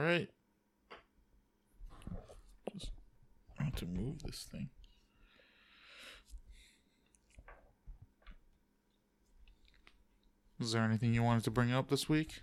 right. 0.00 0.28
Just 2.72 2.90
want 3.60 3.76
to 3.76 3.86
move 3.86 4.22
this 4.22 4.46
thing. 4.50 4.70
Is 10.60 10.72
there 10.72 10.82
anything 10.82 11.14
you 11.14 11.22
wanted 11.22 11.44
to 11.44 11.50
bring 11.50 11.72
up 11.72 11.88
this 11.88 12.08
week? 12.08 12.42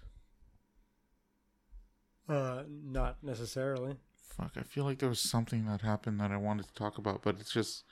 Uh, 2.30 2.64
not 2.68 3.18
necessarily. 3.22 3.96
Fuck, 4.38 4.54
I 4.58 4.62
feel 4.64 4.86
like 4.86 5.00
there 5.00 5.10
was 5.10 5.20
something 5.20 5.66
that 5.66 5.82
happened 5.82 6.20
that 6.20 6.32
I 6.32 6.38
wanted 6.38 6.68
to 6.68 6.74
talk 6.74 6.98
about, 6.98 7.22
but 7.24 7.40
it's 7.40 7.52
just 7.52 7.84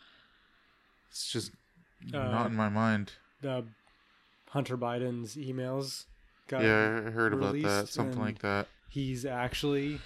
it's 1.10 1.32
just 1.32 1.52
not 2.02 2.46
Uh, 2.46 2.48
in 2.48 2.56
my 2.56 2.70
mind. 2.70 3.14
The 3.42 3.66
Hunter 4.50 4.78
Biden's 4.78 5.36
emails 5.36 6.06
got. 6.48 6.64
yeah, 6.64 7.04
I 7.06 7.12
heard 7.12 7.34
about 7.34 7.62
that. 7.62 7.90
Something 7.90 8.20
like 8.20 8.40
that. 8.40 8.68
He's 8.94 9.26
actually 9.26 10.00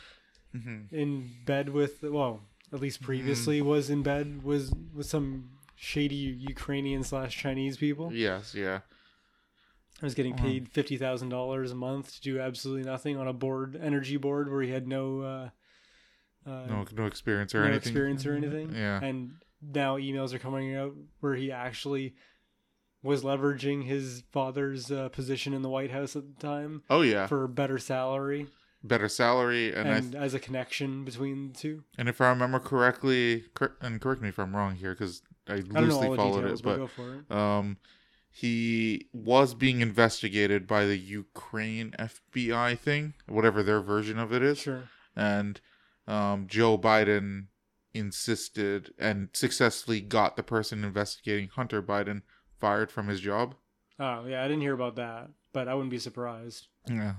hmm 0.54 0.84
in 0.92 1.30
bed 1.46 1.70
with. 1.70 2.02
Well, 2.04 2.42
at 2.74 2.80
least 2.80 3.02
previously 3.02 3.62
was 3.62 3.90
in 3.90 4.02
bed 4.04 4.44
was 4.44 4.72
with 4.96 5.08
some 5.08 5.50
shady 5.76 6.16
Ukrainian 6.16 7.04
slash 7.04 7.36
Chinese 7.38 7.76
people. 7.78 8.12
Yes, 8.14 8.56
yeah. 8.56 8.80
I 10.02 10.06
was 10.06 10.16
getting 10.16 10.36
Wow. 10.38 10.44
paid 10.44 10.70
fifty 10.70 10.96
thousand 10.98 11.30
dollars 11.30 11.72
a 11.72 11.76
month 11.76 12.14
to 12.16 12.22
do 12.22 12.40
absolutely 12.40 12.84
nothing 12.90 13.18
on 13.18 13.28
a 13.28 13.34
board, 13.34 13.76
energy 13.82 14.18
board, 14.18 14.50
where 14.50 14.62
he 14.62 14.72
had 14.72 14.88
no, 14.88 15.22
uh, 15.22 15.50
uh, 16.50 16.66
No 16.68 16.86
no 16.96 17.06
experience 17.08 17.54
or 17.56 17.60
no 17.62 17.68
anything. 17.72 17.80
experience 17.92 18.26
or 18.26 18.34
anything. 18.36 18.74
Yeah. 18.74 19.00
And 19.04 19.32
now 19.62 19.98
emails 19.98 20.34
are 20.34 20.40
coming 20.40 20.76
out 20.76 20.94
where 21.20 21.36
he 21.36 21.52
actually 21.52 22.16
was 23.04 23.24
leveraging 23.24 23.86
his 23.86 24.24
father's 24.32 24.92
uh, 24.92 25.10
position 25.10 25.54
in 25.54 25.62
the 25.62 25.70
White 25.70 25.92
House 25.92 26.16
at 26.16 26.24
the 26.28 26.40
time 26.42 26.84
Oh 26.90 27.02
yeah. 27.02 27.26
for 27.28 27.48
better 27.48 27.78
salary 27.80 28.48
Better 28.84 29.10
salary 29.10 29.74
and 29.74 29.90
and, 29.90 30.16
as 30.16 30.34
a 30.34 30.40
connection 30.40 31.04
between 31.04 31.50
the 31.52 31.54
two. 31.58 31.84
and 31.98 32.08
if 32.08 32.22
I 32.22 32.30
remember 32.30 32.60
correctly, 32.60 33.46
cor- 33.54 33.76
and 33.82 34.00
correct 34.00 34.22
me 34.22 34.30
if 34.30 34.38
I'm 34.40 34.56
wrong 34.56 34.76
here 34.76 34.94
cuz 34.96 35.22
I 35.48 35.54
I 35.54 35.56
loosely 35.58 36.16
followed 36.16 36.42
details, 36.42 36.60
it, 36.62 36.64
but 36.64 36.90
but 36.96 37.04
it. 37.04 37.32
um 37.32 37.78
he 38.30 39.08
was 39.14 39.56
being 39.56 39.82
investigated 39.82 40.68
by 40.68 40.86
the 40.86 40.98
Ukraine 40.98 41.92
FBI 41.98 42.78
thing, 42.78 43.16
whatever 43.26 43.64
their 43.64 43.82
version 43.82 44.20
of 44.20 44.32
it 44.32 44.44
is. 44.44 44.60
Sure. 44.60 44.84
and 45.16 45.60
um, 46.08 46.46
Joe 46.48 46.78
Biden 46.78 47.48
insisted 47.94 48.94
and 49.00 49.30
successfully 49.34 50.00
got 50.02 50.36
the 50.36 50.44
person 50.44 50.84
investigating 50.84 51.50
Hunter 51.50 51.82
Biden 51.82 52.22
fired 52.60 52.92
from 52.92 53.08
his 53.08 53.20
job. 53.22 53.56
Oh 54.00 54.26
yeah, 54.28 54.44
I 54.44 54.48
didn't 54.48 54.62
hear 54.62 54.74
about 54.76 54.96
that, 54.98 55.32
but 55.52 55.68
I 55.68 55.74
wouldn't 55.74 55.90
be 55.92 55.98
surprised. 56.00 56.68
Yeah. 56.88 57.14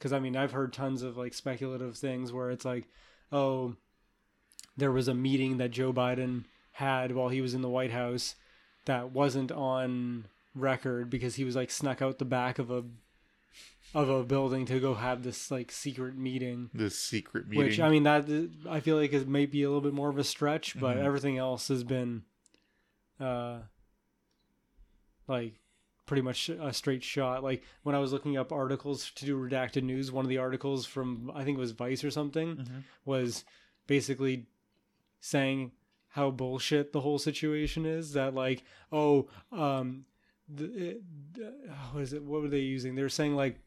Because 0.00 0.12
I 0.14 0.18
mean 0.18 0.34
I've 0.34 0.52
heard 0.52 0.72
tons 0.72 1.02
of 1.02 1.18
like 1.18 1.34
speculative 1.34 1.94
things 1.96 2.32
where 2.32 2.50
it's 2.50 2.64
like, 2.64 2.88
oh, 3.30 3.76
there 4.76 4.90
was 4.90 5.08
a 5.08 5.14
meeting 5.14 5.58
that 5.58 5.70
Joe 5.70 5.92
Biden 5.92 6.44
had 6.72 7.12
while 7.12 7.28
he 7.28 7.42
was 7.42 7.52
in 7.52 7.60
the 7.60 7.68
White 7.68 7.90
House 7.90 8.34
that 8.86 9.12
wasn't 9.12 9.52
on 9.52 10.24
record 10.54 11.10
because 11.10 11.34
he 11.34 11.44
was 11.44 11.54
like 11.54 11.70
snuck 11.70 12.00
out 12.00 12.18
the 12.18 12.24
back 12.24 12.58
of 12.58 12.70
a 12.70 12.82
of 13.92 14.08
a 14.08 14.22
building 14.24 14.64
to 14.66 14.80
go 14.80 14.94
have 14.94 15.22
this 15.22 15.50
like 15.50 15.70
secret 15.70 16.16
meeting. 16.16 16.70
This 16.72 16.98
secret 16.98 17.46
meeting. 17.48 17.66
Which 17.66 17.78
I 17.80 17.90
mean 17.90 18.04
that 18.04 18.24
I 18.68 18.80
feel 18.80 18.96
like 18.96 19.12
is 19.12 19.26
maybe 19.26 19.62
a 19.62 19.68
little 19.68 19.82
bit 19.82 19.92
more 19.92 20.08
of 20.08 20.16
a 20.16 20.24
stretch, 20.24 20.80
but 20.80 20.96
Mhm. 20.96 21.04
everything 21.04 21.36
else 21.38 21.68
has 21.68 21.84
been, 21.84 22.22
uh, 23.18 23.58
like 25.28 25.59
pretty 26.10 26.22
much 26.22 26.48
a 26.48 26.72
straight 26.72 27.04
shot. 27.04 27.44
Like 27.44 27.62
when 27.84 27.94
I 27.94 28.00
was 28.00 28.12
looking 28.12 28.36
up 28.36 28.50
articles 28.50 29.12
to 29.14 29.24
do 29.24 29.38
redacted 29.38 29.84
news, 29.84 30.10
one 30.10 30.24
of 30.24 30.28
the 30.28 30.38
articles 30.38 30.84
from 30.84 31.30
I 31.32 31.44
think 31.44 31.56
it 31.56 31.60
was 31.60 31.70
Vice 31.70 32.02
or 32.02 32.10
something 32.10 32.56
Mhm. 32.56 32.82
was 33.04 33.44
basically 33.86 34.46
saying 35.20 35.70
how 36.08 36.32
bullshit 36.32 36.92
the 36.92 37.00
whole 37.02 37.20
situation 37.20 37.86
is. 37.86 38.12
That 38.14 38.34
like 38.34 38.64
oh 38.90 39.28
um, 39.52 40.04
the, 40.48 40.64
it, 40.88 41.02
what 41.92 42.02
is 42.02 42.12
it? 42.12 42.24
What 42.24 42.42
were 42.42 42.48
they 42.48 42.58
using? 42.58 42.96
They 42.96 43.02
were 43.02 43.08
saying 43.08 43.36
like 43.36 43.60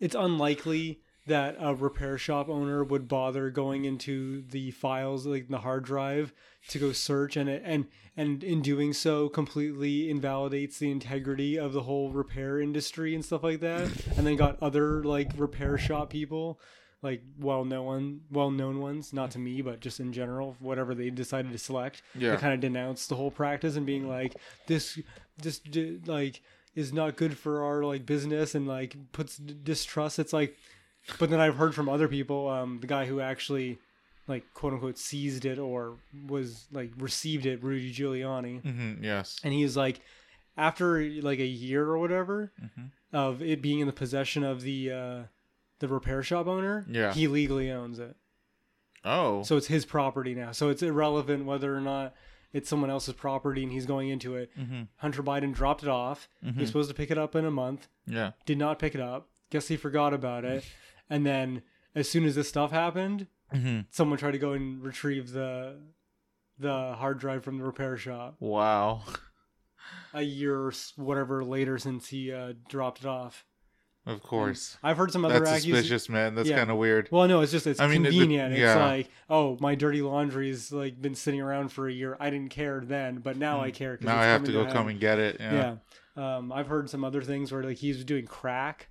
it's 0.00 0.14
unlikely 0.14 1.02
that 1.26 1.56
a 1.60 1.74
repair 1.74 2.18
shop 2.18 2.48
owner 2.48 2.82
would 2.82 3.06
bother 3.08 3.48
going 3.50 3.84
into 3.84 4.42
the 4.42 4.70
files 4.72 5.24
like 5.26 5.48
the 5.48 5.58
hard 5.58 5.84
drive 5.84 6.32
to 6.68 6.78
go 6.78 6.90
search 6.92 7.36
and 7.36 7.48
it 7.48 7.62
and 7.64 7.86
and 8.16 8.42
in 8.42 8.60
doing 8.60 8.92
so 8.92 9.28
completely 9.28 10.10
invalidates 10.10 10.78
the 10.78 10.90
integrity 10.90 11.56
of 11.58 11.72
the 11.72 11.82
whole 11.82 12.10
repair 12.10 12.60
industry 12.60 13.14
and 13.14 13.24
stuff 13.24 13.42
like 13.44 13.60
that 13.60 13.82
and 14.16 14.26
then 14.26 14.34
got 14.36 14.60
other 14.62 15.02
like 15.04 15.30
repair 15.36 15.78
shop 15.78 16.10
people 16.10 16.58
like 17.02 17.22
well 17.38 17.64
known 17.64 18.20
well 18.30 18.50
known 18.50 18.80
ones 18.80 19.12
not 19.12 19.30
to 19.30 19.38
me 19.38 19.60
but 19.62 19.80
just 19.80 20.00
in 20.00 20.12
general 20.12 20.56
whatever 20.60 20.94
they 20.94 21.08
decided 21.10 21.50
to 21.52 21.58
select 21.58 22.02
Yeah. 22.16 22.32
to 22.32 22.36
kind 22.38 22.54
of 22.54 22.60
denounce 22.60 23.06
the 23.06 23.14
whole 23.16 23.30
practice 23.30 23.76
and 23.76 23.86
being 23.86 24.08
like 24.08 24.34
this 24.66 24.98
this 25.40 25.60
like 26.06 26.42
is 26.74 26.92
not 26.92 27.16
good 27.16 27.36
for 27.36 27.64
our 27.64 27.84
like 27.84 28.06
business 28.06 28.54
and 28.54 28.66
like 28.66 28.96
puts 29.12 29.36
distrust 29.36 30.18
it's 30.18 30.32
like 30.32 30.56
but 31.18 31.30
then 31.30 31.40
i've 31.40 31.56
heard 31.56 31.74
from 31.74 31.88
other 31.88 32.08
people 32.08 32.48
um 32.48 32.78
the 32.80 32.86
guy 32.86 33.06
who 33.06 33.20
actually 33.20 33.78
like 34.28 34.44
quote 34.54 34.72
unquote 34.72 34.98
seized 34.98 35.44
it 35.44 35.58
or 35.58 35.96
was 36.28 36.66
like 36.72 36.90
received 36.96 37.44
it 37.46 37.62
rudy 37.62 37.92
giuliani 37.92 38.62
Mhm, 38.62 39.02
Yes. 39.02 39.40
and 39.42 39.52
he's 39.52 39.76
like 39.76 40.00
after 40.56 41.02
like 41.22 41.38
a 41.40 41.46
year 41.46 41.84
or 41.84 41.98
whatever 41.98 42.52
Mhm. 42.62 42.90
of 43.12 43.42
it 43.42 43.60
being 43.62 43.80
in 43.80 43.86
the 43.86 43.92
possession 43.92 44.44
of 44.44 44.62
the 44.62 44.90
uh 44.92 45.22
the 45.80 45.88
repair 45.88 46.22
shop 46.22 46.46
owner 46.46 46.86
Yeah. 46.88 47.12
he 47.12 47.26
legally 47.26 47.70
owns 47.70 47.98
it 47.98 48.16
Oh. 49.04 49.42
so 49.42 49.56
it's 49.56 49.66
his 49.66 49.84
property 49.84 50.34
now 50.34 50.52
so 50.52 50.68
it's 50.68 50.82
irrelevant 50.82 51.44
whether 51.44 51.76
or 51.76 51.80
not 51.80 52.14
it's 52.52 52.68
someone 52.68 52.90
else's 52.90 53.14
property 53.14 53.62
and 53.64 53.72
he's 53.72 53.86
going 53.86 54.08
into 54.10 54.36
it 54.36 54.50
Mhm. 54.56 54.86
hunter 54.98 55.22
biden 55.24 55.52
dropped 55.52 55.82
it 55.82 55.88
off 55.88 56.28
he 56.40 56.50
Mhm. 56.50 56.58
was 56.58 56.68
supposed 56.68 56.88
to 56.90 56.94
pick 56.94 57.10
it 57.10 57.18
up 57.18 57.34
in 57.34 57.44
a 57.44 57.50
month 57.50 57.88
Yeah. 58.06 58.32
did 58.46 58.58
not 58.58 58.78
pick 58.78 58.94
it 58.94 59.00
up 59.00 59.28
guess 59.50 59.66
he 59.68 59.76
forgot 59.76 60.14
about 60.14 60.44
it 60.44 60.64
and 61.12 61.26
then 61.26 61.62
as 61.94 62.08
soon 62.08 62.24
as 62.24 62.34
this 62.34 62.48
stuff 62.48 62.70
happened 62.70 63.26
hmm 63.52 63.80
someone 63.90 64.18
tried 64.18 64.30
to 64.30 64.38
go 64.38 64.52
and 64.52 64.82
retrieve 64.82 65.32
the 65.32 65.76
the 66.58 66.94
hard 66.94 67.18
drive 67.18 67.44
from 67.44 67.58
the 67.58 67.64
repair 67.64 67.96
shop 67.96 68.36
Wow. 68.40 69.02
a 70.14 70.22
year 70.22 70.56
or 70.66 70.72
whatever 70.96 71.44
later 71.44 71.78
since 71.78 72.08
he 72.08 72.32
uh, 72.32 72.52
dropped 72.68 73.00
it 73.00 73.06
off. 73.06 73.44
Of 74.04 74.22
course. 74.22 74.76
I've 74.82 74.96
heard 74.96 75.12
some 75.12 75.24
other 75.24 75.40
That's 75.40 75.62
suspicious, 75.62 76.08
man. 76.08 76.34
That's 76.34 76.48
Yeah. 76.48 76.58
kind 76.58 76.70
of 76.70 76.76
weird. 76.76 77.08
Well, 77.12 77.28
no, 77.28 77.40
it's 77.40 77.52
just 77.52 77.66
it's 77.66 77.78
I 77.80 77.86
mean, 77.86 78.04
it- 78.04 78.08
it- 78.08 78.12
convenient. 78.12 78.56
yeah. 78.56 78.72
It's 78.72 78.80
like, 78.80 79.10
oh, 79.30 79.56
my 79.60 79.74
dirty 79.74 80.02
laundry's 80.02 80.72
like 80.72 81.00
been 81.00 81.14
sitting 81.14 81.40
around 81.40 81.68
for 81.72 81.88
a 81.88 81.92
year. 81.92 82.16
I 82.20 82.30
didn't 82.30 82.50
care 82.50 82.80
then, 82.84 83.18
but 83.18 83.36
now 83.36 83.60
I 83.60 83.70
care. 83.70 83.98
Now 84.00 84.18
I 84.18 84.24
have 84.24 84.44
to 84.44 84.52
go 84.52 84.66
come 84.66 84.88
and 84.88 84.98
get 85.00 85.18
it. 85.18 85.36
Yeah. 85.40 85.76
Yeah. 86.16 86.36
Um, 86.36 86.52
I've 86.52 86.66
heard 86.68 86.90
some 86.90 87.04
other 87.04 87.22
things 87.22 87.52
where 87.52 87.62
like 87.62 87.78
he's 87.78 88.04
doing 88.04 88.26
crack 88.26 88.88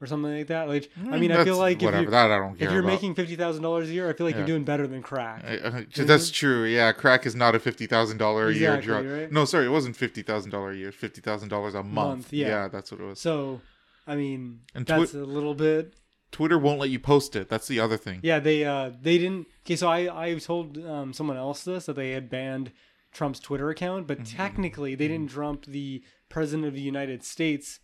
or 0.00 0.06
something 0.06 0.36
like 0.36 0.48
that. 0.48 0.68
Like, 0.68 0.90
I 0.96 1.00
Mm, 1.00 1.20
mean, 1.20 1.32
I 1.32 1.44
feel 1.44 1.56
like 1.56 1.78
if 1.78 1.82
whatever. 1.84 2.02
you're, 2.02 2.10
that 2.10 2.30
I 2.30 2.36
don't 2.38 2.56
care 2.58 2.66
if 2.68 2.72
you're 2.72 2.80
about. 2.80 2.92
making 2.92 3.14
fifty 3.14 3.36
thousand 3.36 3.62
dollars 3.62 3.88
a 3.88 3.92
year, 3.92 4.08
I 4.08 4.12
feel 4.12 4.26
like 4.26 4.34
Yeah. 4.34 4.40
you're 4.40 4.46
doing 4.46 4.64
better 4.64 4.86
than 4.86 5.02
crack. 5.02 5.44
I- 5.44 5.78
I- 5.78 5.86
that's 6.04 6.30
true. 6.30 6.64
Yeah, 6.64 6.92
crack 6.92 7.24
is 7.26 7.34
not 7.34 7.54
a 7.54 7.58
fifty 7.58 7.86
thousand 7.86 8.18
dollar 8.18 8.48
a 8.48 8.52
year 8.54 8.80
drug. 8.80 9.06
right? 9.06 9.32
No, 9.32 9.44
sorry, 9.44 9.66
it 9.66 9.70
wasn't 9.70 9.96
fifty 9.96 10.22
thousand 10.22 10.50
dollar 10.50 10.70
a 10.72 10.76
year. 10.76 10.92
Fifty 10.92 11.20
thousand 11.20 11.48
dollars 11.48 11.74
a 11.74 11.82
month. 11.82 11.94
Month, 11.94 12.32
yeah. 12.32 12.68
that's 12.68 12.92
what 12.92 13.00
it 13.00 13.04
was. 13.04 13.20
So, 13.20 13.60
I 14.06 14.16
mean, 14.16 14.60
And 14.74 14.84
that's 14.86 15.14
a 15.14 15.18
little 15.24 15.54
bit 15.54 15.94
Twitter 16.32 16.58
won't 16.58 16.80
let 16.80 16.90
you 16.90 16.98
post 16.98 17.34
it. 17.36 17.48
That's 17.48 17.66
the 17.68 17.80
other 17.80 17.96
thing. 17.96 18.20
Yeah, 18.22 18.38
they 18.40 18.64
uh 18.64 18.90
they 19.00 19.16
didn't. 19.16 19.46
Okay, 19.64 19.76
so 19.76 19.88
I 19.88 20.24
I 20.26 20.34
told 20.38 20.76
um, 20.84 21.12
someone 21.14 21.36
else 21.38 21.64
this 21.64 21.86
that 21.86 21.96
they 21.96 22.10
had 22.10 22.28
banned 22.28 22.72
Trump's 23.12 23.40
Twitter 23.40 23.70
account, 23.70 24.06
but 24.06 24.18
Mm-hmm. 24.18 24.36
technically 24.36 24.94
they 24.94 25.08
didn't 25.08 25.34
dump 25.34 25.64
the 25.64 26.02
president 26.28 26.66
of 26.68 26.74
the 26.74 26.82
United 26.82 27.22
States 27.24 27.80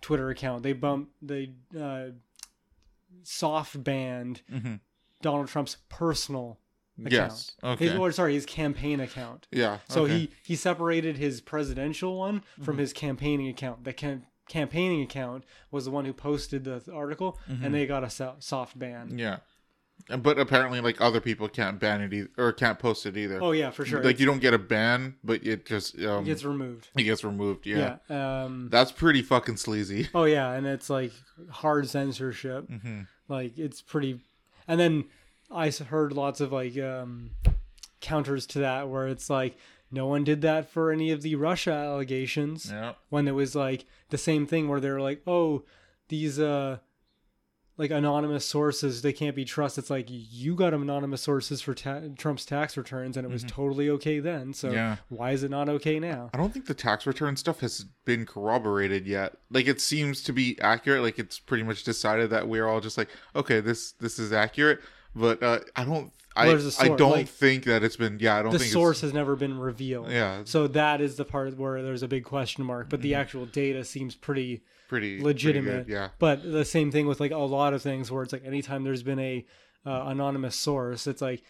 Twitter 0.00 0.30
account. 0.30 0.62
They 0.62 0.72
bumped 0.72 1.12
they 1.22 1.52
uh, 1.78 2.08
soft 3.22 3.82
banned 3.82 4.42
Mhm. 4.50 4.80
Donald 5.22 5.48
Trump's 5.48 5.76
personal 5.88 6.58
account. 6.98 7.12
Yes. 7.12 7.52
Okay. 7.62 7.88
His, 7.88 7.98
or 7.98 8.12
sorry, 8.12 8.34
his 8.34 8.46
campaign 8.46 9.00
account. 9.00 9.48
yeah. 9.50 9.78
So 9.88 10.02
okay. 10.02 10.12
Mm-hmm. 10.12 10.18
he 10.20 10.30
he 10.42 10.56
separated 10.56 11.16
his 11.18 11.40
presidential 11.40 12.16
one 12.16 12.42
from 12.62 12.78
his 12.78 12.92
campaigning 12.92 13.48
account. 13.48 13.84
The 13.84 13.92
cam- 13.92 14.26
campaigning 14.48 15.02
account 15.02 15.44
was 15.70 15.84
the 15.86 15.90
one 15.90 16.04
who 16.04 16.12
posted 16.12 16.64
the 16.64 16.82
article, 16.92 17.38
Mm-hmm. 17.50 17.64
and 17.64 17.74
they 17.74 17.86
got 17.86 18.04
a 18.04 18.10
so- 18.10 18.36
soft 18.38 18.78
ban. 18.78 19.18
Yeah. 19.18 19.38
But 20.08 20.38
apparently, 20.38 20.80
like 20.80 21.00
other 21.00 21.20
people 21.20 21.48
can't 21.48 21.80
ban 21.80 22.00
it 22.00 22.12
either, 22.12 22.30
or 22.38 22.52
can't 22.52 22.78
post 22.78 23.06
it 23.06 23.16
either. 23.16 23.42
Oh 23.42 23.50
yeah, 23.52 23.70
for 23.70 23.84
sure. 23.84 24.02
Like 24.04 24.20
you 24.20 24.26
don't 24.26 24.38
get 24.40 24.54
a 24.54 24.58
ban, 24.58 25.16
but 25.24 25.44
it 25.44 25.66
just 25.66 25.98
um, 26.00 26.22
it 26.22 26.26
gets 26.26 26.44
removed. 26.44 26.88
it 26.96 27.02
gets 27.02 27.24
removed. 27.24 27.66
Yeah. 27.66 27.96
Yeah. 28.08 28.44
Um, 28.44 28.68
That's 28.70 28.92
pretty 28.92 29.22
fucking 29.22 29.56
sleazy. 29.56 30.08
oh 30.14 30.24
yeah, 30.24 30.52
and 30.52 30.66
it's 30.66 30.88
like 30.88 31.12
hard 31.50 31.88
censorship. 31.88 32.68
hmm 32.68 33.00
Like 33.28 33.58
it's 33.58 33.82
pretty. 33.82 34.20
And 34.68 34.78
then 34.78 35.04
I 35.50 35.70
heard 35.70 36.12
lots 36.12 36.40
of 36.40 36.52
like 36.52 36.78
um, 36.78 37.30
counters 38.00 38.46
to 38.48 38.60
that 38.60 38.88
where 38.88 39.08
it's 39.08 39.28
like 39.30 39.56
no 39.90 40.06
one 40.06 40.24
did 40.24 40.40
that 40.42 40.68
for 40.70 40.90
any 40.92 41.10
of 41.10 41.22
the 41.22 41.34
Russia 41.36 41.72
allegations 41.72 42.70
Yeah. 42.70 42.92
when 43.08 43.26
it 43.28 43.32
was 43.32 43.54
like 43.54 43.84
the 44.10 44.18
same 44.18 44.46
thing 44.46 44.68
where 44.68 44.80
they're 44.80 45.00
like, 45.00 45.22
oh, 45.26 45.64
these 46.08 46.38
uh, 46.38 46.78
like 47.78 47.90
anonymous 47.90 48.44
sources 48.46 49.02
they 49.02 49.12
can't 49.12 49.36
be 49.36 49.44
trusted. 49.44 49.82
It's 49.84 49.90
like 49.90 50.06
you 50.08 50.54
got 50.54 50.72
anonymous 50.72 51.20
sources 51.22 51.60
for 51.60 51.74
ta- 51.74 52.00
Trump's 52.16 52.44
tax 52.46 52.76
returns, 52.76 53.16
and 53.16 53.26
it 53.26 53.30
was 53.30 53.44
totally 53.44 53.90
okay 53.90 54.18
then. 54.18 54.52
So 54.54 54.70
Yeah. 54.72 54.96
why 55.08 55.32
is 55.32 55.42
it 55.42 55.50
not 55.50 55.68
okay 55.68 56.00
now? 56.00 56.30
I 56.32 56.38
don't 56.38 56.52
think 56.52 56.66
the 56.66 56.74
tax 56.74 57.06
return 57.06 57.36
stuff 57.36 57.60
has 57.60 57.84
been 58.04 58.24
corroborated 58.24 59.06
yet. 59.06 59.34
Like 59.50 59.66
it 59.66 59.80
seems 59.80 60.22
to 60.22 60.32
be 60.32 60.58
accurate. 60.60 61.02
Like 61.02 61.18
it's 61.18 61.38
pretty 61.38 61.64
much 61.64 61.84
decided 61.84 62.30
that 62.30 62.48
we're 62.48 62.66
all 62.66 62.80
just 62.80 62.96
like, 62.96 63.08
okay, 63.34 63.60
this 63.60 63.92
this 63.92 64.18
is 64.18 64.32
accurate. 64.32 64.80
But 65.14 65.42
uh, 65.42 65.60
I 65.76 65.84
don't. 65.84 66.12
I, 66.36 66.48
I 66.80 66.88
don't 66.88 67.10
Like, 67.10 67.28
think 67.28 67.64
that 67.64 67.82
it's 67.82 67.96
been. 67.96 68.18
Yeah, 68.20 68.36
I 68.36 68.42
don't 68.42 68.52
The 68.52 68.58
think 68.58 68.72
source 68.72 69.00
has 69.00 69.12
never 69.14 69.36
been 69.36 69.58
revealed. 69.58 70.10
Yeah, 70.10 70.42
So 70.44 70.66
that 70.68 71.00
is 71.00 71.16
the 71.16 71.24
part 71.24 71.56
where 71.56 71.82
there's 71.82 72.02
a 72.02 72.08
big 72.08 72.24
question 72.24 72.64
mark, 72.64 72.88
but 72.90 73.00
the 73.00 73.12
Mm-hmm. 73.12 73.20
actual 73.20 73.46
data 73.46 73.84
seems 73.84 74.14
pretty 74.14 74.62
pretty 74.88 75.20
legitimate. 75.20 75.70
Pretty 75.70 75.84
good, 75.84 75.92
yeah. 75.92 76.08
But 76.18 76.42
the 76.42 76.64
same 76.64 76.90
thing 76.92 77.06
with 77.06 77.20
like 77.20 77.32
a 77.32 77.38
lot 77.38 77.72
of 77.74 77.82
things 77.82 78.10
where 78.10 78.22
it's 78.22 78.32
like 78.32 78.44
anytime 78.44 78.84
there's 78.84 79.02
been 79.02 79.18
a 79.18 79.44
uh, 79.84 80.04
anonymous 80.06 80.56
source, 80.56 81.06
it's 81.06 81.22
like, 81.22 81.42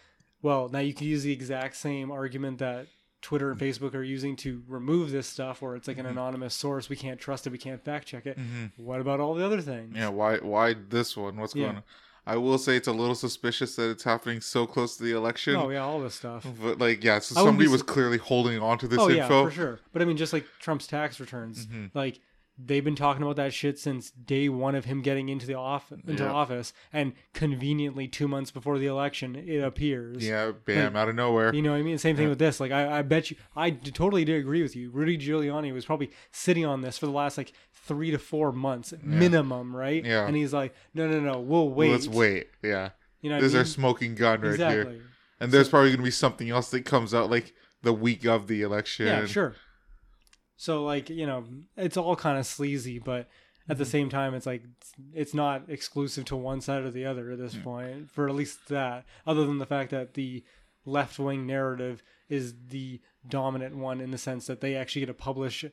well, 0.42 0.68
now 0.68 0.78
you 0.80 0.94
can 0.94 1.06
use 1.06 1.22
the 1.22 1.32
exact 1.32 1.76
same 1.76 2.10
argument 2.10 2.58
that 2.58 2.86
Twitter 3.22 3.50
and 3.50 3.58
Facebook 3.58 3.94
are 3.94 4.02
using 4.04 4.36
to 4.36 4.62
remove 4.68 5.10
this 5.10 5.26
stuff, 5.26 5.60
where 5.62 5.74
it's 5.74 5.88
like 5.88 5.96
Mm-hmm. 5.96 6.06
an 6.06 6.12
anonymous 6.12 6.54
source. 6.54 6.88
We 6.88 6.96
can't 6.96 7.18
trust 7.18 7.46
it. 7.46 7.50
We 7.50 7.58
can't 7.58 7.82
fact 7.84 8.06
check 8.06 8.24
it. 8.26 8.38
What 8.76 9.00
about 9.00 9.18
all 9.20 9.34
the 9.34 9.44
other 9.44 9.60
things? 9.60 9.94
Yeah, 9.96 10.08
why 10.10 10.36
why 10.36 10.74
this 10.88 11.16
one? 11.16 11.36
What's 11.38 11.54
Yeah. 11.56 11.64
going 11.64 11.76
on? 11.78 11.82
I 12.28 12.36
will 12.36 12.58
say 12.58 12.76
it's 12.76 12.88
a 12.88 12.92
little 12.92 13.14
suspicious 13.14 13.76
that 13.76 13.88
it's 13.90 14.02
happening 14.02 14.40
so 14.40 14.66
close 14.66 14.96
to 14.96 15.04
the 15.04 15.12
election. 15.12 15.54
Oh 15.54 15.68
yeah, 15.70 15.84
all 15.84 16.00
this 16.00 16.14
stuff. 16.16 16.44
But 16.60 16.78
like, 16.80 17.04
yeah, 17.04 17.20
so 17.20 17.40
I 17.40 17.44
somebody 17.44 17.66
be 17.68 17.72
was 17.72 17.82
clearly 17.82 18.18
holding 18.18 18.60
on 18.60 18.78
to 18.78 18.88
this 18.88 18.98
Oh 18.98 19.08
yeah, 19.08 19.22
info. 19.22 19.44
for 19.44 19.50
sure. 19.52 19.80
But 19.92 20.02
I 20.02 20.04
mean, 20.06 20.16
just 20.16 20.32
like 20.32 20.44
Trump's 20.58 20.86
tax 20.88 21.20
returns, 21.20 21.66
Mhm. 21.66 21.90
like 21.94 22.18
they've 22.58 22.84
been 22.84 22.96
talking 22.96 23.22
about 23.22 23.36
that 23.36 23.52
shit 23.52 23.78
since 23.78 24.10
day 24.10 24.48
one 24.48 24.74
of 24.74 24.86
him 24.86 25.02
getting 25.02 25.28
into 25.28 25.46
the 25.46 25.54
off 25.54 25.92
into 26.06 26.22
Yeah. 26.24 26.32
office, 26.32 26.72
and 26.92 27.12
conveniently 27.34 28.08
two 28.08 28.26
months 28.28 28.50
before 28.50 28.78
the 28.78 28.86
election, 28.86 29.36
it 29.36 29.58
appears. 29.62 30.26
Yeah, 30.26 30.52
bam, 30.64 30.94
Like, 30.94 31.02
out 31.02 31.08
of 31.10 31.14
nowhere. 31.14 31.54
You 31.54 31.62
know 31.62 31.72
what 31.72 31.78
I 31.78 31.82
mean? 31.82 31.98
Same 31.98 32.16
thing 32.16 32.24
Yeah. 32.24 32.30
with 32.30 32.38
this. 32.38 32.58
Like, 32.60 32.72
I, 32.72 32.98
I 32.98 33.02
bet 33.02 33.30
you, 33.30 33.36
I 33.54 33.70
totally 33.70 34.24
do 34.24 34.36
agree 34.36 34.62
with 34.62 34.74
you. 34.74 34.90
Rudy 34.90 35.18
Giuliani 35.18 35.72
was 35.72 35.84
probably 35.84 36.10
sitting 36.32 36.64
on 36.64 36.80
this 36.80 36.96
for 36.98 37.06
the 37.06 37.12
last 37.12 37.36
like 37.38 37.52
three 37.72 38.10
to 38.10 38.18
four 38.18 38.52
months 38.52 38.92
minimum, 39.02 39.74
right? 39.76 40.04
Yeah. 40.04 40.26
And 40.26 40.34
he's 40.36 40.52
like, 40.52 40.74
no, 40.94 41.08
no, 41.08 41.20
no, 41.20 41.38
we'll 41.40 41.68
wait. 41.70 41.90
Let's 41.92 42.08
wait. 42.08 42.48
Yeah, 42.62 42.90
You 43.22 43.30
know, 43.30 43.36
what 43.36 43.38
I 43.38 43.40
there's 43.42 43.54
our 43.54 43.64
smoking 43.64 44.14
gun 44.14 44.40
right 44.40 44.58
here. 44.58 44.70
exactly. 44.70 45.00
And 45.40 45.52
there's 45.52 45.68
probably 45.68 45.90
gonna 45.90 46.02
be 46.02 46.10
something 46.10 46.48
else 46.50 46.70
that 46.70 46.84
comes 46.86 47.12
out 47.12 47.30
like 47.30 47.52
the 47.82 47.92
week 47.92 48.24
of 48.24 48.46
the 48.48 48.62
election. 48.62 49.06
Yeah, 49.06 49.26
sure. 49.26 49.54
So 50.56 50.84
like 50.84 51.10
you 51.10 51.26
know, 51.26 51.44
it's 51.76 51.96
all 51.96 52.16
kind 52.16 52.38
of 52.38 52.46
sleazy, 52.46 52.98
but 52.98 53.28
at 53.68 53.78
the 53.78 53.84
Mm-hmm. 53.84 53.90
same 53.90 54.08
time, 54.10 54.34
it's 54.34 54.46
like 54.46 54.62
it's, 55.12 55.34
not 55.34 55.64
exclusive 55.68 56.24
to 56.26 56.36
one 56.36 56.60
side 56.60 56.82
or 56.84 56.90
the 56.90 57.04
other 57.04 57.32
at 57.32 57.38
this 57.38 57.56
point. 57.56 58.10
For 58.10 58.28
at 58.28 58.34
least 58.34 58.68
that, 58.68 59.04
other 59.26 59.44
than 59.44 59.58
the 59.58 59.66
fact 59.66 59.90
that 59.90 60.14
the 60.14 60.44
left 60.84 61.18
wing 61.18 61.46
narrative 61.46 62.00
is 62.28 62.54
the 62.68 63.00
dominant 63.28 63.76
one 63.76 64.00
in 64.00 64.12
the 64.12 64.18
sense 64.18 64.46
that 64.46 64.60
they 64.60 64.76
actually 64.76 65.00
get 65.00 65.06
to 65.06 65.14
publish 65.14 65.64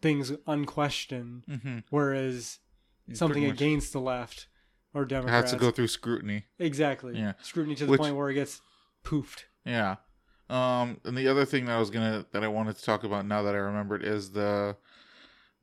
things 0.00 0.32
unquestioned, 0.46 1.42
Mm-hmm. 1.48 1.78
whereas 1.90 2.58
something 3.12 3.44
against 3.44 3.92
the 3.92 4.00
left 4.00 4.48
or 4.94 5.04
Democrats 5.04 5.50
has 5.50 5.52
to 5.52 5.58
go 5.58 5.70
through 5.70 5.88
scrutiny. 5.88 6.44
exactly 6.58 7.16
Yeah. 7.18 7.34
scrutiny 7.42 7.74
to 7.76 7.84
the 7.86 7.90
Which- 7.92 8.00
point 8.00 8.16
where 8.16 8.30
it 8.30 8.34
gets 8.34 8.60
poofed. 9.04 9.44
Yeah. 9.64 9.96
Um, 10.48 11.00
and 11.04 11.16
the 11.16 11.26
other 11.28 11.44
thing 11.44 11.64
that 11.66 11.76
I 11.76 11.80
was 11.80 11.90
gonna 11.90 12.24
that 12.32 12.44
I 12.44 12.48
wanted 12.48 12.76
to 12.76 12.84
talk 12.84 13.02
about 13.04 13.26
now 13.26 13.42
that 13.42 13.54
I 13.54 13.58
remembered 13.58 14.04
is 14.04 14.30
the 14.32 14.76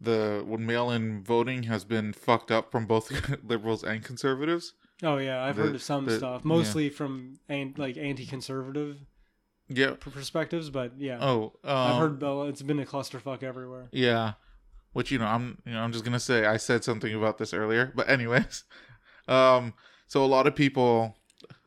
the 0.01 0.43
when 0.45 0.65
mail-in 0.65 1.23
voting 1.23 1.63
has 1.63 1.85
been 1.85 2.11
fucked 2.13 2.51
up 2.51 2.71
from 2.71 2.85
both 2.85 3.09
liberals 3.43 3.83
and 3.83 4.03
conservatives. 4.03 4.73
Oh 5.01 5.17
yeah, 5.17 5.43
I've 5.43 5.55
The- 5.55 5.63
heard 5.63 5.75
of 5.75 5.81
some 5.83 6.05
the- 6.05 6.17
stuff, 6.17 6.41
yeah. 6.43 6.47
mostly 6.47 6.89
from 6.89 7.39
an, 7.47 7.73
like 7.77 7.95
anti-conservative 7.97 8.97
Yeah. 9.69 9.91
perspectives, 9.99 10.69
but 10.69 10.97
yeah, 10.99 11.17
Oh, 11.21 11.53
um, 11.63 11.77
I've 11.77 11.97
heard 12.01 12.19
Bella. 12.19 12.47
It's 12.49 12.61
been 12.61 12.79
a 12.79 12.85
clusterfuck 12.85 13.43
everywhere. 13.43 13.87
Yeah. 13.91 14.33
Which 14.91 15.09
you 15.11 15.17
know, 15.17 15.25
I'm 15.25 15.59
you 15.65 15.71
know, 15.73 15.79
I'm 15.81 15.91
just 15.93 16.03
gonna 16.03 16.19
say 16.19 16.45
I 16.45 16.57
said 16.57 16.83
something 16.83 17.13
about 17.13 17.37
this 17.37 17.53
earlier. 17.53 17.91
But 17.95 18.09
anyways. 18.09 18.63
Um 19.29 19.73
so 20.09 20.21
a 20.23 20.27
lot 20.27 20.47
of 20.47 20.53
people 20.55 21.15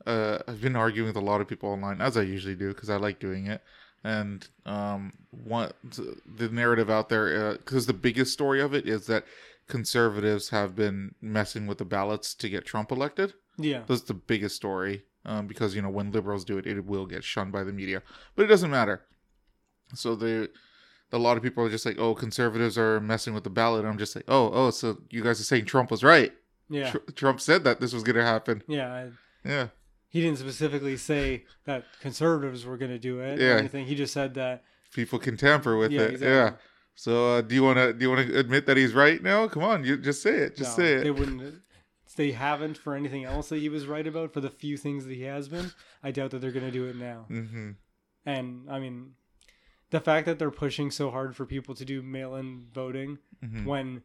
uh 0.07 0.39
I've 0.47 0.61
been 0.61 0.77
arguing 0.77 1.09
with 1.09 1.17
a 1.17 1.21
lot 1.21 1.41
of 1.41 1.49
people 1.49 1.69
online, 1.69 2.01
as 2.01 2.17
I 2.17 2.23
usually 2.23 2.55
do, 2.57 2.69
because 2.69 2.91
I 2.91 2.97
like 2.97 3.19
doing 3.19 3.47
it. 3.47 3.63
And 4.05 4.47
um 4.65 5.13
one 5.31 5.73
the 6.27 6.49
narrative 6.49 6.91
out 6.91 7.09
there 7.09 7.53
because 7.53 7.87
the 7.87 7.93
biggest 7.93 8.33
story 8.33 8.61
of 8.61 8.75
it 8.75 8.89
is 8.89 9.07
that 9.07 9.25
conservatives 9.69 10.51
have 10.51 10.77
been 10.77 11.15
messing 11.21 11.67
with 11.67 11.79
the 11.79 11.85
ballots 11.85 12.35
to 12.35 12.49
get 12.49 12.65
Trump 12.65 12.93
elected. 12.93 13.35
Yeah, 13.59 13.83
That's 13.87 14.03
the 14.03 14.15
biggest 14.15 14.57
story. 14.57 15.05
Um, 15.25 15.49
because 15.49 15.75
you 15.75 15.83
know 15.83 15.91
when 15.91 16.13
liberals 16.13 16.45
do 16.45 16.57
it, 16.57 16.67
it 16.69 16.85
will 16.85 17.05
get 17.05 17.25
shunned 17.25 17.51
by 17.51 17.65
the 17.65 17.73
media, 17.73 18.01
but 18.37 18.45
it 18.45 18.49
doesn't 18.49 18.71
matter. 18.71 19.03
So 19.93 20.15
they, 20.15 20.47
a 21.13 21.19
lot 21.19 21.37
of 21.37 21.43
people 21.43 21.65
are 21.65 21.69
just 21.71 21.85
like, 21.85 21.99
"Oh, 21.99 22.15
conservatives 22.15 22.79
are 22.79 23.01
messing 23.01 23.35
with 23.35 23.43
the 23.43 23.51
ballot." 23.51 23.85
I'm 23.85 23.99
just 23.99 24.15
like, 24.15 24.25
"Oh, 24.29 24.53
oh, 24.53 24.71
so 24.71 24.99
you 25.11 25.25
guys 25.25 25.41
are 25.41 25.45
saying 25.45 25.65
Trump 25.65 25.91
was 25.91 26.05
right? 26.05 26.33
yeah, 26.69 26.93
Tr- 26.93 27.11
Trump 27.17 27.41
said 27.41 27.65
that 27.65 27.81
this 27.81 27.93
was 27.93 28.05
going 28.05 28.15
to 28.17 28.23
happen." 28.25 28.63
yeah. 28.69 28.93
I, 28.95 29.11
Yeah, 29.49 29.69
he 30.09 30.21
didn't 30.21 30.39
specifically 30.39 30.97
say 30.97 31.45
that 31.65 31.85
conservatives 32.01 32.65
were 32.65 32.77
going 32.77 32.91
to 32.93 32.99
do 32.99 33.21
it 33.21 33.39
Yeah. 33.41 33.55
or 33.55 33.59
anything. 33.59 33.87
He 33.87 33.95
just 33.95 34.13
said 34.13 34.35
that. 34.35 34.63
people 34.95 35.19
can 35.19 35.37
tamper 35.37 35.77
with 35.77 35.93
Yeah, 35.93 36.03
it. 36.03 36.11
exactly. 36.13 36.29
Yeah. 36.29 36.53
So 36.95 37.35
uh, 37.37 37.41
do 37.43 37.55
you 37.55 37.63
want 37.63 37.77
to 37.79 37.93
do 37.93 38.05
you 38.07 38.11
want 38.11 38.27
to 38.29 38.39
admit 38.39 38.65
that 38.67 38.77
he's 38.79 38.95
right 38.95 39.23
now? 39.23 39.47
Come 39.49 39.63
on, 39.63 39.85
you 39.85 39.97
just 39.99 40.23
say 40.23 40.37
it. 40.37 40.57
Just 40.57 40.79
no, 40.79 40.85
say 40.85 41.03
They 41.03 41.09
it. 41.11 41.15
wouldn't. 41.19 41.63
They 42.17 42.31
haven't 42.33 42.79
for 42.79 42.95
anything 42.95 43.25
else 43.25 43.51
that 43.51 43.59
he 43.59 43.69
was 43.69 43.87
right 43.87 44.07
about. 44.07 44.33
For 44.33 44.41
the 44.41 44.49
few 44.49 44.79
things 44.79 45.05
that 45.05 45.13
he 45.15 45.23
has 45.25 45.49
been, 45.49 45.73
I 46.03 46.11
doubt 46.13 46.31
that 46.31 46.39
they're 46.41 46.51
going 46.53 46.65
to 46.65 46.71
do 46.73 46.87
it 46.87 46.97
now. 46.97 47.27
hmm 47.29 47.73
And 48.25 48.71
I 48.71 48.79
mean, 48.81 49.13
the 49.91 50.01
fact 50.01 50.25
that 50.25 50.39
they're 50.39 50.51
pushing 50.51 50.91
so 50.91 51.11
hard 51.11 51.37
for 51.37 51.45
people 51.45 51.75
to 51.75 51.85
do 51.85 52.03
mail-in 52.03 52.69
voting 52.73 53.19
hmm 53.45 53.67
when 53.67 54.03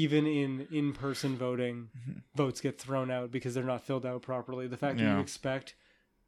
even 0.00 0.26
in 0.26 0.66
in-person 0.72 1.36
voting 1.36 1.90
Mm-hmm. 1.98 2.18
votes 2.34 2.60
get 2.62 2.78
thrown 2.78 3.10
out 3.10 3.30
because 3.30 3.52
they're 3.54 3.62
not 3.74 3.82
filled 3.84 4.06
out 4.06 4.22
properly 4.22 4.66
the 4.66 4.76
fact 4.78 4.96
that 4.96 5.04
you 5.16 5.20
expect 5.20 5.74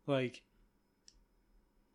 like 0.06 0.43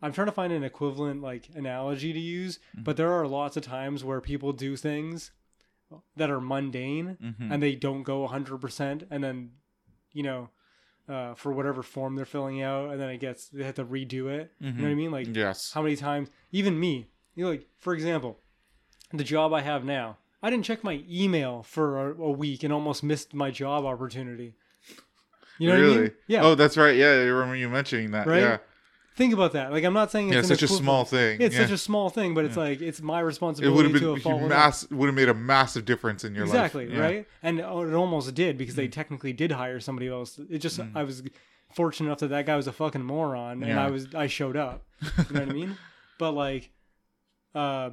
i'm 0.01 0.11
trying 0.11 0.25
to 0.27 0.31
find 0.33 0.51
an 0.51 0.63
equivalent 0.63 1.21
like 1.21 1.49
analogy 1.55 2.11
to 2.13 2.19
use 2.19 2.57
Mm-hmm. 2.73 2.83
but 2.83 2.97
there 2.97 3.11
are 3.13 3.27
lots 3.27 3.55
of 3.57 3.63
times 3.63 4.03
where 4.03 4.19
people 4.21 4.51
do 4.51 4.75
things 4.75 5.31
that 6.15 6.29
are 6.31 6.41
mundane 6.41 7.17
hmm 7.21 7.51
and 7.51 7.61
they 7.63 7.73
don't 7.75 8.03
go 8.03 8.27
100% 8.27 9.07
and 9.11 9.23
then 9.23 9.51
you 10.13 10.23
know 10.23 10.49
uh, 11.07 11.33
for 11.33 11.51
whatever 11.51 11.81
form 11.81 12.15
they're 12.15 12.25
filling 12.25 12.61
out 12.61 12.89
and 12.91 12.99
then 13.01 13.09
it 13.09 13.19
gets 13.19 13.47
they 13.49 13.63
have 13.63 13.75
to 13.75 13.85
redo 13.85 14.27
it 14.27 14.51
you 14.59 14.71
know 14.73 14.83
what 14.83 14.91
i 14.91 14.95
mean 14.95 15.11
like 15.11 15.35
Yes. 15.35 15.71
how 15.73 15.81
many 15.83 15.95
times 15.95 16.29
even 16.51 16.79
me 16.79 17.09
you 17.35 17.43
know 17.43 17.49
like 17.51 17.67
for 17.77 17.93
example 17.93 18.39
the 19.13 19.23
job 19.23 19.51
i 19.53 19.61
have 19.61 19.83
now 19.83 20.17
i 20.43 20.49
didn't 20.49 20.65
check 20.65 20.83
my 20.83 21.03
email 21.09 21.63
for 21.63 22.09
a, 22.11 22.15
a 22.23 22.31
week 22.31 22.63
and 22.63 22.71
almost 22.73 23.03
missed 23.03 23.33
my 23.33 23.51
job 23.51 23.85
opportunity 23.85 24.55
you 25.57 25.67
know 25.67 25.75
really? 25.75 25.89
what 25.89 25.97
i 25.97 26.01
mean 26.03 26.11
yeah 26.27 26.43
Oh, 26.43 26.55
that's 26.55 26.77
right. 26.77 26.95
Yeah, 26.95 27.07
I 27.07 27.15
remember 27.25 27.55
you 27.55 27.67
mentioning 27.69 28.11
that. 28.11 28.25
Right? 28.27 28.41
Yeah. 28.41 28.57
think 29.17 29.33
about 29.33 29.51
that 29.53 29.71
like 29.71 29.83
i'm 29.83 29.93
not 29.93 30.09
saying 30.11 30.29
it's 30.29 30.35
Yeah, 30.49 30.55
such 30.55 30.63
a 30.63 30.67
small 30.67 31.03
thing. 31.03 31.41
it's 31.41 31.53
yeah. 31.55 31.63
such 31.63 31.71
a 31.71 31.77
small 31.77 32.09
thing 32.09 32.33
but 32.33 32.45
it's 32.45 32.55
like 32.55 32.79
it's 32.81 33.01
my 33.01 33.19
it 33.19 33.23
would 33.23 33.27
responsibility 33.27 33.91
have 33.91 33.99
to 34.23 34.29
been 34.29 34.47
mass 34.47 34.89
would 34.89 35.07
have 35.07 35.15
made 35.15 35.27
a 35.27 35.33
massive 35.33 35.83
difference 35.83 36.23
in 36.23 36.33
your 36.35 36.45
exactly 36.45 36.85
life. 36.87 36.95
Yeah. 36.95 37.01
right 37.03 37.27
and 37.43 37.59
oh, 37.59 37.81
it 37.81 37.93
almost 37.93 38.33
did 38.33 38.57
because 38.57 38.75
they 38.75 38.87
technically 38.87 39.33
did 39.33 39.51
hire 39.51 39.79
somebody 39.81 40.07
else 40.07 40.39
it 40.49 40.59
just 40.59 40.79
i 40.95 41.03
was 41.03 41.21
fortunate 41.73 42.07
enough 42.07 42.19
that 42.19 42.29
that 42.29 42.45
guy 42.45 42.55
was 42.55 42.67
a 42.67 42.71
fucking 42.71 43.03
moron 43.03 43.61
and 43.61 43.67
Yeah. 43.73 43.85
i 43.85 43.89
was 43.89 44.15
i 44.15 44.27
showed 44.27 44.55
up 44.55 44.85
you 45.01 45.07
know 45.35 45.41
what 45.41 45.49
i 45.49 45.53
mean 45.53 45.77
but 46.17 46.31
like 46.31 46.71
uh 47.53 47.89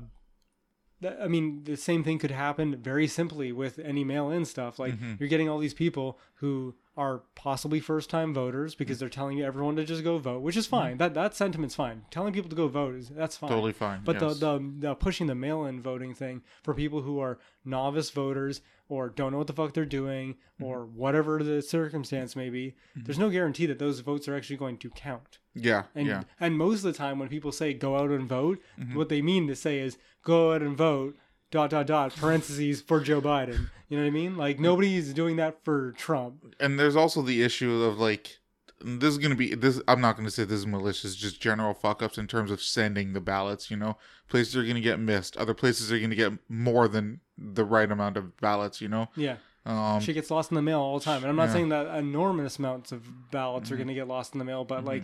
th- 1.03 1.15
I 1.21 1.29
mean, 1.29 1.65
the 1.65 1.76
same 1.76 2.03
thing 2.05 2.19
could 2.19 2.31
happen 2.31 2.76
very 2.76 3.07
simply 3.07 3.53
with 3.53 3.79
any 3.79 4.05
mail-in 4.05 4.45
stuff. 4.45 4.79
Like 4.79 4.95
Mhm. 4.99 5.19
you're 5.21 5.29
getting 5.29 5.49
all 5.49 5.59
these 5.59 5.75
people 5.75 6.19
who 6.37 6.75
are 6.97 7.23
possibly 7.35 7.79
first-time 7.79 8.33
voters 8.33 8.75
because 8.75 8.99
they're 8.99 9.09
telling 9.09 9.37
you 9.37 9.45
everyone 9.45 9.76
to 9.76 9.85
just 9.85 10.03
go 10.03 10.17
vote, 10.19 10.41
which 10.43 10.57
is 10.57 10.67
fine. 10.67 10.97
That 10.97 11.12
that 11.15 11.35
sentiment's 11.35 11.75
fine. 11.75 12.03
Telling 12.11 12.33
people 12.33 12.49
to 12.50 12.57
go 12.57 12.69
vote 12.69 12.95
is 12.95 13.09
that's 13.11 13.37
fine. 13.37 13.50
Totally 13.50 13.73
fine. 13.73 14.00
But 14.05 14.21
yes. 14.21 14.38
the, 14.38 14.59
the 14.59 14.73
the 14.88 14.95
pushing 14.95 15.26
the 15.26 15.35
mail-in 15.35 15.83
voting 15.83 16.15
thing 16.15 16.43
for 16.62 16.73
people 16.75 17.03
who 17.03 17.19
are 17.21 17.38
novice 17.65 18.11
voters 18.11 18.62
or 18.88 19.09
don't 19.11 19.33
know 19.33 19.38
what 19.38 19.47
the 19.49 19.53
fuck 19.53 19.75
they're 19.75 19.85
doing 19.85 20.37
Mm-hmm. 20.57 20.65
or 20.65 20.87
whatever 20.87 21.43
the 21.43 21.61
circumstance 21.61 22.35
may 22.35 22.49
be, 22.49 22.75
there's 22.95 23.19
no 23.19 23.29
guarantee 23.29 23.67
that 23.67 23.79
those 23.79 24.00
votes 24.00 24.26
are 24.26 24.35
actually 24.35 24.57
going 24.57 24.79
to 24.79 24.88
count. 24.88 25.37
yeah, 25.55 25.83
And 25.95 26.07
yeah, 26.07 26.23
and 26.41 26.57
most 26.57 26.79
of 26.79 26.85
the 26.85 26.95
time 26.95 27.19
when 27.19 27.29
people 27.29 27.53
say 27.53 27.75
go 27.75 27.95
out 27.99 28.09
and 28.09 28.26
vote, 28.26 28.59
Mm-hmm. 28.81 28.97
what 28.97 29.11
they 29.11 29.21
mean 29.21 29.49
to 29.49 29.55
say 29.55 29.81
is 29.81 29.99
go 30.25 30.55
out 30.55 30.62
and 30.62 30.75
vote 30.75 31.15
dot 31.50 31.71
dot 31.71 31.87
dot 31.87 32.15
parentheses 32.17 32.81
for 32.81 33.00
Joe 33.00 33.21
Biden. 33.21 33.71
You 33.88 33.97
know 33.97 34.03
what 34.03 34.09
I 34.09 34.11
mean? 34.11 34.37
Like 34.37 34.59
nobody's 34.59 35.12
doing 35.15 35.37
that 35.37 35.65
for 35.65 35.93
Trump. 35.93 36.55
and 36.61 36.79
there's 36.79 36.97
also 36.97 37.23
the 37.23 37.43
issue 37.43 37.83
of 37.85 37.99
like 37.99 38.38
this 38.81 39.11
is 39.12 39.19
gonna 39.19 39.35
be 39.37 39.55
this. 39.55 39.81
I'm 39.88 40.00
not 40.00 40.17
gonna 40.17 40.31
say 40.31 40.45
this 40.45 40.59
is 40.59 40.67
malicious, 40.67 41.15
just 41.17 41.41
general 41.41 41.73
fuck 41.73 42.03
ups 42.03 42.19
in 42.19 42.26
terms 42.26 42.50
of 42.50 42.61
sending 42.61 43.12
the 43.15 43.21
ballots. 43.21 43.71
You 43.71 43.76
know, 43.79 43.97
places 44.29 44.57
are 44.57 44.65
gonna 44.65 44.81
get 44.81 44.99
missed. 45.00 45.37
Other 45.37 45.55
places 45.55 45.91
are 45.93 45.99
gonna 45.99 46.15
get 46.15 46.33
more 46.49 46.88
than 46.88 47.21
the 47.38 47.65
right 47.65 47.91
amount 47.91 48.17
of 48.17 48.37
ballots. 48.38 48.81
You 48.81 48.88
know, 48.88 49.09
Yeah. 49.17 49.37
Um, 49.65 50.00
shit 50.00 50.15
gets 50.15 50.31
lost 50.31 50.53
in 50.53 50.55
the 50.55 50.62
mail 50.62 50.79
all 50.81 50.99
the 50.99 51.05
time. 51.05 51.23
And 51.23 51.26
I'm 51.31 51.35
not 51.37 51.45
Yeah. 51.45 51.47
Mm-hmm. 51.49 51.55
saying 51.57 51.69
that 51.71 51.99
enormous 51.99 52.59
amounts 52.59 52.93
of 52.93 53.31
ballots 53.33 53.73
are 53.73 53.76
going 53.76 53.88
to 53.88 53.95
get 53.95 54.07
lost 54.07 54.33
in 54.33 54.38
the 54.38 54.45
mail, 54.45 54.65
but 54.65 54.85
like, 54.85 55.03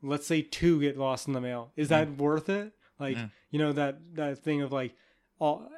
let's 0.00 0.26
say 0.26 0.40
two 0.40 0.80
get 0.80 0.96
lost 0.96 1.26
in 1.28 1.34
the 1.34 1.42
mail. 1.42 1.72
Is 1.76 1.90
that 1.90 2.16
worth 2.16 2.48
it? 2.48 2.72
Like, 2.98 3.18
you 3.50 3.58
know 3.58 3.72
that 3.72 3.98
that 4.14 4.38
thing 4.38 4.62
of 4.62 4.72
like, 4.72 4.94
all 5.42 5.68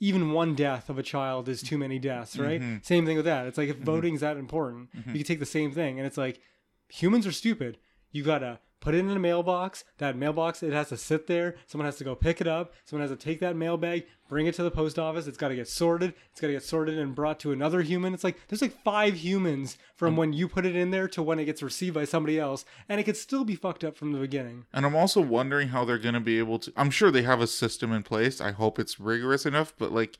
even 0.00 0.32
one 0.32 0.54
death 0.54 0.90
of 0.90 0.98
a 0.98 1.02
child 1.02 1.48
is 1.48 1.62
too 1.62 1.78
many 1.78 1.98
deaths, 1.98 2.36
right? 2.36 2.60
Mhm. 2.60 2.84
Same 2.84 3.06
thing 3.06 3.16
with 3.16 3.24
that. 3.26 3.46
It's 3.46 3.56
like 3.56 3.68
if 3.70 3.76
voting's 3.76 4.20
that 4.20 4.36
important, 4.36 4.90
Mm-hmm. 4.92 5.10
you 5.10 5.16
can 5.20 5.24
take 5.32 5.38
the 5.38 5.46
same 5.58 5.70
thing, 5.72 5.98
and 5.98 6.06
it's 6.06 6.18
like 6.18 6.40
humans 6.88 7.26
are 7.26 7.32
stupid. 7.32 7.78
You 8.10 8.22
gotta 8.24 8.58
put 8.84 8.94
it 8.94 8.98
in 8.98 9.10
a 9.10 9.18
mailbox. 9.18 9.82
That 9.98 10.16
mailbox, 10.16 10.62
it 10.62 10.72
has 10.72 10.90
to 10.90 10.96
sit 10.96 11.26
there. 11.26 11.56
Someone 11.66 11.86
has 11.86 11.96
to 11.96 12.04
go 12.04 12.14
pick 12.14 12.40
it 12.40 12.46
up. 12.46 12.72
Someone 12.84 13.08
has 13.08 13.16
to 13.16 13.22
take 13.24 13.40
that 13.40 13.56
mailbag, 13.56 14.04
bring 14.28 14.46
it 14.46 14.54
to 14.56 14.62
the 14.62 14.70
post 14.70 14.98
office. 14.98 15.26
It's 15.26 15.38
got 15.38 15.48
to 15.48 15.56
get 15.56 15.66
sorted. 15.68 16.14
It's 16.30 16.40
got 16.40 16.48
to 16.48 16.52
get 16.52 16.62
sorted 16.62 16.98
and 16.98 17.14
brought 17.14 17.40
to 17.40 17.52
another 17.52 17.82
human. 17.82 18.12
It's 18.14 18.22
like 18.24 18.38
there's 18.48 18.62
like 18.62 18.80
five 18.82 19.16
humans 19.16 19.78
from 19.96 20.16
when 20.16 20.32
you 20.32 20.48
put 20.48 20.66
it 20.66 20.76
in 20.76 20.90
there 20.90 21.08
to 21.08 21.22
when 21.22 21.38
it 21.38 21.46
gets 21.46 21.62
received 21.62 21.94
by 21.94 22.04
somebody 22.04 22.38
else, 22.38 22.64
and 22.88 23.00
it 23.00 23.04
could 23.04 23.16
still 23.16 23.44
be 23.44 23.56
fucked 23.56 23.82
up 23.84 23.96
from 23.96 24.12
the 24.12 24.18
beginning. 24.18 24.66
And 24.72 24.84
I'm 24.84 24.94
also 24.96 25.20
wondering 25.20 25.68
how 25.68 25.84
they're 25.84 25.98
going 25.98 26.14
to 26.14 26.20
be 26.20 26.38
able 26.38 26.58
to. 26.60 26.72
I'm 26.76 26.90
sure 26.90 27.10
they 27.10 27.22
have 27.22 27.40
a 27.40 27.46
system 27.46 27.90
in 27.92 28.02
place. 28.02 28.40
I 28.40 28.52
hope 28.52 28.78
it's 28.78 29.00
rigorous 29.00 29.46
enough. 29.46 29.72
But 29.78 29.92
like, 29.92 30.18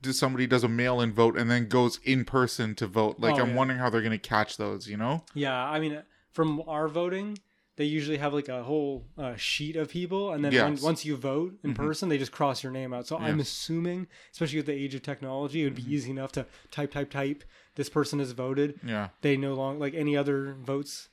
does 0.00 0.18
somebody 0.18 0.46
does 0.46 0.64
a 0.64 0.68
mail-in 0.68 1.12
vote 1.12 1.36
and 1.36 1.50
then 1.50 1.68
goes 1.68 1.98
in 2.04 2.24
person 2.24 2.74
to 2.76 2.86
vote? 2.86 3.16
Like, 3.18 3.34
Oh, 3.34 3.42
I'm 3.42 3.50
yeah. 3.50 3.56
wondering 3.56 3.80
how 3.80 3.90
they're 3.90 4.00
going 4.00 4.12
to 4.12 4.18
catch 4.18 4.56
those. 4.56 4.86
You 4.88 4.96
know? 4.96 5.24
Yeah, 5.34 5.54
I 5.62 5.80
mean, 5.80 6.02
from 6.30 6.62
our 6.68 6.86
voting, 6.88 7.38
they 7.78 7.84
usually 7.84 8.18
have 8.18 8.34
like 8.34 8.48
a 8.48 8.62
whole 8.62 9.06
uh, 9.16 9.34
sheet 9.36 9.76
of 9.76 9.88
people, 9.88 10.32
and 10.32 10.44
then 10.44 10.52
Yes. 10.52 10.64
when, 10.64 10.82
once 10.82 11.04
you 11.04 11.16
vote 11.16 11.58
in 11.64 11.72
Mhm. 11.72 11.76
person, 11.76 12.08
they 12.10 12.18
just 12.18 12.32
cross 12.32 12.62
your 12.62 12.72
name 12.72 12.92
out. 12.92 13.06
So 13.06 13.16
I'm 13.16 13.40
assuming, 13.40 14.08
especially 14.32 14.58
with 14.58 14.66
the 14.66 14.72
age 14.84 14.94
of 14.94 15.02
technology, 15.02 15.62
it 15.62 15.64
would 15.64 15.74
be 15.76 15.90
easy 15.94 16.10
enough 16.10 16.32
to 16.32 16.46
type, 16.70 16.90
type, 16.92 17.10
type. 17.10 17.44
This 17.76 17.88
person 17.88 18.18
has 18.18 18.32
voted. 18.32 18.80
Yeah. 18.84 19.08
They 19.22 19.36
no 19.36 19.54
longer 19.54 19.80
like 19.80 19.94
any 19.94 20.16
other 20.16 20.54
votes. 20.60 21.08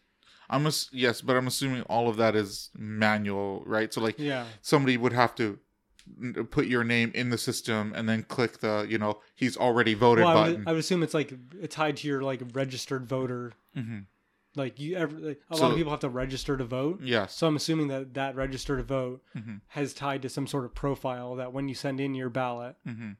I'm 0.49 0.65
ass- 0.67 0.89
yes, 0.91 1.21
but 1.21 1.35
I'm 1.37 1.47
assuming 1.47 1.83
all 1.83 2.09
of 2.09 2.17
that 2.17 2.35
is 2.35 2.69
manual, 2.75 3.63
right? 3.65 3.93
So 3.93 4.01
like, 4.01 4.17
Yeah, 4.19 4.45
somebody 4.61 4.97
would 4.97 5.13
have 5.13 5.33
to 5.35 5.59
put 6.51 6.67
your 6.67 6.83
name 6.83 7.11
in 7.15 7.29
the 7.31 7.37
system 7.37 7.91
and 7.95 8.07
then 8.09 8.21
click 8.23 8.59
the 8.59 8.85
you 8.87 8.97
know 8.97 9.21
he's 9.35 9.57
already 9.57 9.93
voted 9.95 10.23
well, 10.25 10.37
I 10.37 10.41
button. 10.43 10.59
would, 10.59 10.67
I 10.67 10.71
would 10.73 10.79
assume 10.79 11.01
it's 11.03 11.15
like 11.15 11.33
tied 11.69 11.97
to 11.97 12.07
your 12.07 12.21
like 12.21 12.41
registered 12.53 13.05
voter. 13.07 13.53
hmm 13.75 13.99
Like 14.55 14.79
you, 14.79 14.95
ever, 14.95 15.15
like, 15.17 15.41
a 15.49 15.57
lot 15.57 15.71
of 15.71 15.77
people 15.77 15.91
have 15.91 15.99
to 16.01 16.09
register 16.09 16.55
to 16.57 16.63
vote. 16.63 17.01
Yeah. 17.01 17.27
So 17.27 17.47
I'm 17.47 17.55
assuming 17.55 17.87
that 17.89 18.13
that 18.13 18.35
register 18.35 18.77
to 18.77 18.83
vote 18.83 19.21
Mhm. 19.35 19.61
has 19.69 19.93
tied 19.93 20.21
to 20.21 20.29
some 20.29 20.47
sort 20.47 20.65
of 20.65 20.73
profile 20.73 21.35
that 21.35 21.51
when 21.53 21.67
you 21.67 21.75
send 21.75 21.99
in 21.99 22.13
your 22.15 22.29
ballot 22.29 22.75
hmm 22.85 23.11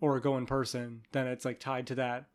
or 0.00 0.20
go 0.20 0.36
in 0.36 0.44
person, 0.44 1.02
then 1.12 1.26
it's 1.26 1.44
like 1.44 1.58
tied 1.60 1.86
to 1.86 1.94
that 1.94 2.26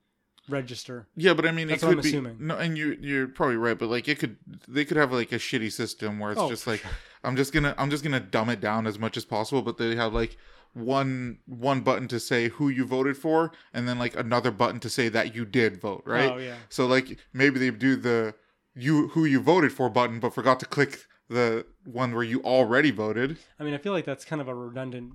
register. 0.47 1.07
Yeah, 1.15 1.33
but 1.33 1.45
I 1.45 1.51
mean, 1.51 1.67
That's 1.67 1.83
it 1.83 1.85
what 1.85 1.91
could 1.91 1.97
I'm 1.99 2.03
be 2.03 2.09
assuming. 2.09 2.37
no, 2.39 2.57
and 2.57 2.77
you 2.77 2.97
you're 2.99 3.27
probably 3.27 3.57
right, 3.57 3.77
but 3.77 3.89
like 3.89 4.07
it 4.07 4.17
could 4.19 4.37
they 4.67 4.85
could 4.85 4.97
have 4.97 5.11
like 5.13 5.31
a 5.31 5.35
shitty 5.35 5.71
system 5.71 6.17
where 6.19 6.31
it's 6.31 6.41
Oh, 6.41 6.49
just 6.49 6.65
like 6.65 6.79
sure. 6.81 6.91
I'm 7.23 7.35
just 7.35 7.53
gonna 7.53 7.75
I'm 7.77 7.89
just 7.91 8.03
gonna 8.03 8.19
dumb 8.19 8.49
it 8.49 8.59
down 8.61 8.87
as 8.87 8.97
much 8.97 9.17
as 9.17 9.25
possible, 9.25 9.61
but 9.61 9.77
they 9.77 9.95
have 9.95 10.13
like 10.13 10.37
one 10.73 11.39
one 11.45 11.81
button 11.81 12.07
to 12.09 12.19
say 12.19 12.49
who 12.49 12.69
you 12.69 12.85
voted 12.85 13.17
for, 13.17 13.51
and 13.73 13.87
then 13.87 13.99
like 13.99 14.15
another 14.15 14.51
button 14.51 14.79
to 14.81 14.89
say 14.89 15.09
that 15.09 15.35
you 15.35 15.45
did 15.45 15.81
vote, 15.81 16.03
right? 16.05 16.31
Oh 16.31 16.37
yeah. 16.37 16.55
So 16.69 16.85
like 16.85 17.17
maybe 17.33 17.59
they 17.59 17.71
do 17.71 17.95
the 17.95 18.35
you 18.75 19.09
who 19.09 19.25
you 19.25 19.39
voted 19.39 19.71
for 19.73 19.89
button, 19.89 20.19
but 20.19 20.33
forgot 20.33 20.59
to 20.61 20.65
click 20.65 21.05
the 21.29 21.65
one 21.85 22.13
where 22.13 22.23
you 22.23 22.41
already 22.43 22.91
voted. 22.91 23.37
I 23.59 23.63
mean, 23.63 23.73
I 23.73 23.77
feel 23.77 23.93
like 23.93 24.05
that's 24.05 24.25
kind 24.25 24.41
of 24.41 24.47
a 24.47 24.55
redundant 24.55 25.13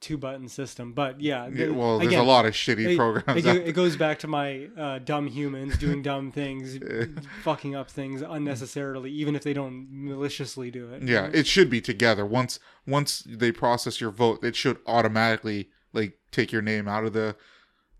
two 0.00 0.16
button 0.16 0.48
system, 0.48 0.92
but 0.92 1.20
yeah. 1.20 1.46
Yeah, 1.48 1.66
the- 1.66 1.74
well, 1.74 1.98
there's 1.98 2.08
again, 2.12 2.20
a 2.20 2.26
lot 2.26 2.46
of 2.46 2.54
shitty 2.54 2.92
It, 2.92 2.96
programs. 2.96 3.44
it, 3.44 3.68
it 3.68 3.72
goes 3.72 3.96
back 3.96 4.18
to 4.20 4.26
my 4.28 4.68
uh, 4.76 4.98
dumb 5.00 5.26
humans 5.26 5.76
doing 5.76 6.02
dumb 6.02 6.30
things, 6.40 6.78
fucking 7.42 7.74
up 7.74 7.90
things 7.90 8.22
unnecessarily, 8.22 9.10
even 9.10 9.34
if 9.34 9.42
they 9.42 9.52
don't 9.52 9.88
maliciously 9.90 10.70
do 10.70 10.92
it. 10.92 11.02
Yeah, 11.02 11.28
it 11.32 11.46
should 11.46 11.68
be 11.70 11.80
together. 11.80 12.24
Once 12.24 12.58
once 12.86 13.24
they 13.26 13.50
process 13.52 14.00
your 14.00 14.10
vote, 14.10 14.44
it 14.44 14.54
should 14.56 14.78
automatically 14.86 15.68
like 15.92 16.18
take 16.30 16.52
your 16.52 16.62
name 16.62 16.86
out 16.86 17.04
of 17.04 17.12
the 17.12 17.34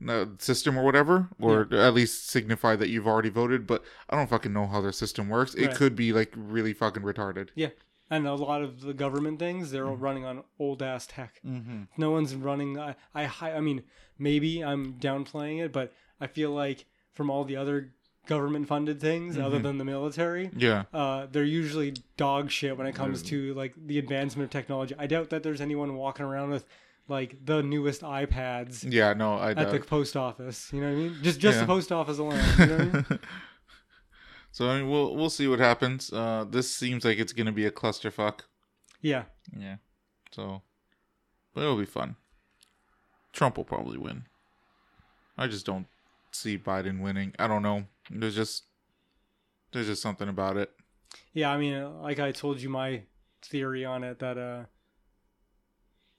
uh, 0.09 0.27
system 0.39 0.79
or 0.79 0.85
whatever, 0.85 1.29
or 1.41 1.67
at 1.75 1.95
least 1.95 2.29
signify 2.29 2.77
that 2.77 2.89
you've 2.89 3.09
already 3.09 3.31
voted. 3.31 3.67
But 3.67 3.83
I 4.09 4.17
don't 4.17 4.31
fucking 4.31 4.53
know 4.53 4.67
how 4.69 4.81
their 4.81 4.93
system 4.93 5.29
works. 5.29 5.55
It 5.55 5.67
Right. 5.67 5.75
could 5.75 5.97
be 5.97 6.13
like 6.13 6.33
really 6.37 6.73
fucking 6.73 7.03
retarded. 7.03 7.49
yeah. 7.57 7.71
And 8.11 8.27
a 8.27 8.35
lot 8.35 8.63
of 8.63 8.81
the 8.81 8.95
government 8.95 9.39
things, 9.39 9.71
they're 9.71 9.85
all 9.87 9.93
Mm-hmm. 9.95 10.03
running 10.05 10.25
on 10.25 10.45
old 10.59 10.83
ass 10.83 11.07
tech. 11.07 11.41
Mm-hmm. 11.47 11.83
No 11.97 12.11
one's 12.11 12.35
running. 12.35 12.79
I, 12.79 12.95
I, 13.15 13.27
I 13.53 13.61
mean, 13.61 13.83
maybe 14.19 14.65
I'm 14.65 14.95
downplaying 14.95 15.63
it, 15.65 15.73
but 15.73 15.93
I 16.21 16.27
feel 16.27 16.51
like 16.51 16.87
from 17.13 17.29
all 17.31 17.45
the 17.45 17.57
other 17.57 17.93
government 18.27 18.69
funded 18.69 19.01
things, 19.01 19.37
other 19.39 19.59
Mhm. 19.59 19.63
than 19.63 19.79
the 19.79 19.85
military, 19.85 20.51
Yeah, 20.57 20.85
uh, 20.93 21.27
they're 21.31 21.45
usually 21.45 21.95
dog 22.17 22.51
shit 22.51 22.77
when 22.77 22.87
it 22.87 22.95
comes 22.95 23.23
Mm. 23.23 23.27
to 23.29 23.55
like 23.55 23.75
the 23.87 23.99
advancement 23.99 24.45
of 24.47 24.51
technology. 24.51 24.95
I 24.99 25.07
doubt 25.07 25.31
that 25.31 25.43
there's 25.43 25.61
anyone 25.61 25.95
walking 25.97 26.27
around 26.27 26.51
with 26.51 26.67
like 27.09 27.43
the 27.47 27.63
newest 27.63 28.03
iPads 28.03 28.85
yeah. 28.93 29.15
No, 29.15 29.37
I 29.37 29.53
at 29.53 29.71
the 29.71 29.81
post 29.81 30.15
office. 30.15 30.71
You 30.75 30.83
know 30.83 30.89
what 30.89 30.93
I 30.93 30.97
mean? 30.97 31.17
Just 31.23 31.41
just 31.41 31.57
Yeah. 31.57 31.61
the 31.63 31.67
post 31.67 31.91
office 31.91 32.19
alone. 32.19 32.39
You 32.59 32.67
know 32.67 32.77
what 32.77 32.81
I 32.81 32.85
mean? 33.11 33.19
so 34.53 34.69
I 34.71 34.79
mean, 34.79 34.91
we'll 34.91 35.15
we'll 35.15 35.31
see 35.31 35.47
what 35.49 35.59
happens. 35.59 36.13
Uh, 36.13 36.45
this 36.49 36.75
seems 36.75 37.05
like 37.05 37.19
it's 37.19 37.33
gonna 37.33 37.53
be 37.53 37.67
a 37.67 37.71
clusterfuck. 37.71 38.41
Yeah. 39.01 39.25
Yeah. 39.57 39.77
So, 40.33 40.63
but 41.55 41.63
it'll 41.63 41.77
be 41.77 41.85
fun. 41.85 42.17
Trump 43.33 43.57
will 43.57 43.65
probably 43.65 43.99
win. 43.99 44.25
I 45.37 45.47
just 45.47 45.65
don't 45.65 45.87
see 46.33 46.59
Biden 46.59 47.01
winning. 47.01 47.35
I 47.39 47.47
don't 47.47 47.63
know. 47.63 47.85
There's 48.11 48.35
just 48.35 48.65
there's 49.73 49.87
just 49.87 50.03
something 50.03 50.29
about 50.29 50.57
it. 50.57 50.71
Yeah, 51.33 51.51
I 51.51 51.59
mean, 51.59 52.01
like 52.03 52.19
I 52.19 52.33
told 52.33 52.61
you 52.61 52.69
my 52.69 53.03
theory 53.43 53.85
on 53.85 54.03
it 54.03 54.19
that 54.19 54.37
uh 54.37 54.65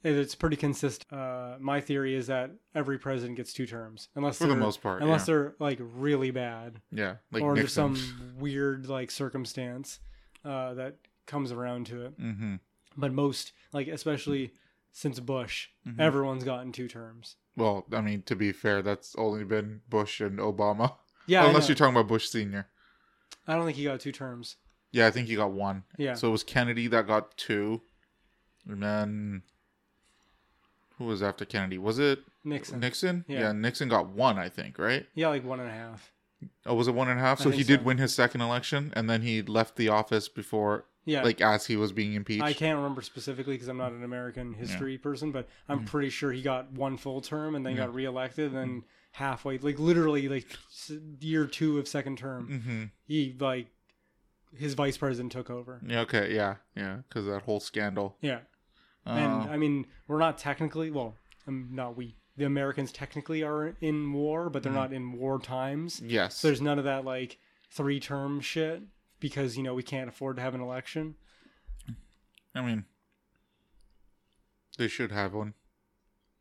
it's 0.04 0.36
pretty 0.36 0.56
consistent. 0.56 1.12
Uh 1.12 1.56
my 1.60 1.82
theory 1.82 2.16
is 2.16 2.28
that 2.28 2.52
every 2.74 2.98
president 2.98 3.38
gets 3.38 3.52
two 3.54 3.66
terms 3.68 4.10
unless 4.16 4.38
For 4.38 4.48
the 4.48 4.56
most 4.56 4.82
part, 4.82 5.02
unless 5.02 5.22
yeah. 5.22 5.26
they're 5.26 5.56
like 5.60 5.80
really 5.80 6.32
bad 6.32 6.82
Yeah, 6.92 7.16
like 7.32 7.44
or 7.44 7.56
there's 7.56 7.76
Nixon. 7.78 7.96
some 7.96 8.34
weird 8.40 8.88
like 8.88 9.12
circumstance 9.12 10.00
uh 10.46 10.74
that 10.76 10.96
comes 11.26 11.52
around 11.52 11.88
to 11.88 12.06
it. 12.06 12.20
Mm-hmm. 12.20 12.56
But 12.98 13.14
most 13.14 13.52
like 13.74 13.88
especially 13.88 14.54
since 14.92 15.20
Bush, 15.20 15.68
Mhm. 15.88 16.00
everyone's 16.00 16.44
gotten 16.44 16.72
two 16.72 16.88
terms. 16.88 17.36
Well, 17.56 17.86
I 17.92 18.02
mean, 18.02 18.22
to 18.24 18.36
be 18.36 18.52
fair, 18.52 18.82
that's 18.82 19.16
only 19.18 19.44
been 19.44 19.82
Bush 19.90 20.22
and 20.22 20.40
Obama. 20.40 20.96
Yeah, 21.28 21.46
Unless 21.48 21.68
you're 21.70 21.76
talking 21.76 21.94
about 21.96 22.08
Bush 22.08 22.28
Senior. 22.28 22.68
I 23.48 23.56
don't 23.56 23.66
think 23.66 23.78
he 23.78 23.84
got 23.84 24.00
two 24.00 24.12
terms. 24.12 24.56
Yeah, 24.92 25.06
I 25.06 25.12
think 25.12 25.28
he 25.28 25.36
got 25.36 25.52
one. 25.52 25.84
Yeah. 25.98 26.16
So 26.16 26.30
it 26.30 26.32
was 26.32 26.44
Kennedy 26.44 26.88
that 26.88 27.06
got 27.06 27.38
two, 27.38 27.82
and 28.68 28.82
then 28.82 29.44
who 31.00 31.06
was 31.06 31.24
after 31.24 31.44
Kennedy? 31.46 31.80
Was 31.80 31.98
it 31.98 32.20
Nixon. 32.44 32.80
Nixon? 32.80 33.26
Yeah. 33.28 33.52
Nixon 33.54 33.90
got 33.90 34.10
one, 34.10 34.38
I 34.38 34.50
think, 34.50 34.78
right? 34.78 35.08
Yeah, 35.16 35.30
like 35.30 35.44
one 35.44 35.60
and 35.60 35.70
a 35.70 35.74
half. 35.74 36.12
Oh, 36.68 36.76
was 36.76 36.88
it 36.88 36.94
one 36.94 37.08
and 37.10 37.20
a 37.20 37.24
half? 37.24 37.42
I 37.42 37.46
So 37.46 37.50
he 37.50 37.64
did 37.64 37.80
so. 37.80 37.86
win 37.86 37.98
his 37.98 38.14
second 38.14 38.42
election, 38.42 38.94
and 38.96 39.10
then 39.10 39.24
he 39.24 39.42
left 39.42 39.76
the 39.76 39.90
office 39.90 40.30
before, 40.30 40.86
Yeah. 41.06 41.24
like, 41.24 41.42
as 41.42 41.66
he 41.66 41.76
was 41.76 41.92
being 41.92 42.14
impeached. 42.14 42.44
I 42.44 42.54
can't 42.54 42.78
remember 42.78 43.02
specifically 43.02 43.56
because 43.56 43.68
I'm 43.68 43.78
not 43.78 43.92
an 43.92 44.04
American 44.04 44.54
history 44.54 44.98
person, 44.98 45.32
but 45.32 45.50
I'm 45.68 45.84
pretty 45.86 46.10
sure 46.10 46.32
he 46.32 46.42
got 46.42 46.72
one 46.72 46.96
full 46.98 47.20
term 47.22 47.56
and 47.56 47.66
then 47.66 47.74
Mm-hmm. 47.74 47.80
Yeah. 47.82 47.86
got 47.88 47.96
reelected. 47.96 48.54
And 48.54 48.56
then 48.58 48.84
halfway, 49.14 49.58
like 49.58 49.80
literally, 49.80 50.30
like 50.30 50.46
year 51.20 51.46
two 51.48 51.78
of 51.80 51.88
second 51.88 52.18
term, 52.18 52.48
Mm-hmm. 52.50 52.84
he 53.06 53.36
like 53.40 53.68
his 54.58 54.74
vice 54.76 54.98
president 54.98 55.32
took 55.32 55.50
over. 55.50 55.82
Yeah. 55.86 56.00
Okay. 56.02 56.34
Yeah. 56.34 56.56
Yeah. 56.76 56.98
Because 57.08 57.26
that 57.26 57.42
whole 57.44 57.60
scandal. 57.60 58.16
Yeah, 58.22 58.40
And 59.18 59.50
I 59.50 59.58
mean, 59.58 59.86
we're 60.08 60.20
not 60.20 60.38
technically 60.38 60.92
well, 60.92 61.16
um, 61.48 61.70
not 61.72 61.98
we. 61.98 62.16
The 62.38 62.46
Americans 62.46 62.92
technically 62.94 63.44
are 63.44 63.76
in 63.82 64.14
war, 64.14 64.50
but 64.50 64.64
they're 64.64 64.72
Mm-hmm. 64.72 64.80
not 64.82 64.94
in 64.94 65.12
war 65.14 65.40
times. 65.40 66.02
yes. 66.06 66.36
So 66.38 66.48
there's 66.48 66.62
none 66.62 66.78
of 66.80 66.86
that 66.86 67.04
like 67.04 67.38
three 67.70 68.00
term 68.00 68.40
shit 68.40 68.82
because 69.20 69.58
you 69.58 69.64
know 69.64 69.74
we 69.74 69.84
can't 69.84 70.08
afford 70.10 70.38
to 70.38 70.42
have 70.42 70.56
an 70.56 70.62
election. 70.62 71.16
I 72.56 72.62
mean, 72.62 72.86
they 74.78 74.88
should 74.88 75.12
have 75.12 75.34
one. 75.34 75.54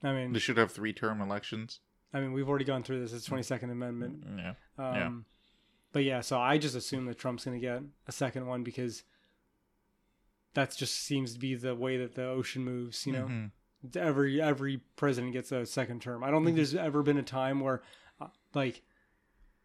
I 0.03 0.13
mean, 0.13 0.33
They 0.33 0.39
should 0.39 0.57
have 0.59 0.71
three-term 0.71 1.21
elections. 1.21 1.81
I 2.15 2.21
mean, 2.21 2.33
we've 2.33 2.49
already 2.49 2.65
gone 2.65 2.85
through 2.85 3.01
this. 3.01 3.13
It's 3.13 3.25
Twenty 3.25 3.43
Second 3.43 3.71
Amendment. 3.71 4.25
Yeah. 4.37 4.55
Um, 4.79 4.95
Yeah. 4.95 5.11
But 5.93 6.05
yeah, 6.05 6.21
so 6.21 6.39
I 6.39 6.57
just 6.59 6.77
assume 6.77 7.07
that 7.07 7.19
Trump's 7.19 7.45
going 7.47 7.59
to 7.59 7.67
get 7.67 7.83
a 8.07 8.13
second 8.13 8.47
one 8.47 8.63
because 8.63 9.03
that 10.59 10.77
just 10.77 10.95
seems 10.95 11.33
to 11.35 11.39
be 11.39 11.55
the 11.55 11.75
way 11.75 11.97
that 11.97 12.15
the 12.15 12.25
ocean 12.27 12.65
moves. 12.65 13.07
You 13.07 13.13
know, 13.13 13.27
Mhm. 13.27 13.97
every 13.97 14.41
every 14.43 14.81
president 14.97 15.33
gets 15.33 15.53
a 15.53 15.65
second 15.67 16.03
term. 16.03 16.25
I 16.25 16.31
don't 16.31 16.45
think 16.45 16.57
there's 16.57 16.75
ever 16.75 17.03
been 17.03 17.17
a 17.19 17.23
time 17.23 17.61
where, 17.61 17.83
uh, 18.21 18.29
like, 18.55 18.83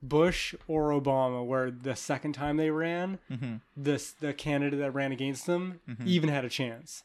Bush 0.02 0.54
or 0.68 0.90
Obama, 0.90 1.46
where 1.46 1.72
the 1.72 1.96
second 1.96 2.34
time 2.34 2.58
they 2.58 2.70
ran, 2.70 3.20
Mhm. 3.32 3.62
this 3.76 4.12
the 4.12 4.34
candidate 4.34 4.80
that 4.80 4.92
ran 4.92 5.12
against 5.12 5.46
them 5.48 5.80
Mhm. 5.88 6.06
even 6.06 6.30
had 6.30 6.44
a 6.46 6.50
chance. 6.50 7.04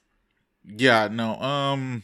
Yeah. 0.64 1.08
No. 1.08 1.40
Um. 1.40 2.02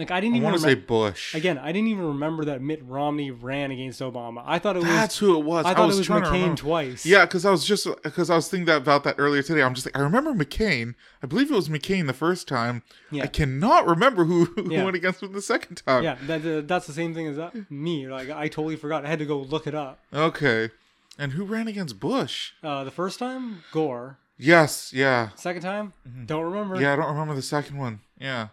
Like 0.00 0.10
I 0.10 0.20
didn't 0.20 0.34
I 0.34 0.36
even 0.38 0.44
want 0.50 0.56
to 0.56 0.62
say 0.62 0.74
Bush. 0.74 1.34
Again, 1.34 1.58
I 1.58 1.72
didn't 1.72 1.88
even 1.88 2.04
remember 2.06 2.46
that 2.46 2.60
Mitt 2.62 2.82
Romney 2.84 3.30
ran 3.30 3.70
against 3.70 4.00
Obama. 4.00 4.42
I 4.46 4.58
thought 4.58 4.76
it 4.76 4.80
was. 4.80 4.88
That's 4.88 5.18
who 5.18 5.38
it 5.38 5.44
was. 5.44 5.66
I 5.66 5.74
thought 5.74 5.86
was 5.88 5.98
it 6.00 6.08
was 6.08 6.22
McCain 6.22 6.56
twice. 6.56 7.04
Yeah, 7.04 7.26
because 7.26 7.44
I 7.44 7.50
was 7.50 7.64
just 7.64 7.86
because 8.02 8.30
I 8.30 8.34
was 8.34 8.48
thinking 8.48 8.64
that 8.66 8.78
about 8.78 9.04
that 9.04 9.16
earlier 9.18 9.42
today. 9.42 9.62
I'm 9.62 9.74
just 9.74 9.86
like 9.86 9.96
I 9.96 10.00
remember 10.00 10.32
McCain. 10.32 10.94
I 11.22 11.26
believe 11.26 11.50
it 11.50 11.54
was 11.54 11.68
McCain 11.68 12.06
the 12.06 12.12
first 12.14 12.48
time. 12.48 12.82
Yeah. 13.10 13.24
I 13.24 13.26
cannot 13.26 13.86
remember 13.86 14.24
who, 14.24 14.46
who 14.46 14.72
Yeah. 14.72 14.84
went 14.84 14.96
against 14.96 15.22
him 15.22 15.32
the 15.32 15.42
second 15.42 15.82
time. 15.86 16.02
Yeah, 16.02 16.16
that, 16.26 16.46
uh, 16.46 16.60
that's 16.66 16.86
the 16.86 16.92
same 16.94 17.12
thing 17.14 17.26
as 17.26 17.36
that, 17.36 17.70
me. 17.70 18.08
Like 18.08 18.30
I 18.30 18.48
totally 18.48 18.76
forgot. 18.76 19.04
I 19.04 19.08
had 19.08 19.18
to 19.18 19.26
go 19.26 19.38
look 19.38 19.66
it 19.66 19.74
up. 19.74 19.98
Okay. 20.14 20.70
And 21.18 21.32
who 21.32 21.44
ran 21.44 21.68
against 21.68 22.00
Bush? 22.00 22.52
Uh, 22.62 22.82
the 22.84 22.90
first 22.90 23.18
time, 23.18 23.62
Gore. 23.72 24.16
Yes. 24.38 24.90
Yeah. 24.94 25.28
Second 25.34 25.60
time, 25.60 25.92
don't 26.24 26.44
remember. 26.44 26.80
Yeah. 26.80 26.94
I 26.94 26.96
don't 26.96 27.08
remember 27.08 27.34
the 27.34 27.42
second 27.42 27.76
one. 27.76 28.00
Yeah. 28.18 28.48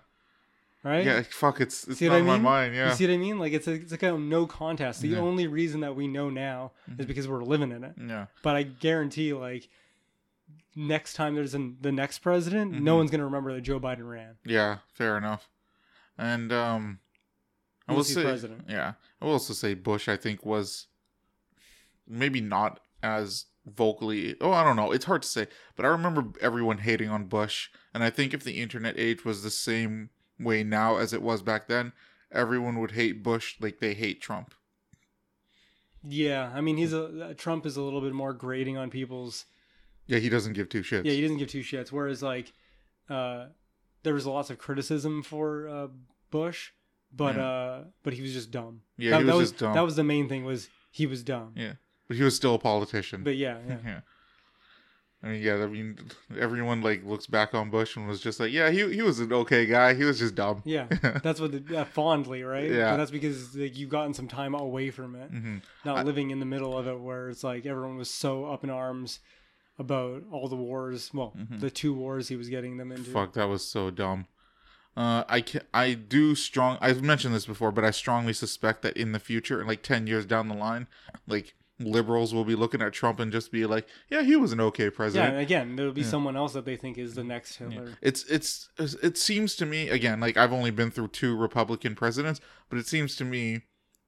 Right. 0.87 1.05
Yeah. 1.05 1.21
Fuck. 1.29 1.59
It's 1.61 1.87
it's 1.87 1.99
See 1.99 2.05
not 2.07 2.13
what 2.13 2.17
I 2.17 2.21
mean? 2.21 2.27
my 2.27 2.37
mind. 2.37 2.75
Yeah. 2.75 2.89
You 2.89 2.95
see 2.95 3.07
what 3.07 3.13
I 3.13 3.17
mean? 3.17 3.39
Like 3.39 3.53
it's 3.53 3.67
a, 3.67 3.73
it's 3.73 3.91
a 3.91 3.97
kind 3.97 4.13
of 4.15 4.21
no 4.21 4.45
contest. 4.47 5.01
The 5.01 5.09
Yeah. 5.09 5.17
only 5.19 5.47
reason 5.47 5.81
that 5.81 5.95
we 5.95 6.07
know 6.07 6.29
now 6.29 6.71
is 6.97 7.05
because 7.05 7.27
we're 7.27 7.43
living 7.43 7.71
in 7.71 7.83
it. 7.83 7.93
yeah. 7.99 8.27
But 8.41 8.55
I 8.55 8.63
guarantee, 8.63 9.33
like, 9.33 9.67
next 10.75 11.13
time 11.13 11.35
there's 11.35 11.53
an, 11.53 11.77
the 11.81 11.91
next 11.91 12.19
president, 12.19 12.71
no 12.71 12.93
Mhm. 12.93 12.97
one's 12.97 13.11
gonna 13.11 13.25
remember 13.25 13.53
that 13.53 13.61
Joe 13.61 13.79
Biden 13.79 14.07
ran. 14.09 14.35
Yeah. 14.45 14.77
Fair 14.93 15.17
enough. 15.17 15.49
And 16.17 16.51
um, 16.53 16.99
I 17.87 17.93
will 17.93 18.03
say 18.03 18.23
president. 18.23 18.65
yeah. 18.69 18.93
I 19.21 19.25
will 19.25 19.33
also 19.33 19.53
say 19.53 19.73
Bush. 19.73 20.07
I 20.07 20.15
think 20.17 20.45
was 20.45 20.87
maybe 22.07 22.41
not 22.41 22.79
as 23.03 23.45
vocally. 23.65 24.35
Oh, 24.39 24.51
I 24.51 24.63
don't 24.63 24.75
know. 24.77 24.91
It's 24.91 25.05
hard 25.05 25.21
to 25.23 25.27
say, 25.27 25.47
but 25.75 25.85
I 25.85 25.89
remember 25.89 26.25
everyone 26.39 26.77
hating 26.79 27.09
on 27.09 27.25
Bush, 27.25 27.69
and 27.93 28.03
I 28.03 28.09
think 28.09 28.33
if 28.33 28.43
the 28.43 28.61
internet 28.61 28.95
age 28.97 29.25
was 29.25 29.43
the 29.43 29.49
same 29.49 30.09
way 30.39 30.63
now 30.63 30.97
as 30.97 31.13
it 31.13 31.21
was 31.21 31.41
back 31.41 31.67
then, 31.67 31.93
everyone 32.31 32.79
would 32.79 32.91
hate 32.91 33.23
Bush 33.23 33.55
like 33.59 33.79
they 33.79 33.93
hate 33.93 34.21
Trump. 34.21 34.53
Yeah, 36.03 36.51
I 36.53 36.61
mean, 36.61 36.77
he's 36.77 36.93
a 36.93 37.33
Trump 37.33 37.65
is 37.65 37.75
a 37.75 37.81
little 37.81 38.01
bit 38.01 38.13
more 38.13 38.33
grating 38.33 38.77
on 38.77 38.89
people's. 38.89 39.45
Yeah, 40.05 40.19
he 40.19 40.29
doesn't 40.29 40.53
give 40.53 40.69
two 40.69 40.81
shits. 40.81 41.03
Yeah, 41.05 41.11
he 41.13 41.21
doesn't 41.21 41.37
give 41.37 41.49
two 41.49 41.61
shits. 41.63 41.91
Whereas 41.91 42.23
like, 42.23 42.53
uh, 43.09 43.47
there 44.03 44.13
was 44.13 44.25
lots 44.25 44.49
of 44.49 44.57
criticism 44.57 45.21
for 45.21 45.67
uh, 45.67 45.87
Bush, 46.31 46.71
but 47.11 47.35
Yeah. 47.35 47.45
uh, 47.47 47.83
but 48.03 48.13
he 48.13 48.21
was 48.21 48.31
just 48.33 48.51
dumb. 48.51 48.81
Yeah, 48.97 49.11
that, 49.11 49.19
he 49.19 49.23
that 49.25 49.33
was 49.33 49.39
was 49.41 49.49
just 49.51 49.59
dumb. 49.59 49.73
That 49.73 49.81
was 49.83 49.95
the 49.95 50.03
main 50.03 50.29
thing 50.29 50.45
was 50.45 50.69
he 50.91 51.05
was 51.07 51.23
dumb. 51.23 51.53
Yeah, 51.55 51.73
but 52.07 52.15
he 52.15 52.23
was 52.23 52.35
still 52.35 52.55
a 52.55 52.59
politician. 52.59 53.23
But 53.23 53.35
yeah, 53.35 53.57
yeah. 53.67 53.77
yeah. 53.85 53.99
I 55.23 55.29
mean, 55.29 55.41
yeah. 55.41 55.55
I 55.55 55.65
mean, 55.67 55.97
everyone 56.37 56.81
like 56.81 57.03
looks 57.03 57.25
back 57.25 57.53
on 57.55 57.69
Bush 57.71 57.95
and 57.95 58.07
was 58.07 58.21
just 58.21 58.39
like, 58.39 58.51
yeah, 58.51 58.69
he 58.69 58.93
he 58.93 59.01
was 59.01 59.19
an 59.19 59.33
okay 59.33 59.65
guy. 59.65 59.93
He 59.95 60.03
was 60.03 60.19
just 60.19 60.35
dumb. 60.35 60.61
Yeah, 60.65 60.85
that's 61.23 61.39
what 61.41 61.51
the, 61.67 61.79
uh, 61.79 61.85
fondly, 61.85 62.43
right? 62.43 62.69
Yeah. 62.69 62.91
and 62.91 62.99
that's 62.99 63.11
because 63.11 63.55
like 63.55 63.75
you've 63.77 63.89
gotten 63.89 64.13
some 64.13 64.27
time 64.27 64.53
away 64.53 64.91
from 64.91 65.15
it, 65.15 65.29
hmm 65.31 65.57
not 65.83 65.97
I- 65.97 66.03
living 66.03 66.29
in 66.29 66.39
the 66.39 66.45
middle 66.45 66.77
of 66.77 66.87
it, 66.87 66.99
where 66.99 67.29
it's 67.29 67.43
like 67.43 67.65
everyone 67.65 67.97
was 67.97 68.09
so 68.09 68.45
up 68.45 68.63
in 68.63 68.69
arms 68.69 69.19
about 69.79 70.23
all 70.31 70.47
the 70.47 70.55
wars. 70.55 71.11
Well, 71.13 71.33
Mhm. 71.37 71.59
the 71.61 71.71
two 71.71 71.93
wars 71.93 72.27
he 72.29 72.35
was 72.35 72.49
getting 72.49 72.77
them 72.77 72.91
into. 72.91 73.09
Fuck, 73.11 73.33
that 73.33 73.45
was 73.49 73.65
so 73.65 73.89
dumb. 73.89 74.27
Uh, 74.95 75.23
I 75.29 75.41
can 75.41 75.61
I 75.73 75.93
do 75.93 76.33
strong. 76.35 76.77
I've 76.81 77.01
mentioned 77.03 77.33
this 77.35 77.45
before, 77.45 77.71
but 77.71 77.83
I 77.83 77.91
strongly 77.91 78.33
suspect 78.33 78.81
that 78.83 78.95
in 78.97 79.11
the 79.13 79.19
future, 79.19 79.63
like 79.65 79.81
ten 79.83 80.07
years 80.07 80.25
down 80.25 80.47
the 80.47 80.55
line, 80.55 80.87
like 81.27 81.53
liberals 81.79 82.33
will 82.33 82.45
be 82.45 82.55
looking 82.55 82.81
at 82.81 82.93
Trump 82.93 83.19
and 83.19 83.31
just 83.31 83.51
be 83.51 83.65
like, 83.65 83.87
"Yeah, 84.09 84.23
he 84.23 84.35
was 84.35 84.51
an 84.51 84.59
okay 84.61 84.85
Yeah, 84.85 84.89
president." 84.89 85.33
and 85.33 85.41
again, 85.41 85.75
there'll 85.75 85.93
be 85.93 86.01
Yeah. 86.01 86.07
someone 86.07 86.35
else 86.35 86.53
that 86.53 86.65
they 86.65 86.75
think 86.75 86.97
is 86.97 87.13
the 87.15 87.23
next 87.23 87.55
Hitler. 87.57 87.97
It's 88.01 88.23
it's 88.25 88.69
it 88.77 89.17
seems 89.17 89.55
to 89.57 89.65
me 89.65 89.89
again 89.89 90.19
like 90.19 90.37
I've 90.37 90.53
only 90.53 90.71
been 90.71 90.91
through 90.91 91.09
two 91.09 91.35
Republican 91.35 91.95
presidents, 91.95 92.39
but 92.69 92.79
it 92.79 92.87
seems 92.87 93.15
to 93.17 93.25
me 93.25 93.61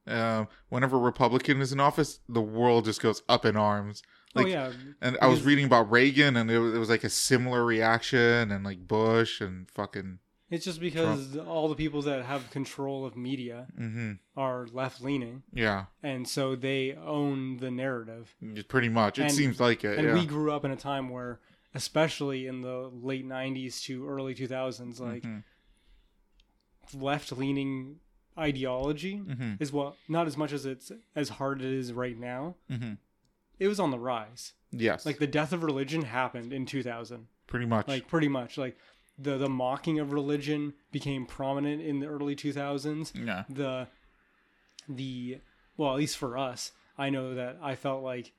uh, 0.07 0.45
whenever 0.69 0.95
a 0.97 0.99
Republican 0.99 1.61
is 1.61 1.71
in 1.71 1.79
office, 1.79 2.19
the 2.27 2.41
world 2.41 2.85
just 2.85 3.01
goes 3.01 3.21
up 3.29 3.45
in 3.45 3.55
arms. 3.55 4.01
Like, 4.33 4.45
oh 4.45 4.49
yeah, 4.49 4.71
And 5.01 5.17
I 5.21 5.27
was 5.27 5.43
reading 5.43 5.65
about 5.65 5.89
Reagan, 5.91 6.35
and 6.35 6.49
it 6.51 6.59
was, 6.59 6.73
it 6.73 6.77
was 6.77 6.89
like 6.89 7.03
a 7.03 7.09
similar 7.09 7.65
reaction, 7.65 8.51
and 8.51 8.63
like 8.63 8.87
Bush 8.87 9.41
and 9.41 9.69
fucking. 9.69 10.19
It's 10.51 10.65
just 10.65 10.79
because 10.79 11.37
all 11.37 11.67
the 11.69 11.75
people 11.75 12.01
that 12.03 12.25
have 12.25 12.49
control 12.51 13.05
of 13.05 13.15
media 13.15 13.67
hmm 13.75 14.13
are 14.35 14.67
left 14.71 15.01
leaning, 15.01 15.43
Yeah, 15.53 15.85
and 16.03 16.27
so 16.27 16.55
they 16.55 16.93
own 16.95 17.57
the 17.57 17.69
narrative. 17.71 18.35
pretty 18.67 18.89
much. 18.89 19.19
It 19.19 19.23
And- 19.23 19.31
seems 19.33 19.59
like 19.59 19.83
it. 19.83 19.97
and 19.97 20.07
yeah. 20.07 20.13
we 20.13 20.25
grew 20.25 20.51
up 20.51 20.63
in 20.65 20.71
a 20.71 20.75
time 20.77 21.09
where 21.09 21.39
especially 21.75 22.47
in 22.47 22.61
the 22.61 22.89
late 22.91 23.25
90s 23.25 23.79
to 23.83 24.07
early 24.09 24.33
2000s 24.33 24.99
like 24.99 25.21
Mhm. 25.23 25.43
left 26.93 27.31
leaning 27.31 27.99
ideology 28.37 29.17
Mhm. 29.19 29.61
is 29.61 29.71
what 29.71 29.95
not 30.07 30.25
as 30.27 30.37
much 30.37 30.51
as 30.53 30.65
it's 30.65 30.91
as 31.15 31.29
hard 31.29 31.61
it 31.61 31.71
is 31.71 31.91
right 31.93 32.17
now 32.17 32.55
Mhm. 32.71 32.97
it 33.59 33.67
was 33.67 33.79
on 33.79 33.91
the 33.91 33.99
rise 33.99 34.53
Yes, 34.71 35.05
like 35.05 35.17
the 35.19 35.27
death 35.27 35.51
of 35.51 35.63
religion 35.63 36.03
happened 36.03 36.53
in 36.53 36.65
2000 36.65 37.27
pretty 37.47 37.65
much. 37.65 37.87
like 37.87 38.07
pretty 38.07 38.27
much 38.29 38.57
like 38.57 38.77
the 39.21 39.37
the 39.37 39.49
mocking 39.49 39.99
of 39.99 40.13
religion 40.13 40.73
became 40.91 41.25
prominent 41.25 41.81
in 41.81 41.99
the 41.99 42.07
early 42.07 42.35
2000s 42.35 43.11
yeah, 43.13 43.43
the 43.49 43.87
the 44.87 45.39
well 45.77 45.91
at 45.91 45.97
least 45.97 46.17
for 46.17 46.37
us 46.37 46.71
i 46.97 47.09
know 47.09 47.35
that 47.35 47.57
i 47.61 47.75
felt 47.75 48.03
like 48.03 48.33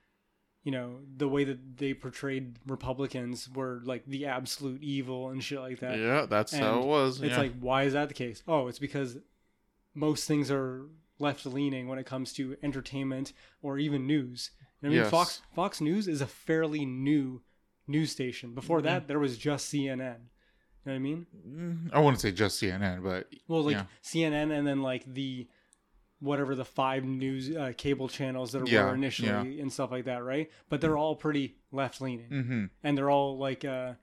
you 0.63 0.71
know 0.71 0.97
the 1.17 1.27
way 1.27 1.43
that 1.43 1.77
they 1.77 1.93
portrayed 1.93 2.57
republicans 2.67 3.49
were 3.49 3.81
like 3.83 4.05
the 4.05 4.25
absolute 4.25 4.81
evil 4.81 5.29
and 5.29 5.43
shit 5.43 5.59
like 5.59 5.79
that. 5.79 5.97
Yeah, 5.97 6.25
that's 6.29 6.55
how 6.55 6.81
it 6.81 6.85
was. 6.85 7.21
it's 7.21 7.31
yeah. 7.31 7.37
like 7.37 7.53
why 7.59 7.83
is 7.83 7.93
that 7.93 8.07
the 8.07 8.13
case? 8.13 8.43
Oh 8.47 8.67
it's 8.67 8.79
because 8.79 9.17
most 9.93 10.27
things 10.27 10.51
are 10.51 10.85
left 11.19 11.45
leaning 11.45 11.87
when 11.87 11.99
it 11.99 12.05
comes 12.05 12.33
to 12.33 12.57
entertainment 12.63 13.33
or 13.61 13.77
even 13.77 14.07
news. 14.07 14.51
I 14.83 14.87
mean? 14.87 14.97
Yes. 14.97 15.09
fox 15.09 15.41
fox 15.55 15.81
news 15.81 16.07
is 16.07 16.21
a 16.21 16.27
fairly 16.27 16.85
new 16.85 17.41
news 17.87 18.11
station. 18.11 18.53
Before 18.53 18.81
that 18.81 19.03
mm. 19.03 19.07
there 19.07 19.19
was 19.19 19.37
just 19.37 19.71
cnn 19.71 20.17
you 20.85 20.91
know 20.91 20.93
what 20.93 20.95
i 20.95 20.99
mean 20.99 21.25
Mm, 21.47 21.89
I 21.93 21.99
wouldn't 21.99 22.21
say 22.21 22.31
just 22.31 22.61
CNN, 22.61 23.03
but 23.03 23.27
well, 23.47 23.63
like 23.63 23.75
Yeah. 23.75 23.85
CNN 24.03 24.51
and 24.51 24.65
then 24.65 24.81
like 24.81 25.03
the 25.11 25.47
whatever 26.19 26.53
the 26.55 26.65
five 26.65 27.03
news 27.03 27.55
uh, 27.55 27.73
cable 27.77 28.07
channels 28.07 28.51
that 28.51 28.67
Yeah, 28.67 28.85
were 28.85 28.93
initially 28.95 29.55
yeah. 29.55 29.61
and 29.61 29.73
stuff 29.73 29.91
like 29.91 30.05
that, 30.05 30.23
right? 30.23 30.51
But 30.69 30.81
they're 30.81 30.97
all 30.97 31.15
pretty 31.15 31.55
left 31.71 31.99
leaning, 32.01 32.29
hmm 32.29 32.65
and 32.83 32.97
they're 32.97 33.09
all 33.09 33.37
like, 33.37 33.65
uh, 33.65 33.93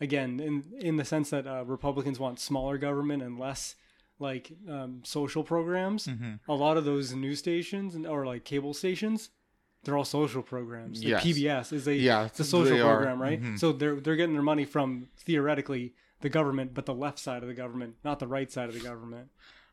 again, 0.00 0.38
in 0.40 0.64
in 0.78 0.96
the 0.96 1.04
sense 1.04 1.30
that 1.30 1.46
uh, 1.46 1.64
Republicans 1.64 2.18
want 2.18 2.38
smaller 2.40 2.78
government 2.78 3.22
and 3.22 3.38
less 3.38 3.74
like 4.18 4.52
um, 4.68 5.00
social 5.04 5.42
programs. 5.42 6.06
hmm 6.06 6.34
A 6.46 6.54
lot 6.54 6.76
of 6.76 6.84
those 6.84 7.14
news 7.14 7.38
stations 7.38 7.94
and 7.94 8.06
or 8.06 8.26
like 8.26 8.44
cable 8.44 8.74
stations. 8.74 9.30
They're 9.84 9.96
all 9.96 10.04
social 10.04 10.42
programs. 10.42 11.02
Like 11.02 11.08
Yes. 11.10 11.24
PBS 11.24 11.72
is 11.72 11.88
a 11.88 11.94
Yeah, 11.96 12.26
it's 12.26 12.38
a 12.38 12.44
social 12.44 12.78
program, 12.78 13.20
right? 13.20 13.42
Mhm. 13.42 13.58
So 13.58 13.72
they're 13.72 13.98
they're 14.00 14.16
getting 14.16 14.34
their 14.34 14.42
money 14.42 14.64
from 14.64 15.08
theoretically 15.16 15.94
the 16.22 16.28
government, 16.28 16.72
but 16.74 16.86
the 16.86 16.94
left 16.94 17.18
side 17.18 17.42
of 17.42 17.48
the 17.48 17.54
government, 17.54 17.96
not 18.04 18.18
the 18.18 18.26
right 18.26 18.50
side 18.50 18.68
of 18.68 18.74
the 18.74 18.80
government. 18.80 19.28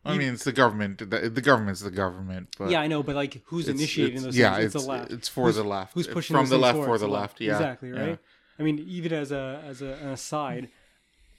I 0.05 0.17
mean, 0.17 0.33
it's 0.33 0.45
the 0.45 0.53
government. 0.53 0.97
The, 0.97 1.29
the 1.29 1.41
government's 1.41 1.81
the 1.81 1.91
government, 1.91 2.55
but 2.57 2.69
yeah, 2.71 2.79
I 2.79 2.87
know, 2.87 3.03
but 3.03 3.15
like 3.15 3.41
who's 3.45 3.67
it's- 3.67 3.77
initiating 3.79 4.13
it's- 4.17 4.23
those 4.25 4.37
Yeah, 4.37 4.53
things? 4.55 4.65
it's 4.67 4.75
It's 4.75 4.83
the 4.85 4.89
left. 4.89 5.11
It's 5.11 5.27
for 5.27 5.45
Who's- 5.45 5.55
the 5.57 5.63
left. 5.63 5.93
Who's 5.93 6.07
pushing 6.07 6.35
from 6.37 6.47
the 6.47 6.57
left 6.57 6.77
for 6.77 6.97
the 6.97 7.07
left? 7.07 7.41
Yeah, 7.41 7.53
exactly 7.53 7.89
yeah. 7.89 7.99
right. 8.01 8.19
I 8.57 8.63
mean, 8.63 8.79
even 8.79 9.11
as 9.13 9.31
a 9.31 9.61
as 9.65 9.81
a, 9.81 9.93
an 9.93 10.09
aside, 10.09 10.69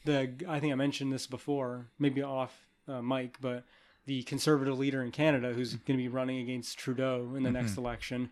the 0.05 0.33
I 0.49 0.61
think 0.61 0.73
I 0.73 0.77
mentioned 0.77 1.12
this 1.12 1.27
before, 1.27 1.87
maybe 1.99 2.23
off 2.23 2.66
uh, 2.88 3.01
mic, 3.03 3.37
but 3.40 3.64
the 4.07 4.23
conservative 4.25 4.79
leader 4.79 5.03
in 5.03 5.11
Canada 5.11 5.53
who's 5.53 5.75
going 5.75 5.99
to 5.99 6.03
be 6.03 6.09
running 6.09 6.38
against 6.38 6.79
Trudeau 6.79 7.33
in 7.37 7.42
the 7.42 7.51
next 7.51 7.77
election. 7.77 8.31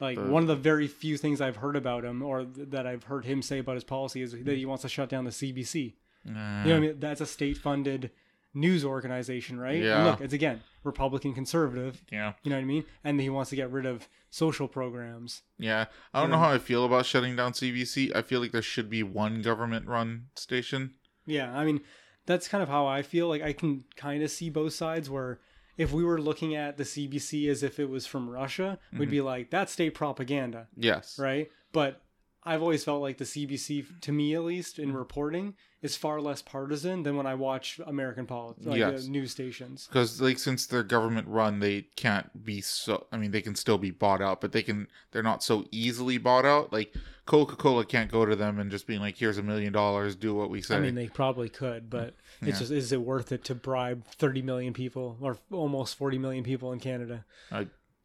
Like 0.00 0.16
Mm-hmm. 0.18 0.26
The- 0.26 0.32
one 0.32 0.42
of 0.42 0.48
the 0.48 0.56
very 0.56 0.86
few 0.88 1.16
things 1.16 1.40
I've 1.40 1.56
heard 1.56 1.74
about 1.76 2.04
him, 2.04 2.22
or 2.22 2.44
th- 2.44 2.68
that 2.70 2.86
I've 2.86 3.04
heard 3.04 3.24
him 3.24 3.40
say 3.42 3.58
about 3.58 3.74
his 3.76 3.84
policy, 3.84 4.20
is 4.22 4.32
that 4.32 4.56
he 4.56 4.66
wants 4.66 4.82
to 4.82 4.88
shut 4.90 5.08
down 5.08 5.24
the 5.24 5.30
CBC. 5.30 5.94
Uh, 6.26 6.30
You 6.30 6.34
know 6.34 6.62
what 6.64 6.76
I 6.76 6.80
mean? 6.80 7.00
That's 7.00 7.20
a 7.20 7.26
state-funded 7.26 8.10
news 8.54 8.84
organization, 8.84 9.58
right? 9.60 9.76
And 9.76 9.84
Yeah. 9.84 10.04
look, 10.04 10.20
it's 10.20 10.32
again 10.34 10.62
Republican 10.82 11.34
conservative. 11.34 12.02
yeah, 12.10 12.32
You 12.42 12.50
know 12.50 12.56
what 12.56 12.62
I 12.62 12.66
mean? 12.66 12.84
And 13.04 13.20
he 13.20 13.28
wants 13.28 13.50
to 13.50 13.56
get 13.56 13.70
rid 13.70 13.86
of 13.86 14.08
social 14.30 14.68
programs. 14.68 15.42
yeah. 15.58 15.86
I 16.14 16.20
don't 16.20 16.30
know 16.30 16.38
how 16.38 16.50
I 16.50 16.58
feel 16.58 16.84
about 16.84 17.06
shutting 17.06 17.36
down 17.36 17.52
CBC. 17.52 18.12
I 18.14 18.22
feel 18.22 18.40
like 18.40 18.52
there 18.52 18.62
should 18.62 18.88
be 18.90 19.02
one 19.02 19.42
government-run 19.42 20.26
station. 20.36 20.94
Yeah, 21.26 21.56
I 21.56 21.64
mean, 21.64 21.80
that's 22.24 22.48
kind 22.48 22.62
of 22.62 22.68
how 22.68 22.86
I 22.86 23.02
feel. 23.02 23.28
Like 23.28 23.42
I 23.42 23.52
can 23.52 23.84
kind 23.96 24.22
of 24.22 24.30
see 24.30 24.48
both 24.50 24.72
sides. 24.74 25.10
Where 25.10 25.40
if 25.76 25.92
we 25.92 26.02
were 26.04 26.20
looking 26.20 26.54
at 26.54 26.76
the 26.76 26.84
CBC 26.84 27.48
as 27.48 27.62
if 27.62 27.78
it 27.78 27.90
was 27.90 28.06
from 28.06 28.28
Russia, 28.30 28.78
we'd 28.96 29.10
be 29.10 29.20
like, 29.20 29.50
that's 29.50 29.72
state 29.72 29.94
propaganda, 29.94 30.68
Yes. 30.76 31.18
right? 31.18 31.50
But 31.72 32.00
I've 32.46 32.62
always 32.62 32.84
felt 32.84 33.02
like 33.02 33.18
the 33.18 33.24
CBC, 33.24 34.00
to 34.02 34.12
me 34.12 34.34
at 34.34 34.44
least, 34.44 34.78
in 34.78 34.92
reporting, 34.94 35.54
is 35.82 35.96
far 35.96 36.20
less 36.20 36.42
partisan 36.42 37.02
than 37.02 37.16
when 37.16 37.26
I 37.26 37.34
watch 37.34 37.80
American 37.86 38.24
politics, 38.24 38.64
like 38.66 38.78
Yes. 38.78 39.06
uh, 39.06 39.10
news 39.10 39.32
stations. 39.32 39.86
because 39.88 40.20
like 40.20 40.38
since 40.38 40.64
they're 40.66 40.82
government 40.82 41.26
run 41.28 41.58
they 41.60 41.82
can't 41.96 42.44
be 42.44 42.60
so 42.60 43.06
i 43.12 43.16
mean 43.16 43.30
they 43.30 43.42
can 43.42 43.54
still 43.54 43.78
be 43.78 43.90
bought 43.90 44.20
out 44.22 44.40
but 44.40 44.52
they 44.52 44.62
can 44.62 44.88
they're 45.10 45.22
not 45.22 45.42
so 45.42 45.64
easily 45.70 46.18
bought 46.18 46.44
out 46.44 46.72
like 46.72 46.92
coca-cola 47.26 47.84
can't 47.84 48.10
go 48.10 48.24
to 48.24 48.34
them 48.36 48.58
and 48.58 48.70
just 48.70 48.86
being 48.86 49.00
like 49.00 49.16
here's 49.16 49.38
a 49.38 49.42
million 49.42 49.72
dollars 49.72 50.14
do 50.16 50.34
what 50.34 50.48
we 50.50 50.62
say 50.62 50.76
I 50.76 50.80
mean, 50.80 50.94
they 50.94 51.08
probably 51.08 51.48
could, 51.48 51.90
but 51.90 52.14
it's 52.40 52.46
Yeah. 52.48 52.58
just 52.60 52.70
is 52.72 52.92
it 52.92 53.00
worth 53.00 53.32
it 53.32 53.44
to 53.44 53.54
bribe 53.54 54.04
30 54.06 54.42
million 54.42 54.72
people 54.72 55.16
or 55.20 55.36
almost 55.50 55.96
40 55.96 56.18
million 56.18 56.42
people 56.44 56.72
in 56.72 56.80
Canada? 56.80 57.24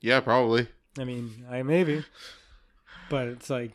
yeah 0.02 0.20
probably 0.20 0.68
I 1.00 1.04
mean, 1.06 1.46
I 1.50 1.64
maybe, 1.64 2.04
but 3.10 3.28
it's 3.30 3.50
like 3.50 3.72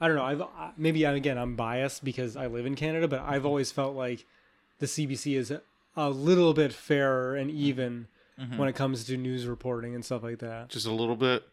I 0.00 0.08
don't 0.08 0.16
know. 0.16 0.24
I've 0.24 0.42
I- 0.42 0.72
maybe 0.76 1.04
again 1.04 1.38
I'm 1.38 1.56
biased 1.56 2.04
because 2.04 2.36
I 2.36 2.46
live 2.46 2.66
in 2.66 2.74
Canada, 2.74 3.08
but 3.08 3.20
I've 3.20 3.46
always 3.46 3.72
felt 3.72 3.94
like 3.96 4.26
the 4.78 4.86
CBC 4.86 5.36
is 5.36 5.52
a 5.96 6.10
little 6.10 6.52
bit 6.52 6.72
fairer 6.72 7.34
and 7.34 7.50
even 7.50 8.08
Mhm. 8.38 8.58
when 8.58 8.68
it 8.68 8.74
comes 8.74 9.04
to 9.04 9.16
news 9.16 9.46
reporting 9.46 9.94
and 9.94 10.04
stuff 10.04 10.22
like 10.22 10.38
that. 10.40 10.68
just 10.68 10.86
a 10.86 10.92
little 10.92 11.16
bit 11.16 11.44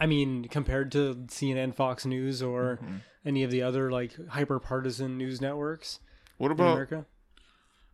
I 0.00 0.06
mean, 0.06 0.48
compared 0.48 0.90
to 0.92 1.14
CNN, 1.28 1.72
Fox 1.74 2.04
News, 2.06 2.42
or 2.42 2.78
Mhm. 2.82 3.00
any 3.26 3.42
of 3.44 3.50
the 3.50 3.62
other 3.62 3.90
like 3.92 4.28
hyper 4.28 4.58
partisan 4.58 5.18
news 5.18 5.40
networks 5.40 6.00
what 6.38 6.46
in 6.46 6.52
about 6.52 6.72
America. 6.72 7.06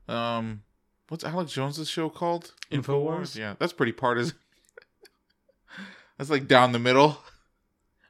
um 0.09 0.63
what's 1.09 1.25
alex 1.25 1.53
jones's 1.53 1.89
show 1.91 2.09
called 2.09 2.55
Infowars? 2.71 3.35
yeah 3.37 3.57
that's 3.59 3.73
pretty 3.75 3.93
partisan 3.93 4.37
that's 6.17 6.31
like 6.31 6.47
down 6.49 6.73
the 6.73 6.79
middle 6.79 7.19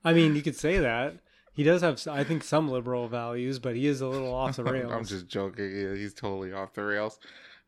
I 0.05 0.13
mean, 0.13 0.37
you 0.37 0.43
could 0.43 0.55
say 0.57 0.79
that. 0.79 1.15
He 1.59 1.65
does 1.65 1.83
have, 1.83 2.01
I 2.07 2.23
think, 2.23 2.45
some 2.45 2.71
liberal 2.71 3.09
values, 3.09 3.59
but 3.59 3.75
he 3.75 3.89
is 3.89 4.01
a 4.01 4.07
little 4.07 4.33
off 4.33 4.55
the 4.55 4.63
rails. 4.73 4.93
I'm 4.93 5.05
just 5.05 5.27
joking. 5.27 5.77
Yeah, 5.77 5.93
he's 5.93 6.15
totally 6.15 6.53
off 6.53 6.73
the 6.73 6.85
rails. 6.85 7.19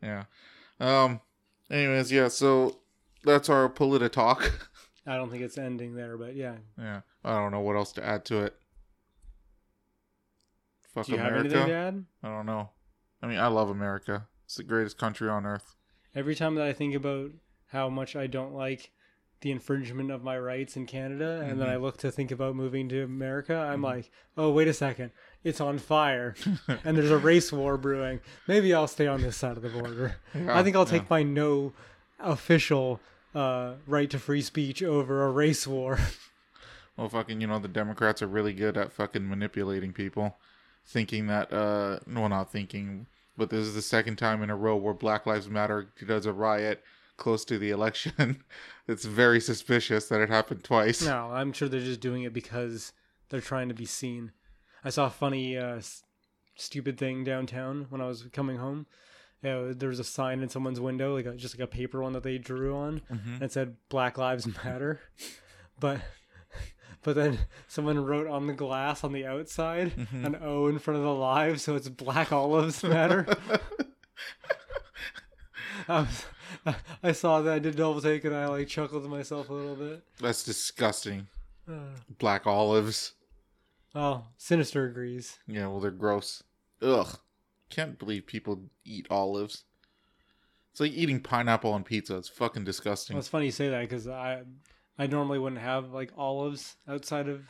Yeah. 0.01 0.27
Um. 0.79 1.21
Anyways, 1.69 2.13
yeah. 2.13 2.29
So 2.29 2.79
that's 3.25 3.49
our 3.49 3.69
polita 3.69 4.09
talk. 4.09 4.53
I 5.09 5.17
don't 5.17 5.29
think 5.29 5.43
it's 5.43 5.59
ending 5.59 5.97
there, 5.97 6.17
but 6.17 6.37
yeah. 6.37 6.55
yeah. 6.79 7.01
I 7.25 7.31
don't 7.31 7.51
know 7.51 7.63
what 7.63 7.75
else 7.75 7.91
to 7.95 8.07
add 8.07 8.25
to 8.27 8.45
it. 8.45 8.55
Fuck 10.95 11.07
Do 11.07 11.13
you 11.15 11.19
have 11.19 11.35
anything 11.35 11.67
to 11.67 11.75
add? 11.75 12.05
I 12.23 12.29
don't 12.29 12.47
know. 12.47 12.71
I 13.21 13.27
mean, 13.27 13.41
I 13.41 13.49
love 13.49 13.71
America. 13.71 14.29
It's 14.45 14.55
the 14.55 14.63
greatest 14.63 14.99
country 14.99 15.29
on 15.29 15.45
earth. 15.45 15.75
Every 16.15 16.37
time 16.37 16.55
that 16.55 16.65
I 16.65 16.73
think 16.73 16.95
about 16.95 17.33
how 17.73 17.89
much 17.89 18.15
I 18.15 18.29
don't 18.29 18.55
like 18.55 18.93
the 19.43 19.51
infringement 19.51 20.11
of 20.11 20.23
my 20.23 20.39
rights 20.39 20.77
in 20.77 20.85
Canada, 20.87 21.41
and 21.49 21.59
then 21.61 21.67
Mhm. 21.69 21.73
I 21.73 21.77
look 21.77 21.97
to 21.99 22.11
think 22.11 22.31
about 22.31 22.55
moving 22.55 22.89
to 22.91 23.03
America, 23.03 23.57
I'm 23.57 23.81
Mhm. 23.81 23.85
like, 23.85 24.11
oh, 24.37 24.51
wait 24.53 24.69
a 24.69 24.75
second. 24.75 25.13
It's 25.43 25.61
on 25.61 25.79
fire, 25.79 26.35
and 26.85 26.97
there's 26.97 27.11
a 27.11 27.17
race 27.19 27.51
war 27.53 27.79
brewing. 27.79 28.21
Maybe 28.47 28.75
I'll 28.75 28.87
stay 28.87 29.07
on 29.07 29.23
this 29.23 29.37
side 29.39 29.57
of 29.57 29.63
the 29.63 29.71
border. 29.71 30.17
Yeah, 30.35 30.59
I 30.59 30.63
think 30.63 30.77
I'll 30.77 30.85
yeah. 30.85 30.91
take 30.99 31.09
my 31.11 31.23
no 31.23 31.73
official 32.19 33.01
uh, 33.35 33.75
right 33.87 34.11
to 34.11 34.19
free 34.19 34.43
speech 34.43 34.83
over 34.83 35.25
a 35.25 35.31
race 35.31 35.67
war. 35.67 35.99
Well, 36.97 37.09
fucking, 37.09 37.41
you 37.41 37.47
know, 37.47 37.59
the 37.59 37.69
Democrats 37.69 38.21
are 38.21 38.27
really 38.27 38.53
good 38.53 38.77
at 38.77 38.93
fucking 38.93 39.27
manipulating 39.27 39.95
people, 39.95 40.37
thinking 40.85 41.29
that, 41.29 41.51
uh, 41.51 42.01
well, 42.07 42.29
not 42.29 42.53
thinking, 42.53 43.07
but 43.39 43.49
this 43.49 43.61
is 43.67 43.75
the 43.75 43.81
second 43.81 44.17
time 44.17 44.43
in 44.43 44.51
a 44.51 44.57
row 44.57 44.77
where 44.77 44.93
Black 44.93 45.25
Lives 45.25 45.49
Matter 45.49 45.89
does 46.07 46.27
a 46.27 46.33
riot 46.35 46.83
close 47.21 47.45
to 47.45 47.59
the 47.59 47.71
election. 47.71 48.43
it's 48.89 49.05
very 49.05 49.41
suspicious 49.41 50.09
that 50.09 50.21
it 50.21 50.29
happened 50.29 50.65
twice. 50.65 51.01
no, 51.05 51.31
I'm 51.31 51.53
sure 51.53 51.69
they're 51.69 51.79
just 51.81 52.01
doing 52.01 52.25
it 52.25 52.33
because 52.33 52.93
they're 53.29 53.41
trying 53.41 53.69
to 53.69 53.75
be 53.75 53.85
seen. 53.87 54.33
I 54.85 54.91
saw 54.91 55.07
a 55.07 55.11
funny, 55.11 55.57
uh, 55.57 55.77
s- 55.77 56.03
stupid 56.57 56.99
thing 56.99 57.23
downtown 57.23 57.87
when 57.91 58.01
I 58.01 58.07
was 58.07 58.25
coming 58.33 58.57
home. 58.59 58.87
Uh, 59.45 59.73
there 59.75 59.89
was 59.89 60.01
a 60.01 60.05
sign 60.05 60.41
in 60.43 60.49
someone's 60.49 60.81
window, 60.81 61.15
like 61.15 61.25
a, 61.27 61.35
just 61.35 61.55
like 61.59 61.65
a 61.65 61.71
paper 61.71 62.03
one 62.03 62.13
that 62.15 62.23
they 62.25 62.37
drew 62.37 62.75
on, 62.77 63.01
Mhm. 63.11 63.35
and 63.35 63.43
it 63.43 63.53
said 63.53 63.77
"Black 63.89 64.19
Lives 64.19 64.47
Matter," 64.65 65.01
but 65.81 66.01
but 67.03 67.15
then 67.15 67.39
someone 67.67 68.05
wrote 68.05 68.27
on 68.27 68.47
the 68.49 68.53
glass 68.53 69.03
on 69.03 69.13
the 69.13 69.25
outside 69.25 69.93
Mhm. 69.97 70.27
an 70.27 70.37
O 70.43 70.67
in 70.67 70.79
front 70.79 70.99
of 70.99 71.05
the 71.05 71.15
live, 71.15 71.59
so 71.61 71.75
it's 71.75 71.89
Black 71.89 72.33
Olives 72.33 72.83
Matter. 72.83 73.27
I, 75.89 76.01
was, 76.01 76.25
I 77.03 77.13
saw 77.13 77.41
that, 77.43 77.53
I 77.55 77.59
did 77.59 77.77
double 77.77 78.01
take, 78.01 78.25
and 78.25 78.35
I 78.35 78.47
like 78.47 78.69
chuckled 78.69 79.03
to 79.03 79.09
myself 79.09 79.49
a 79.49 79.53
little 79.53 79.77
bit. 79.77 80.03
That's 80.21 80.43
disgusting. 80.45 81.27
Uh, 81.69 81.97
Black 82.19 82.47
olives. 82.47 83.13
oh, 83.95 84.25
Sinister 84.37 84.87
agrees. 84.87 85.39
Yeah, 85.47 85.67
well, 85.69 85.81
they're 85.81 85.91
gross. 85.91 86.43
Ugh. 86.83 87.19
Can't 87.71 87.99
believe 87.99 88.27
people 88.27 88.63
eat 88.85 89.07
olives. 89.11 89.65
It's 90.73 90.81
like 90.81 90.93
eating 90.93 91.21
pineapple 91.21 91.73
on 91.73 91.85
pizza. 91.85 92.17
It's 92.17 92.29
fucking 92.29 92.65
disgusting. 92.65 93.15
Well, 93.15 93.21
it's 93.21 93.29
funny 93.29 93.47
you 93.47 93.53
say 93.53 93.69
that 93.71 93.81
because 93.83 94.09
I 94.09 94.43
I 94.99 95.07
normally 95.07 95.39
wouldn't 95.39 95.61
have 95.63 95.93
like 95.93 96.13
olives 96.17 96.77
outside 96.89 97.29
of 97.29 97.43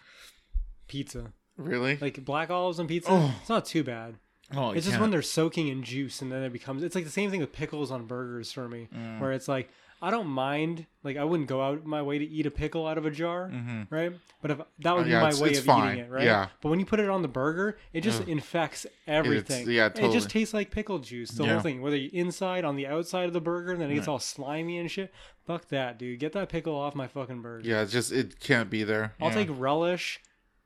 pizza. 0.88 1.32
really? 1.56 1.96
Like 2.00 2.24
black 2.24 2.50
olives 2.50 2.78
on 2.80 2.86
pizza, 2.86 3.10
Oh. 3.10 3.34
it's 3.40 3.48
not 3.48 3.64
too 3.64 3.82
bad. 3.84 4.16
Oh, 4.54 4.70
it's 4.72 4.86
just 4.86 5.00
when 5.00 5.10
they're 5.10 5.22
soaking 5.22 5.68
in 5.68 5.82
juice 5.82 6.22
and 6.22 6.30
then 6.30 6.42
it 6.42 6.52
becomes. 6.52 6.82
It's 6.82 6.94
like 6.94 7.04
the 7.04 7.10
same 7.10 7.30
thing 7.30 7.40
with 7.40 7.52
pickles 7.52 7.90
on 7.90 8.06
burgers 8.06 8.52
for 8.52 8.68
me, 8.68 8.88
Mm. 8.94 9.20
where 9.20 9.32
it's 9.32 9.48
like 9.48 9.70
I 10.02 10.10
don't 10.10 10.28
mind. 10.28 10.86
Like 11.04 11.18
I 11.18 11.24
wouldn't 11.24 11.46
go 11.48 11.60
out 11.62 11.84
my 11.84 12.00
way 12.00 12.18
to 12.18 12.24
eat 12.24 12.46
a 12.46 12.50
pickle 12.50 12.86
out 12.86 12.96
of 12.96 13.04
a 13.04 13.10
jar. 13.10 13.48
hmm 13.48 13.82
Right, 13.90 14.12
but 14.40 14.50
if 14.50 14.58
that 14.78 14.96
would 14.96 15.02
Oh, 15.02 15.04
be 15.04 15.10
my 15.12 15.18
it's- 15.28 15.40
way 15.40 15.50
it's 15.50 15.58
of 15.58 15.66
fine. 15.66 15.92
eating 15.96 16.04
it, 16.06 16.10
right? 16.10 16.24
Yeah. 16.24 16.48
But 16.62 16.70
when 16.70 16.80
you 16.80 16.86
put 16.86 17.00
it 17.00 17.10
on 17.10 17.20
the 17.20 17.28
burger, 17.28 17.76
it 17.92 18.00
just 18.00 18.22
Ugh. 18.22 18.28
infects 18.30 18.86
everything. 19.06 19.68
yeah, 19.70 19.88
totally. 19.90 20.08
It 20.08 20.12
just 20.14 20.30
tastes 20.30 20.54
like 20.54 20.70
pickle 20.70 21.00
juice. 21.00 21.30
The 21.32 21.44
Yeah. 21.44 21.52
whole 21.52 21.60
thing, 21.60 21.82
whether 21.82 21.96
you're 21.96 22.10
inside 22.14 22.64
on 22.64 22.76
the 22.76 22.86
outside 22.86 23.26
of 23.26 23.34
the 23.34 23.42
burger, 23.42 23.72
and 23.72 23.80
then 23.80 23.90
it 23.90 23.94
gets 23.94 24.06
Right. 24.06 24.12
all 24.14 24.18
slimy 24.18 24.78
and 24.78 24.90
shit. 24.90 25.12
Fuck 25.46 25.68
that, 25.68 25.98
dude. 25.98 26.18
Get 26.18 26.32
that 26.32 26.48
pickle 26.48 26.74
off 26.76 26.94
my 26.94 27.06
fucking 27.06 27.42
burger. 27.42 27.68
Yeah, 27.68 27.82
it's 27.82 27.92
just 27.92 28.10
it 28.10 28.40
can't 28.40 28.70
be 28.70 28.84
there. 28.84 29.12
I'll 29.20 29.28
Yeah. 29.28 29.34
take 29.34 29.48
relish 29.52 30.18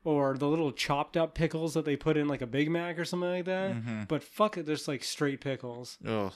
or 0.05 0.37
the 0.37 0.47
little 0.49 0.71
chopped 0.71 1.17
up 1.17 1.35
pickles 1.35 1.75
that 1.75 1.85
they 1.85 1.97
put 1.97 2.17
in 2.17 2.29
like 2.29 2.43
a 2.43 2.47
Big 2.47 2.71
Mac 2.71 2.99
or 2.99 3.05
something 3.05 3.31
like 3.31 3.47
that. 3.47 3.73
Mhm. 3.75 4.07
But 4.07 4.23
fuck 4.23 4.57
it, 4.59 4.67
there's 4.67 4.87
like 4.87 5.03
straight 5.03 5.41
pickles. 5.41 5.99
Ugh. 6.07 6.33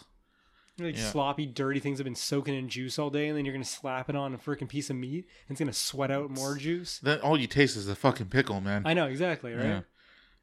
Like 0.81 0.97
Yeah. 0.97 1.11
sloppy, 1.11 1.45
dirty 1.47 1.81
things 1.81 1.99
have 1.99 2.05
been 2.05 2.15
soaking 2.15 2.55
in 2.55 2.69
juice 2.69 2.99
all 2.99 3.11
day, 3.11 3.29
and 3.29 3.37
then 3.37 3.45
you're 3.45 3.53
gonna 3.55 3.65
slap 3.65 4.09
it 4.09 4.15
on 4.17 4.33
a 4.33 4.39
freaking 4.39 4.69
piece 4.69 4.91
of 4.91 4.97
meat, 4.97 5.27
and 5.49 5.51
it's 5.55 5.59
gonna 5.59 5.73
sweat 5.73 6.11
out 6.11 6.31
more 6.31 6.57
juice. 6.57 6.99
Then 7.01 7.21
all 7.21 7.39
you 7.39 7.47
taste 7.49 7.77
is 7.77 7.87
the 7.87 7.97
fucking 7.97 8.27
pickle, 8.29 8.61
man. 8.61 8.83
I 8.87 8.95
know 8.95 9.07
exactly, 9.07 9.53
right? 9.55 9.65
Yeah. 9.67 9.81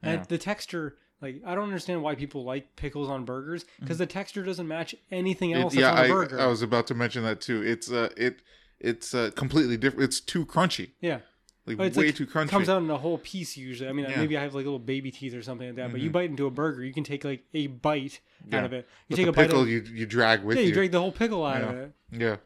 And 0.04 0.26
the 0.26 0.38
texture, 0.38 0.98
like, 1.22 1.42
I 1.46 1.56
don't 1.56 1.64
understand 1.64 2.04
why 2.04 2.16
people 2.16 2.44
like 2.44 2.76
pickles 2.76 3.10
on 3.10 3.24
burgers 3.26 3.66
because 3.80 3.98
the 3.98 4.06
texture 4.06 4.44
doesn't 4.44 4.68
match 4.68 4.94
anything 5.10 5.52
Mm-hmm. 5.52 5.60
It- 5.60 5.64
else 5.64 5.74
yeah, 5.76 5.96
that's 5.96 6.12
on 6.12 6.34
a 6.34 6.42
I. 6.42 6.44
I 6.44 6.48
was 6.48 6.62
about 6.62 6.86
to 6.88 6.94
mention 6.94 7.24
that 7.24 7.40
too. 7.42 7.64
It's 7.64 7.90
uh, 7.90 8.10
it 8.18 8.42
it's 8.80 9.14
uh, 9.16 9.32
completely 9.36 9.78
different. 9.78 10.04
It's 10.04 10.20
too 10.20 10.46
crunchy, 10.46 10.92
yeah, 11.00 11.20
like 11.66 11.80
it's 11.80 11.98
way 11.98 12.06
like- 12.08 12.16
too 12.16 12.26
crunchy. 12.28 12.46
It 12.46 12.50
comes 12.50 12.70
out 12.70 12.82
in 12.84 12.90
a 12.90 12.98
whole 12.98 13.18
piece 13.18 13.58
usually. 13.58 13.90
I 13.90 13.94
mean, 13.94 14.06
Yeah. 14.10 14.18
maybe 14.20 14.38
I 14.38 14.44
have 14.44 14.54
like 14.54 14.66
little 14.66 14.80
baby 14.80 15.12
teeth 15.12 15.34
or 15.34 15.42
something 15.42 15.68
like 15.68 15.76
that. 15.78 15.92
But 15.92 16.00
you 16.02 16.10
Mhm. 16.10 16.14
bite 16.14 16.30
into 16.30 16.46
a 16.46 16.52
burger, 16.52 16.84
you 16.84 16.94
can 16.94 17.04
take 17.04 17.24
like 17.24 17.44
a 17.54 17.68
bite 17.68 18.20
Yeah. 18.50 18.60
out 18.60 18.66
of 18.66 18.74
it. 18.74 18.88
You 19.08 19.16
take 19.16 19.26
the 19.26 19.30
a 19.32 19.34
bite. 19.34 19.48
pickle 19.48 19.62
Of, 19.62 19.70
you 19.70 19.82
you 19.92 20.06
drag 20.06 20.44
with 20.44 20.58
yeah, 20.58 20.62
you 20.64 20.70
you. 20.70 20.74
drag 20.74 20.92
the 20.92 21.00
whole 21.00 21.12
pickle 21.12 21.46
out 21.46 21.62
of 21.64 21.76
it. 21.76 21.92
Yeah. 22.12 22.38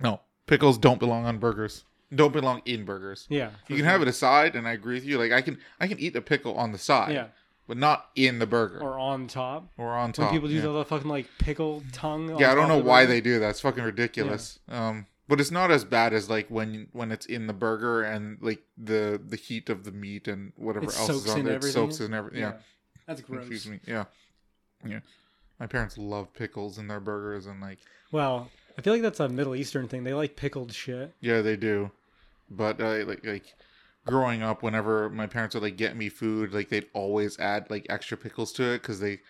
No, 0.00 0.20
pickles 0.46 0.78
don't 0.78 0.98
belong 0.98 1.24
on 1.26 1.38
burgers. 1.38 1.84
Don't 2.14 2.32
belong 2.32 2.60
in 2.66 2.84
burgers. 2.84 3.26
Yeah, 3.30 3.52
You 3.68 3.76
can 3.76 3.84
have 3.86 4.02
it 4.02 4.08
aside, 4.08 4.54
and 4.54 4.68
I 4.68 4.72
agree 4.72 4.94
with 4.94 5.04
you. 5.06 5.16
Like 5.18 5.32
I 5.32 5.40
can 5.40 5.58
I 5.80 5.86
can 5.86 5.98
eat 5.98 6.14
a 6.16 6.20
pickle 6.20 6.54
on 6.56 6.72
the 6.72 6.78
side, 6.78 7.12
Yeah, 7.14 7.28
but 7.66 7.76
not 7.78 8.10
in 8.16 8.38
the 8.38 8.46
burger 8.46 8.82
or, 8.82 8.98
on 8.98 9.28
top. 9.28 9.70
Or 9.78 9.92
on 9.94 10.12
top. 10.12 10.26
When 10.26 10.34
people 10.34 10.48
do 10.48 10.56
yeah. 10.56 10.60
the 10.62 10.84
fucking 10.84 11.08
like 11.08 11.26
pickle 11.38 11.82
tongue. 11.92 12.32
on 12.32 12.38
yeah, 12.38 12.52
I 12.52 12.54
don't 12.54 12.68
know 12.68 12.78
the 12.80 12.84
why 12.84 13.02
burger. 13.04 13.12
they 13.14 13.20
do 13.22 13.38
that. 13.38 13.50
It's 13.50 13.60
fucking 13.60 13.82
ridiculous. 13.84 14.58
Um, 14.68 15.06
but 15.32 15.40
it's 15.40 15.50
not 15.50 15.70
as 15.70 15.82
bad 15.82 16.12
as 16.12 16.28
like 16.28 16.46
when 16.50 16.88
when 16.92 17.10
it's 17.10 17.24
in 17.24 17.46
the 17.46 17.54
burger 17.54 18.02
and 18.02 18.36
like 18.42 18.60
the 18.76 19.18
the 19.26 19.36
heat 19.36 19.70
of 19.70 19.84
the 19.84 19.90
meat 19.90 20.28
and 20.28 20.52
whatever 20.56 20.84
It 20.84 20.98
else 20.98 21.08
is 21.08 21.30
on 21.30 21.44
there. 21.44 21.56
It 21.56 21.62
soaks 21.62 22.00
in 22.00 22.12
everything. 22.12 22.40
Yeah. 22.40 22.52
that's 23.06 23.22
gross. 23.22 23.40
Excuse 23.46 23.66
me. 23.66 23.80
Yeah. 23.86 24.04
Yeah. 24.86 25.00
My 25.58 25.66
parents 25.66 25.96
love 25.96 26.34
pickles 26.34 26.76
in 26.76 26.86
their 26.86 27.00
burgers 27.00 27.46
and 27.46 27.62
like 27.62 27.78
Well, 28.10 28.50
I 28.76 28.82
feel 28.82 28.92
like 28.92 29.00
that's 29.00 29.20
a 29.20 29.28
Middle 29.30 29.56
Eastern 29.56 29.88
thing. 29.88 30.04
They 30.04 30.12
like 30.12 30.36
pickled 30.36 30.70
shit. 30.74 31.14
yeah, 31.20 31.40
they 31.40 31.56
do. 31.56 31.90
But 32.50 32.78
uh, 32.78 33.06
like 33.06 33.24
like 33.24 33.54
growing 34.04 34.42
up 34.42 34.62
whenever 34.62 35.08
my 35.08 35.26
parents 35.26 35.54
would 35.54 35.62
like 35.64 35.78
get 35.78 35.96
me 35.96 36.10
food, 36.10 36.52
like 36.52 36.68
they'd 36.68 36.88
always 36.92 37.38
add 37.38 37.70
like 37.70 37.86
extra 37.88 38.18
pickles 38.18 38.52
to 38.52 38.64
it 38.74 38.82
they, 39.00 39.20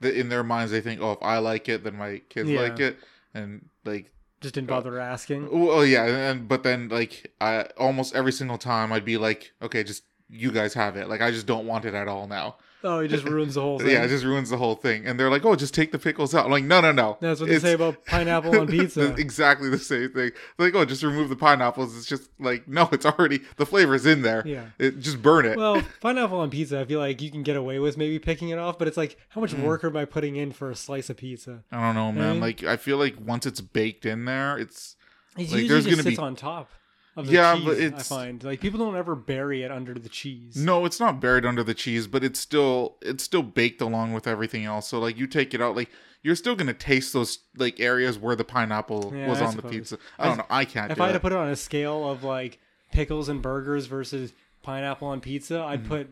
they 0.00 0.16
in 0.18 0.30
their 0.30 0.42
minds 0.42 0.72
they 0.72 0.80
think, 0.80 1.02
"Oh, 1.02 1.12
if 1.12 1.18
I 1.20 1.36
like 1.36 1.68
it, 1.68 1.84
then 1.84 1.96
my 1.96 2.22
kids 2.30 2.48
Yeah. 2.48 2.62
like 2.62 2.80
it." 2.80 2.96
And 3.34 3.68
like 3.84 4.10
Just 4.40 4.54
didn't 4.54 4.70
uh, 4.70 4.74
bother 4.74 4.98
asking. 4.98 5.50
Well, 5.50 5.78
oh, 5.78 5.80
yeah, 5.82 6.04
and 6.04 6.48
but 6.48 6.62
then 6.62 6.88
like 6.88 7.32
I 7.40 7.62
almost 7.76 8.14
every 8.14 8.32
single 8.32 8.58
time 8.58 8.92
I'd 8.92 9.04
be 9.04 9.18
like, 9.18 9.52
okay, 9.60 9.84
just 9.84 10.04
you 10.28 10.50
guys 10.50 10.74
have 10.74 10.96
it. 10.96 11.08
Like 11.08 11.20
I 11.20 11.30
just 11.30 11.46
don't 11.46 11.66
want 11.66 11.84
it 11.84 11.94
at 11.94 12.08
all 12.08 12.26
now. 12.26 12.56
Oh, 12.82 13.00
it 13.00 13.08
just 13.08 13.24
ruins 13.24 13.54
the 13.54 13.60
whole 13.60 13.78
thing. 13.80 13.90
Yeah, 13.90 14.04
it 14.04 14.08
just 14.08 14.24
ruins 14.24 14.50
the 14.50 14.56
whole 14.56 14.74
thing. 14.74 15.06
And 15.06 15.20
they're 15.20 15.30
like, 15.30 15.44
"Oh, 15.44 15.54
just 15.54 15.74
take 15.74 15.92
the 15.92 15.98
pickles 15.98 16.34
out." 16.34 16.46
I'm 16.46 16.50
like, 16.50 16.64
"No, 16.64 16.80
no, 16.80 16.92
no." 16.92 17.18
That's 17.20 17.38
what 17.40 17.48
they 17.50 17.58
say 17.58 17.74
about 17.74 18.04
pineapple 18.06 18.58
on 18.58 18.66
pizza. 18.68 19.14
exactly 19.16 19.68
the 19.68 19.78
same 19.78 20.10
thing. 20.12 20.30
They're 20.56 20.66
like, 20.68 20.74
"Oh, 20.74 20.84
just 20.84 21.02
remove 21.02 21.28
the 21.28 21.36
pineapples." 21.36 21.96
It's 21.96 22.06
just 22.06 22.30
like, 22.38 22.66
no, 22.68 22.88
it's 22.92 23.04
already 23.04 23.40
the 23.56 23.66
flavor's 23.66 24.06
in 24.06 24.22
there. 24.22 24.42
Yeah. 24.46 24.66
It 24.78 25.00
just 25.00 25.20
burn 25.20 25.44
it. 25.46 25.56
Well, 25.58 25.82
pineapple 26.00 26.38
on 26.40 26.50
pizza, 26.50 26.80
I 26.80 26.84
feel 26.84 27.00
like 27.00 27.20
you 27.20 27.30
can 27.30 27.42
get 27.42 27.56
away 27.56 27.78
with 27.78 27.96
maybe 27.98 28.18
picking 28.18 28.48
it 28.48 28.58
off, 28.58 28.78
but 28.78 28.88
it's 28.88 28.96
like, 28.96 29.16
how 29.30 29.40
much 29.40 29.52
Mm. 29.52 29.64
work 29.64 29.84
am 29.84 29.96
I 29.96 30.04
putting 30.04 30.36
in 30.36 30.52
for 30.52 30.70
a 30.70 30.76
slice 30.76 31.10
of 31.10 31.16
pizza? 31.18 31.64
I 31.72 31.80
don't 31.80 31.94
know, 31.94 32.12
man. 32.12 32.40
Like 32.40 32.62
I 32.64 32.76
feel 32.76 32.96
like 32.96 33.16
once 33.24 33.44
it's 33.46 33.60
baked 33.60 34.06
in 34.06 34.24
there, 34.24 34.56
it's 34.58 34.96
It 35.36 35.40
Like, 35.40 35.46
usually 35.50 35.68
there's 35.68 35.84
just 35.84 35.90
gonna 35.96 36.02
sits 36.02 36.16
be- 36.16 36.22
on 36.22 36.34
top 36.36 36.70
of 37.20 37.26
the 37.26 37.32
Yeah, 37.34 37.54
cheese. 37.54 37.64
but 37.64 37.76
I 37.78 37.80
it's- 37.80 38.08
find 38.08 38.42
like 38.44 38.60
people 38.60 38.78
don't 38.78 38.96
ever 38.96 39.14
bury 39.14 39.62
it 39.62 39.70
under 39.70 39.94
the 39.94 40.08
cheese. 40.08 40.56
no, 40.56 40.84
it's 40.84 40.98
not 41.00 41.20
buried 41.20 41.46
under 41.46 41.62
the 41.62 41.74
cheese, 41.74 42.06
but 42.06 42.24
it's 42.24 42.40
still 42.40 42.96
it's 43.02 43.22
still 43.24 43.42
baked 43.42 43.80
along 43.80 44.12
with 44.12 44.26
everything 44.26 44.64
else. 44.64 44.88
So 44.88 44.98
like 44.98 45.16
you 45.18 45.26
take 45.26 45.54
it 45.54 45.60
out, 45.62 45.76
like 45.76 45.90
you're 46.22 46.36
still 46.36 46.54
gonna 46.56 46.74
taste 46.74 47.12
those 47.12 47.38
like 47.56 47.80
areas 47.80 48.18
where 48.18 48.36
the 48.36 48.44
pineapple 48.44 49.12
Yeah, 49.14 49.28
was 49.28 49.40
I 49.40 49.46
on 49.46 49.56
the 49.56 49.62
pizza. 49.62 49.96
I 50.18 50.26
don't 50.26 50.36
know. 50.38 50.46
I 50.50 50.64
can't. 50.64 50.90
If 50.90 50.98
do 50.98 51.02
I 51.04 51.06
had 51.06 51.12
to 51.14 51.20
put 51.20 51.32
it 51.32 51.38
on 51.38 51.48
a 51.48 51.56
scale 51.56 52.10
of 52.10 52.24
like 52.24 52.58
pickles 52.92 53.28
and 53.28 53.40
burgers 53.40 53.86
versus 53.86 54.32
pineapple 54.62 55.08
on 55.08 55.20
pizza, 55.20 55.54
Mm-hmm. 55.54 55.68
I'd 55.70 55.86
put 55.88 56.10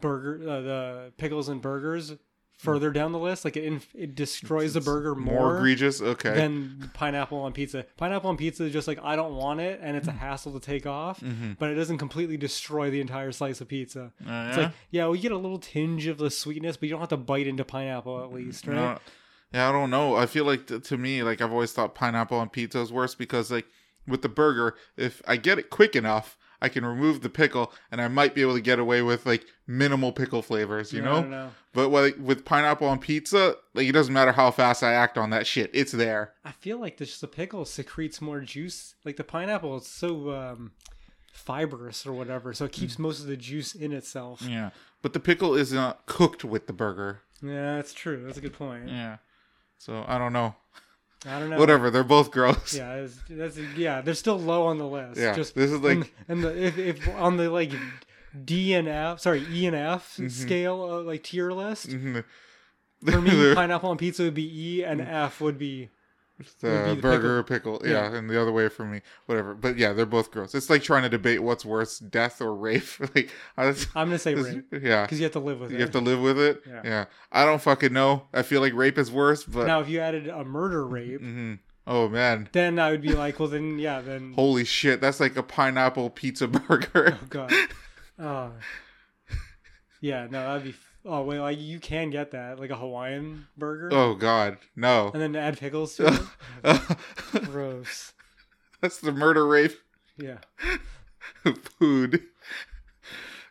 burger 0.00 0.48
uh, 0.48 0.60
the 0.60 1.12
pickles 1.16 1.48
and 1.48 1.62
burgers 1.62 2.12
further 2.56 2.90
down 2.90 3.12
the 3.12 3.18
list. 3.18 3.44
Like 3.44 3.56
it 3.56 3.64
inf- 3.64 3.94
it 3.94 4.14
destroys 4.14 4.74
the 4.74 4.80
burger 4.80 5.14
more, 5.14 5.34
more, 5.40 5.56
egregious. 5.58 6.00
Okay. 6.00 6.34
than 6.34 6.90
pineapple 6.94 7.38
on 7.38 7.52
pizza. 7.52 7.84
Pineapple 7.96 8.30
on 8.30 8.36
pizza 8.36 8.64
is 8.64 8.72
just 8.72 8.88
like 8.88 8.98
I 9.02 9.14
don't 9.16 9.34
want 9.36 9.60
it, 9.60 9.80
and 9.82 9.94
Mm. 9.94 9.98
it's 9.98 10.08
a 10.08 10.12
hassle 10.12 10.52
to 10.52 10.60
take 10.60 10.86
off. 10.86 11.20
Mm-hmm. 11.20 11.52
But 11.58 11.70
it 11.70 11.74
doesn't 11.74 11.98
completely 11.98 12.36
destroy 12.36 12.90
the 12.90 13.00
entire 13.00 13.32
slice 13.32 13.60
of 13.60 13.68
pizza. 13.68 14.12
Uh, 14.26 14.46
It's 14.48 14.56
yeah? 14.56 14.62
like 14.64 14.72
yeah, 14.90 15.08
we 15.08 15.18
get 15.18 15.32
a 15.32 15.36
little 15.38 15.58
tinge 15.58 16.06
of 16.06 16.18
the 16.18 16.30
sweetness, 16.30 16.76
but 16.76 16.84
you 16.88 16.90
don't 16.90 17.00
have 17.00 17.08
to 17.10 17.16
bite 17.16 17.46
into 17.46 17.64
pineapple 17.64 18.22
at 18.22 18.32
least, 18.32 18.66
right? 18.66 18.74
No, 18.74 18.98
yeah, 19.52 19.68
I 19.68 19.72
don't 19.72 19.90
know. 19.90 20.16
I 20.16 20.26
feel 20.26 20.44
like 20.44 20.66
t- 20.66 20.80
to 20.80 20.96
me, 20.98 21.22
like 21.22 21.40
I've 21.40 21.52
always 21.52 21.72
thought 21.72 21.94
pineapple 21.94 22.38
on 22.38 22.48
pizza 22.48 22.80
is 22.80 22.92
worse 22.92 23.14
because 23.14 23.50
like 23.50 23.66
with 24.08 24.22
the 24.22 24.28
burger, 24.28 24.76
if 24.96 25.20
I 25.26 25.36
get 25.36 25.58
it 25.58 25.68
quick 25.70 25.94
enough, 25.96 26.36
I 26.60 26.68
can 26.68 26.84
remove 26.84 27.20
the 27.22 27.28
pickle 27.28 27.72
and 27.90 28.00
I 28.00 28.08
might 28.08 28.34
be 28.34 28.42
able 28.42 28.54
to 28.54 28.60
get 28.60 28.78
away 28.78 29.02
with 29.02 29.26
like 29.26 29.44
minimal 29.66 30.12
pickle 30.12 30.42
flavors, 30.42 30.92
you 30.92 31.00
Yeah, 31.00 31.04
know? 31.06 31.16
I 31.16 31.20
don't 31.20 31.30
know. 31.30 31.50
But 31.74 31.88
like 31.90 32.16
with 32.18 32.44
pineapple 32.44 32.88
on 32.88 32.98
pizza, 32.98 33.56
like 33.74 33.86
it 33.88 33.92
doesn't 33.92 34.14
matter 34.14 34.32
how 34.32 34.50
fast 34.50 34.82
I 34.82 34.92
act 34.94 35.18
on 35.18 35.30
that 35.30 35.46
shit, 35.46 35.70
it's 35.74 35.92
there. 35.92 36.32
I 36.44 36.52
feel 36.52 36.78
like 36.80 36.96
this 36.96 37.20
the 37.20 37.28
pickle 37.28 37.64
secretes 37.64 38.20
more 38.22 38.40
juice. 38.40 38.94
Like 39.04 39.16
the 39.16 39.24
pineapple 39.24 39.76
is 39.76 39.86
so 39.86 40.30
um, 40.32 40.72
fibrous 41.32 42.06
or 42.06 42.12
whatever, 42.12 42.52
so 42.52 42.64
it 42.64 42.72
Mm. 42.72 42.74
keeps 42.74 42.98
most 42.98 43.20
of 43.20 43.26
the 43.26 43.36
juice 43.36 43.74
in 43.74 43.92
itself. 43.92 44.42
Yeah. 44.42 44.70
But 45.02 45.12
the 45.12 45.20
pickle 45.20 45.54
is 45.54 45.72
not 45.72 46.06
cooked 46.06 46.44
with 46.44 46.66
the 46.66 46.72
burger. 46.72 47.20
Yeah, 47.42 47.76
that's 47.76 47.92
true. 47.92 48.24
That's 48.24 48.38
a 48.38 48.40
good 48.40 48.54
point. 48.54 48.88
Yeah. 48.88 49.18
So 49.78 50.04
I 50.08 50.16
don't 50.18 50.32
know. 50.32 50.54
I 51.24 51.38
don't 51.40 51.50
know. 51.50 51.58
Whatever, 51.58 51.90
they're 51.90 52.04
both 52.04 52.30
gross. 52.30 52.74
Yeah, 52.74 53.06
that's 53.30 53.58
yeah. 53.76 54.00
They're 54.00 54.14
still 54.14 54.38
low 54.38 54.66
on 54.66 54.78
the 54.78 54.86
list. 54.86 55.18
Yeah, 55.20 55.34
Just 55.34 55.54
this 55.54 55.70
is 55.72 55.80
like- 55.80 56.12
and, 56.28 56.44
the 56.44 56.56
if, 56.66 56.78
if 56.78 57.08
on 57.16 57.36
the 57.36 57.48
like 57.50 57.72
D 58.44 58.74
and 58.74 58.86
F, 58.86 59.20
sorry 59.20 59.44
E 59.50 59.66
and 59.66 59.74
F 59.74 60.16
Mm-hmm. 60.16 60.28
scale, 60.28 60.82
uh, 60.82 61.02
like 61.02 61.22
tier 61.22 61.52
list. 61.52 61.88
Mhm. 61.88 62.22
For 63.04 63.20
me, 63.20 63.54
pineapple 63.54 63.90
on 63.90 63.96
pizza 63.98 64.24
would 64.24 64.34
be 64.34 64.78
E, 64.78 64.82
and 64.84 65.00
F 65.00 65.40
would 65.40 65.58
be 65.58 65.88
the 66.60 66.68
would 66.68 66.84
be 66.84 66.94
the 66.96 67.00
burger 67.02 67.42
pickle, 67.42 67.80
yeah. 67.84 68.10
Yeah. 68.10 68.16
and 68.16 68.28
the 68.28 68.40
other 68.40 68.52
way 68.52 68.68
for 68.68 68.84
me 68.84 69.00
whatever 69.26 69.54
but 69.54 69.78
yeah 69.78 69.92
they're 69.92 70.04
both 70.04 70.30
gross 70.30 70.54
it's 70.54 70.68
like 70.68 70.82
trying 70.82 71.02
to 71.02 71.08
debate 71.08 71.42
what's 71.42 71.64
worse 71.64 71.98
death 71.98 72.40
or 72.42 72.54
rape 72.54 72.84
like 73.14 73.30
I'm 73.56 73.74
gonna 73.94 74.18
say 74.18 74.34
rape 74.36 74.66
yeah 74.82 75.02
because 75.04 75.18
you 75.18 75.24
have 75.24 75.32
to 75.32 75.40
live 75.40 75.60
with 75.60 75.70
you 75.70 75.78
it. 75.78 75.80
have 75.80 75.92
to 75.92 76.00
live 76.00 76.20
with 76.20 76.38
it 76.38 76.62
Yeah. 76.66 76.80
yeah. 76.84 77.04
i 77.32 77.44
don't 77.44 77.62
fucking 77.62 77.92
know 77.92 78.26
i 78.34 78.42
feel 78.42 78.60
like 78.60 78.74
rape 78.74 78.98
is 78.98 79.10
worse 79.10 79.44
but 79.44 79.66
now, 79.66 79.80
if 79.80 79.88
you 79.88 80.00
added 80.00 80.28
a 80.28 80.44
murder 80.44 80.86
rape, 80.86 81.20
Mhm. 81.22 81.58
oh 81.86 82.08
man 82.08 82.48
then 82.52 82.78
I 82.78 82.90
would 82.90 83.00
be 83.02 83.12
like, 83.14 83.38
well, 83.40 83.48
then 83.48 83.78
yeah, 83.78 84.00
then 84.00 84.32
holy 84.36 84.64
shit 84.64 85.00
that's 85.00 85.20
like 85.20 85.36
a 85.36 85.42
pineapple 85.42 86.10
pizza 86.10 86.48
burger 86.48 87.16
oh 87.22 87.26
god, 87.30 87.52
oh 88.18 88.52
yeah, 90.02 90.26
no, 90.30 90.42
that'd 90.58 90.64
be. 90.64 90.74
Oh 91.08 91.22
wait, 91.22 91.38
like 91.38 91.58
you 91.60 91.78
can 91.78 92.10
get 92.10 92.32
that 92.32 92.58
like 92.58 92.70
a 92.70 92.76
Hawaiian 92.76 93.46
burger, 93.56 93.90
oh 93.92 94.14
god 94.14 94.58
no 94.74 95.10
and 95.14 95.22
then 95.22 95.36
add 95.36 95.56
pickles 95.58 95.94
to 95.96 96.28
it. 96.64 97.44
Gross. 97.44 98.12
that's 98.80 98.98
the 98.98 99.12
murder 99.12 99.46
rape 99.46 99.78
Yeah. 100.18 100.38
food 101.78 102.22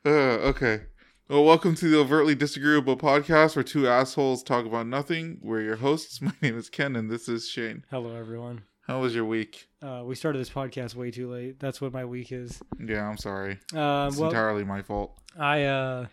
uh, 0.05 0.09
okay 0.09 0.81
well, 1.27 1.43
welcome 1.43 1.73
to 1.75 1.89
the 1.89 1.97
Overtly 1.97 2.35
Disagreeable 2.35 2.97
podcast 2.97 3.55
where 3.55 3.63
two 3.63 3.87
assholes 3.87 4.43
talk 4.43 4.67
about 4.67 4.85
nothing. 4.85 5.39
We're 5.41 5.61
your 5.61 5.77
hosts. 5.77 6.21
My 6.21 6.33
name 6.39 6.55
is 6.55 6.69
Ken 6.69 6.95
and 6.95 7.09
this 7.09 7.27
is 7.27 7.47
Shane. 7.49 7.83
Hello, 7.89 8.15
everyone. 8.15 8.61
How 8.85 8.99
was 9.01 9.15
your 9.15 9.25
week? 9.25 9.67
Uh, 9.81 10.03
we 10.05 10.13
started 10.13 10.37
this 10.37 10.51
podcast 10.51 10.93
way 10.93 11.09
too 11.09 11.31
late. 11.31 11.59
That's 11.59 11.81
what 11.81 11.91
my 11.93 12.05
week 12.05 12.31
is. 12.31 12.61
Yeah, 12.79 13.09
I'm 13.09 13.17
sorry. 13.17 13.53
Uh, 13.75 14.05
It's 14.07 14.17
well, 14.19 14.29
entirely 14.29 14.63
my 14.63 14.83
fault. 14.83 15.17
I 15.35 15.63
uh, 15.63 16.05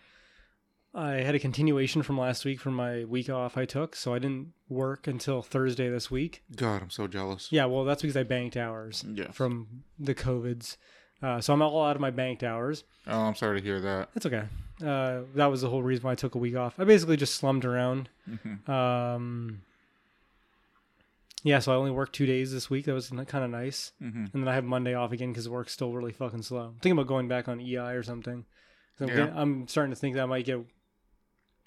I 0.95 1.13
had 1.15 1.33
a 1.33 1.39
continuation 1.39 2.03
from 2.03 2.19
last 2.19 2.45
week 2.45 2.59
from 2.59 2.75
my 2.75 3.03
week 3.05 3.29
off 3.29 3.57
I 3.57 3.65
took, 3.65 3.95
so 3.95 4.13
I 4.13 4.19
didn't 4.19 4.53
work 4.69 5.07
until 5.07 5.41
Thursday 5.41 5.89
this 5.89 6.11
week. 6.11 6.43
God, 6.55 6.83
I'm 6.83 6.89
so 6.91 7.07
jealous. 7.07 7.47
Yeah, 7.51 7.65
well, 7.65 7.83
that's 7.83 8.01
because 8.03 8.15
I 8.17 8.21
banked 8.23 8.55
hours 8.55 9.03
Yeah. 9.11 9.31
from 9.31 9.83
the 9.97 10.13
covids. 10.13 10.77
Uh, 11.21 11.41
so 11.41 11.53
I'm 11.53 11.61
all 11.63 11.83
out 11.83 11.95
of 11.95 12.01
my 12.01 12.11
banked 12.11 12.43
hours. 12.43 12.83
Oh, 13.07 13.21
I'm 13.21 13.33
sorry 13.35 13.59
to 13.59 13.65
hear 13.65 13.79
that. 13.81 14.09
That's 14.13 14.25
okay. 14.27 14.43
Uh, 14.85 15.21
that 15.35 15.47
was 15.47 15.61
the 15.61 15.69
whole 15.69 15.81
reason 15.81 16.03
why 16.03 16.11
I 16.11 16.15
took 16.15 16.35
a 16.35 16.37
week 16.39 16.55
off. 16.55 16.79
I 16.79 16.83
basically 16.83 17.17
just 17.17 17.35
slummed 17.35 17.65
around. 17.65 18.09
Mhm. 18.29 18.67
Um, 18.69 19.61
yeah, 21.43 21.59
so 21.59 21.71
I 21.71 21.75
only 21.75 21.91
worked 21.91 22.13
two 22.13 22.25
days 22.25 22.51
this 22.51 22.69
week. 22.69 22.85
That 22.85 22.93
was 22.93 23.09
kind 23.09 23.43
of 23.43 23.49
nice. 23.49 23.93
Mhm. 24.01 24.33
And 24.33 24.43
then 24.43 24.47
I 24.47 24.53
have 24.53 24.63
Monday 24.63 24.93
off 24.93 25.11
again 25.11 25.31
because 25.31 25.49
work's 25.49 25.71
still 25.73 25.93
really 25.93 26.11
fucking 26.11 26.43
slow. 26.43 26.65
I'm 26.67 26.73
thinking 26.73 26.91
about 26.93 27.07
going 27.07 27.27
back 27.27 27.47
on 27.47 27.59
EI 27.59 27.93
or 27.93 28.03
something. 28.03 28.45
I'm, 28.99 29.07
Yeah. 29.07 29.15
getting- 29.15 29.37
I'm 29.37 29.67
starting 29.67 29.91
to 29.91 29.99
think 29.99 30.15
that 30.15 30.21
I 30.23 30.25
might 30.27 30.45
get 30.45 30.59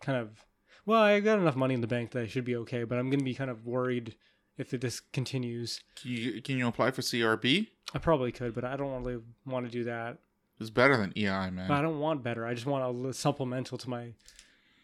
kind 0.00 0.18
of. 0.18 0.44
Well, 0.85 1.00
I 1.02 1.18
got 1.20 1.38
enough 1.38 1.56
money 1.56 1.74
in 1.74 1.80
the 1.80 1.87
bank 1.88 2.12
that 2.12 2.22
I 2.22 2.26
should 2.26 2.44
be 2.44 2.56
okay, 2.56 2.85
but 2.85 2.98
I'm 2.98 3.11
going 3.11 3.18
to 3.18 3.24
be 3.24 3.35
kind 3.35 3.50
of 3.50 3.66
worried 3.66 4.14
if 4.56 4.70
this 4.70 5.00
continues. 5.00 5.80
Can 6.00 6.11
you 6.12 6.42
can 6.42 6.59
you 6.59 6.66
apply 6.68 6.92
for 6.92 7.02
CRB? 7.02 7.68
I 7.94 7.98
probably 7.98 8.32
could, 8.32 8.54
but 8.54 8.64
I 8.64 8.76
don't 8.76 9.02
really 9.02 9.20
want 9.44 9.66
to 9.66 9.72
do 9.72 9.85
that. 9.85 10.18
It's 10.61 10.70
better 10.70 10.96
than 10.96 11.12
EI, 11.16 11.50
man. 11.50 11.70
I 11.70 11.82
don't 11.82 11.98
want 11.98 12.22
better. 12.22 12.46
I 12.46 12.54
just 12.54 12.66
want 12.66 13.06
a 13.06 13.12
supplemental 13.12 13.78
to 13.78 13.90
my 13.90 14.12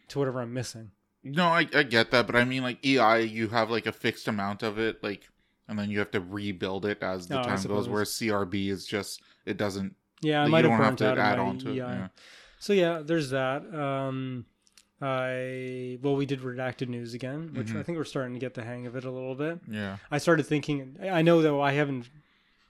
to 0.09 0.18
whatever 0.18 0.40
I'm 0.40 0.53
missing. 0.53 0.90
No, 1.25 1.46
I, 1.46 1.68
I 1.72 1.85
get 1.85 2.11
that, 2.11 2.27
but 2.27 2.35
I 2.35 2.44
mean, 2.44 2.62
like 2.64 2.85
EI, 2.85 3.22
you 3.22 3.48
have 3.48 3.70
like 3.70 3.87
a 3.87 3.92
fixed 3.92 4.27
amount 4.27 4.64
of 4.64 4.79
it, 4.79 5.03
like, 5.05 5.29
and 5.68 5.79
then 5.79 5.88
you 5.88 6.01
have 6.01 6.11
to 6.11 6.20
rebuild 6.20 6.85
it 6.85 7.01
as 7.01 7.29
the 7.29 7.38
Oh, 7.38 7.42
time 7.44 7.62
goes. 7.62 7.88
Whereas 7.88 8.11
CRB 8.11 8.68
is 8.68 8.85
just 8.87 9.22
it 9.46 9.57
doesn't. 9.57 9.94
Yeah, 10.20 10.42
I 10.42 10.46
you 10.46 10.51
might 10.51 10.64
have 10.64 10.72
don't 10.72 10.85
have 10.85 10.96
to 10.96 11.11
out 11.12 11.18
add 11.18 11.38
on 11.38 11.59
to 11.61 11.68
it. 11.70 11.75
EI. 11.75 11.77
Yeah. 11.77 12.09
So 12.59 12.72
yeah, 12.72 13.03
there's 13.05 13.31
that. 13.31 13.62
Um, 13.75 14.46
I 15.03 15.99
well, 16.03 16.17
we 16.17 16.27
did 16.27 16.41
redacted 16.41 16.88
news 16.88 17.12
again, 17.15 17.51
which 17.55 17.69
Mhm. 17.69 17.81
I 17.81 17.83
think 17.83 17.99
we're 17.99 18.05
starting 18.05 18.35
to 18.35 18.38
get 18.41 18.55
the 18.55 18.62
hang 18.65 18.87
of 18.87 18.95
it 18.97 19.05
a 19.05 19.11
little 19.11 19.35
bit. 19.35 19.59
yeah. 19.69 19.99
I 20.11 20.19
started 20.19 20.45
thinking. 20.47 20.97
I 21.03 21.23
know 21.23 21.43
though 21.43 21.61
I 21.61 21.73
haven't 21.73 22.09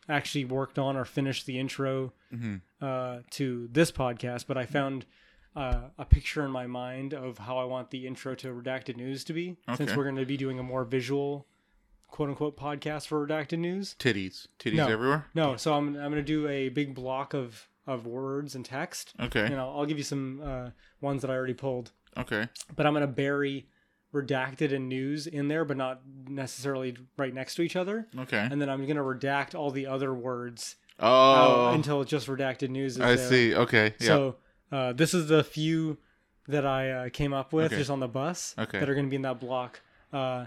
actually 0.09 0.45
worked 0.45 0.79
on 0.79 0.97
or 0.97 1.05
finished 1.05 1.47
the 1.47 1.59
intro 1.59 2.13
hmm 2.31 2.57
uh, 2.81 3.21
to 3.31 3.69
this 3.71 3.93
podcast, 3.93 4.47
but 4.49 4.57
I 4.57 4.67
found 4.67 5.07
uh, 5.55 5.91
a 5.99 6.05
picture 6.05 6.45
in 6.45 6.51
my 6.51 6.67
mind 6.67 7.13
of 7.15 7.39
how 7.39 7.59
I 7.59 7.65
want 7.65 7.91
the 7.91 8.07
intro 8.07 8.35
to 8.37 8.49
redacted 8.49 8.97
news 8.97 9.23
to 9.25 9.33
be, 9.35 9.57
since 9.77 9.95
we're 9.95 10.03
going 10.05 10.17
to 10.17 10.25
be 10.27 10.37
doing 10.39 10.59
a 10.59 10.63
more 10.63 10.83
visual, 10.85 11.47
quote 12.09 12.31
unquote, 12.31 12.57
podcast 12.57 13.07
for 13.07 13.25
redacted 13.25 13.59
news. 13.59 13.95
Titties, 14.01 14.49
titties 14.59 14.77
No. 14.77 14.89
everywhere. 14.89 15.27
No, 15.35 15.57
so 15.57 15.75
I'm 15.75 15.89
I'm 15.89 16.11
going 16.11 16.15
to 16.15 16.23
do 16.23 16.49
a 16.49 16.71
big 16.71 16.95
block 16.95 17.35
of 17.35 17.69
of 17.87 18.07
words 18.07 18.55
and 18.55 18.65
text. 18.65 19.13
Okay. 19.21 19.49
You 19.51 19.55
know, 19.57 19.69
I'll 19.77 19.87
give 19.87 19.99
you 19.99 20.05
some 20.05 20.41
uh, 20.43 20.71
ones 21.01 21.21
that 21.23 21.31
I 21.31 21.35
already 21.35 21.55
pulled, 21.55 21.93
Okay. 22.17 22.49
but 22.77 22.87
I'm 22.87 22.93
going 22.93 23.03
to 23.03 23.07
bury 23.07 23.67
redacted 24.15 24.75
and 24.75 24.89
news 24.89 25.27
in 25.27 25.49
there, 25.49 25.65
but 25.65 25.77
not 25.77 26.03
necessarily 26.29 26.97
right 27.17 27.33
next 27.33 27.55
to 27.57 27.63
each 27.63 27.77
other. 27.77 28.07
Okay. 28.19 28.47
And 28.51 28.61
then 28.61 28.69
I'm 28.69 28.85
going 28.85 28.97
to 28.97 29.03
redact 29.03 29.55
all 29.55 29.71
the 29.71 29.87
other 29.87 30.13
words 30.13 30.77
Oh, 31.01 31.69
uh, 31.69 31.73
until 31.73 32.05
just 32.05 32.27
redacted 32.29 32.69
news 32.69 32.97
is 32.97 33.01
I 33.01 33.17
there. 33.17 33.29
see. 33.29 33.55
Okay. 33.55 33.95
Yeah. 33.99 34.07
So 34.07 34.37
uh, 34.71 34.93
this 34.93 35.15
is 35.15 35.29
the 35.29 35.43
few 35.43 35.97
that 36.49 36.67
I 36.67 36.91
uh, 36.91 37.09
came 37.09 37.33
up 37.33 37.53
with 37.53 37.67
Okay. 37.73 37.79
just 37.79 37.91
on 37.91 38.01
the 38.01 38.09
bus 38.09 38.55
Okay. 38.59 38.79
that 38.79 38.89
are 38.91 38.95
going 38.95 39.07
to 39.07 39.11
be 39.11 39.17
in 39.17 39.23
that 39.23 39.41
block. 39.41 39.81
Uh, 40.13 40.47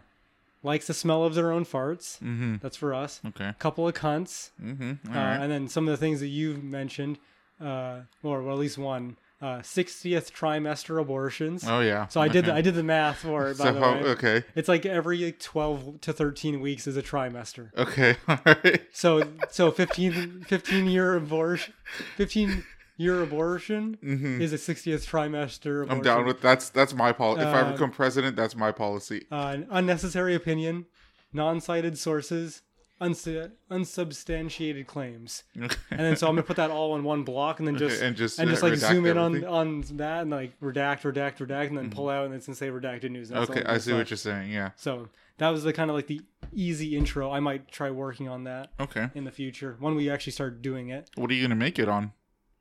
likes 0.62 0.86
the 0.88 0.94
smell 0.94 1.24
of 1.24 1.34
their 1.36 1.52
own 1.52 1.66
farts. 1.66 2.20
mm-hmm. 2.20 2.56
That's 2.62 2.78
for 2.78 2.94
us. 2.94 3.22
Okay. 3.30 3.54
Couple 3.60 3.88
of 3.88 3.96
cunts. 3.96 4.52
Mm-hmm. 4.64 5.10
All 5.10 5.14
Uh, 5.18 5.26
right. 5.26 5.38
And 5.38 5.52
then 5.52 5.68
some 5.68 5.88
of 5.88 5.92
the 5.92 5.98
things 5.98 6.20
that 6.20 6.28
you've 6.28 6.64
mentioned, 6.64 7.18
uh, 7.60 8.02
or 8.24 8.44
well, 8.44 8.54
at 8.54 8.60
least 8.60 8.78
one, 8.78 9.18
uh, 9.42 9.60
60th 9.60 10.32
trimester 10.32 11.00
abortions. 11.00 11.64
oh 11.68 11.82
yeah. 11.82 12.08
So 12.08 12.22
I 12.22 12.28
did 12.30 12.46
Okay. 12.46 12.58
I 12.58 12.62
did 12.62 12.74
the 12.76 12.84
math 12.84 13.18
for 13.18 13.50
it. 13.50 13.58
By 13.58 13.66
So 13.66 13.74
the 13.74 13.80
way, 13.82 13.88
okay. 14.12 14.44
it's 14.56 14.70
like 14.70 14.86
every 14.86 15.24
like, 15.26 15.40
12 15.40 16.02
to 16.02 16.14
13 16.14 16.62
weeks 16.62 16.88
is 16.88 16.96
a 16.98 17.04
trimester. 17.04 17.70
Okay. 17.78 18.16
All 18.28 18.40
right. 18.46 18.82
So 18.94 19.28
so 19.52 19.72
15 19.72 20.46
15 20.48 20.86
year 20.88 21.16
abortion, 21.16 21.74
15 22.16 22.64
year 22.98 23.22
abortion 23.22 23.98
hmm 24.02 24.42
is 24.42 24.54
a 24.54 24.58
60th 24.58 25.06
trimester 25.06 25.84
abortion. 25.84 25.98
I'm 25.98 26.02
down 26.02 26.26
with 26.26 26.42
that's 26.42 26.70
that's 26.70 26.94
my 26.94 27.12
policy. 27.12 27.42
If 27.42 27.48
I 27.54 27.62
Uh, 27.62 27.72
become 27.74 27.92
president, 27.92 28.38
that's 28.38 28.56
my 28.56 28.72
policy. 28.72 29.26
uh, 29.32 29.52
an 29.54 29.68
unnecessary 29.70 30.34
opinion, 30.34 30.86
non-cited 31.34 31.98
sources, 31.98 32.62
uns- 33.02 33.28
unsubstantiated 33.70 34.88
claims. 34.88 35.44
And 35.56 36.00
then 36.00 36.16
so 36.16 36.28
I'm 36.28 36.34
gonna 36.36 36.44
put 36.44 36.58
that 36.58 36.72
all 36.72 36.96
in 36.96 37.04
one 37.04 37.24
block, 37.24 37.60
and 37.60 37.68
then 37.68 37.78
just 37.78 38.02
and 38.02 38.16
just 38.16 38.40
and 38.40 38.50
just 38.50 38.64
uh, 38.64 38.68
like 38.68 38.78
zoom 38.78 39.06
in 39.06 39.18
on 39.18 39.28
everything. 39.36 39.50
on 39.50 39.82
that 39.98 40.22
and 40.24 40.32
like 40.32 40.60
redact, 40.60 41.02
redact, 41.02 41.38
redact, 41.38 41.68
and 41.68 41.78
then 41.78 41.90
pull 41.90 42.10
out, 42.10 42.26
and 42.26 42.34
it's 42.34 42.48
gonna 42.48 42.56
say 42.56 42.70
redacted 42.70 43.12
news. 43.12 43.32
Okay, 43.32 43.64
I 43.66 43.78
see 43.78 43.94
what 43.94 44.10
you're 44.10 44.18
saying. 44.18 44.52
Yeah. 44.52 44.72
So 44.76 45.10
that 45.38 45.50
was 45.50 45.64
the 45.64 45.74
kind 45.74 45.90
of 45.90 45.96
like 45.96 46.08
the 46.08 46.22
easy 46.54 46.96
intro. 46.98 47.32
I 47.32 47.40
might 47.40 47.72
try 47.72 47.92
working 47.92 48.28
on 48.28 48.44
that 48.46 48.72
Okay. 48.80 49.10
in 49.16 49.24
the 49.24 49.32
future 49.32 49.76
when 49.80 49.96
we 49.96 50.10
actually 50.10 50.34
start 50.34 50.62
doing 50.62 50.90
it. 50.90 51.10
What 51.16 51.30
are 51.32 51.34
you 51.34 51.44
gonna 51.44 51.56
make 51.56 51.80
it 51.80 51.88
on? 51.90 52.12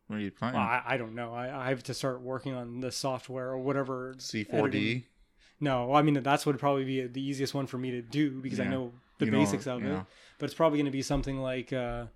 What 0.07 0.17
are 0.17 0.21
you 0.21 0.31
planning? 0.31 0.61
Well, 0.61 0.69
I, 0.69 0.83
I 0.87 0.97
don't 0.97 1.15
know. 1.15 1.33
I, 1.33 1.67
I 1.67 1.69
have 1.71 1.83
to 1.85 1.95
start 1.95 2.21
working 2.21 2.55
on 2.55 2.81
the 2.81 2.93
software 2.93 3.49
or 3.49 3.59
whatever. 3.59 4.15
C4D. 4.19 4.53
editing- 4.53 5.05
No, 5.61 5.95
I 5.95 6.03
mean 6.03 6.23
that's 6.23 6.45
what 6.45 6.53
would 6.55 6.61
probably 6.61 6.85
be 6.85 7.07
the 7.07 7.23
easiest 7.23 7.55
one 7.55 7.67
for 7.67 7.79
me 7.79 7.91
to 7.93 8.03
do 8.03 8.41
because 8.43 8.61
I 8.61 8.65
know 8.67 8.93
the 9.19 9.27
You 9.27 9.31
know, 9.31 9.39
basics 9.39 9.67
of 9.67 9.83
it. 9.83 9.87
yeah. 9.89 10.03
But 10.39 10.47
it's 10.47 10.55
probably 10.55 10.79
going 10.79 10.87
to 10.87 10.93
be 10.93 11.03
something 11.03 11.39
like 11.41 11.73
uh, 11.73 12.07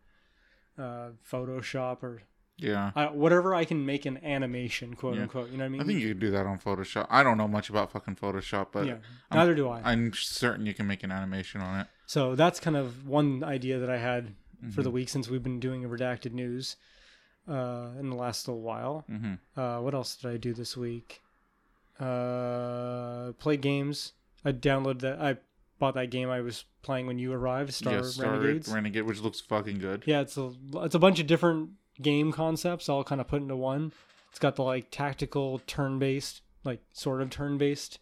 uh, 0.78 1.10
Photoshop 1.30 2.02
or 2.02 2.22
Yeah. 2.56 2.90
uh, 2.96 3.08
whatever 3.08 3.54
I 3.54 3.64
can 3.64 3.84
make 3.86 4.04
an 4.06 4.18
animation, 4.24 4.94
quote 4.94 5.16
Yeah. 5.16 5.22
unquote. 5.22 5.50
You 5.50 5.56
know 5.58 5.64
what 5.64 5.66
I 5.66 5.68
mean? 5.70 5.80
I 5.80 5.84
think 5.84 6.00
you 6.00 6.08
could 6.08 6.18
do 6.20 6.30
that 6.32 6.46
on 6.46 6.58
Photoshop. 6.58 7.06
I 7.10 7.22
don't 7.22 7.38
know 7.38 7.48
much 7.48 7.70
about 7.70 7.92
fucking 7.92 8.16
Photoshop, 8.16 8.68
but 8.72 8.86
yeah. 8.86 8.96
Neither 9.32 9.54
do 9.54 9.68
I. 9.68 9.80
I'm 9.84 10.12
certain 10.14 10.66
you 10.66 10.74
can 10.74 10.86
make 10.86 11.02
an 11.04 11.12
animation 11.12 11.60
on 11.60 11.80
it. 11.80 11.86
So 12.06 12.34
that's 12.34 12.58
kind 12.60 12.76
of 12.76 13.06
one 13.06 13.44
idea 13.44 13.78
that 13.78 13.90
I 13.90 13.98
had 13.98 14.28
for 14.28 14.66
Mm-hmm. 14.66 14.82
the 14.82 14.90
week 14.90 15.08
since 15.08 15.28
we've 15.28 15.42
been 15.42 15.60
doing 15.60 15.84
a 15.84 15.88
redacted 15.88 16.32
news 16.32 16.74
uh, 17.48 17.90
in 18.00 18.10
the 18.10 18.16
last 18.16 18.48
little 18.48 18.60
while. 18.62 19.04
hmm 19.06 19.34
Uh, 19.56 19.78
what 19.78 19.94
else 19.94 20.16
did 20.16 20.32
I 20.32 20.36
do 20.36 20.52
this 20.52 20.76
week? 20.76 21.22
Uh, 22.00 23.32
played 23.38 23.60
games. 23.60 24.12
I 24.44 24.52
downloaded 24.52 25.00
that. 25.00 25.20
I 25.20 25.36
bought 25.78 25.94
that 25.94 26.10
game 26.10 26.28
I 26.30 26.40
was 26.40 26.64
playing 26.82 27.06
when 27.06 27.18
you 27.18 27.32
arrived, 27.32 27.72
Star 27.74 27.94
yeah, 27.94 28.02
Star 28.02 28.32
Renegades. 28.32 28.68
Renegade, 28.68 29.02
which 29.04 29.20
looks 29.20 29.40
fucking 29.40 29.78
good. 29.78 30.02
yeah, 30.06 30.20
it's 30.20 30.36
a 30.36 30.52
it's 30.76 30.94
a 30.94 30.98
bunch 30.98 31.20
of 31.20 31.26
different 31.26 31.70
game 32.00 32.32
concepts 32.32 32.88
all 32.88 33.04
kind 33.04 33.20
of 33.20 33.28
put 33.28 33.42
into 33.42 33.56
one. 33.56 33.92
It's 34.30 34.38
got 34.38 34.56
the 34.56 34.62
like 34.62 34.90
tactical 34.90 35.60
turn 35.66 35.98
based, 35.98 36.42
like 36.64 36.80
sort 36.92 37.22
of 37.22 37.30
turn 37.30 37.58
based 37.58 37.98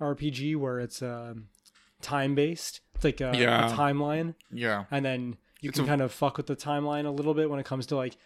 RPG 0.00 0.56
where 0.56 0.78
it's 0.80 1.02
um, 1.02 1.48
time 2.02 2.34
based. 2.34 2.80
It's 2.94 3.04
like 3.04 3.20
a, 3.20 3.32
Yeah. 3.36 3.72
a 3.72 3.76
timeline, 3.76 4.34
Yeah. 4.52 4.84
and 4.90 5.04
then 5.04 5.36
you 5.60 5.70
It's 5.70 5.78
can 5.78 5.84
a- 5.84 5.88
kind 5.88 6.02
of 6.02 6.12
fuck 6.12 6.36
with 6.36 6.46
the 6.46 6.56
timeline 6.56 7.04
a 7.06 7.10
little 7.10 7.34
bit 7.34 7.50
when 7.50 7.58
it 7.58 7.66
comes 7.66 7.86
to 7.86 7.96
like 7.96 8.16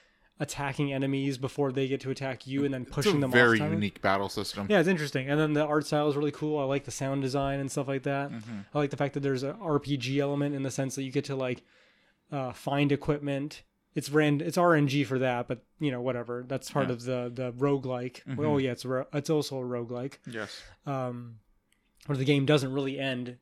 attacking 0.40 0.92
enemies 0.92 1.36
before 1.38 1.70
they 1.70 1.86
get 1.86 2.00
to 2.00 2.10
attack 2.10 2.46
you, 2.46 2.64
and 2.64 2.72
then 2.74 2.82
It's 2.82 2.90
pushing 2.90 3.18
a 3.18 3.20
them 3.20 3.30
very 3.30 3.58
unique 3.58 4.00
battle 4.02 4.28
system. 4.30 4.66
Yeah, 4.70 4.80
it's 4.80 4.88
interesting. 4.88 5.28
And 5.28 5.38
then 5.38 5.52
the 5.52 5.64
art 5.64 5.86
style 5.86 6.08
is 6.08 6.16
really 6.16 6.32
cool. 6.32 6.58
I 6.58 6.64
like 6.64 6.84
the 6.84 6.90
sound 6.90 7.20
design 7.22 7.60
and 7.60 7.70
stuff 7.70 7.86
like 7.86 8.02
that. 8.04 8.32
Mhm. 8.32 8.64
I 8.74 8.78
like 8.78 8.90
the 8.90 8.96
fact 8.96 9.14
that 9.14 9.20
there's 9.20 9.42
an 9.42 9.54
RPG 9.60 10.18
element 10.18 10.54
in 10.54 10.62
the 10.62 10.70
sense 10.70 10.94
that 10.96 11.02
you 11.04 11.12
get 11.12 11.24
to 11.26 11.36
like 11.36 11.62
uh, 12.32 12.52
find 12.52 12.90
equipment. 12.90 13.62
It's 13.94 14.08
rand 14.08 14.40
it's 14.40 14.56
RNG 14.56 15.04
for 15.04 15.18
that, 15.18 15.46
but 15.48 15.64
you 15.80 15.90
know, 15.90 16.00
whatever. 16.00 16.44
That's 16.48 16.70
part 16.70 16.86
Yeah. 16.86 16.92
of 16.94 17.02
the 17.04 17.30
the 17.34 17.52
roguelike. 17.52 18.22
Mhm. 18.24 18.38
Oh 18.46 18.56
yeah, 18.56 18.70
it's 18.72 18.84
ro- 18.84 19.08
it's 19.12 19.28
also 19.28 19.58
a 19.58 19.64
roguelike. 19.64 20.14
Yes. 20.26 20.62
Um 20.86 21.40
where 22.06 22.16
the 22.16 22.24
game 22.24 22.46
doesn't 22.46 22.72
really 22.72 22.98
end. 22.98 23.36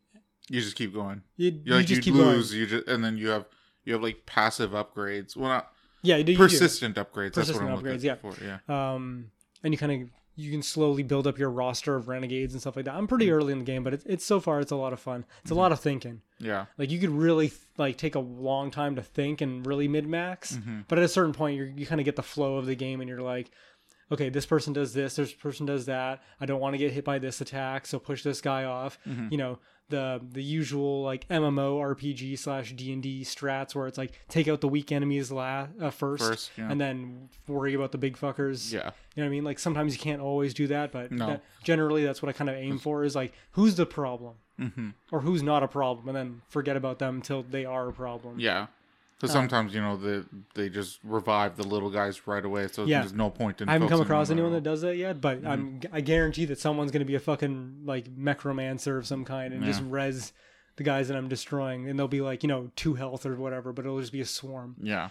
You 0.51 0.61
just 0.63 0.75
keep 0.75 0.93
going. 0.95 1.23
You, 1.37 1.51
You, 1.53 1.61
you 1.65 1.75
like 1.75 1.87
just 1.87 1.99
you 2.05 2.13
keep 2.13 2.15
lose, 2.15 2.51
going. 2.51 2.61
you 2.61 2.67
just 2.67 2.89
and 2.89 3.05
then 3.05 3.19
you 3.19 3.29
have 3.29 3.45
you 3.85 3.93
have 3.93 4.03
like 4.03 4.25
passive 4.27 4.71
upgrades. 4.73 5.37
Well, 5.37 5.51
not 5.51 5.73
Yeah, 6.09 6.17
you 6.17 6.25
do. 6.25 6.33
you 6.33 6.39
persistent 6.39 6.97
upgrades. 6.97 7.35
That's 7.35 7.49
Persistent 7.49 7.71
what 7.71 7.79
I'm 7.79 7.85
upgrades, 7.85 8.03
yeah. 8.03 8.15
for. 8.17 8.33
Yeah. 8.43 8.59
um, 8.95 9.31
and 9.63 9.73
you 9.75 9.79
kind 9.79 9.93
of 10.03 10.09
you 10.37 10.53
can 10.53 10.63
slowly 10.63 11.03
build 11.03 11.27
up 11.27 11.37
your 11.37 11.51
roster 11.51 11.97
of 11.97 12.07
renegades 12.07 12.55
and 12.55 12.61
stuff 12.61 12.77
like 12.77 12.85
that. 12.85 12.95
I'm 12.95 13.09
pretty 13.09 13.29
early 13.33 13.53
in 13.53 13.59
the 13.59 13.65
game, 13.65 13.83
but 13.83 13.93
it's, 13.93 14.05
it's 14.07 14.25
so 14.25 14.39
far 14.39 14.61
it's 14.61 14.71
a 14.71 14.77
lot 14.77 14.93
of 14.93 15.01
fun. 15.01 15.25
It's 15.43 15.51
a 15.51 15.55
lot 15.57 15.73
of 15.73 15.81
thinking. 15.81 16.23
Yeah. 16.39 16.67
Like 16.79 16.91
you 16.93 17.01
could 17.01 17.11
really 17.11 17.51
like 17.77 17.97
take 17.99 18.15
a 18.15 18.21
long 18.21 18.71
time 18.71 18.95
to 18.97 19.03
think 19.03 19.41
and 19.41 19.67
really 19.67 19.89
min 19.89 20.09
max, 20.09 20.57
Mhm. 20.57 20.85
but 20.87 20.97
at 20.99 21.05
a 21.05 21.09
certain 21.09 21.33
point 21.33 21.57
you 21.57 21.65
you 21.77 21.87
kind 21.87 22.01
of 22.01 22.05
get 22.05 22.15
the 22.17 22.23
flow 22.23 22.57
of 22.57 22.67
the 22.67 22.77
game 22.77 23.01
and 23.01 23.09
you're 23.11 23.21
like, 23.35 23.51
okay, 24.13 24.29
this 24.29 24.47
person 24.47 24.73
does 24.73 24.95
this, 24.95 25.17
this 25.17 25.33
person 25.33 25.67
does 25.67 25.87
that. 25.87 26.23
I 26.41 26.47
don't 26.47 26.61
want 26.61 26.75
to 26.75 26.79
get 26.79 26.93
hit 26.93 27.05
by 27.05 27.19
this 27.19 27.41
attack, 27.41 27.87
so 27.87 27.99
push 27.99 28.23
this 28.23 28.41
guy 28.41 28.63
off. 28.65 28.97
Mhm. 29.09 29.33
You 29.33 29.39
know 29.39 29.59
the 29.89 30.21
the 30.33 30.43
usual 30.43 31.03
like 31.03 31.27
MMO 31.29 31.79
RPG 31.97 32.39
slash 32.39 32.73
D 32.73 32.93
and 32.93 33.03
D 33.03 33.23
strats 33.23 33.75
where 33.75 33.87
it's 33.87 33.99
like 33.99 34.13
take 34.29 34.49
out 34.49 34.61
the 34.61 34.69
weak 34.69 34.93
enemies 34.93 35.31
la- 35.31 35.69
uh, 35.81 35.91
first, 35.91 36.23
First. 36.25 36.51
Yeah. 36.57 36.71
and 36.71 36.81
then 36.81 37.29
worry 37.47 37.75
about 37.75 37.93
the 37.93 37.99
big 37.99 38.17
fuckers. 38.19 38.73
yeah. 38.73 38.91
You 39.15 39.23
know 39.23 39.25
what 39.25 39.27
I 39.27 39.29
mean? 39.31 39.45
Like 39.45 39.59
sometimes 39.59 39.95
you 39.95 40.01
can't 40.01 40.21
always 40.23 40.55
do 40.55 40.67
that, 40.69 40.93
but 40.93 41.11
No. 41.11 41.27
that- 41.27 41.45
generally 41.63 42.05
that's 42.05 42.23
what 42.23 42.29
I 42.29 42.33
kind 42.33 42.51
of 42.51 42.57
aim 42.57 42.79
for 42.79 43.05
is 43.05 43.15
like 43.17 43.33
who's 43.53 43.75
the 43.77 43.87
problem 43.87 44.35
hmm 44.59 44.91
or 45.13 45.21
who's 45.21 45.43
not 45.43 45.63
a 45.63 45.69
problem, 45.69 46.09
and 46.09 46.17
then 46.17 46.43
forget 46.49 46.77
about 46.77 46.99
them 46.99 47.17
until 47.17 47.43
they 47.45 47.65
are 47.65 47.89
a 47.89 47.93
problem. 47.93 48.41
Yeah. 48.41 48.67
Because 49.21 49.33
sometimes 49.33 49.75
you 49.75 49.81
know 49.81 49.97
they 49.97 50.23
they 50.55 50.69
just 50.69 51.01
revive 51.03 51.57
the 51.57 51.65
little 51.65 51.91
guys 51.91 52.27
right 52.29 52.45
away, 52.45 52.69
so 52.69 52.85
Yeah. 52.85 53.01
there's 53.01 53.13
no 53.13 53.31
point 53.31 53.61
in. 53.61 53.69
I 53.69 53.73
haven't 53.73 53.89
come 53.89 54.01
across 54.01 54.31
anyone 54.31 54.53
that 54.53 54.63
does 54.63 54.83
that 54.83 54.97
yet, 54.97 55.21
but 55.21 55.39
Mm-hmm. 55.39 55.49
I'm 55.49 55.81
I 55.93 56.01
guarantee 56.01 56.45
that 56.47 56.59
someone's 56.61 56.93
going 56.93 57.01
to 57.01 57.05
be 57.07 57.17
a 57.17 57.21
fucking 57.21 57.81
like 57.85 58.09
necromancer 58.17 58.97
of 58.97 59.07
some 59.07 59.25
kind 59.25 59.53
and 59.53 59.65
just 59.65 59.81
Yeah. 59.83 59.87
res 59.91 60.33
the 60.77 60.85
guys 60.85 61.09
that 61.09 61.17
I'm 61.17 61.29
destroying, 61.29 61.89
and 61.89 61.99
they'll 61.99 62.07
be 62.07 62.21
like 62.21 62.45
you 62.45 62.49
know 62.49 62.71
two 62.77 62.95
health 62.95 63.27
or 63.27 63.35
whatever, 63.35 63.73
but 63.73 63.85
it'll 63.85 63.99
just 64.01 64.13
be 64.13 64.21
a 64.21 64.25
swarm. 64.27 64.77
Yeah. 64.81 65.09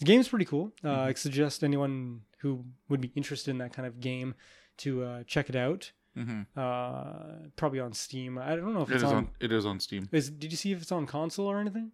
The 0.00 0.04
game's 0.04 0.28
pretty 0.28 0.44
cool. 0.44 0.72
Uh, 0.82 0.88
Mm-hmm. 0.88 1.08
I 1.08 1.12
suggest 1.14 1.62
anyone 1.62 2.22
who 2.38 2.64
would 2.88 3.00
be 3.00 3.12
interested 3.14 3.50
in 3.52 3.58
that 3.58 3.72
kind 3.72 3.86
of 3.86 4.00
game 4.00 4.34
to 4.78 5.04
uh, 5.04 5.22
check 5.24 5.48
it 5.48 5.54
out. 5.56 5.92
hmm 6.16 6.42
Uh, 6.56 7.48
probably 7.54 7.78
on 7.80 7.92
Steam. 7.92 8.38
I 8.38 8.56
don't 8.56 8.74
know 8.74 8.82
if 8.82 8.90
It 8.90 8.94
it's 8.94 9.04
is 9.04 9.10
on. 9.10 9.16
on. 9.16 9.28
It 9.38 9.52
is 9.52 9.64
on 9.64 9.78
Steam. 9.80 10.08
Is 10.10 10.30
did 10.30 10.50
you 10.50 10.56
see 10.56 10.72
if 10.72 10.82
it's 10.82 10.90
on 10.92 11.06
console 11.06 11.46
or 11.46 11.60
anything? 11.60 11.92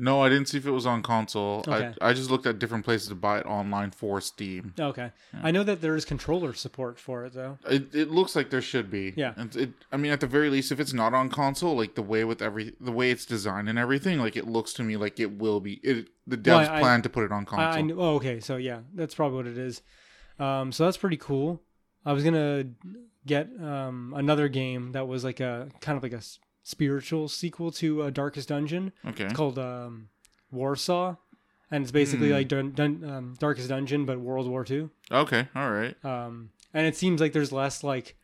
No, 0.00 0.22
I 0.22 0.28
didn't 0.28 0.46
see 0.46 0.58
if 0.58 0.66
it 0.66 0.70
was 0.70 0.86
on 0.86 1.02
console. 1.02 1.64
Okay. 1.66 1.92
I 2.00 2.10
I 2.10 2.12
just 2.12 2.30
looked 2.30 2.46
at 2.46 2.60
different 2.60 2.84
places 2.84 3.08
to 3.08 3.16
buy 3.16 3.40
it 3.40 3.46
online 3.46 3.90
for 3.90 4.20
Steam. 4.20 4.72
Okay, 4.78 5.10
I 5.42 5.50
know 5.50 5.64
that 5.64 5.80
there 5.80 5.96
is 5.96 6.04
controller 6.04 6.54
support 6.54 7.00
for 7.00 7.24
it 7.24 7.32
though. 7.32 7.58
It, 7.68 7.92
it 7.94 8.10
looks 8.10 8.36
like 8.36 8.50
there 8.50 8.62
should 8.62 8.90
be. 8.90 9.12
Yeah. 9.16 9.34
And 9.36 9.54
it, 9.56 9.70
I 9.90 9.96
mean, 9.96 10.12
at 10.12 10.20
the 10.20 10.28
very 10.28 10.50
least, 10.50 10.70
if 10.70 10.78
it's 10.78 10.92
not 10.92 11.14
on 11.14 11.28
console, 11.30 11.76
like 11.76 11.96
the 11.96 12.02
way 12.02 12.24
with 12.24 12.40
every 12.40 12.74
the 12.80 12.92
way 12.92 13.10
it's 13.10 13.26
designed 13.26 13.68
and 13.68 13.78
everything, 13.78 14.20
like 14.20 14.36
it 14.36 14.46
looks 14.46 14.72
to 14.74 14.84
me 14.84 14.96
like 14.96 15.18
it 15.18 15.36
will 15.38 15.58
be. 15.58 15.74
It 15.82 16.08
the 16.26 16.36
devs 16.36 16.46
Well, 16.46 16.70
I- 16.74 16.80
plan 16.80 17.02
to 17.02 17.08
put 17.08 17.24
it 17.24 17.32
on 17.32 17.44
console. 17.44 17.66
I, 17.66 17.92
I 17.92 17.96
oh, 17.96 18.14
okay, 18.16 18.38
so 18.38 18.56
yeah, 18.56 18.80
that's 18.94 19.14
probably 19.14 19.36
what 19.36 19.46
it 19.46 19.58
is. 19.58 19.82
Um, 20.38 20.70
so 20.70 20.84
that's 20.84 20.96
pretty 20.96 21.16
cool. 21.16 21.60
I 22.04 22.12
was 22.12 22.22
gonna 22.22 22.64
get 23.26 23.48
um, 23.60 24.14
another 24.16 24.48
game 24.48 24.92
that 24.92 25.08
was 25.08 25.24
like 25.24 25.40
a 25.40 25.68
kind 25.80 25.96
of 25.96 26.02
like 26.02 26.12
a 26.12 26.22
spiritual 26.68 27.28
sequel 27.28 27.70
to 27.72 28.02
uh, 28.02 28.10
Darkest 28.10 28.48
Dungeon. 28.50 28.92
okay. 29.06 29.24
It's 29.24 29.32
called 29.32 29.58
um, 29.58 30.10
Warsaw, 30.52 31.16
and 31.70 31.82
it's 31.82 31.90
basically 31.92 32.28
Hmm. 32.28 32.34
like 32.34 32.48
dun- 32.48 32.72
dun- 32.72 33.04
um, 33.04 33.34
Darkest 33.38 33.68
Dungeon 33.70 34.04
but 34.04 34.20
World 34.20 34.46
War 34.48 34.66
II. 34.70 34.90
Okay. 35.10 35.48
All 35.56 35.70
right. 35.70 35.96
Um, 36.04 36.50
and 36.74 36.86
it 36.86 36.94
seems 36.96 37.20
like 37.20 37.32
there's 37.32 37.52
less 37.52 37.82
like 37.82 38.16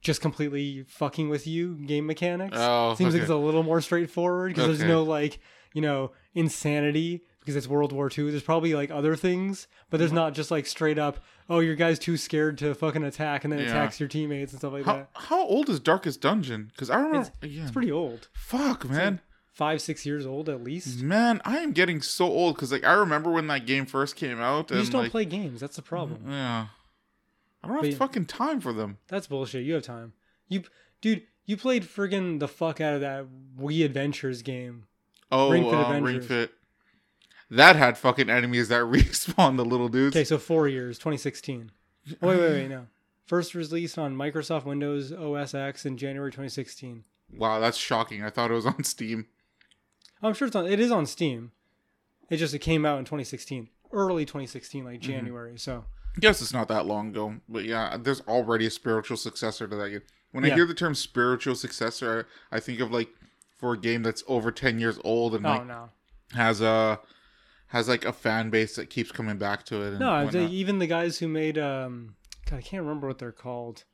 just 0.00 0.20
completely 0.20 0.82
fucking 0.88 1.28
with 1.28 1.46
you 1.46 1.76
game 1.86 2.06
mechanics. 2.06 2.56
Oh, 2.60 2.94
Seems 2.96 3.14
like 3.14 3.22
it's 3.22 3.30
a 3.30 3.36
little 3.36 3.62
more 3.62 3.80
straightforward 3.80 4.52
because 4.54 4.66
there's 4.78 4.88
no 4.88 5.04
like 5.04 5.38
you 5.72 5.80
know 5.80 6.10
insanity 6.34 7.22
because 7.38 7.54
it's 7.56 7.68
World 7.68 7.92
War 7.92 8.10
II. 8.16 8.30
There's 8.30 8.42
probably 8.42 8.74
like 8.74 8.90
other 8.90 9.14
things, 9.14 9.68
but 9.90 9.98
there's 9.98 10.12
not 10.12 10.34
just 10.34 10.50
like 10.50 10.66
straight 10.66 10.98
up. 10.98 11.20
Oh, 11.54 11.58
your 11.60 11.74
guy's 11.74 11.98
too 11.98 12.16
scared 12.16 12.56
to 12.58 12.74
fucking 12.74 13.04
attack 13.04 13.44
and 13.44 13.52
then 13.52 13.60
Yeah. 13.60 13.66
attacks 13.66 14.00
your 14.00 14.08
teammates 14.08 14.52
and 14.52 14.60
stuff 14.60 14.72
like 14.72 14.84
How 14.86 14.94
that. 14.96 15.10
how 15.14 15.42
old 15.46 15.68
is 15.68 15.80
Darkest 15.80 16.20
Dungeon? 16.22 16.68
Because 16.72 16.88
I 16.88 16.96
remember. 16.96 17.28
yeah. 17.42 17.62
It's 17.64 17.70
pretty 17.70 17.92
old, 17.92 18.28
Fuck, 18.32 18.88
man. 18.88 19.20
five 19.52 19.82
six 19.82 20.06
years 20.06 20.24
old 20.24 20.48
at 20.48 20.64
least. 20.64 21.02
Man, 21.02 21.42
I 21.44 21.58
am 21.58 21.72
getting 21.72 22.00
so 22.00 22.24
old 22.24 22.54
because 22.56 22.72
like 22.72 22.84
I 22.84 22.92
remember 22.94 23.30
when 23.30 23.48
that 23.48 23.66
game 23.66 23.84
first 23.84 24.16
came 24.16 24.40
out. 24.40 24.70
You 24.70 24.76
and, 24.76 24.82
just 24.82 24.92
don't 24.92 25.02
like, 25.02 25.10
play 25.10 25.24
games. 25.26 25.60
That's 25.60 25.76
the 25.76 25.82
problem. 25.82 26.22
Yeah. 26.26 26.68
I 27.62 27.66
don't 27.66 27.76
have 27.76 27.82
But 27.82 27.90
yeah. 27.90 27.96
fucking 27.96 28.26
time 28.26 28.60
for 28.60 28.72
them. 28.72 28.96
That's 29.08 29.26
bullshit. 29.26 29.64
You 29.64 29.74
have 29.74 29.82
time. 29.82 30.14
You, 30.48 30.62
dude, 31.02 31.22
you 31.44 31.56
played 31.56 31.84
friggin' 31.84 32.40
the 32.40 32.48
fuck 32.48 32.80
out 32.80 32.94
of 32.94 33.00
that 33.02 33.26
Wii 33.60 33.84
Adventures 33.84 34.40
game. 34.42 34.86
Oh, 35.30 35.50
Ring 35.50 35.64
Fit 35.64 35.74
uh, 35.74 36.00
Ring 36.00 36.20
Fit. 36.22 36.52
That 37.52 37.76
had 37.76 37.98
fucking 37.98 38.30
enemies 38.30 38.68
that 38.68 38.82
respawn 38.84 39.58
the 39.58 39.64
little 39.64 39.88
dudes. 39.88 40.16
Okay, 40.16 40.24
so 40.24 40.38
four 40.38 40.68
years, 40.68 40.96
2016. 40.96 41.70
Oh, 42.22 42.28
wait, 42.28 42.40
wait, 42.40 42.50
wait, 42.50 42.68
no. 42.68 42.86
First 43.26 43.54
released 43.54 43.98
on 43.98 44.16
Microsoft 44.16 44.64
Windows 44.64 45.12
OS 45.12 45.54
X 45.54 45.84
in 45.84 45.98
January 45.98 46.30
2016. 46.30 47.04
Wow, 47.36 47.60
that's 47.60 47.76
shocking. 47.76 48.24
I 48.24 48.30
thought 48.30 48.50
it 48.50 48.54
was 48.54 48.64
on 48.64 48.82
Steam. 48.84 49.26
Oh, 50.22 50.28
I'm 50.28 50.34
sure 50.34 50.46
it's 50.46 50.56
on. 50.56 50.66
It 50.66 50.80
is 50.80 50.90
on 50.90 51.04
Steam. 51.04 51.52
It 52.30 52.38
just 52.38 52.54
it 52.54 52.60
came 52.60 52.86
out 52.86 52.98
in 52.98 53.04
2016, 53.04 53.68
early 53.92 54.24
2016, 54.24 54.84
like 54.84 55.00
mm-hmm. 55.00 55.12
January. 55.12 55.58
So 55.58 55.84
I 56.16 56.20
guess 56.20 56.40
it's 56.40 56.54
not 56.54 56.68
that 56.68 56.86
long 56.86 57.08
ago, 57.10 57.34
but 57.50 57.64
yeah, 57.64 57.98
there's 58.00 58.22
already 58.22 58.64
a 58.64 58.70
spiritual 58.70 59.18
successor 59.18 59.68
to 59.68 59.76
that 59.76 59.90
game. 59.90 60.02
When 60.30 60.44
Yeah. 60.44 60.52
I 60.52 60.54
hear 60.54 60.66
the 60.66 60.74
term 60.74 60.94
spiritual 60.94 61.54
successor, 61.54 62.26
I, 62.50 62.56
I 62.56 62.60
think 62.60 62.80
of 62.80 62.90
like 62.90 63.10
for 63.58 63.74
a 63.74 63.78
game 63.78 64.02
that's 64.02 64.24
over 64.26 64.50
ten 64.50 64.78
years 64.78 64.98
old 65.04 65.34
and 65.34 65.44
oh 65.44 65.50
like 65.50 65.66
no, 65.66 65.90
has 66.34 66.62
a 66.62 66.98
has 67.72 67.88
like 67.88 68.04
a 68.06 68.12
fan 68.12 68.48
base 68.50 68.76
that 68.76 68.88
keeps 68.88 69.10
coming 69.12 69.36
back 69.36 69.64
to 69.66 69.82
it. 69.82 69.88
And 69.88 69.98
No, 70.00 70.26
they, 70.28 70.46
even 70.46 70.78
the 70.78 70.86
guys 70.86 71.18
who 71.18 71.28
made 71.28 71.58
um, 71.58 72.14
God, 72.48 72.56
I 72.58 72.62
can't 72.62 72.82
remember 72.82 73.06
what 73.08 73.18
they're 73.18 73.32
called, 73.32 73.84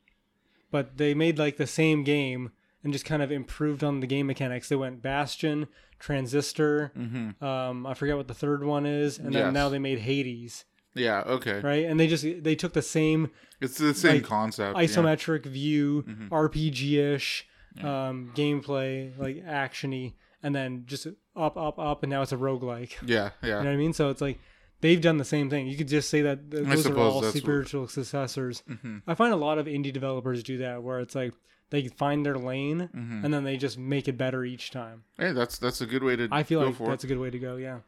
but 0.70 0.96
they 0.98 1.14
made 1.14 1.38
like 1.38 1.56
the 1.56 1.66
same 1.66 2.04
game 2.04 2.50
and 2.84 2.92
just 2.92 3.04
kind 3.04 3.22
of 3.22 3.32
improved 3.32 3.82
on 3.82 4.00
the 4.00 4.06
game 4.06 4.26
mechanics. 4.26 4.68
They 4.68 4.76
went 4.76 5.02
Bastion, 5.02 5.66
Transistor. 5.98 6.92
Mhm. 6.96 7.40
Um, 7.42 7.86
I 7.86 7.94
forget 7.94 8.16
what 8.16 8.28
the 8.28 8.34
third 8.34 8.64
one 8.64 8.86
is, 8.86 9.18
and 9.18 9.34
then 9.34 9.46
Yes. 9.46 9.54
now 9.54 9.68
they 9.68 9.78
made 9.78 10.00
Hades, 10.00 10.64
Yeah. 10.94 11.22
Okay. 11.26 11.60
right? 11.60 11.84
And 11.86 11.98
they 12.00 12.06
just 12.06 12.24
they 12.24 12.54
took 12.54 12.72
the 12.72 12.82
same 12.82 13.30
It's 13.60 13.78
the 13.78 13.94
same 13.94 14.14
Like, 14.16 14.24
concept. 14.24 14.76
yeah. 14.76 14.84
isometric 14.84 15.44
view, 15.46 16.02
Mhm. 16.08 16.28
RPG 16.30 16.98
ish 17.14 17.46
um, 17.82 18.32
gameplay, 18.34 19.16
like 19.18 19.36
actiony, 19.44 20.14
and 20.42 20.54
then 20.54 20.84
just 20.86 21.06
up, 21.36 21.56
up, 21.56 21.78
up, 21.78 22.02
and 22.02 22.10
now 22.10 22.22
it's 22.22 22.32
a 22.32 22.36
roguelike. 22.36 22.92
Yeah. 23.04 23.30
Yeah. 23.42 23.48
You 23.48 23.52
know 23.52 23.56
what 23.58 23.66
I 23.68 23.76
mean? 23.76 23.92
So 23.92 24.10
it's 24.10 24.20
like 24.20 24.38
they've 24.80 25.00
done 25.00 25.18
the 25.18 25.24
same 25.24 25.50
thing. 25.50 25.66
You 25.66 25.76
could 25.76 25.88
just 25.88 26.08
say 26.10 26.22
that 26.22 26.50
th- 26.50 26.64
those 26.66 26.86
are 26.86 26.96
all 26.98 27.20
that's 27.20 27.34
what- 27.34 27.42
spiritual 27.42 27.88
successors. 27.88 28.62
Mhm. 28.68 29.02
I 29.06 29.14
find 29.14 29.32
a 29.32 29.36
lot 29.36 29.58
of 29.58 29.66
indie 29.66 29.92
developers 29.92 30.42
do 30.42 30.58
that, 30.58 30.82
where 30.82 31.00
it's 31.00 31.14
like 31.14 31.32
they 31.70 31.88
find 31.88 32.24
their 32.24 32.38
lane 32.38 32.88
Mhm. 32.94 33.24
and 33.24 33.34
then 33.34 33.44
they 33.44 33.56
just 33.56 33.76
make 33.78 34.08
it 34.08 34.16
better 34.16 34.44
each 34.44 34.70
time. 34.70 35.04
Hey, 35.18 35.32
that's 35.32 35.58
that's 35.58 35.80
a 35.80 35.86
good 35.86 36.02
way 36.02 36.16
to. 36.16 36.28
I 36.30 36.42
feel 36.42 36.60
like 36.64 36.78
that's 36.78 37.04
it. 37.04 37.06
a 37.06 37.08
good 37.14 37.18
way 37.20 37.30
to 37.30 37.38
go. 37.38 37.56
Yeah. 37.56 37.80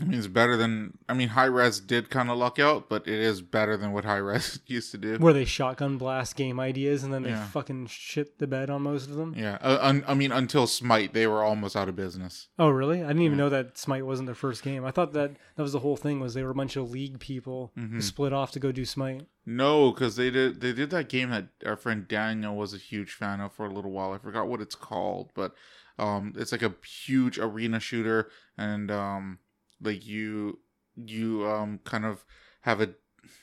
I 0.00 0.04
mean, 0.04 0.16
it's 0.18 0.28
better 0.28 0.56
than. 0.56 0.96
I 1.08 1.14
mean, 1.14 1.28
Hi-Rez 1.30 1.80
did 1.80 2.08
kind 2.08 2.30
of 2.30 2.38
luck 2.38 2.58
out, 2.60 2.88
but 2.88 3.08
it 3.08 3.18
is 3.18 3.42
better 3.42 3.76
than 3.76 3.92
what 3.92 4.04
Hi-Rez 4.04 4.60
used 4.66 4.92
to 4.92 4.98
do. 4.98 5.16
Where 5.18 5.32
they 5.32 5.44
shotgun 5.44 5.98
blast 5.98 6.36
game 6.36 6.60
ideas 6.60 7.02
and 7.02 7.12
then 7.12 7.22
they 7.24 7.30
Yeah. 7.30 7.44
fucking 7.46 7.86
shit 7.86 8.38
the 8.38 8.46
bed 8.46 8.70
on 8.70 8.82
most 8.82 9.10
of 9.10 9.16
them. 9.16 9.34
Yeah. 9.36 9.58
Uh, 9.60 9.78
un, 9.80 10.04
I 10.06 10.14
mean, 10.14 10.30
until 10.30 10.66
Smite, 10.68 11.14
they 11.14 11.26
were 11.26 11.42
almost 11.42 11.74
out 11.74 11.88
of 11.88 11.96
business. 11.96 12.46
Oh, 12.60 12.68
really? 12.68 13.02
I 13.02 13.08
didn't 13.08 13.22
even 13.22 13.38
Yeah. 13.38 13.44
know 13.44 13.50
that 13.50 13.76
Smite 13.76 14.06
wasn't 14.06 14.26
their 14.26 14.34
first 14.36 14.62
game. 14.62 14.84
I 14.84 14.92
thought 14.92 15.12
that 15.14 15.32
that 15.56 15.62
was 15.62 15.72
the 15.72 15.80
whole 15.80 15.96
thing 15.96 16.20
was 16.20 16.34
they 16.34 16.44
were 16.44 16.50
a 16.50 16.54
bunch 16.54 16.76
of 16.76 16.90
league 16.90 17.18
people 17.18 17.72
Mm-hmm. 17.76 17.96
who 17.96 18.00
split 18.02 18.32
off 18.32 18.52
to 18.52 18.60
go 18.60 18.70
do 18.70 18.84
Smite. 18.84 19.26
No, 19.46 19.90
because 19.92 20.14
they 20.16 20.30
did 20.30 20.60
they 20.60 20.72
did 20.72 20.90
that 20.90 21.08
game 21.08 21.30
that 21.30 21.48
our 21.66 21.76
friend 21.76 22.06
Daniel 22.06 22.54
was 22.54 22.72
a 22.72 22.78
huge 22.78 23.14
fan 23.14 23.40
of 23.40 23.52
for 23.52 23.66
a 23.66 23.72
little 23.72 23.90
while. 23.90 24.12
I 24.12 24.18
forgot 24.18 24.46
what 24.46 24.60
it's 24.60 24.74
called, 24.74 25.32
but 25.34 25.54
um, 25.98 26.34
it's 26.36 26.52
like 26.52 26.62
a 26.62 26.74
huge 26.86 27.38
arena 27.38 27.80
shooter, 27.80 28.30
and 28.56 28.90
um, 28.90 29.38
like 29.82 30.06
you 30.06 30.58
you 30.96 31.46
um 31.46 31.80
kind 31.84 32.04
of 32.04 32.24
have 32.62 32.80
a 32.80 32.90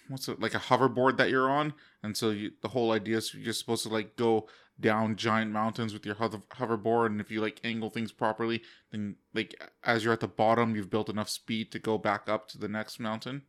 what's 0.07 0.27
it 0.27 0.39
like 0.39 0.53
a 0.53 0.59
hoverboard 0.59 1.17
that 1.17 1.29
you're 1.29 1.49
on, 1.49 1.73
and 2.03 2.15
so 2.17 2.29
you, 2.31 2.51
the 2.61 2.69
whole 2.69 2.91
idea 2.91 3.17
is 3.17 3.33
you're 3.33 3.53
supposed 3.53 3.83
to 3.83 3.89
like 3.89 4.15
go 4.15 4.47
down 4.79 5.15
giant 5.15 5.51
mountains 5.51 5.93
with 5.93 6.05
your 6.05 6.15
hover, 6.15 6.39
hoverboard, 6.57 7.05
and 7.07 7.21
if 7.21 7.31
you 7.31 7.39
like 7.39 7.61
angle 7.63 7.89
things 7.89 8.11
properly, 8.11 8.61
then 8.91 9.15
like 9.33 9.55
as 9.83 10.03
you're 10.03 10.11
at 10.13 10.19
the 10.19 10.27
bottom, 10.27 10.75
you've 10.75 10.89
built 10.89 11.07
enough 11.09 11.29
speed 11.29 11.71
to 11.71 11.79
go 11.79 11.97
back 11.97 12.27
up 12.27 12.47
to 12.49 12.57
the 12.57 12.67
next 12.67 12.99
mountain. 12.99 13.43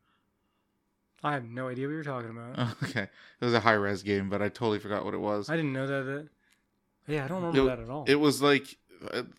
I 1.24 1.32
have 1.32 1.44
no 1.44 1.68
idea 1.68 1.86
what 1.88 1.94
you're 1.94 2.04
talking 2.04 2.30
about. 2.30 2.76
Okay, 2.84 3.08
it 3.40 3.44
was 3.44 3.54
a 3.54 3.60
Hi-Rez 3.60 4.02
game, 4.02 4.28
but 4.28 4.40
I 4.42 4.48
totally 4.48 4.78
forgot 4.78 5.04
what 5.04 5.14
it 5.14 5.20
was. 5.20 5.48
I 5.50 5.56
didn't 5.56 5.72
know 5.72 5.86
that. 5.86 6.02
that 6.04 6.28
yeah, 7.08 7.24
I 7.24 7.28
don't 7.28 7.42
remember 7.42 7.72
It- 7.72 7.76
that 7.76 7.82
at 7.82 7.90
all. 7.90 8.04
It 8.06 8.16
was 8.20 8.40
like 8.42 8.76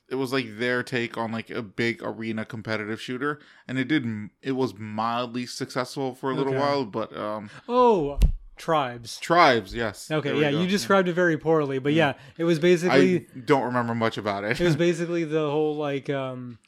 it 0.10 0.16
was 0.16 0.32
like 0.34 0.58
their 0.58 0.84
take 0.84 1.18
on 1.18 1.32
like 1.32 1.50
a 1.50 1.62
big 1.62 2.02
arena 2.04 2.46
competitive 2.46 3.02
shooter, 3.02 3.40
and 3.68 3.78
it 3.80 3.88
did 3.88 4.06
it 4.42 4.54
was 4.54 4.74
mildly 4.78 5.46
successful 5.46 6.14
for 6.16 6.32
a 6.32 6.36
little 6.36 6.54
Okay. 6.54 6.62
while, 6.62 6.86
but 6.86 7.16
um, 7.18 7.50
oh, 7.70 8.20
tribes. 8.56 9.18
tribes, 9.20 9.74
yes. 9.76 10.10
Okay, 10.12 10.40
yeah, 10.40 10.50
you 10.50 10.68
described 10.68 11.08
it 11.08 11.14
very 11.14 11.38
poorly, 11.38 11.80
but 11.80 11.94
Yeah. 11.94 12.08
yeah, 12.10 12.14
it 12.38 12.44
was 12.44 12.60
basically 12.60 13.28
I 13.36 13.40
don't 13.46 13.64
remember 13.64 13.94
much 13.96 14.18
about 14.18 14.44
it. 14.44 14.60
it 14.60 14.64
was 14.64 14.76
basically 14.88 15.24
the 15.24 15.50
whole 15.52 15.76
like 15.76 16.10
um 16.10 16.60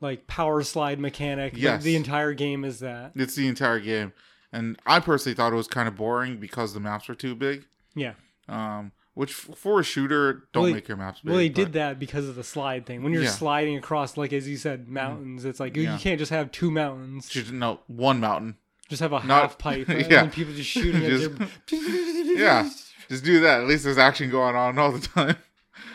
like 0.00 0.26
power 0.26 0.62
slide 0.62 1.00
mechanic. 1.00 1.54
The- 1.54 1.60
Yes. 1.60 1.82
The, 1.82 1.96
entire 1.96 2.32
game 2.32 2.64
is 2.64 2.80
that. 2.80 3.12
it's 3.16 3.34
the 3.34 3.48
entire 3.48 3.80
game, 3.80 4.12
and 4.52 4.78
I 4.86 5.00
personally 5.00 5.34
thought 5.34 5.52
it 5.52 5.56
was 5.56 5.66
kind 5.68 5.88
of 5.88 5.96
boring 5.96 6.36
because 6.36 6.72
the 6.74 6.80
maps 6.80 7.08
were 7.08 7.14
too 7.16 7.34
big. 7.34 7.66
Yeah. 7.96 8.12
Um, 8.48 8.92
which 9.18 9.32
for 9.34 9.80
a 9.80 9.82
shooter, 9.82 10.44
don't 10.52 10.62
Well, 10.62 10.72
make 10.74 10.86
your 10.86 10.96
maps 10.96 11.20
big. 11.20 11.30
Well, 11.30 11.38
they 11.38 11.48
but- 11.48 11.56
did 11.56 11.72
that 11.72 11.98
because 11.98 12.28
of 12.28 12.36
the 12.36 12.44
slide 12.44 12.86
thing. 12.86 13.02
When 13.02 13.12
you're 13.12 13.24
Yeah. 13.24 13.30
sliding 13.30 13.76
across, 13.76 14.16
like 14.16 14.32
as 14.32 14.46
you 14.46 14.56
said, 14.56 14.88
mountains, 14.88 15.44
it's 15.44 15.58
like 15.58 15.76
you- 15.76 15.82
Yeah. 15.82 15.94
you 15.94 15.98
can't 15.98 16.20
just 16.20 16.30
have 16.30 16.52
two 16.52 16.70
mountains. 16.70 17.28
Just, 17.28 17.50
no 17.50 17.80
one 17.88 18.20
mountain. 18.20 18.56
Just 18.88 19.00
have 19.00 19.12
a 19.12 19.16
Not- 19.24 19.42
half 19.42 19.58
pipe, 19.58 19.88
and 19.88 20.02
yeah. 20.02 20.06
then 20.08 20.30
people 20.30 20.54
just 20.54 20.70
shooting 20.70 21.04
at 21.04 21.10
Just- 21.66 21.82
Yeah, 22.38 22.70
just 23.08 23.24
do 23.24 23.40
that. 23.40 23.62
At 23.62 23.66
least 23.66 23.82
there's 23.84 23.98
action 23.98 24.30
going 24.30 24.54
on 24.54 24.78
all 24.78 24.92
the 24.92 25.00
time. 25.06 25.36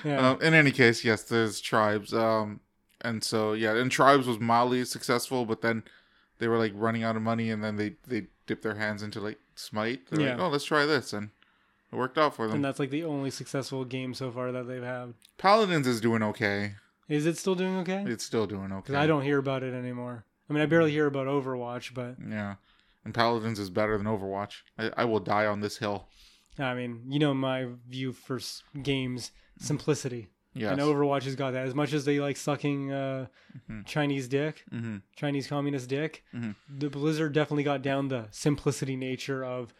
yeah. 0.04 0.32
Um, 0.32 0.42
in 0.42 0.54
any 0.54 0.72
case, 0.72 1.06
yes, 1.06 1.24
there's 1.24 1.62
tribes. 1.62 2.14
Um, 2.14 2.60
and 3.00 3.24
so 3.24 3.54
yeah, 3.54 3.74
and 3.76 3.90
tribes 3.90 4.28
was 4.28 4.40
mildly 4.40 4.84
successful, 4.84 5.46
but 5.46 5.62
then 5.62 5.84
they 6.40 6.50
were 6.50 6.58
like 6.58 6.74
running 6.76 7.04
out 7.04 7.16
of 7.16 7.22
money, 7.22 7.50
and 7.50 7.64
then 7.64 7.78
they 7.78 7.96
they 8.06 8.28
dipped 8.48 8.64
their 8.64 8.76
hands 8.76 9.02
into 9.02 9.22
like 9.22 9.40
Smite. 9.56 10.08
They're 10.10 10.20
like, 10.28 10.38
Yeah. 10.38 10.44
oh, 10.46 10.50
let's 10.50 10.66
try 10.66 10.86
this, 10.86 11.14
and 11.14 11.30
it 11.94 11.98
worked 11.98 12.18
out 12.18 12.36
for 12.36 12.48
them. 12.48 12.56
and 12.58 12.66
that's 12.66 12.80
like 12.80 12.90
the 12.90 13.04
only 13.04 13.30
successful 13.30 13.86
game 13.86 14.14
so 14.14 14.32
far 14.32 14.52
that 14.52 14.68
they've 14.68 14.84
had. 14.84 15.14
Paladins 15.38 15.88
is 15.88 16.02
doing 16.02 16.24
okay. 16.24 16.76
Is 17.10 17.26
it 17.26 17.38
still 17.38 17.56
doing 17.56 17.78
okay? 17.78 18.04
It's 18.08 18.24
still 18.24 18.48
doing 18.48 18.72
okay. 18.72 18.82
Because 18.82 18.96
I 18.96 19.08
don't 19.08 19.24
hear 19.24 19.38
about 19.38 19.62
it 19.64 19.74
anymore. 19.74 20.26
I 20.50 20.54
mean, 20.54 20.64
I 20.64 20.66
barely 20.66 20.92
hear 20.92 21.06
about 21.08 21.28
Overwatch, 21.28 21.94
but 21.94 22.16
Yeah, 22.28 22.56
and 23.06 23.14
Paladins 23.14 23.60
is 23.60 23.70
better 23.70 23.98
than 23.98 24.08
Overwatch. 24.08 24.62
I, 24.78 24.92
I 24.98 25.06
will 25.06 25.20
die 25.20 25.46
on 25.46 25.60
this 25.62 25.78
hill. 25.78 26.08
I 26.60 26.74
mean, 26.76 27.04
you 27.08 27.20
know 27.20 27.34
my 27.34 27.68
view 27.88 28.12
for 28.14 28.38
s- 28.38 28.64
games 28.82 29.32
simplicity. 29.60 30.30
Yes. 30.56 30.72
And 30.74 30.82
Overwatch 30.82 31.24
has 31.24 31.36
got 31.36 31.52
that. 31.52 31.66
As 31.66 31.74
much 31.74 31.94
as 31.94 32.06
they 32.06 32.20
like 32.20 32.38
sucking 32.38 32.92
uh, 32.92 33.26
Mhm. 33.70 33.86
Chinese 33.86 34.28
dick, 34.28 34.64
hmm 34.70 34.98
Chinese 35.16 35.48
communist 35.48 35.90
dick, 35.90 36.24
Mhm. 36.34 36.56
the 36.70 36.90
Blizzard 36.90 37.34
definitely 37.34 37.64
got 37.64 37.82
down 37.82 38.08
the 38.08 38.28
simplicity 38.32 38.96
nature 38.96 39.44
of 39.44 39.74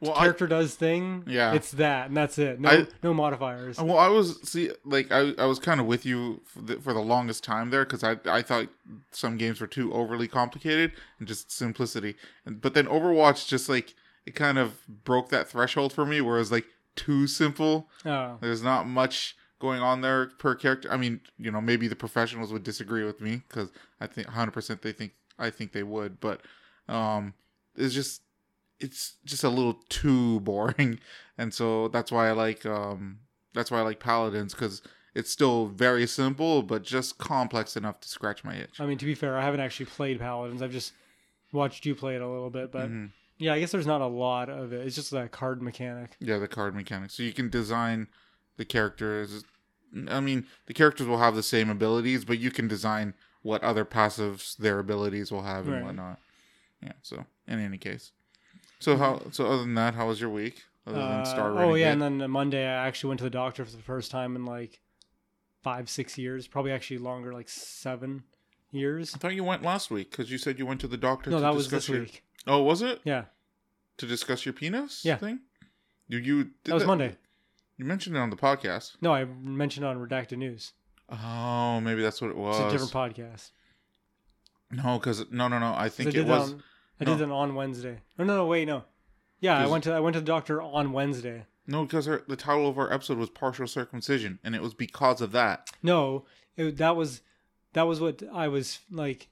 Well, 0.00 0.12
I, 0.14 0.20
character 0.24 0.46
does 0.46 0.74
thing. 0.74 1.24
Yeah. 1.26 1.54
it's 1.54 1.70
that, 1.72 2.08
and 2.08 2.16
that's 2.16 2.38
it. 2.38 2.60
No, 2.60 2.68
I- 2.68 2.86
no 3.02 3.14
modifiers. 3.14 3.78
Well, 3.80 3.98
I 3.98 4.08
was 4.08 4.38
see 4.48 4.70
like 4.84 5.10
I 5.10 5.32
I 5.38 5.46
was 5.46 5.58
kind 5.58 5.80
of 5.80 5.86
with 5.86 6.04
you 6.04 6.42
for 6.44 6.60
the, 6.60 6.76
for 6.80 6.92
the 6.92 7.00
longest 7.00 7.42
time 7.44 7.70
there 7.70 7.84
because 7.84 8.04
I 8.04 8.16
I 8.26 8.42
thought 8.42 8.68
some 9.10 9.36
games 9.38 9.60
were 9.60 9.66
too 9.66 9.92
overly 9.94 10.28
complicated 10.28 10.92
and 11.18 11.26
just 11.26 11.50
simplicity, 11.50 12.14
and 12.44 12.60
but 12.60 12.74
then 12.74 12.86
Overwatch 12.86 13.48
just 13.48 13.68
like 13.68 13.94
it 14.26 14.34
kind 14.34 14.58
of 14.58 14.86
broke 15.04 15.30
that 15.30 15.48
threshold 15.48 15.92
for 15.92 16.04
me 16.04 16.20
where 16.20 16.36
it 16.36 16.40
was 16.40 16.52
like 16.52 16.66
too 16.94 17.26
simple. 17.26 17.88
Oh, 18.04 18.36
There's 18.40 18.62
not 18.62 18.86
much 18.86 19.36
going 19.60 19.80
on 19.80 20.02
there 20.02 20.26
per 20.38 20.54
character. 20.54 20.90
I 20.92 20.96
mean, 20.98 21.20
you 21.38 21.50
know, 21.50 21.60
maybe 21.62 21.88
the 21.88 21.96
professionals 21.96 22.52
would 22.52 22.62
disagree 22.64 23.04
with 23.04 23.20
me 23.22 23.42
because 23.48 23.70
I 24.00 24.06
think 24.06 24.26
100 24.26 24.50
percent 24.50 24.82
they 24.82 24.92
think 24.92 25.12
I 25.38 25.48
think 25.48 25.72
they 25.72 25.82
would, 25.82 26.20
but 26.20 26.42
um, 26.88 27.32
it's 27.76 27.94
just 27.94 28.20
it's 28.80 29.14
just 29.24 29.44
a 29.44 29.48
little 29.48 29.74
too 29.88 30.40
boring, 30.48 30.98
and 31.38 31.52
so 31.54 31.88
that's 31.88 32.10
why 32.12 32.28
I 32.28 32.32
like 32.32 32.64
um 32.66 33.20
that's 33.54 33.70
why 33.70 33.78
I 33.78 33.82
like 33.82 34.00
Paladins 34.00 34.52
because 34.54 34.82
it's 35.14 35.30
still 35.30 35.66
very 35.68 36.06
simple 36.06 36.62
but 36.62 36.82
just 36.82 37.16
complex 37.16 37.74
enough 37.76 38.00
to 38.00 38.08
scratch 38.08 38.44
my 38.44 38.54
itch. 38.56 38.80
I 38.80 38.86
mean, 38.86 38.98
to 38.98 39.06
be 39.06 39.14
fair, 39.14 39.38
I 39.38 39.42
haven't 39.44 39.60
actually 39.60 39.86
played 39.86 40.18
Paladins. 40.18 40.60
I've 40.62 40.72
just 40.72 40.92
watched 41.52 41.86
you 41.86 41.94
play 41.94 42.16
it 42.16 42.20
a 42.22 42.28
little 42.28 42.50
bit, 42.50 42.70
but 42.70 42.90
Mhm. 42.90 43.12
yeah, 43.38 43.54
I 43.54 43.60
guess 43.60 43.72
there's 43.72 43.86
not 43.86 44.02
a 44.02 44.06
lot 44.06 44.50
of 44.50 44.72
it. 44.74 44.86
It's 44.86 44.94
just 44.94 45.10
that 45.12 45.32
card 45.32 45.62
mechanic. 45.62 46.16
Yeah, 46.20 46.38
the 46.38 46.48
card 46.48 46.74
mechanic. 46.74 47.10
So 47.10 47.22
you 47.22 47.32
can 47.32 47.48
design 47.48 48.08
the 48.58 48.66
characters. 48.66 49.44
I 50.08 50.20
mean, 50.20 50.46
the 50.66 50.74
characters 50.74 51.06
will 51.06 51.18
have 51.18 51.34
the 51.34 51.42
same 51.42 51.70
abilities, 51.70 52.26
but 52.26 52.38
you 52.38 52.50
can 52.50 52.68
design 52.68 53.14
what 53.40 53.62
other 53.62 53.84
passives 53.86 54.56
their 54.56 54.78
abilities 54.80 55.30
will 55.32 55.44
have 55.44 55.66
and 55.66 55.76
Right. 55.76 55.84
whatnot. 55.84 56.20
Yeah. 56.82 56.92
So 57.02 57.24
in 57.48 57.58
any 57.58 57.78
case, 57.78 58.12
so 58.78 58.96
how? 58.96 59.22
So 59.30 59.46
other 59.46 59.58
than 59.58 59.74
that, 59.74 59.94
how 59.94 60.08
was 60.08 60.20
your 60.20 60.30
week? 60.30 60.64
Other 60.86 60.98
than 60.98 61.06
Uh, 61.06 61.54
oh 61.58 61.74
yeah, 61.74 61.92
and 61.92 62.00
then 62.00 62.30
Monday 62.30 62.64
I 62.64 62.86
actually 62.86 63.08
went 63.08 63.18
to 63.18 63.24
the 63.24 63.30
doctor 63.30 63.64
for 63.64 63.72
the 63.72 63.82
first 63.82 64.10
time 64.10 64.36
in 64.36 64.44
like 64.44 64.80
five, 65.62 65.88
six 65.90 66.16
years. 66.16 66.46
Probably 66.46 66.72
actually 66.72 66.98
longer, 66.98 67.32
like 67.32 67.48
seven 67.48 68.22
years. 68.70 69.14
I 69.14 69.18
thought 69.18 69.34
you 69.34 69.44
went 69.44 69.62
last 69.62 69.90
week 69.90 70.10
because 70.10 70.30
you 70.30 70.38
said 70.38 70.58
you 70.58 70.66
went 70.66 70.80
to 70.82 70.88
the 70.88 70.96
doctor. 70.96 71.30
No, 71.30 71.38
to 71.38 71.42
that 71.42 71.54
was 71.54 71.70
this 71.70 71.88
your... 71.88 72.00
week. 72.00 72.22
Oh, 72.46 72.62
was 72.62 72.82
it 72.82 73.00
Yeah, 73.04 73.24
to 73.96 74.06
discuss 74.06 74.46
your 74.46 74.52
penis? 74.52 75.04
Yeah. 75.04 75.16
Thing. 75.16 75.40
You 76.08 76.18
you 76.18 76.44
did 76.44 76.52
that 76.64 76.74
was 76.74 76.86
Monday. 76.86 77.16
You 77.76 77.84
mentioned 77.84 78.16
it 78.16 78.20
on 78.20 78.30
the 78.30 78.36
podcast. 78.36 78.96
No, 79.00 79.12
I 79.12 79.24
mentioned 79.24 79.84
it 79.84 79.88
on 79.88 79.98
Redacted 79.98 80.38
News. 80.38 80.72
Oh, 81.08 81.80
maybe 81.80 82.02
that's 82.02 82.20
what 82.20 82.30
it 82.30 82.36
was. 82.36 82.58
It's 82.58 82.68
a 82.68 82.78
different 82.78 83.14
podcast. 83.14 83.50
no, 84.70 84.98
because 84.98 85.30
no, 85.30 85.48
no, 85.48 85.58
no. 85.58 85.74
I 85.76 85.88
think 85.88 86.14
it 86.14 86.26
was. 86.26 86.52
On, 86.52 86.62
I 87.00 87.04
no. 87.04 87.16
did 87.16 87.28
that 87.28 87.32
on 87.32 87.54
Wednesday. 87.54 87.98
No, 88.18 88.24
no, 88.24 88.36
no. 88.36 88.46
Wait, 88.46 88.66
no. 88.66 88.84
Yeah, 89.40 89.58
I 89.58 89.66
went 89.66 89.84
to 89.84 89.92
I 89.92 90.00
went 90.00 90.14
to 90.14 90.20
the 90.20 90.26
doctor 90.26 90.62
on 90.62 90.92
Wednesday. 90.92 91.44
No, 91.66 91.84
because 91.84 92.06
the 92.06 92.36
title 92.36 92.68
of 92.68 92.78
our 92.78 92.92
episode 92.92 93.18
was 93.18 93.28
partial 93.28 93.66
circumcision, 93.66 94.38
and 94.44 94.54
it 94.54 94.62
was 94.62 94.72
because 94.72 95.20
of 95.20 95.32
that. 95.32 95.68
No, 95.82 96.24
it, 96.56 96.76
that 96.78 96.96
was 96.96 97.22
that 97.74 97.82
was 97.82 98.00
what 98.00 98.22
I 98.32 98.48
was 98.48 98.78
like. 98.90 99.28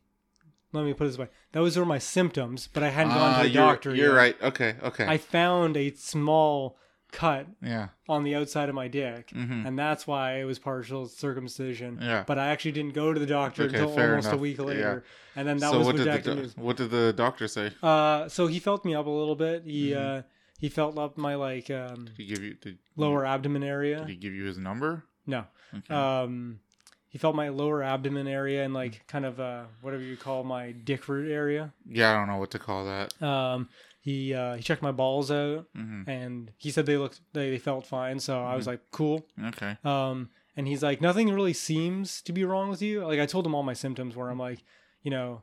Let 0.73 0.85
me 0.85 0.93
put 0.93 1.05
it 1.05 1.09
this 1.11 1.19
way: 1.19 1.29
those 1.53 1.77
were 1.77 1.87
my 1.87 1.99
symptoms, 1.99 2.69
but 2.73 2.83
I 2.83 2.89
hadn't 2.91 3.15
gone 3.15 3.35
Ah, 3.35 3.37
to 3.39 3.43
the 3.45 3.55
you're, 3.55 3.62
doctor. 3.67 3.95
You're 3.95 4.09
yet. 4.11 4.17
right. 4.17 4.43
Okay, 4.43 4.75
okay. 4.83 5.07
I 5.07 5.17
found 5.19 5.77
a 5.77 5.95
small 5.95 6.77
cut 7.15 7.47
Yeah. 7.62 7.89
on 8.09 8.25
the 8.25 8.35
outside 8.35 8.69
of 8.69 8.75
my 8.75 8.89
dick, 8.89 9.31
hmm 9.31 9.65
and 9.67 9.79
that's 9.79 10.07
why 10.07 10.39
it 10.41 10.45
was 10.45 10.59
partial 10.59 11.07
circumcision. 11.07 11.99
Yeah. 12.01 12.25
But 12.27 12.39
I 12.39 12.49
actually 12.49 12.73
didn't 12.73 12.95
go 12.95 13.12
to 13.12 13.21
the 13.21 13.27
doctor 13.27 13.65
Okay, 13.65 13.79
until 13.79 13.91
almost 13.99 14.27
a 14.27 14.31
enough. 14.31 14.41
week 14.41 14.59
Yeah. 14.59 14.65
later, 14.65 15.05
and 15.37 15.47
then 15.49 15.59
that 15.59 15.71
so 15.71 15.79
was 15.79 15.87
what 15.87 15.97
did, 15.97 16.23
do- 16.23 16.51
what 16.57 16.77
did 16.77 16.91
the 16.91 17.12
doctor 17.12 17.47
say? 17.49 17.71
Uh, 17.83 18.29
so 18.29 18.47
he 18.47 18.59
felt 18.59 18.85
me 18.85 18.95
up 18.95 19.07
a 19.07 19.11
little 19.11 19.37
bit. 19.37 19.65
He 19.65 19.91
Mhm. 19.91 20.19
uh, 20.19 20.23
he 20.59 20.69
felt 20.69 20.99
up 20.99 21.17
my 21.17 21.35
like 21.35 21.71
um, 21.71 22.07
Did 22.07 22.15
he 22.17 22.27
give 22.27 22.43
you 22.43 22.55
did, 22.55 22.79
lower 22.97 23.25
abdomen 23.27 23.62
area. 23.62 23.99
Did 24.01 24.09
he 24.09 24.17
give 24.17 24.33
you 24.35 24.45
his 24.45 24.59
number? 24.59 25.05
No. 25.27 25.45
Okay. 25.75 25.95
Um, 25.95 26.61
he 27.09 27.19
felt 27.19 27.35
my 27.37 27.49
lower 27.49 27.83
abdomen 27.83 28.27
area 28.27 28.65
and 28.65 28.75
like 28.75 29.07
kind 29.07 29.25
of 29.25 29.39
uh, 29.41 29.65
whatever 29.83 30.03
you 30.03 30.17
call 30.17 30.43
my 30.45 30.73
dick 30.73 31.09
root 31.09 31.31
area. 31.31 31.73
yeah, 31.89 32.11
I 32.11 32.15
don't 32.15 32.29
know 32.29 32.39
what 32.39 32.51
to 32.53 32.59
call 32.59 32.85
that. 32.87 33.21
Um, 33.23 33.69
he 34.05 34.34
uh, 34.34 34.55
he 34.57 34.62
checked 34.62 34.82
my 34.82 34.92
balls 34.92 35.30
out 35.30 35.66
hmm 35.74 36.02
and 36.07 36.52
he 36.59 36.70
said 36.70 36.84
they 36.86 36.98
looked 36.98 37.20
they, 37.32 37.50
they 37.50 37.59
felt 37.59 37.86
fine. 37.86 38.20
So 38.20 38.32
I 38.44 38.55
was 38.57 38.66
like, 38.66 38.80
cool. 38.90 39.26
Okay. 39.50 39.78
Um, 39.82 40.28
and 40.57 40.68
he's 40.68 40.82
like, 40.82 41.00
nothing 41.00 41.32
really 41.32 41.55
seems 41.55 42.20
to 42.22 42.32
be 42.32 42.44
wrong 42.44 42.68
with 42.68 42.82
you. 42.82 43.05
Like 43.07 43.18
I 43.18 43.26
told 43.26 43.46
him 43.46 43.55
all 43.55 43.62
my 43.62 43.72
symptoms 43.84 44.14
where 44.14 44.28
I'm 44.30 44.38
like, 44.38 44.61
you 45.02 45.11
know, 45.11 45.42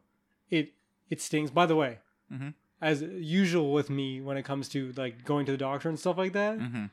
it 0.49 0.73
it 1.09 1.19
stings. 1.21 1.49
By 1.51 1.65
the 1.65 1.75
way, 1.75 1.99
Mhm. 2.31 2.53
as 2.79 3.01
usual 3.01 3.73
with 3.73 3.89
me 3.89 4.21
when 4.21 4.37
it 4.37 4.43
comes 4.45 4.69
to 4.69 4.91
like 4.95 5.25
going 5.25 5.45
to 5.47 5.51
the 5.51 5.57
doctor 5.57 5.89
and 5.89 5.99
stuff 5.99 6.17
like 6.17 6.33
that, 6.33 6.59
hmm 6.59 6.85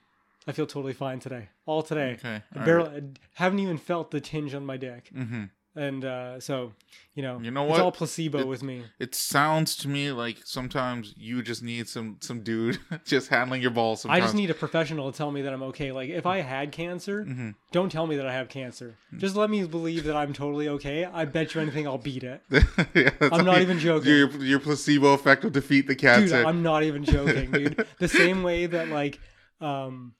I 0.47 0.53
feel 0.53 0.67
totally 0.67 0.95
fine 0.95 1.21
today. 1.21 1.51
All 1.67 1.83
today. 1.83 2.13
Okay. 2.19 2.43
I 2.55 2.65
barely 2.65 2.91
I 2.97 3.03
haven't 3.35 3.59
even 3.59 3.77
felt 3.77 4.11
the 4.11 4.21
tinge 4.21 4.55
on 4.55 4.65
my 4.65 4.79
dick, 4.79 5.11
hmm 5.13 5.45
and 5.77 6.05
uh, 6.05 6.41
so 6.41 6.73
you 7.15 7.23
know, 7.23 7.41
You 7.41 7.51
know 7.51 7.65
it's 7.65 7.71
what? 7.73 7.81
all 7.81 7.91
placebo 7.93 8.39
It- 8.41 8.47
with 8.47 8.63
me. 8.63 8.85
It 9.01 9.15
sounds 9.15 9.75
to 9.77 9.89
me 9.89 10.13
like 10.13 10.39
sometimes 10.45 11.15
you 11.17 11.43
just 11.43 11.63
need 11.63 11.89
some 11.89 12.17
some 12.21 12.43
dude 12.43 12.79
just 13.05 13.29
handling 13.29 13.61
your 13.63 13.73
balls. 13.73 14.07
I 14.09 14.21
just 14.21 14.35
need 14.35 14.51
a 14.51 14.55
professional 14.55 15.11
to 15.11 15.17
tell 15.19 15.31
me 15.33 15.43
that 15.43 15.53
I'm 15.53 15.63
okay. 15.65 15.91
Like 15.93 16.11
if 16.11 16.27
I 16.27 16.41
had 16.41 16.73
cancer, 16.73 17.25
hmm 17.25 17.51
don't 17.71 17.93
tell 17.93 18.07
me 18.07 18.17
that 18.17 18.27
I 18.27 18.33
have 18.33 18.49
cancer. 18.49 18.97
Just 19.19 19.37
let 19.37 19.51
me 19.51 19.65
believe 19.65 20.05
that 20.05 20.17
I'm 20.17 20.33
totally 20.33 20.69
okay. 20.69 21.05
I 21.05 21.25
bet 21.27 21.55
you 21.55 21.61
anything 21.61 21.87
I'll 21.87 21.99
beat 21.99 22.25
it. 22.25 22.41
yeah, 22.95 23.11
I'm 23.33 23.45
not 23.45 23.61
even 23.63 23.79
joking. 23.79 24.11
Your 24.11 24.31
your 24.43 24.61
placebo 24.61 25.13
effect 25.13 25.43
will 25.45 25.51
defeat 25.51 25.87
the 25.87 25.95
dude 25.95 26.01
cancer. 26.01 26.45
i'm 26.45 26.63
not 26.63 26.83
even 26.85 27.05
joking 27.05 27.51
dude 27.53 27.85
the 27.99 28.09
same 28.09 28.43
way 28.43 28.67
that 28.67 28.89
like 28.89 29.19
um 29.61 30.15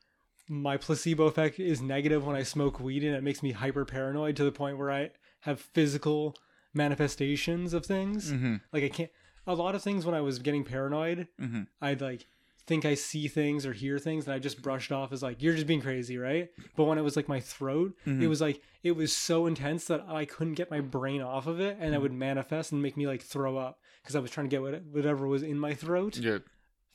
my 0.49 0.77
placebo 0.77 1.25
effect 1.27 1.61
is 1.61 1.81
negative 1.81 2.27
when 2.27 2.35
i 2.37 2.43
smoke 2.43 2.81
weed 2.81 3.05
and 3.05 3.15
it 3.15 3.23
makes 3.23 3.43
me 3.43 3.53
hyper 3.53 3.85
paranoid 3.85 4.35
to 4.37 4.45
the 4.45 4.53
point 4.53 4.77
where 4.79 4.91
i 4.91 5.11
have 5.41 5.61
physical 5.61 6.35
manifestations 6.83 7.75
of 7.75 7.85
things. 7.85 8.31
Hmm 8.31 8.57
like 8.73 8.85
i 8.85 8.89
can't 8.89 9.11
a 9.47 9.55
lot 9.55 9.75
of 9.75 9.83
things 9.83 10.05
when 10.05 10.15
i 10.15 10.21
was 10.21 10.39
getting 10.39 10.63
paranoid 10.65 11.27
hmm 11.39 11.63
i'd 11.81 12.01
like 12.03 12.27
think 12.67 12.85
i 12.85 12.93
see 12.95 13.29
things 13.29 13.65
or 13.65 13.73
hear 13.73 13.99
things 13.99 14.27
and 14.27 14.35
i 14.35 14.39
just 14.39 14.61
brushed 14.61 14.93
off 14.93 15.11
as 15.11 15.23
like 15.23 15.43
you're 15.43 15.55
just 15.55 15.67
being 15.67 15.81
crazy 15.81 16.19
right? 16.19 16.51
But 16.77 16.85
when 16.85 16.99
it 16.99 17.03
was 17.03 17.17
like 17.17 17.29
my 17.29 17.41
throat 17.41 17.95
it 18.05 18.11
Mhm. 18.11 18.29
was 18.29 18.41
like 18.43 18.61
it 18.83 18.93
was 18.93 19.11
so 19.17 19.47
intense 19.47 19.87
that 19.87 20.05
i 20.07 20.25
couldn't 20.27 20.55
get 20.55 20.71
my 20.71 20.81
brain 20.81 21.23
off 21.23 21.47
of 21.47 21.61
it 21.61 21.79
and 21.81 21.95
it 21.95 22.01
would 22.03 22.13
manifest 22.13 22.73
and 22.73 22.83
make 22.83 22.97
me 22.97 23.07
like 23.07 23.23
throw 23.23 23.57
up 23.57 23.81
because 24.03 24.15
i 24.15 24.19
was 24.21 24.31
trying 24.31 24.49
to 24.51 24.55
get 24.55 24.85
whatever 24.93 25.27
was 25.27 25.43
in 25.43 25.59
my 25.59 25.73
throat. 25.75 26.19
Yeah, 26.19 26.39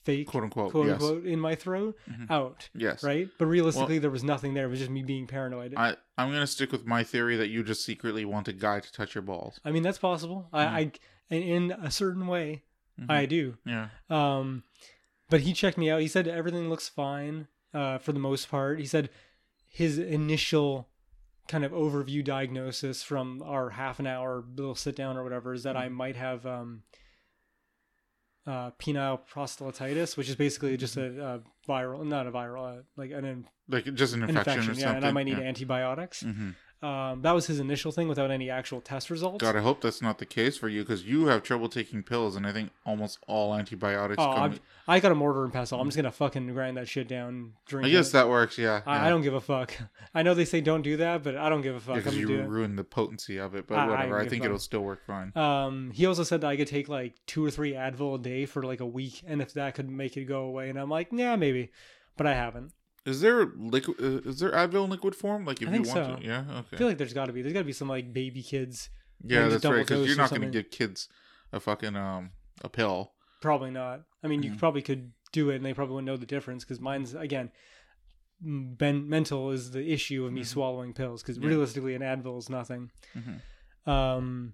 fake 0.03 0.27
quote 0.27 0.43
unquote. 0.43 0.71
quote 0.71 0.87
yes. 0.87 0.93
unquote 1.01 1.25
in 1.25 1.39
my 1.39 1.55
throat 1.55 1.95
Mhm. 2.09 2.29
out 2.29 2.69
Yes. 2.75 3.03
right 3.03 3.29
but 3.37 3.45
realistically 3.45 3.99
there 3.99 4.09
was 4.11 4.23
nothing 4.23 4.53
there 4.53 4.65
it 4.65 4.69
was 4.69 4.79
just 4.79 4.91
me 4.91 5.01
being 5.03 5.27
paranoid 5.27 5.73
I, 5.77 5.95
I'm 6.17 6.29
gonna 6.31 6.45
stick 6.47 6.71
with 6.71 6.85
my 6.85 7.03
theory 7.03 7.37
that 7.37 7.47
you 7.47 7.63
just 7.63 7.83
secretly 7.85 8.25
want 8.25 8.47
a 8.47 8.53
guy 8.53 8.79
to 8.81 8.91
touch 8.91 9.15
your 9.15 9.21
balls. 9.21 9.59
I 9.63 9.71
mean 9.71 9.83
that's 9.83 9.97
possible 9.97 10.49
I, 10.53 10.63
I 10.65 10.91
in- 11.29 11.43
in 11.43 11.71
a 11.71 11.89
certain 11.91 12.27
way 12.27 12.63
Mhm. 13.01 13.09
i 13.09 13.25
do 13.25 13.57
Yeah. 13.65 13.87
um 14.09 14.63
but 15.29 15.41
he 15.41 15.53
checked 15.53 15.77
me 15.77 15.89
out 15.89 16.01
he 16.01 16.07
said 16.07 16.27
everything 16.27 16.69
looks 16.69 16.87
fine 16.89 17.47
uh 17.73 17.97
for 17.97 18.11
the 18.11 18.19
most 18.19 18.49
part 18.49 18.79
he 18.79 18.85
said 18.85 19.09
his 19.67 19.97
initial 19.97 20.89
kind 21.47 21.65
of 21.65 21.71
overview 21.71 22.23
diagnosis 22.23 23.01
from 23.03 23.41
our 23.43 23.71
half 23.71 23.99
an 23.99 24.05
hour 24.07 24.43
little 24.55 24.75
sit 24.75 24.95
down 24.95 25.17
or 25.17 25.23
whatever 25.23 25.53
is 25.53 25.63
that 25.63 25.75
i 25.75 25.89
might 25.89 26.15
have 26.15 26.45
um 26.45 26.83
uh, 28.45 28.71
penile 28.71 29.19
prostatitis, 29.31 30.17
which 30.17 30.29
is 30.29 30.35
basically 30.35 30.75
just 30.77 30.97
a, 30.97 31.05
a 31.35 31.41
viral, 31.69 32.05
not 32.05 32.27
a 32.27 32.31
viral, 32.31 32.79
uh, 32.79 32.81
like 32.97 33.11
an, 33.11 33.25
in- 33.25 33.47
Like 33.69 33.85
just 33.93 34.13
an 34.13 34.23
infection, 34.23 34.59
infection. 34.59 34.79
Yeah, 34.79 34.95
and 34.95 35.05
I 35.05 35.11
might 35.11 35.23
need 35.23 35.37
yeah. 35.37 35.45
antibiotics. 35.45 36.21
hmm 36.21 36.51
Um, 36.83 37.21
that 37.21 37.31
was 37.31 37.47
his 37.47 37.61
initial 37.61 37.93
thing 37.93 38.09
without 38.09 38.29
any 38.29 38.49
actual 38.49 38.81
test 38.81 39.09
results. 39.09 39.41
God, 39.41 39.55
I 39.55 39.61
hope 39.61 39.79
that's 39.79 40.01
not 40.01 40.17
the 40.17 40.25
case 40.25 40.57
for 40.57 40.67
you 40.67 40.81
because 40.83 41.05
you 41.05 41.27
have 41.27 41.41
trouble 41.41 41.69
taking 41.69 42.03
pills, 42.03 42.35
and 42.35 42.45
I 42.45 42.51
think 42.51 42.71
almost 42.85 43.19
all 43.25 43.55
antibiotics. 43.55 44.21
Oh, 44.21 44.33
come... 44.33 44.59
I've, 44.85 45.01
got 45.01 45.13
a 45.13 45.15
mortar 45.15 45.45
and 45.45 45.53
pestle. 45.53 45.79
I'm 45.79 45.87
just 45.87 45.95
gonna 45.95 46.11
fucking 46.11 46.53
grind 46.53 46.75
that 46.75 46.89
shit 46.89 47.07
down. 47.07 47.53
Drink 47.67 47.87
I 47.87 47.89
guess 47.89 48.09
it. 48.09 48.13
that 48.13 48.27
works. 48.27 48.57
Yeah. 48.57 48.81
I, 48.85 48.97
yeah. 48.97 49.05
I 49.05 49.09
don't 49.09 49.21
give 49.21 49.33
a 49.33 49.39
fuck. 49.39 49.73
I 50.13 50.23
know 50.23 50.33
they 50.33 50.43
say 50.43 50.59
don't 50.59 50.81
do 50.81 50.97
that, 50.97 51.23
but 51.23 51.37
I 51.37 51.47
don't 51.47 51.61
give 51.61 51.75
a 51.75 51.79
fuck. 51.79 51.95
because 51.95 52.13
I'm 52.13 52.19
you 52.19 52.41
ruin 52.41 52.75
the 52.75 52.83
potency 52.83 53.37
of 53.37 53.55
it, 53.55 53.65
but 53.65 53.77
I- 53.77 53.83
I 53.83 53.87
whatever. 53.87 54.19
I, 54.19 54.23
give 54.23 54.31
think 54.31 54.43
it'll 54.43 54.59
still 54.59 54.83
work 54.83 55.05
fine. 55.07 55.31
Um, 55.37 55.91
he 55.91 56.05
also 56.05 56.23
said 56.23 56.41
that 56.41 56.47
I 56.47 56.57
could 56.57 56.67
take 56.67 56.89
like 56.89 57.15
two 57.27 57.45
or 57.45 57.49
three 57.49 57.73
Advil 57.73 58.19
a 58.19 58.21
day 58.21 58.45
for 58.45 58.61
like 58.61 58.81
a 58.81 58.85
week, 58.85 59.23
and 59.25 59.41
if 59.41 59.53
that 59.53 59.75
could 59.75 59.89
make 59.89 60.17
it 60.17 60.25
go 60.25 60.41
away, 60.41 60.69
and 60.69 60.77
I'm 60.77 60.89
like, 60.89 61.07
yeah, 61.13 61.37
maybe, 61.37 61.71
but 62.17 62.27
I 62.27 62.33
haven't. 62.33 62.73
Is 63.05 63.19
there 63.21 63.45
liquid? 63.57 63.97
Uh, 64.01 64.29
is 64.29 64.39
there 64.39 64.51
Advil 64.51 64.85
in 64.85 64.89
liquid 64.89 65.15
form? 65.15 65.45
Like 65.45 65.61
if 65.61 65.67
you 65.69 65.81
want 65.81 65.87
so. 65.87 66.15
to? 66.15 66.23
Yeah. 66.25 66.45
Okay. 66.49 66.75
I 66.75 66.77
feel 66.77 66.87
like 66.87 66.97
there's 66.97 67.13
got 67.13 67.25
to 67.25 67.33
be. 67.33 67.41
There's 67.41 67.53
got 67.53 67.59
to 67.59 67.65
be 67.65 67.73
some 67.73 67.89
like 67.89 68.13
baby 68.13 68.41
kids. 68.41 68.89
yeah, 69.25 69.47
that's 69.49 69.65
right. 69.65 69.79
Because 69.85 70.07
you're 70.07 70.15
not 70.17 70.29
going 70.29 70.41
to 70.43 70.49
give 70.49 70.71
kids 70.71 71.09
a 71.51 71.59
fucking 71.59 71.95
um 71.95 72.31
a 72.61 72.69
pill. 72.69 73.11
Probably 73.41 73.71
not. 73.71 74.03
I 74.23 74.27
mean, 74.27 74.41
you 74.41 74.51
Mhm. 74.51 74.57
probably 74.59 74.81
could 74.81 75.11
do 75.33 75.49
it, 75.49 75.57
and 75.57 75.65
they 75.65 75.73
probably 75.73 75.95
wouldn't 75.95 76.07
know 76.07 76.15
the 76.17 76.25
difference 76.25 76.63
because 76.63 76.79
mine's 76.79 77.13
again. 77.13 77.51
Ben, 78.41 79.07
mental 79.07 79.51
is 79.51 79.71
the 79.71 79.91
issue 79.93 80.25
of 80.25 80.33
me 80.33 80.41
Mhm. 80.41 80.45
swallowing 80.45 80.93
pills 80.93 81.21
because 81.21 81.37
Yeah. 81.37 81.47
realistically, 81.47 81.95
an 81.95 82.01
Advil 82.01 82.37
is 82.37 82.49
nothing. 82.49 82.91
Mhm. 83.15 83.41
Um, 83.89 84.53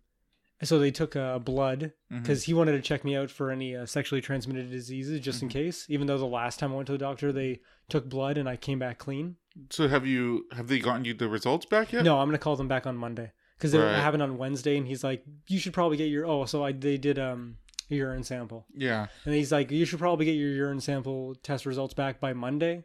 so 0.63 0.77
they 0.79 0.91
took 0.91 1.15
uh, 1.15 1.39
blood 1.39 1.93
because 2.09 2.43
he 2.43 2.53
wanted 2.53 2.73
to 2.73 2.81
check 2.81 3.03
me 3.05 3.15
out 3.15 3.29
for 3.31 3.49
any 3.51 3.75
uh, 3.75 3.85
sexually 3.85 4.21
transmitted 4.21 4.69
diseases 4.69 5.19
just 5.21 5.39
Mhm. 5.39 5.43
in 5.43 5.49
case. 5.49 5.85
Even 5.89 6.07
though 6.07 6.17
the 6.17 6.25
last 6.25 6.59
time 6.59 6.71
I 6.73 6.75
went 6.75 6.87
to 6.87 6.91
the 6.93 6.97
doctor, 6.97 7.31
they 7.31 7.61
took 7.87 8.09
blood 8.09 8.37
and 8.37 8.47
I 8.49 8.55
came 8.57 8.79
back 8.79 8.97
clean. 8.97 9.37
So 9.69 9.87
have 9.87 10.05
you 10.05 10.45
have 10.51 10.67
they 10.67 10.79
gotten 10.79 11.05
you 11.05 11.13
the 11.13 11.29
results 11.29 11.65
back 11.65 11.91
yet? 11.93 12.03
No, 12.03 12.19
I'm 12.19 12.27
gonna 12.27 12.37
call 12.37 12.55
them 12.55 12.67
back 12.67 12.85
on 12.87 12.97
Monday 12.97 13.31
because 13.57 13.73
Right. 13.75 14.13
It 14.13 14.21
on 14.21 14.37
Wednesday, 14.37 14.77
and 14.77 14.87
he's 14.87 15.03
like, 15.03 15.23
"You 15.47 15.59
should 15.59 15.73
probably 15.73 15.97
get 15.97 16.05
your 16.09 16.25
oh." 16.25 16.45
So 16.45 16.63
I 16.63 16.71
they 16.71 16.97
did 16.97 17.17
um 17.19 17.57
a 17.91 17.95
urine 17.95 18.23
sample, 18.23 18.65
Yeah. 18.75 19.07
and 19.25 19.33
he's 19.33 19.51
like, 19.51 19.71
"You 19.71 19.83
should 19.85 19.99
probably 19.99 20.25
get 20.25 20.33
your 20.35 20.49
urine 20.51 20.79
sample 20.79 21.35
test 21.41 21.65
results 21.65 21.93
back 21.93 22.19
by 22.19 22.33
Monday." 22.33 22.83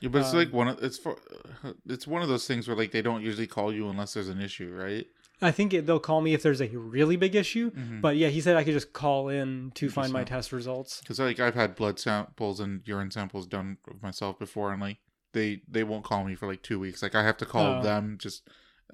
Yeah, 0.00 0.10
but 0.10 0.18
it's 0.20 0.30
Um, 0.32 0.38
like 0.38 0.52
one 0.52 0.68
of 0.68 0.82
it's 0.82 0.98
for 0.98 1.18
it's 1.88 2.06
one 2.06 2.22
of 2.22 2.28
those 2.28 2.46
things 2.46 2.68
where 2.68 2.76
like 2.76 2.92
they 2.92 3.02
don't 3.02 3.22
usually 3.22 3.46
call 3.46 3.72
you 3.72 3.88
unless 3.88 4.14
there's 4.14 4.28
an 4.28 4.40
issue, 4.40 4.70
right? 4.72 5.06
I 5.46 5.50
think 5.50 5.72
it, 5.74 5.86
they'll 5.86 5.98
call 6.00 6.20
me 6.20 6.34
if 6.34 6.42
there's 6.42 6.60
a 6.60 6.68
really 6.68 7.16
big 7.16 7.34
issue. 7.34 7.70
Mhm. 7.70 8.00
But 8.00 8.16
yeah, 8.16 8.28
he 8.28 8.40
said 8.40 8.56
I 8.56 8.64
could 8.64 8.72
just 8.74 8.92
call 8.92 9.28
in 9.28 9.72
to 9.76 9.88
find 9.90 10.12
my 10.12 10.24
test 10.24 10.52
results. 10.52 11.00
Because 11.00 11.18
like 11.18 11.40
I've 11.40 11.54
had 11.54 11.74
blood 11.74 11.98
samples 11.98 12.60
and 12.60 12.82
urine 12.86 13.10
samples 13.10 13.46
done 13.46 13.78
of 13.88 14.02
myself 14.02 14.38
before, 14.38 14.72
and 14.72 14.80
like 14.80 14.98
they 15.32 15.62
they 15.68 15.84
won't 15.84 16.04
call 16.04 16.24
me 16.24 16.34
for 16.34 16.46
like 16.46 16.62
two 16.62 16.78
weeks. 16.78 17.02
Like 17.02 17.14
I 17.14 17.22
have 17.24 17.36
to 17.38 17.46
call 17.46 17.78
Oh. 17.80 17.82
them 17.82 18.16
just, 18.18 18.48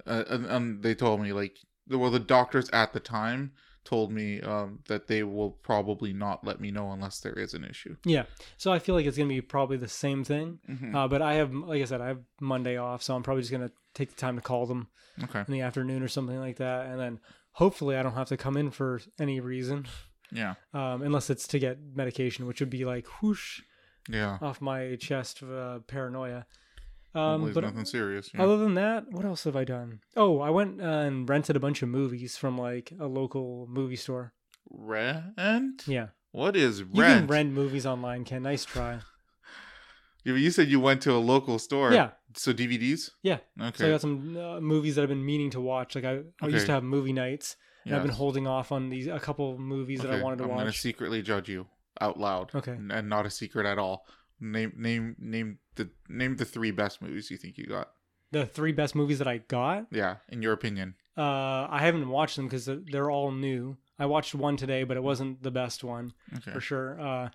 uh, 0.07 0.25
and, 0.29 0.47
and 0.47 0.83
they 0.83 0.95
told 0.95 1.21
me 1.21 1.33
like 1.33 1.59
well 1.89 2.11
the 2.11 2.21
doctors 2.21 2.69
at 2.71 2.93
the 2.93 3.01
time 3.01 3.53
told 3.83 4.13
me 4.13 4.41
um 4.43 4.79
that 4.89 5.07
they 5.07 5.23
will 5.23 5.51
probably 5.51 6.13
not 6.13 6.45
let 6.47 6.61
me 6.61 6.71
know 6.71 6.93
unless 6.93 7.19
there 7.21 7.33
is 7.33 7.55
an 7.55 7.65
issue. 7.65 7.97
Yeah, 8.05 8.25
so 8.59 8.71
I 8.73 8.79
feel 8.79 8.95
like 8.95 9.07
it's 9.07 9.17
gonna 9.17 9.29
be 9.29 9.41
probably 9.41 9.79
the 9.79 9.89
same 9.89 10.23
thing. 10.23 10.59
Mhm. 10.69 10.95
Uh, 10.95 11.09
but 11.09 11.23
I 11.23 11.35
have, 11.35 11.53
like 11.55 11.81
I 11.81 11.87
said, 11.87 12.01
I 12.03 12.09
have 12.09 12.21
Monday 12.41 12.77
off, 12.77 13.03
so 13.03 13.17
I'm 13.17 13.23
probably 13.23 13.43
just 13.43 13.51
gonna 13.53 13.71
take 13.95 14.11
the 14.11 14.17
time 14.17 14.37
to 14.37 14.43
call 14.43 14.67
them 14.67 14.89
okay. 15.25 15.41
in 15.47 15.53
the 15.53 15.61
afternoon 15.63 16.03
or 16.03 16.09
something 16.09 16.39
like 16.39 16.57
that, 16.57 16.87
and 16.87 16.99
then 17.01 17.21
hopefully 17.53 17.97
I 17.97 18.03
don't 18.03 18.15
have 18.15 18.29
to 18.29 18.37
come 18.37 18.57
in 18.57 18.71
for 18.71 19.01
any 19.19 19.41
reason, 19.41 19.87
Yeah. 20.33 20.55
um, 20.73 21.03
unless 21.03 21.31
it's 21.31 21.47
to 21.49 21.59
get 21.59 21.79
medication, 21.95 22.47
which 22.47 22.61
would 22.61 22.71
be 22.71 22.85
like 22.85 23.07
whoosh 23.23 23.61
Yeah. 24.09 24.39
off 24.41 24.61
my 24.61 24.97
chest 24.97 25.43
of 25.43 25.51
uh, 25.53 25.79
paranoia. 25.87 26.47
Um, 27.13 27.53
but 27.53 27.65
nothing 27.65 27.85
serious. 27.87 28.31
Yeah. 28.33 28.45
other 28.45 28.57
than 28.57 28.75
that, 28.75 29.11
what 29.11 29.25
else 29.25 29.43
have 29.43 29.57
I 29.57 29.65
done? 29.65 29.99
Oh, 30.17 30.39
I 30.41 30.51
went 30.51 30.81
uh, 30.81 30.85
and 30.85 31.29
rented 31.29 31.57
a 31.57 31.61
bunch 31.61 31.83
of 31.83 31.89
movies 31.89 32.37
from 32.37 32.57
like 32.57 32.93
a 33.01 33.07
local 33.07 33.67
movie 33.69 33.97
store. 33.97 34.33
Rent? 34.71 35.83
Yeah, 35.89 36.09
What 36.31 36.55
is 36.55 36.85
rent? 36.85 36.95
you 36.97 37.03
can 37.03 37.27
rent 37.27 37.53
movies 37.53 37.85
online. 37.85 38.25
Ken, 38.25 38.43
nice 38.45 38.65
try. 38.65 39.01
You 40.23 40.35
you 40.35 40.51
said 40.51 40.69
you 40.69 40.81
went 40.81 41.01
to 41.03 41.13
a 41.13 41.19
local 41.19 41.59
store. 41.59 41.93
Yeah. 41.95 42.11
So 42.35 42.53
DVDs? 42.53 43.11
Yeah. 43.23 43.39
Okay. 43.61 43.79
So 43.79 43.87
I 43.87 43.91
got 43.91 44.01
some 44.01 44.37
uh, 44.37 44.61
movies 44.61 44.95
that 44.97 45.03
I've 45.03 45.09
been 45.09 45.25
meaning 45.25 45.51
to 45.51 45.61
watch. 45.61 45.95
Like 45.95 46.05
I, 46.05 46.21
I 46.41 46.47
used 46.49 46.67
to 46.67 46.73
have 46.73 46.83
movie 46.85 47.13
nights, 47.13 47.57
and 47.85 47.95
I've 47.95 48.03
been 48.03 48.13
holding 48.13 48.47
off 48.47 48.73
on 48.73 48.89
these 48.89 49.07
a 49.07 49.19
couple 49.19 49.53
of 49.53 49.59
movies 49.59 50.01
that 50.03 50.11
I 50.13 50.23
wanted 50.23 50.37
to 50.39 50.45
watch. 50.45 50.53
I'm 50.53 50.59
gonna 50.59 50.73
secretly 50.73 51.23
judge 51.23 51.49
you 51.49 51.67
out 52.01 52.19
loud. 52.19 52.51
Okay. 52.55 52.73
And, 52.73 52.93
and 52.93 53.09
not 53.09 53.27
a 53.27 53.31
secret 53.31 53.67
at 53.67 53.79
all. 53.79 54.07
Name 54.41 54.73
name 54.77 55.17
name 55.19 55.59
the 55.75 55.91
name 56.09 56.37
the 56.37 56.45
three 56.45 56.71
best 56.71 57.03
movies 57.03 57.31
you 57.31 57.37
think 57.37 57.59
you 57.59 57.67
got. 57.67 57.91
The 58.33 58.47
three 58.47 58.73
best 58.73 58.95
movies 58.95 59.19
that 59.19 59.27
I 59.29 59.39
got. 59.39 59.87
Yeah, 59.91 60.17
in 60.29 60.41
your 60.41 60.53
opinion. 60.53 60.95
Uh, 61.19 61.67
I 61.69 61.81
haven't 61.81 62.09
watched 62.09 62.37
them 62.37 62.47
because 62.47 62.67
they're 62.91 63.11
all 63.11 63.33
new. 63.33 63.77
I 63.99 64.07
watched 64.07 64.35
one 64.35 64.57
today, 64.57 64.85
but 64.85 64.97
it 64.97 65.03
wasn't 65.03 65.43
the 65.43 65.51
best 65.51 65.83
one 65.85 66.13
Okay. 66.37 66.53
for 66.53 66.61
sure. 66.61 66.99
Uh, 67.01 67.29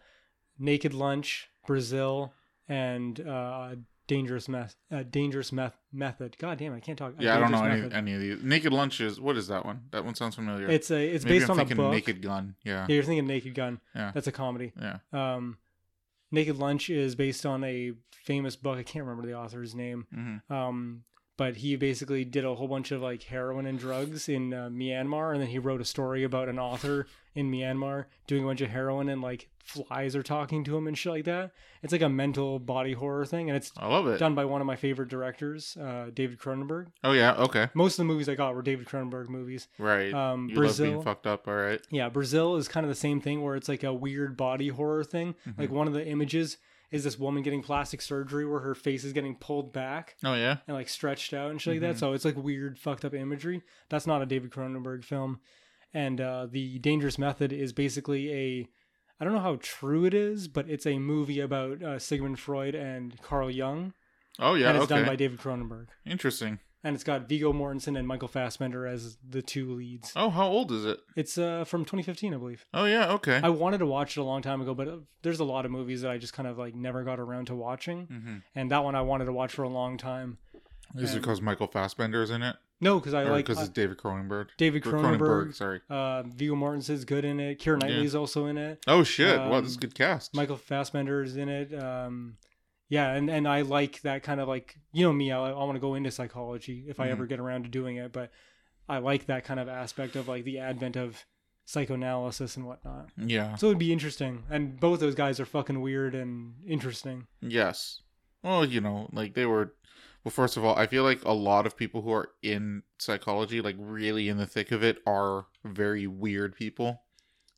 Naked 0.58 0.93
Lunch, 0.93 1.50
Brazil, 1.68 2.34
and 2.68 3.20
uh, 3.20 3.76
Dangerous 4.08 4.47
Meth, 4.47 4.76
uh, 4.91 5.03
Dangerous 5.03 5.51
Meth 5.51 5.76
Method. 5.91 6.38
God 6.38 6.58
damn, 6.60 6.74
it, 6.74 6.78
I 6.78 6.80
can't 6.80 6.97
talk. 6.97 7.14
Yeah, 7.20 7.36
I 7.36 7.39
don't 7.39 7.51
know 7.51 7.64
any, 7.64 7.91
any 7.93 8.14
of 8.14 8.20
these. 8.22 8.43
Naked 8.43 8.72
Lunch 8.72 9.01
is 9.01 9.20
what 9.20 9.36
is 9.38 9.47
that 9.47 9.66
one? 9.66 9.82
That 9.91 10.06
one 10.06 10.14
sounds 10.16 10.36
familiar. 10.36 10.70
It's 10.70 10.91
a 10.91 11.08
it's 11.08 11.26
Maybe 11.26 11.39
based 11.39 11.49
I'm 11.49 11.53
on 11.53 11.58
a 11.58 11.62
thinking 11.62 11.78
book. 11.78 11.91
Naked 11.93 12.22
Gun. 12.22 12.56
Yeah, 12.64 12.86
Yeah, 12.88 12.95
you're 12.95 13.03
thinking 13.03 13.26
Naked 13.28 13.56
Gun. 13.56 13.80
Yeah. 13.95 14.12
That's 14.14 14.28
a 14.28 14.32
comedy. 14.32 14.74
yeah. 14.80 14.97
Um, 15.12 15.58
Naked 16.32 16.58
Lunch 16.58 16.89
is 16.89 17.16
based 17.16 17.45
on 17.45 17.64
a 17.64 17.93
famous 18.12 18.56
book. 18.56 18.78
I 18.78 18.84
can't 18.84 19.06
remember 19.06 19.28
the 19.28 19.36
author's 19.38 19.74
name. 19.74 20.06
hmm 20.14 20.53
Um, 20.53 21.03
but 21.38 21.57
he 21.57 21.75
basically 21.75 22.23
did 22.25 22.45
a 22.45 22.55
whole 22.55 22.67
bunch 22.67 22.91
of 22.91 23.01
like 23.01 23.23
heroin 23.23 23.65
and 23.65 23.77
drugs 23.79 24.29
in 24.29 24.53
uh, 24.53 24.69
Myanmar, 24.71 25.33
and 25.33 25.41
then 25.41 25.49
he 25.49 25.59
wrote 25.59 25.81
a 25.81 25.86
story 25.86 26.23
about 26.23 26.47
an 26.49 26.59
author 26.59 27.07
in 27.33 27.51
Myanmar 27.51 28.05
doing 28.27 28.43
a 28.43 28.47
bunch 28.47 28.61
of 28.61 28.69
heroin 28.69 29.09
and 29.09 29.21
like 29.21 29.49
flies 29.59 30.15
are 30.15 30.21
talking 30.23 30.63
to 30.63 30.77
him 30.77 30.86
and 30.88 30.95
shit 30.97 31.11
like 31.11 31.25
that. 31.25 31.51
It's 31.81 31.91
like 31.91 32.03
a 32.03 32.07
mental 32.09 32.59
body 32.59 32.93
horror 32.93 33.25
thing, 33.25 33.49
and 33.49 33.57
it's 33.57 33.71
I 33.77 33.88
love 33.88 34.07
it. 34.07 34.19
done 34.19 34.36
by 34.36 34.45
one 34.45 34.61
of 34.61 34.67
my 34.67 34.75
favorite 34.75 35.09
directors, 35.09 35.75
uh, 35.77 36.11
David 36.13 36.38
Cronenberg. 36.39 36.88
Oh 37.03 37.11
yeah, 37.11 37.33
okay, 37.33 37.67
Most 37.73 37.93
of 37.93 37.97
the 37.97 38.03
movies 38.05 38.29
I 38.29 38.36
got 38.36 38.55
were 38.55 38.61
David 38.61 38.86
Cronenberg 38.88 39.27
movies. 39.27 39.67
right. 39.79 40.13
Um, 40.13 40.47
you 40.49 40.55
love 40.55 40.77
being 40.77 40.91
Brazil, 40.91 41.01
fucked 41.01 41.27
up. 41.27 41.47
All 41.47 41.55
right. 41.55 41.81
yeah, 41.89 42.09
Brazil 42.09 42.55
is 42.55 42.67
kind 42.67 42.86
of 42.86 42.89
the 42.89 42.95
same 42.95 43.19
thing 43.19 43.41
where 43.41 43.55
it's 43.55 43.67
like 43.67 43.83
a 43.83 43.93
weird 43.93 44.38
body 44.38 44.69
horror 44.69 45.03
thing. 45.03 45.36
Mhm. 45.47 45.59
Like 45.59 45.71
one 45.71 45.88
of 45.88 45.93
the 45.93 46.05
images 46.07 46.57
is 46.96 47.04
this 47.04 47.20
woman 47.20 47.43
getting 47.43 47.62
plastic 47.62 48.02
surgery 48.02 48.46
where 48.46 48.62
her 48.62 48.74
face 48.76 49.04
is 49.04 49.14
getting 49.14 49.36
pulled 49.36 49.74
back 49.74 50.16
Oh 50.24 50.34
yeah. 50.34 50.58
and 50.68 50.76
like 50.76 50.89
stretched 50.89 51.34
out 51.34 51.52
and 51.52 51.62
shit 51.62 51.74
like 51.74 51.80
Mhm. 51.80 51.93
that. 51.93 52.00
So 52.00 52.14
it's 52.14 52.26
like 52.26 52.38
weird, 52.38 52.80
fucked 52.80 53.04
up 53.06 53.14
imagery. 53.14 53.62
That's 53.89 54.08
not 54.08 54.22
a 54.22 54.26
David 54.26 54.52
Cronenberg 54.52 55.04
film. 55.04 55.39
And 55.93 56.20
uh, 56.20 56.48
the 56.50 56.80
Dangerous 56.80 57.18
Method 57.18 57.54
is 57.54 57.72
basically 57.74 58.32
a, 58.34 58.68
I 59.20 59.24
don't 59.24 59.34
know 59.34 59.39
how 59.39 59.58
true 59.62 60.06
it 60.06 60.14
is, 60.14 60.48
but 60.48 60.70
it's 60.70 60.86
a 60.86 61.00
movie 61.00 61.39
about 61.39 61.82
uh, 61.84 62.00
Sigmund 62.00 62.39
Freud 62.39 62.76
and 62.76 63.22
Carl 63.22 63.50
Jung, 63.52 63.93
Oh 64.39 64.56
yeah. 64.56 64.68
and 64.70 64.78
it's 64.78 64.86
okay. 64.86 64.96
done 64.96 65.06
by 65.06 65.16
David 65.16 65.39
Cronenberg. 65.39 65.88
Interesting. 66.06 66.60
And 66.86 66.93
it's 66.93 67.03
got 67.03 67.27
Viggo 67.27 67.51
Mortensen 67.51 67.97
and 67.97 68.07
Michael 68.07 68.27
Fassbender 68.27 68.86
as 68.86 69.17
the 69.27 69.41
two 69.41 69.73
leads. 69.73 70.13
Oh, 70.15 70.29
how 70.29 70.47
old 70.47 70.71
is 70.71 70.86
it? 70.86 70.99
It's 71.15 71.36
uh, 71.38 71.63
from 71.65 71.81
2015, 71.83 72.33
I 72.33 72.38
believe. 72.38 72.63
Oh 72.75 72.86
yeah. 72.86 73.11
Okay. 73.13 73.41
I 73.43 73.49
wanted 73.49 73.79
to 73.79 73.88
watch 73.88 74.15
it 74.15 74.21
a 74.21 74.23
long 74.23 74.43
time 74.43 74.61
ago, 74.61 74.75
but 74.75 74.88
uh, 74.88 74.97
there's 75.23 75.39
a 75.39 75.43
lot 75.43 75.65
of 75.65 75.71
movies 75.71 76.01
that 76.03 76.11
I 76.11 76.19
just 76.19 76.33
kind 76.33 76.47
of 76.47 76.59
like 76.59 76.75
never 76.75 77.03
got 77.03 77.19
around 77.19 77.47
to 77.47 77.55
watching. 77.55 78.05
hmm 78.05 78.36
And 78.53 78.69
that 78.71 78.83
one 78.83 78.93
I 78.95 79.01
wanted 79.01 79.25
to 79.25 79.33
watch 79.33 79.51
for 79.53 79.63
a 79.63 79.69
long 79.69 79.97
time. 79.97 80.38
Is 80.95 81.15
it 81.15 81.21
because 81.21 81.41
Michael 81.41 81.67
Fassbender 81.67 82.21
is 82.21 82.29
in 82.29 82.41
it, 82.43 82.55
No, 82.79 82.99
because 82.99 83.13
I 83.15 83.23
or 83.23 83.31
like 83.31 83.45
because 83.45 83.57
uh, 83.57 83.61
it's 83.61 83.69
David 83.69 83.97
Cronenberg? 83.97 84.49
David 84.57 84.86
Or 84.86 84.91
Cronenberg. 84.91 85.55
Sorry. 85.55 85.81
Uh, 85.89 86.21
Viggo 86.23 86.55
Mortensen's 86.55 87.03
good 87.03 87.25
in 87.25 87.39
it. 87.39 87.59
Keira 87.59 87.81
Yeah. 87.81 87.88
Knightley's 87.89 88.13
also 88.15 88.45
in 88.45 88.57
it. 88.59 88.83
Oh 88.88 89.03
shit! 89.03 89.38
wow, 89.39 89.59
this 89.59 89.71
is 89.71 89.75
um, 89.77 89.79
a 89.79 89.81
good 89.81 89.95
cast. 89.95 90.36
Michael 90.36 90.55
Fassbender 90.57 91.23
is 91.23 91.36
in 91.36 91.49
it. 91.49 91.73
Um, 91.73 92.38
yeah, 92.89 93.11
and, 93.13 93.29
and 93.29 93.47
I 93.47 93.61
like 93.61 94.01
that 94.01 94.23
kind 94.23 94.39
of 94.39 94.47
like 94.47 94.75
you 94.93 95.05
know 95.05 95.13
me. 95.13 95.31
I, 95.31 95.49
I 95.51 95.63
want 95.63 95.75
to 95.75 95.79
go 95.79 95.95
into 95.95 96.11
psychology 96.11 96.86
if 96.88 96.99
I 96.99 97.07
Mhm. 97.07 97.11
ever 97.11 97.25
get 97.25 97.39
around 97.39 97.63
to 97.63 97.69
doing 97.69 97.97
it, 97.97 98.11
but 98.13 98.31
I 98.88 98.97
like 98.99 99.25
that 99.27 99.43
kind 99.45 99.59
of 99.59 99.67
aspect 99.67 100.15
of 100.15 100.27
like 100.27 100.43
the 100.43 100.59
advent 100.59 100.95
of 100.95 101.25
psychoanalysis 101.67 102.55
and 102.57 102.65
whatnot. 102.65 103.09
yeah. 103.17 103.55
So 103.55 103.67
it'd 103.67 103.79
be 103.79 103.91
interesting. 103.91 104.43
And 104.49 104.79
both 104.79 104.99
those 104.99 105.15
guys 105.15 105.39
are 105.39 105.45
fucking 105.45 105.81
weird 105.81 106.13
and 106.15 106.53
interesting. 106.67 107.27
Yes. 107.41 108.01
Well, 108.43 108.63
you 108.65 108.81
know, 108.81 109.09
like 109.11 109.33
they 109.33 109.45
were. 109.45 109.73
Well, 110.23 110.31
first 110.31 110.57
of 110.57 110.65
all, 110.65 110.75
I 110.75 110.88
feel 110.88 111.03
like 111.03 111.23
a 111.23 111.33
lot 111.33 111.67
of 111.67 111.77
people 111.77 112.01
who 112.01 112.11
are 112.11 112.29
in 112.41 112.81
psychology, 112.97 113.61
like 113.61 113.75
really 113.77 114.27
in 114.27 114.38
the 114.38 114.47
thick 114.47 114.71
of 114.71 114.83
it, 114.83 114.97
are 115.05 115.45
very 115.63 116.07
weird 116.07 116.55
people. 116.55 117.01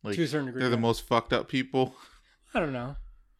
Like 0.03 0.15
to 0.15 0.23
a 0.23 0.28
certain 0.28 0.47
degree. 0.47 0.61
they're 0.61 0.69
the 0.69 0.78
most 0.78 1.07
fucked 1.07 1.32
up 1.34 1.47
people. 1.49 1.95
I 2.53 2.59
don't 2.59 2.73
know. 2.73 2.95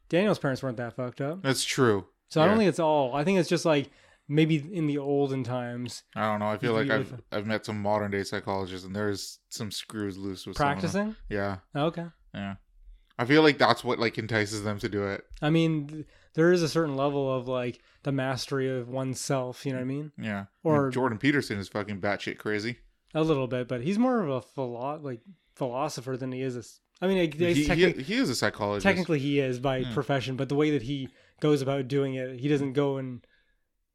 Daniel's 0.10 0.39
parents 0.39 0.64
weren't 0.64 0.78
that 0.78 0.93
fucked 0.95 1.22
up. 1.22 1.41
That's 1.41 1.64
true. 1.66 2.05
So 2.30 2.41
I 2.41 2.45
don't 2.45 2.55
Yeah. 2.55 2.60
think 2.60 2.70
it's 2.70 2.80
all. 2.80 3.14
I 3.16 3.24
think 3.24 3.39
it's 3.39 3.49
just 3.49 3.66
like 3.66 3.89
maybe 4.28 4.58
in 4.74 4.88
the 4.88 4.97
olden 4.97 5.43
times 5.43 6.03
I 6.16 6.30
don't 6.30 6.39
know. 6.39 6.47
I 6.47 6.58
feel 6.58 6.74
like 6.74 6.89
I've 6.89 7.22
I've 7.32 7.47
met 7.47 7.66
some 7.66 7.82
modern 7.82 8.12
day 8.12 8.24
psychologists, 8.24 8.86
and 8.86 8.95
there's 8.95 9.39
some 9.49 9.72
screws 9.72 10.18
loose 10.18 10.45
with 10.45 10.58
some 10.58 10.66
of 10.72 10.82
them. 10.82 10.91
practicing. 10.91 11.16
Yeah, 11.30 11.58
oh, 11.76 11.86
Okay. 11.86 12.08
yeah. 12.34 12.55
I 13.20 13.26
feel 13.26 13.41
like 13.41 13.58
that's 13.58 13.84
what 13.84 13.97
like 13.99 14.18
entices 14.18 14.64
them 14.64 14.78
to 14.80 14.89
do 14.89 15.05
it. 15.08 15.24
I 15.41 15.49
mean, 15.49 15.88
th- 15.88 16.05
there 16.36 16.51
is 16.51 16.62
a 16.62 16.70
certain 16.70 16.95
level 16.95 17.34
of 17.34 17.47
like 17.47 17.80
the 18.03 18.12
mastery 18.12 18.70
of 18.70 18.89
oneself. 18.89 19.66
You 19.66 19.72
know 19.74 19.80
what 19.80 19.84
I 19.84 19.88
mean? 19.88 20.12
Yeah. 20.20 20.45
Or- 20.64 20.89
Jordan 20.91 21.18
Peterson 21.18 21.58
is 21.58 21.68
fucking 21.68 21.99
batshit 22.01 22.38
crazy. 22.38 22.78
A 23.16 23.24
little 23.24 23.47
bit, 23.47 23.68
but 23.68 23.82
he's 23.82 23.97
more 23.97 24.22
of 24.22 24.30
a 24.30 24.41
philo- 24.41 24.99
like 25.01 25.22
philosopher 25.55 26.16
than 26.18 26.32
he 26.32 26.41
is. 26.41 26.55
A, 26.55 26.60
s- 26.60 26.82
I 27.02 27.08
mean, 27.08 27.18
I 27.20 27.26
guess 27.28 27.56
He, 27.56 27.66
techni- 27.68 27.98
he, 27.98 28.04
he 28.04 28.16
is 28.16 28.30
a 28.30 28.36
psychologist. 28.36 28.84
technically 28.84 29.20
he 29.20 29.39
is 29.39 29.60
by 29.60 29.78
Yeah. 29.78 29.93
profession, 29.93 30.36
but 30.36 30.50
the 30.50 30.56
way 30.56 30.72
that 30.72 30.82
he 30.84 31.10
goes 31.39 31.62
about 31.62 31.88
doing 31.88 32.16
it, 32.16 32.39
he 32.39 32.48
doesn't 32.48 32.74
go 32.74 32.98
and 32.98 33.26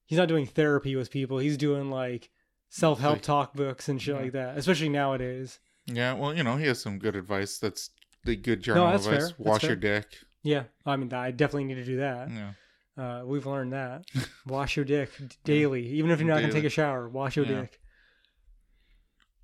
he's 0.07 0.19
not 0.19 0.29
doing 0.29 0.47
therapy 0.47 0.95
with 0.95 1.11
people. 1.11 1.39
He's 1.39 1.57
doing 1.57 1.91
like 1.91 2.31
self 2.69 3.01
help 3.01 3.15
Like- 3.15 3.23
talk 3.23 3.55
books 3.55 3.89
and 3.89 4.01
shit 4.01 4.15
Yeah. 4.15 4.21
like 4.23 4.33
that, 4.33 4.57
especially 4.59 4.89
nowadays. 4.89 5.59
Yeah, 5.87 6.13
well, 6.15 6.35
you 6.35 6.45
know, 6.45 6.57
he 6.57 6.67
has 6.67 6.81
some 6.81 6.99
good 7.01 7.17
advice. 7.17 7.59
That's 7.59 7.91
the 8.25 8.37
good 8.37 8.63
journal 8.63 8.87
that's 8.87 9.05
advice. 9.07 9.19
fair. 9.21 9.29
That's 9.31 9.39
Wash 9.39 9.63
your 9.65 9.71
fair. 9.81 10.01
dick. 10.01 10.07
Yeah, 10.45 10.65
I 10.87 10.97
mean, 10.97 11.13
I 11.13 11.33
definitely 11.33 11.65
need 11.65 11.75
to 11.77 11.85
do 11.85 11.97
that. 11.97 12.29
Yeah. 12.31 12.53
Uh, 12.97 13.25
we've 13.25 13.47
learned 13.47 13.73
that. 13.73 14.05
Wash 14.47 14.77
your 14.77 14.85
dick 14.85 15.11
d- 15.19 15.27
daily, 15.45 15.87
even 15.89 16.11
if 16.13 16.21
you're 16.21 16.29
not 16.29 16.41
gonna 16.41 16.53
take 16.53 16.63
a 16.65 16.69
shower. 16.69 17.09
Wash 17.09 17.35
your 17.37 17.47
Yeah. 17.47 17.63
dick. 17.63 17.81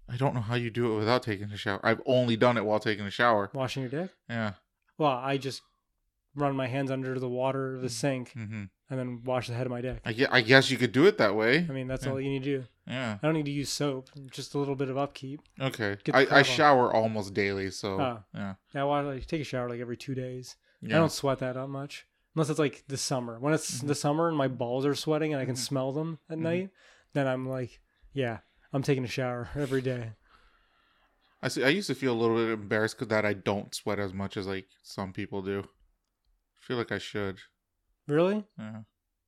I 0.09 0.17
don't 0.17 0.35
know 0.35 0.41
how 0.41 0.55
you 0.55 0.71
do 0.71 0.93
it 0.95 0.99
without 0.99 1.23
taking 1.23 1.51
a 1.51 1.57
shower. 1.57 1.81
I've 1.83 2.01
only 2.07 2.37
done 2.37 2.57
it 2.57 2.65
while 2.65 2.81
taking 2.81 3.05
a 3.07 3.11
shower. 3.11 3.51
Washing 3.53 3.83
your 3.83 3.91
dick. 3.91 4.11
Yeah. 4.29 4.53
Well, 4.97 5.11
I 5.13 5.37
just 5.37 5.63
run 6.35 6.55
my 6.57 6.67
hands 6.67 6.91
under 6.91 7.19
the 7.19 7.29
water 7.29 7.77
of 7.77 7.83
the 7.83 7.89
sink 7.89 8.33
hmm 8.33 8.65
and 8.91 8.99
then 8.99 9.21
wash 9.23 9.49
the 9.49 9.53
head 9.55 9.67
of 9.67 9.71
my 9.71 9.83
dick. 9.83 10.01
I, 10.07 10.15
gue- 10.15 10.27
I 10.31 10.41
guess 10.41 10.71
you 10.71 10.79
could 10.79 10.93
do 10.93 11.05
it 11.05 11.19
that 11.19 11.35
way. 11.37 11.59
I 11.69 11.73
mean, 11.73 11.89
that's 11.89 12.07
Yeah. 12.07 12.13
all 12.13 12.21
you 12.21 12.31
need 12.31 12.43
to 12.45 12.61
do. 12.61 12.65
Yeah. 12.87 13.19
I 13.23 13.27
don't 13.27 13.35
need 13.35 13.45
to 13.45 13.51
use 13.51 13.69
soap. 13.69 14.09
Just 14.31 14.55
a 14.55 14.59
little 14.59 14.77
bit 14.77 14.89
of 14.89 14.97
upkeep. 14.97 15.43
Okay. 15.61 15.99
I, 16.15 16.27
I 16.39 16.43
shower 16.43 16.91
almost 16.91 17.35
daily, 17.35 17.71
so 17.71 18.01
Oh. 18.01 18.19
yeah. 18.35 18.55
Yeah, 18.75 18.85
well, 18.85 18.93
I 18.95 19.01
like, 19.03 19.27
take 19.27 19.43
a 19.43 19.45
shower 19.45 19.69
like 19.69 19.81
every 19.81 19.99
two 19.99 20.15
days. 20.15 20.57
Yeah. 20.81 20.97
I 20.97 20.99
don't 21.01 21.13
sweat 21.13 21.41
that 21.41 21.59
up 21.59 21.69
much. 21.69 22.07
Unless 22.35 22.49
it's 22.49 22.59
like 22.59 22.85
the 22.89 22.97
summer. 22.97 23.39
When 23.39 23.53
it's 23.53 23.83
Mhm. 23.83 23.89
the 23.89 23.95
summer 23.95 24.27
and 24.29 24.37
my 24.39 24.49
balls 24.49 24.87
are 24.87 24.95
sweating 24.95 25.35
and 25.35 25.43
I 25.43 25.45
can 25.45 25.55
Mhm. 25.55 25.59
smell 25.59 25.93
them 25.93 26.19
at 26.31 26.39
Mhm. 26.39 26.43
night, 26.43 26.71
then 27.13 27.27
I'm 27.27 27.47
like, 27.47 27.81
yeah, 28.15 28.39
I'm 28.73 28.83
taking 28.83 29.05
a 29.05 29.09
shower 29.09 29.49
every 29.57 29.81
day. 29.83 30.12
I 31.43 31.49
see. 31.49 31.64
I 31.64 31.69
used 31.69 31.87
to 31.87 31.95
feel 31.95 32.12
a 32.12 32.19
little 32.21 32.37
bit 32.37 32.51
embarrassed 32.51 33.07
that 33.09 33.25
I 33.25 33.33
don't 33.33 33.75
sweat 33.75 33.99
as 33.99 34.12
much 34.12 34.37
as 34.37 34.47
like 34.47 34.66
some 34.83 35.12
people 35.12 35.41
do. 35.43 35.61
I 35.61 36.61
feel 36.61 36.77
like 36.77 36.93
I 36.93 36.99
should. 36.99 37.39
Really? 38.09 38.45
Yeah. 38.59 38.81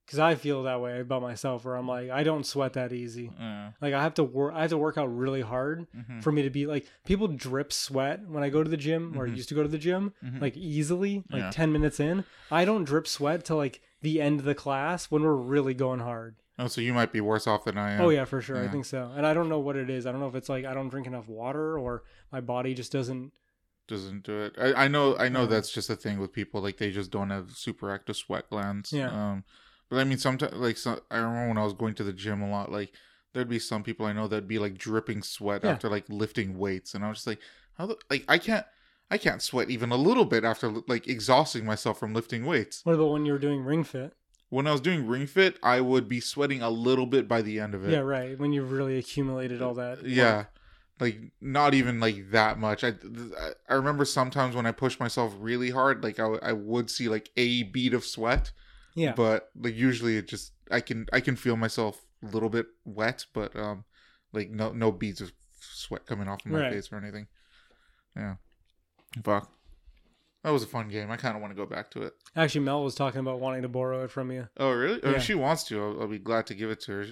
Because 0.04 0.18
I 0.18 0.34
feel 0.34 0.64
that 0.64 0.80
way 0.80 0.98
about 0.98 1.22
myself, 1.22 1.64
where 1.64 1.76
I'm 1.76 1.86
like, 1.86 2.10
I 2.10 2.24
don't 2.24 2.44
sweat 2.44 2.72
that 2.72 2.92
easy. 2.92 3.30
Yeah. 3.38 3.70
Like 3.80 3.94
I 3.94 4.02
have 4.02 4.14
to 4.14 4.24
work. 4.24 4.54
I 4.56 4.62
have 4.62 4.70
to 4.70 4.78
work 4.78 4.98
out 4.98 5.06
really 5.06 5.40
hard 5.40 5.86
Mhm. 5.96 6.20
for 6.22 6.32
me 6.32 6.42
to 6.42 6.50
be 6.50 6.66
like 6.66 6.86
people 7.06 7.28
drip 7.28 7.72
sweat 7.72 8.26
when 8.26 8.42
I 8.42 8.48
go 8.50 8.64
to 8.64 8.68
the 8.68 8.76
gym 8.76 9.16
or 9.16 9.28
Mhm. 9.28 9.36
used 9.36 9.48
to 9.50 9.54
go 9.54 9.62
to 9.62 9.68
the 9.68 9.78
gym 9.78 10.12
Mhm. 10.24 10.40
like 10.40 10.56
easily 10.56 11.22
like 11.30 11.42
Yeah. 11.42 11.50
10 11.52 11.70
minutes 11.70 12.00
in. 12.00 12.24
I 12.50 12.64
don't 12.64 12.82
drip 12.84 13.06
sweat 13.06 13.44
till 13.44 13.56
like 13.56 13.80
the 14.02 14.20
end 14.20 14.40
of 14.40 14.46
the 14.46 14.54
class 14.56 15.12
when 15.12 15.22
we're 15.22 15.34
really 15.36 15.74
going 15.74 16.00
hard. 16.00 16.34
Oh, 16.62 16.66
so 16.68 16.80
you 16.80 16.92
might 16.92 17.10
be 17.12 17.20
worse 17.22 17.46
off 17.46 17.64
than 17.64 17.78
I 17.78 17.92
am. 17.92 18.02
Oh 18.02 18.10
yeah, 18.10 18.26
for 18.26 18.40
sure. 18.42 18.62
I 18.62 18.68
think 18.68 18.84
so. 18.84 19.10
And 19.16 19.26
I 19.26 19.32
don't 19.34 19.48
know 19.48 19.58
what 19.60 19.76
it 19.76 19.88
is. 19.88 20.04
I 20.06 20.12
don't 20.12 20.20
know 20.20 20.28
if 20.28 20.34
it's 20.34 20.48
like 20.48 20.64
I 20.66 20.74
don't 20.74 20.90
drink 20.90 21.06
enough 21.06 21.26
water 21.28 21.78
or 21.78 22.02
my 22.30 22.40
body 22.40 22.74
just 22.74 22.92
doesn't. 22.92 23.32
doesn't 23.88 24.22
do 24.24 24.42
it. 24.42 24.54
I, 24.60 24.84
I 24.84 24.88
know 24.88 25.16
I 25.16 25.28
know 25.28 25.42
Uh, 25.44 25.46
that's 25.46 25.72
just 25.72 25.90
a 25.90 25.96
thing 25.96 26.18
with 26.20 26.32
people 26.32 26.60
like 26.60 26.76
they 26.76 26.90
just 26.90 27.10
don't 27.10 27.30
have 27.30 27.52
super 27.52 27.90
active 27.92 28.16
sweat 28.16 28.48
glands. 28.50 28.92
Yeah. 28.92 29.10
Um 29.10 29.44
but 29.88 29.98
I 29.98 30.04
mean 30.04 30.18
sometimes 30.18 30.54
like 30.54 30.76
so, 30.76 31.00
I 31.10 31.16
remember 31.16 31.48
when 31.48 31.58
I 31.58 31.64
was 31.64 31.72
going 31.72 31.94
to 31.94 32.04
the 32.04 32.12
gym 32.12 32.42
a 32.42 32.50
lot 32.50 32.70
like 32.70 32.92
there'd 33.32 33.48
be 33.48 33.58
some 33.58 33.82
people 33.82 34.06
I 34.06 34.12
know 34.12 34.28
that'd 34.28 34.46
be 34.46 34.58
like 34.58 34.76
dripping 34.76 35.22
sweat 35.22 35.62
Yeah. 35.64 35.70
after 35.72 35.88
like 35.88 36.04
lifting 36.08 36.58
weights 36.58 36.94
and 36.94 37.04
I 37.04 37.08
was 37.08 37.18
just 37.18 37.26
like 37.26 37.40
how 37.78 37.86
the 37.86 37.96
like 38.10 38.24
I 38.28 38.38
can't 38.38 38.66
I 39.10 39.18
can't 39.18 39.42
sweat 39.42 39.70
even 39.70 39.90
a 39.90 39.96
little 39.96 40.24
bit 40.26 40.44
after 40.44 40.68
like 40.86 41.08
exhausting 41.08 41.64
myself 41.64 41.98
from 41.98 42.14
lifting 42.14 42.44
weights. 42.46 42.82
What 42.84 42.94
about 42.94 43.10
when 43.12 43.26
you 43.26 43.32
were 43.32 43.38
doing 43.40 43.64
ring 43.64 43.82
fit? 43.82 44.12
When 44.50 44.66
I 44.66 44.72
was 44.72 44.80
doing 44.80 45.06
ring 45.06 45.26
fit, 45.26 45.58
I 45.62 45.80
would 45.80 46.08
be 46.08 46.20
sweating 46.20 46.60
a 46.60 46.68
little 46.70 47.06
bit 47.06 47.26
by 47.28 47.40
the 47.40 47.58
end 47.60 47.74
of 47.74 47.84
it. 47.84 47.92
Yeah, 47.92 48.00
right. 48.00 48.38
When 48.38 48.52
you've 48.52 48.72
really 48.72 48.98
accumulated 48.98 49.62
all 49.62 49.74
that. 49.74 50.04
Yeah. 50.04 50.36
work. 50.38 50.46
Like 50.98 51.18
not 51.40 51.72
even 51.72 51.98
like 52.00 52.30
that 52.32 52.58
much. 52.58 52.84
I 52.84 52.94
I- 53.68 53.74
remember 53.74 54.04
sometimes 54.04 54.54
when 54.54 54.66
I 54.66 54.72
pushed 54.72 55.00
myself 55.00 55.32
really 55.38 55.70
hard, 55.70 56.02
like 56.04 56.18
I, 56.20 56.26
I 56.42 56.52
would 56.52 56.90
see 56.90 57.08
like 57.08 57.30
a 57.38 57.62
bead 57.62 57.94
of 57.94 58.04
sweat, 58.04 58.52
Yeah. 58.94 59.12
but 59.16 59.50
like 59.58 59.74
usually 59.76 60.18
it 60.18 60.28
just 60.28 60.52
I 60.70 60.80
can 60.80 61.06
I 61.12 61.20
can 61.20 61.36
feel 61.36 61.56
myself 61.56 62.04
a 62.22 62.26
little 62.26 62.50
bit 62.50 62.66
wet, 62.84 63.24
but 63.32 63.56
um 63.56 63.84
like 64.32 64.50
no 64.50 64.72
no 64.72 64.92
beads 64.92 65.22
of 65.22 65.32
sweat 65.60 66.04
coming 66.06 66.28
off 66.28 66.44
of 66.44 66.50
my 66.52 66.60
Right. 66.60 66.72
face 66.72 66.92
or 66.92 66.98
anything. 66.98 67.28
Yeah. 68.16 68.34
Fuck. 69.24 69.50
That 70.42 70.50
was 70.50 70.62
a 70.62 70.66
fun 70.66 70.88
game. 70.88 71.10
I 71.10 71.16
kind 71.16 71.36
of 71.36 71.42
want 71.42 71.52
to 71.52 71.56
go 71.56 71.66
back 71.66 71.90
to 71.92 72.02
it. 72.02 72.14
Actually, 72.34 72.62
Mel 72.64 72.82
was 72.82 72.94
talking 72.94 73.20
about 73.20 73.40
wanting 73.40 73.62
to 73.62 73.68
borrow 73.68 74.04
it 74.04 74.10
from 74.10 74.30
you. 74.32 74.48
Oh 74.56 74.72
really? 74.72 75.00
Oh, 75.02 75.10
Yeah. 75.10 75.16
If 75.16 75.22
she 75.24 75.34
wants 75.34 75.64
to, 75.64 75.82
I'll, 75.82 76.00
I'll 76.02 76.08
be 76.08 76.18
glad 76.18 76.46
to 76.46 76.54
give 76.54 76.70
it 76.70 76.80
to 76.82 76.92
her. 76.92 77.06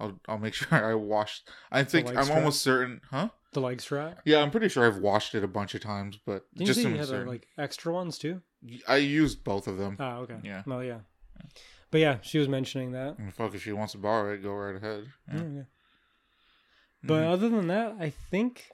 I'll 0.00 0.20
I'll 0.28 0.38
make 0.38 0.54
sure 0.60 0.84
I 0.84 0.94
wash. 0.94 1.42
I 1.72 1.84
think 1.84 2.08
I'm 2.08 2.24
strap? 2.24 2.38
almost 2.38 2.60
certain, 2.62 3.00
huh? 3.10 3.30
The 3.52 3.60
leg 3.60 3.80
strap. 3.80 4.20
Yeah, 4.24 4.40
I'm 4.42 4.50
pretty 4.50 4.68
sure 4.68 4.84
I've 4.86 4.98
washed 4.98 5.34
it 5.34 5.44
a 5.44 5.48
bunch 5.48 5.74
of 5.74 5.80
times, 5.80 6.18
but 6.26 6.44
Didn't 6.54 6.66
just 6.66 6.80
you 6.80 6.88
you 6.88 6.96
had 6.96 7.04
uh, 7.04 7.06
certain. 7.06 7.28
like 7.28 7.46
extra 7.56 7.92
ones 7.92 8.18
too? 8.18 8.42
I 8.88 8.96
used 8.96 9.44
both 9.44 9.66
of 9.68 9.78
them. 9.78 9.96
Oh, 10.00 10.16
okay. 10.22 10.38
Yeah. 10.42 10.62
Well, 10.66 10.82
yeah. 10.82 11.00
But 11.90 12.00
yeah, 12.00 12.18
she 12.22 12.38
was 12.38 12.48
mentioning 12.48 12.92
that. 12.92 13.18
And 13.18 13.32
fuck, 13.32 13.54
if 13.54 13.62
she 13.62 13.72
wants 13.72 13.92
to 13.92 13.98
borrow 13.98 14.32
it, 14.34 14.42
go 14.42 14.52
right 14.52 14.74
ahead. 14.74 15.06
Yeah. 15.28 15.34
Yeah, 15.36 15.48
yeah. 15.54 15.62
But 17.04 17.22
Mhm. 17.22 17.32
other 17.32 17.48
than 17.48 17.66
that, 17.68 17.96
I 18.00 18.10
think 18.10 18.70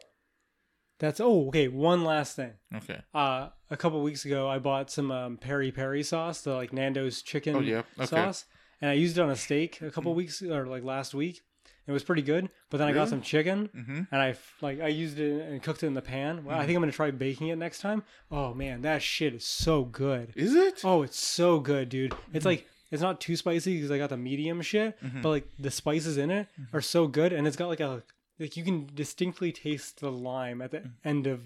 that's 1.01 1.19
oh 1.21 1.49
okay. 1.49 1.67
One 1.69 2.05
last 2.05 2.37
thing. 2.37 2.53
okay. 2.77 3.01
Uh, 3.13 3.49
a 3.71 3.77
couple 3.77 4.01
weeks 4.03 4.25
ago, 4.25 4.49
I 4.49 4.59
bought 4.61 4.91
some 4.91 5.11
um, 5.11 5.37
peri 5.37 5.73
peri 5.73 6.03
sauce, 6.05 6.43
the 6.43 6.55
like 6.55 6.73
Nando's 6.73 7.23
chicken 7.23 7.57
Oh 7.57 7.61
yeah. 7.61 7.83
Okay. 7.99 8.07
sauce, 8.07 8.45
and 8.81 8.91
I 8.91 8.95
used 8.95 9.19
it 9.19 9.21
on 9.23 9.31
a 9.31 9.37
steak 9.37 9.83
a 9.83 9.91
couple 9.91 10.15
weeks 10.15 10.41
or 10.43 10.67
like 10.67 10.85
last 10.85 11.13
week. 11.15 11.41
It 11.87 11.93
was 11.93 12.05
pretty 12.05 12.23
good. 12.23 12.49
But 12.71 12.77
then 12.79 12.87
I 12.87 12.93
got 12.93 13.09
some 13.09 13.21
chicken, 13.21 13.69
Mm-hmm. 13.75 14.03
and 14.13 14.23
I 14.23 14.37
like 14.61 14.81
I 14.81 14.89
used 14.89 15.19
it 15.19 15.43
and 15.49 15.61
cooked 15.61 15.83
it 15.83 15.89
in 15.89 15.95
the 15.95 16.03
pan. 16.03 16.45
Well, 16.45 16.57
I 16.57 16.65
think 16.65 16.77
I'm 16.77 16.83
gonna 16.83 16.93
try 16.93 17.11
baking 17.11 17.49
it 17.49 17.57
next 17.57 17.81
time. 17.81 18.05
Oh 18.31 18.55
man, 18.55 18.83
that 18.83 19.03
shit 19.03 19.35
is 19.35 19.45
so 19.45 19.85
good. 19.85 20.33
Is 20.37 20.55
it? 20.55 20.83
Oh, 20.85 21.03
it's 21.03 21.19
so 21.19 21.59
good, 21.59 21.89
dude. 21.89 22.15
It's 22.33 22.45
like 22.47 22.67
it's 22.93 23.03
not 23.03 23.21
too 23.21 23.35
spicy 23.37 23.75
because 23.77 23.91
I 23.91 23.99
got 23.99 24.11
the 24.11 24.17
medium 24.17 24.61
shit, 24.63 25.01
Mhm. 25.03 25.23
but 25.23 25.31
like 25.31 25.49
the 25.59 25.71
spices 25.71 26.17
in 26.19 26.31
it 26.31 26.47
are 26.73 26.81
so 26.83 27.07
good, 27.09 27.33
and 27.33 27.47
it's 27.47 27.57
got 27.57 27.69
like 27.69 27.81
a 27.81 28.03
like 28.41 28.57
you 28.57 28.64
can 28.64 28.91
distinctly 28.95 29.53
taste 29.53 30.01
the 30.01 30.11
lime 30.11 30.61
at 30.61 30.72
the 30.72 30.91
end 31.05 31.26
of 31.28 31.43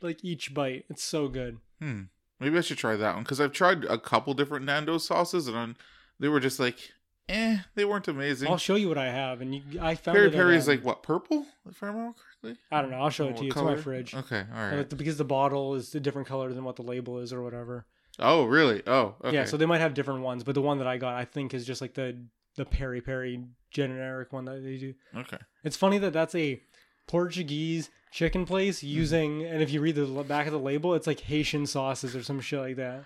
like 0.00 0.24
each 0.24 0.54
bite. 0.54 0.84
It's 0.88 1.02
so 1.02 1.26
good. 1.28 1.58
Hmm. 1.80 2.02
Maybe 2.38 2.56
I 2.56 2.60
should 2.60 2.78
try 2.78 2.94
that 2.96 3.14
one 3.14 3.24
because 3.24 3.40
I've 3.40 3.52
tried 3.52 3.84
a 3.84 3.98
couple 3.98 4.32
different 4.34 4.64
Nando's 4.64 5.06
sauces 5.06 5.48
and 5.48 5.56
I'm- 5.56 5.76
they 6.18 6.28
were 6.28 6.40
just 6.40 6.60
like, 6.60 6.92
eh, 7.28 7.58
they 7.74 7.84
weren't 7.84 8.06
amazing. 8.08 8.48
I'll 8.48 8.56
show 8.58 8.74
you 8.74 8.88
what 8.88 8.98
I 8.98 9.10
have, 9.10 9.40
and 9.40 9.54
you 9.54 9.62
I 9.80 9.94
found 9.94 10.16
Peri 10.16 10.30
peri 10.30 10.56
is 10.56 10.68
like 10.68 10.84
what 10.84 11.02
purple, 11.02 11.46
if 11.68 11.82
I 11.82 11.86
remember 11.86 12.14
correctly. 12.18 12.62
I 12.70 12.82
don't 12.82 12.90
know. 12.90 12.98
I'll 13.00 13.08
show 13.10 13.28
it 13.28 13.36
to 13.38 13.42
you. 13.42 13.48
It's 13.48 13.54
color? 13.54 13.70
in 13.72 13.76
my 13.78 13.82
fridge. 13.82 14.14
Okay, 14.14 14.44
all 14.54 14.70
right. 14.70 14.88
Because 14.96 15.16
the 15.16 15.24
bottle 15.24 15.74
is 15.74 15.94
a 15.94 16.00
different 16.00 16.28
color 16.28 16.52
than 16.52 16.64
what 16.64 16.76
the 16.76 16.82
label 16.82 17.18
is 17.18 17.32
or 17.32 17.42
whatever. 17.42 17.86
Oh, 18.18 18.44
really? 18.44 18.82
Oh, 18.86 19.14
okay. 19.24 19.34
Yeah, 19.34 19.44
so 19.46 19.56
they 19.56 19.64
might 19.64 19.80
have 19.80 19.94
different 19.94 20.20
ones, 20.20 20.44
but 20.44 20.54
the 20.54 20.60
one 20.60 20.76
that 20.78 20.86
I 20.86 20.98
got, 20.98 21.14
I 21.14 21.24
think, 21.24 21.54
is 21.54 21.64
just 21.64 21.80
like 21.80 21.94
the 21.94 22.18
the 22.60 22.64
peri 22.66 23.00
peri 23.00 23.42
generic 23.70 24.32
one 24.32 24.44
that 24.44 24.62
they 24.62 24.76
do. 24.76 24.94
okay. 25.16 25.38
It's 25.64 25.76
funny 25.76 25.98
that 25.98 26.12
that's 26.12 26.34
a 26.34 26.60
Portuguese 27.06 27.90
chicken 28.12 28.44
place 28.46 28.82
using, 28.82 29.44
and 29.44 29.62
if 29.62 29.70
you 29.70 29.80
read 29.80 29.94
the 29.96 30.06
back 30.24 30.46
of 30.46 30.52
the 30.52 30.58
label, 30.58 30.94
it's 30.94 31.06
like 31.06 31.20
Haitian 31.20 31.66
sauces 31.66 32.14
or 32.14 32.22
some 32.22 32.40
shit 32.40 32.60
like 32.60 32.76
that. 32.76 33.04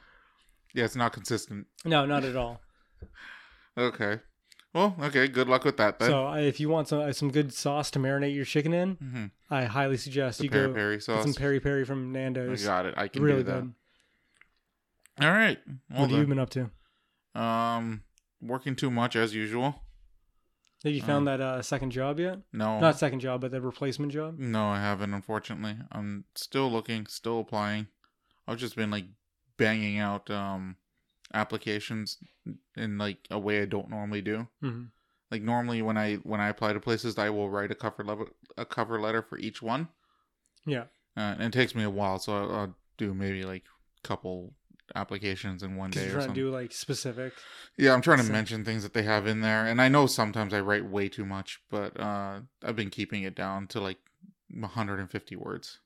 Yeah, 0.74 0.84
it's 0.84 0.96
not 0.96 1.12
consistent. 1.12 1.66
No, 1.84 2.04
not 2.06 2.24
at 2.24 2.36
all. 2.36 2.60
Okay. 3.76 4.20
Well, 4.72 4.94
okay. 5.02 5.26
Good 5.26 5.48
luck 5.48 5.64
with 5.64 5.76
that 5.78 5.98
then. 5.98 6.08
So 6.10 6.28
uh, 6.28 6.36
if 6.36 6.60
you 6.60 6.68
want 6.68 6.86
some 6.88 7.00
uh, 7.00 7.12
some 7.12 7.30
good 7.32 7.52
sauce 7.52 7.90
to 7.92 7.98
marinate 7.98 8.32
your 8.34 8.44
chicken 8.44 8.72
in, 8.72 8.94
hmm 8.94 9.24
I 9.50 9.64
highly 9.64 9.96
suggest 9.96 10.38
The 10.38 10.44
you 10.44 10.50
peri 10.50 10.68
go 10.68 10.74
peri 10.74 10.96
get 10.96 11.02
sauce. 11.02 11.22
some 11.24 11.34
peri 11.34 11.58
peri 11.60 11.84
from 11.84 12.10
I 12.10 12.18
Nando's. 12.20 12.64
got 12.64 12.86
it. 12.86 12.94
I 12.96 13.08
can 13.08 13.22
really 13.22 13.38
do 13.42 13.50
that. 13.50 13.60
good. 13.62 15.26
All 15.26 15.32
right. 15.32 15.58
Well 15.90 16.02
what 16.02 16.10
have 16.10 16.20
you 16.20 16.26
been 16.26 16.38
up 16.38 16.50
to? 16.50 16.70
Um, 17.34 18.02
working 18.40 18.76
too 18.76 18.90
much 18.90 19.16
as 19.16 19.34
usual. 19.34 19.82
Have 20.84 20.92
you 20.92 21.00
found 21.00 21.26
that 21.28 21.40
uh, 21.40 21.62
second 21.62 21.92
job 21.92 22.20
yet? 22.20 22.40
No. 22.52 22.78
Not 22.78 22.98
second 22.98 23.20
job, 23.20 23.40
but 23.40 23.50
the 23.50 23.60
replacement 23.60 24.12
job. 24.12 24.38
No, 24.38 24.66
I 24.66 24.80
haven't. 24.80 25.14
Unfortunately, 25.14 25.76
I'm 25.90 26.24
still 26.34 26.70
looking, 26.70 27.06
still 27.06 27.40
applying. 27.40 27.86
I've 28.46 28.58
just 28.58 28.76
been 28.76 28.90
like 28.90 29.06
banging 29.56 29.98
out 29.98 30.28
um 30.30 30.76
applications 31.32 32.18
in 32.76 32.98
like 32.98 33.18
a 33.30 33.38
way 33.38 33.62
I 33.62 33.64
don't 33.64 33.88
normally 33.88 34.20
do. 34.20 34.46
hmm 34.60 34.84
Like 35.30 35.42
normally 35.42 35.80
when 35.80 35.96
I 35.96 36.16
when 36.16 36.40
I 36.40 36.48
apply 36.48 36.74
to 36.74 36.80
places, 36.80 37.16
I 37.18 37.30
will 37.30 37.48
write 37.48 37.70
a 37.70 37.74
cover 37.74 38.04
letter 38.04 38.26
a 38.58 38.66
cover 38.66 39.00
letter 39.00 39.22
for 39.22 39.38
each 39.38 39.62
one. 39.62 39.88
Yeah. 40.66 40.84
Uh, 41.16 41.34
and 41.38 41.42
it 41.42 41.52
takes 41.52 41.74
me 41.74 41.82
a 41.82 41.90
while, 41.90 42.18
so 42.18 42.36
I'll, 42.36 42.54
I'll 42.54 42.76
do 42.98 43.14
maybe 43.14 43.44
like 43.44 43.64
couple 44.02 44.52
applications 44.94 45.62
in 45.62 45.76
one 45.76 45.90
day 45.90 46.06
you're 46.06 46.18
or 46.18 46.22
trying 46.22 46.28
to 46.28 46.34
do 46.34 46.50
like 46.50 46.72
specific. 46.72 47.32
Yeah, 47.76 47.92
I'm 47.92 48.02
trying 48.02 48.24
to 48.24 48.32
mention 48.32 48.64
things 48.64 48.82
that 48.82 48.92
they 48.94 49.02
have 49.02 49.26
in 49.26 49.40
there, 49.40 49.66
and 49.66 49.80
I 49.80 49.88
know 49.88 50.06
sometimes 50.06 50.52
I 50.52 50.60
write 50.60 50.88
way 50.88 51.08
too 51.08 51.24
much, 51.24 51.60
but 51.70 51.98
uh, 51.98 52.40
I've 52.62 52.76
been 52.76 52.90
keeping 52.90 53.22
it 53.22 53.34
down 53.34 53.66
to 53.68 53.80
like 53.80 53.98
150 54.50 55.36
words. 55.36 55.80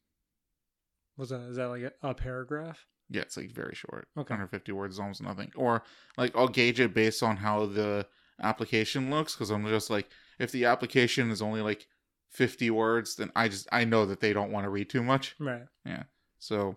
Was 1.16 1.30
that 1.30 1.40
is 1.42 1.56
that 1.56 1.68
like 1.68 1.82
a, 1.82 1.92
a 2.02 2.14
paragraph? 2.14 2.86
Yeah, 3.10 3.22
it's 3.22 3.36
like 3.36 3.50
very 3.50 3.74
short. 3.74 4.08
Okay. 4.16 4.34
150 4.34 4.72
words 4.72 4.96
is 4.96 5.00
almost 5.00 5.22
nothing. 5.22 5.50
Or 5.56 5.82
like 6.16 6.36
I'll 6.36 6.48
gauge 6.48 6.78
it 6.78 6.94
based 6.94 7.22
on 7.22 7.38
how 7.38 7.66
the 7.66 8.06
application 8.40 9.10
looks, 9.10 9.34
because 9.34 9.50
I'm 9.50 9.66
just 9.66 9.90
like, 9.90 10.08
if 10.38 10.52
the 10.52 10.66
application 10.66 11.30
is 11.30 11.42
only 11.42 11.62
like 11.62 11.86
50 12.30 12.70
words, 12.70 13.16
then 13.16 13.32
I 13.34 13.48
just 13.48 13.66
I 13.72 13.84
know 13.84 14.06
that 14.06 14.20
they 14.20 14.32
don't 14.32 14.52
want 14.52 14.64
to 14.64 14.70
read 14.70 14.90
too 14.90 15.02
much. 15.02 15.34
Right. 15.38 15.66
Yeah. 15.84 16.04
So 16.38 16.76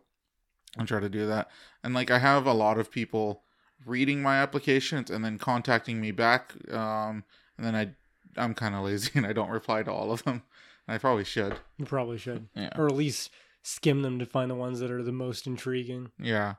I'm 0.78 0.86
trying 0.86 1.02
to 1.02 1.10
do 1.10 1.28
that. 1.28 1.50
And 1.84 1.94
like 1.94 2.10
I 2.12 2.20
have 2.20 2.46
a 2.46 2.54
lot 2.54 2.78
of 2.78 2.92
people 2.92 3.44
reading 3.86 4.22
my 4.22 4.38
applications 4.38 5.10
and 5.10 5.24
then 5.26 5.38
contacting 5.38 6.00
me 6.00 6.12
back. 6.12 6.54
Um, 6.74 7.24
and 7.58 7.66
then 7.66 7.76
I 7.76 7.92
I'm 8.40 8.54
kind 8.54 8.76
of 8.76 8.84
lazy 8.84 9.12
and 9.16 9.26
I 9.26 9.34
don't 9.34 9.50
reply 9.50 9.84
to 9.84 9.92
all 9.92 10.12
of 10.12 10.24
them. 10.24 10.44
I 10.88 10.98
probably 10.98 11.24
should. 11.26 11.58
You 11.78 11.86
probably 11.86 12.18
should, 12.18 12.48
Yeah. 12.56 12.70
or 12.76 12.88
at 12.88 12.96
least 12.96 13.30
skim 13.64 14.02
them 14.02 14.18
to 14.20 14.26
find 14.26 14.50
the 14.50 14.56
ones 14.56 14.80
that 14.80 14.92
are 14.92 15.04
the 15.04 15.12
most 15.12 15.46
intriguing. 15.48 16.12
Yeah. 16.20 16.56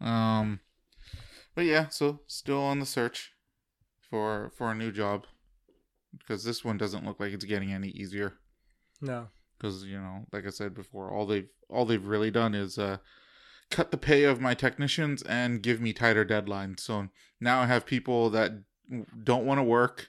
Um. 0.00 0.60
But 1.54 1.66
yeah, 1.66 1.88
so 1.88 2.20
still 2.26 2.60
on 2.62 2.80
the 2.80 2.86
search 2.86 3.32
for 4.08 4.50
for 4.56 4.70
a 4.70 4.74
new 4.74 4.90
job 4.90 5.26
because 6.18 6.44
this 6.44 6.64
one 6.64 6.76
doesn't 6.78 7.04
look 7.04 7.20
like 7.20 7.32
it's 7.32 7.44
getting 7.44 7.72
any 7.72 7.88
easier. 7.88 8.34
No. 9.00 9.28
because 9.58 9.84
you 9.84 9.98
know 9.98 10.26
like 10.32 10.46
i 10.46 10.50
said 10.50 10.74
before 10.74 11.10
all 11.10 11.26
they've 11.26 11.48
all 11.68 11.84
they've 11.84 12.04
really 12.06 12.30
done 12.30 12.54
is 12.54 12.78
uh 12.78 12.98
cut 13.72 13.90
the 13.90 13.96
pay 13.98 14.22
of 14.24 14.40
my 14.40 14.54
technicians 14.54 15.22
and 15.22 15.62
give 15.62 15.80
me 15.80 15.92
tighter 15.92 16.24
deadlines 16.24 16.78
so 16.80 17.08
now 17.40 17.60
i 17.60 17.66
have 17.66 17.84
people 17.86 18.30
that 18.30 18.52
don't 19.24 19.44
want 19.46 19.58
to 19.58 19.62
work 19.64 20.08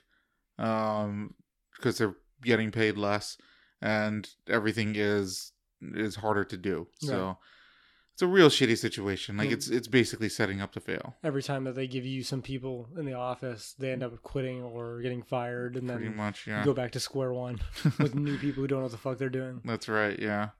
um 0.58 1.34
because 1.76 1.98
they're 1.98 2.16
getting 2.42 2.70
paid 2.70 2.96
less 2.96 3.36
and 3.82 4.30
everything 4.48 4.94
is 4.96 5.52
is 5.94 6.16
harder 6.16 6.44
to 6.44 6.56
do 6.56 6.86
so 7.00 7.36
it's 8.12 8.22
a 8.22 8.26
real 8.28 8.48
shitty 8.48 8.78
situation 8.78 9.36
like 9.36 9.48
Mm. 9.48 9.54
it's 9.54 9.68
it's 9.68 9.88
basically 9.88 10.28
setting 10.28 10.60
up 10.60 10.72
to 10.72 10.80
fail 10.80 11.16
Every 11.24 11.42
time 11.42 11.64
that 11.64 11.74
they 11.74 11.88
give 11.88 12.04
you 12.06 12.22
some 12.22 12.42
people 12.42 12.88
in 12.96 13.06
the 13.06 13.14
office, 13.14 13.74
they 13.76 13.90
end 13.90 14.04
up 14.04 14.22
quitting 14.22 14.62
or 14.62 15.00
getting 15.02 15.22
fired, 15.22 15.74
and 15.76 15.88
pretty 15.88 16.04
then 16.08 16.16
much 16.16 16.46
you 16.46 16.52
yeah 16.52 16.64
go 16.64 16.72
back 16.74 16.92
to 16.92 17.00
square 17.00 17.32
one 17.32 17.58
with 17.98 18.14
new 18.14 18.38
people 18.38 18.60
who 18.62 18.68
don't 18.68 18.78
know 18.78 18.84
what 18.84 18.92
the 18.92 18.98
fuck 18.98 19.18
they're 19.18 19.28
doing. 19.42 19.60
That's 19.64 19.88
right, 19.88 20.16
yeah. 20.18 20.50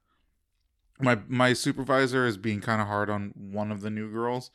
My 1.01 1.19
my 1.27 1.53
supervisor 1.53 2.27
is 2.27 2.37
being 2.37 2.61
kind 2.61 2.81
of 2.81 2.87
hard 2.87 3.11
on 3.11 3.33
one 3.37 3.73
of 3.73 3.81
the 3.81 3.91
new 3.91 4.11
girls. 4.11 4.51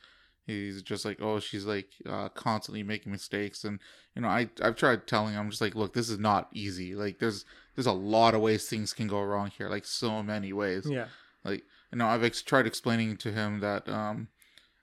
He's 0.46 0.82
just 0.82 1.04
like, 1.04 1.20
oh, 1.20 1.38
she's 1.38 1.64
like 1.64 1.90
uh, 2.08 2.28
constantly 2.30 2.82
making 2.82 3.12
mistakes, 3.12 3.62
and 3.62 3.78
you 4.16 4.22
know, 4.22 4.28
I 4.28 4.48
I've 4.62 4.76
tried 4.76 5.06
telling 5.06 5.34
him, 5.34 5.40
I'm 5.40 5.50
just 5.50 5.60
like, 5.60 5.74
look, 5.74 5.92
this 5.92 6.08
is 6.08 6.18
not 6.18 6.48
easy. 6.52 6.94
Like, 6.94 7.18
there's 7.18 7.44
there's 7.74 7.86
a 7.86 7.92
lot 7.92 8.34
of 8.34 8.40
ways 8.40 8.66
things 8.66 8.92
can 8.92 9.06
go 9.06 9.22
wrong 9.22 9.50
here, 9.56 9.68
like 9.68 9.84
so 9.84 10.22
many 10.22 10.52
ways. 10.52 10.86
Yeah. 10.88 11.06
Like, 11.44 11.62
you 11.92 11.98
know, 11.98 12.06
I've 12.06 12.24
ex- 12.24 12.42
tried 12.42 12.66
explaining 12.66 13.16
to 13.18 13.32
him 13.32 13.60
that 13.60 13.88
um 13.88 14.28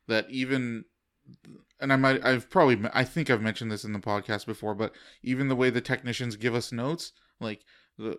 that 0.07 0.29
even 0.29 0.85
and 1.79 1.91
I 1.91 1.95
might 1.95 2.25
I've 2.25 2.49
probably 2.49 2.89
I 2.93 3.03
think 3.03 3.29
I've 3.29 3.41
mentioned 3.41 3.71
this 3.71 3.83
in 3.83 3.93
the 3.93 3.99
podcast 3.99 4.45
before, 4.45 4.75
but 4.75 4.93
even 5.21 5.47
the 5.47 5.55
way 5.55 5.69
the 5.69 5.81
technicians 5.81 6.35
give 6.35 6.55
us 6.55 6.71
notes, 6.71 7.11
like 7.39 7.61
the 7.97 8.17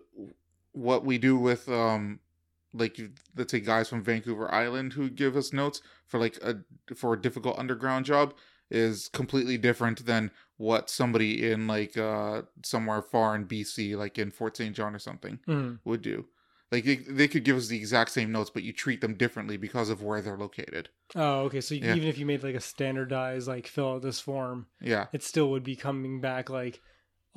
what 0.71 1.03
we 1.03 1.17
do 1.17 1.35
with 1.37 1.67
um 1.67 2.19
like 2.73 2.99
let's 3.35 3.51
say 3.51 3.59
guys 3.59 3.89
from 3.89 4.03
Vancouver 4.03 4.53
Island 4.53 4.93
who 4.93 5.09
give 5.09 5.35
us 5.35 5.53
notes 5.53 5.81
for 6.07 6.19
like 6.19 6.37
a 6.43 6.57
for 6.95 7.13
a 7.13 7.21
difficult 7.21 7.57
underground 7.57 8.05
job 8.05 8.33
is 8.71 9.09
completely 9.09 9.57
different 9.57 10.05
than 10.05 10.29
what 10.57 10.89
somebody 10.89 11.49
in 11.51 11.65
like 11.67 11.97
uh 11.97 12.43
somewhere 12.63 13.01
far 13.01 13.35
in 13.35 13.45
BC 13.45 13.95
like 13.95 14.19
in 14.19 14.29
Fort 14.31 14.55
St. 14.57 14.75
John 14.75 14.93
or 14.95 14.99
something 14.99 15.39
Mhm. 15.47 15.79
would 15.85 16.01
do. 16.01 16.25
Like 16.71 16.83
they, 16.85 16.97
they 16.97 17.27
could 17.27 17.43
give 17.43 17.57
us 17.57 17.67
the 17.67 17.77
exact 17.77 18.11
same 18.11 18.31
notes, 18.31 18.51
but 18.51 18.61
you 18.61 18.71
treat 18.73 19.01
them 19.01 19.15
differently 19.15 19.57
because 19.57 19.89
of 19.89 20.03
where 20.03 20.21
they're 20.21 20.37
located. 20.37 20.89
Oh, 21.15 21.45
okay. 21.45 21.61
So 21.61 21.73
Yeah. 21.73 21.95
even 21.95 22.07
if 22.07 22.19
you 22.19 22.27
made 22.27 22.43
like 22.43 22.53
a 22.53 22.59
standardized 22.61 23.47
like 23.47 23.65
fill 23.65 23.93
out 23.93 24.03
this 24.03 24.19
form, 24.19 24.67
Yeah, 24.79 25.07
it 25.11 25.23
still 25.23 25.49
would 25.49 25.63
be 25.63 25.75
coming 25.75 26.21
back 26.21 26.47
like 26.51 26.79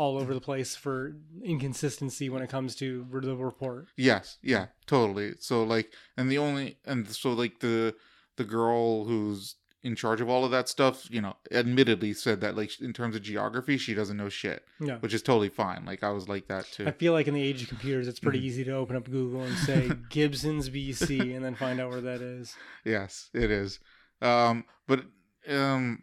all 0.03 0.19
over 0.19 0.35
the 0.35 0.41
place 0.41 0.75
for 0.75 1.15
inconsistency 1.45 2.29
when 2.29 2.43
it 2.43 2.51
comes 2.51 2.75
to 2.77 3.07
the 3.13 3.37
report. 3.37 3.87
yes, 3.97 4.39
yeah, 4.43 4.67
totally. 4.87 5.35
So 5.39 5.63
like, 5.63 5.93
and 6.17 6.31
the 6.31 6.39
only 6.39 6.79
and 6.85 7.07
so 7.09 7.33
like 7.33 7.61
the 7.61 7.95
the 8.37 8.45
girl 8.45 9.05
who's 9.05 9.57
in 9.85 9.95
charge 9.97 10.21
of 10.21 10.29
all 10.29 10.45
of 10.45 10.51
that 10.53 10.69
stuff, 10.69 11.09
you 11.11 11.21
know, 11.21 11.35
admittedly 11.51 12.13
said 12.15 12.41
that 12.41 12.57
like 12.57 12.71
in 12.81 12.93
terms 12.93 13.15
of 13.17 13.23
geography, 13.23 13.77
she 13.77 13.95
doesn't 13.95 14.17
know 14.17 14.29
shit, 14.29 14.65
Yeah. 14.81 14.99
which 14.99 15.13
is 15.15 15.23
totally 15.23 15.49
fine. 15.49 15.85
Like 15.85 16.03
I 16.05 16.11
was 16.11 16.29
like 16.29 16.47
that 16.49 16.65
too. 16.67 16.87
I 16.87 16.93
feel 16.93 17.13
like 17.13 17.27
in 17.29 17.35
the 17.35 17.43
age 17.43 17.63
of 17.63 17.69
computers, 17.69 18.07
it's 18.09 18.21
pretty 18.21 18.41
Mhm. 18.41 18.45
easy 18.49 18.65
to 18.65 18.73
open 18.73 18.97
up 18.97 19.05
Google 19.11 19.43
and 19.43 19.57
say 19.59 19.91
Gibsons 20.11 20.69
BC 20.71 21.35
and 21.37 21.45
then 21.45 21.55
find 21.57 21.81
out 21.81 21.91
where 21.91 22.01
that 22.01 22.21
is. 22.23 22.55
yes, 22.85 23.29
it 23.35 23.51
is. 23.51 23.79
Um, 24.21 24.65
but 24.87 25.05
um, 25.49 26.01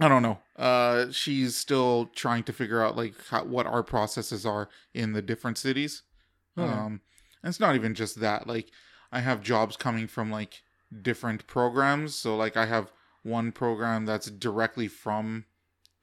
I 0.00 0.08
don't 0.08 0.22
know. 0.22 0.38
Uh, 0.56 1.10
she's 1.10 1.56
still 1.56 2.06
trying 2.14 2.44
to 2.44 2.52
figure 2.52 2.82
out 2.82 2.96
like 2.96 3.14
how, 3.28 3.44
what 3.44 3.66
our 3.66 3.82
processes 3.82 4.46
are 4.46 4.68
in 4.94 5.12
the 5.12 5.22
different 5.22 5.58
cities. 5.58 6.02
Okay. 6.56 6.70
Um, 6.70 7.00
and 7.42 7.50
it's 7.50 7.60
not 7.60 7.74
even 7.74 7.94
just 7.94 8.20
that. 8.20 8.46
Like, 8.46 8.70
I 9.10 9.20
have 9.20 9.42
jobs 9.42 9.76
coming 9.76 10.06
from 10.06 10.30
like 10.30 10.62
different 11.02 11.46
programs. 11.46 12.14
So, 12.14 12.36
like, 12.36 12.56
I 12.56 12.66
have 12.66 12.92
one 13.22 13.52
program 13.52 14.06
that's 14.06 14.30
directly 14.30 14.88
from 14.88 15.44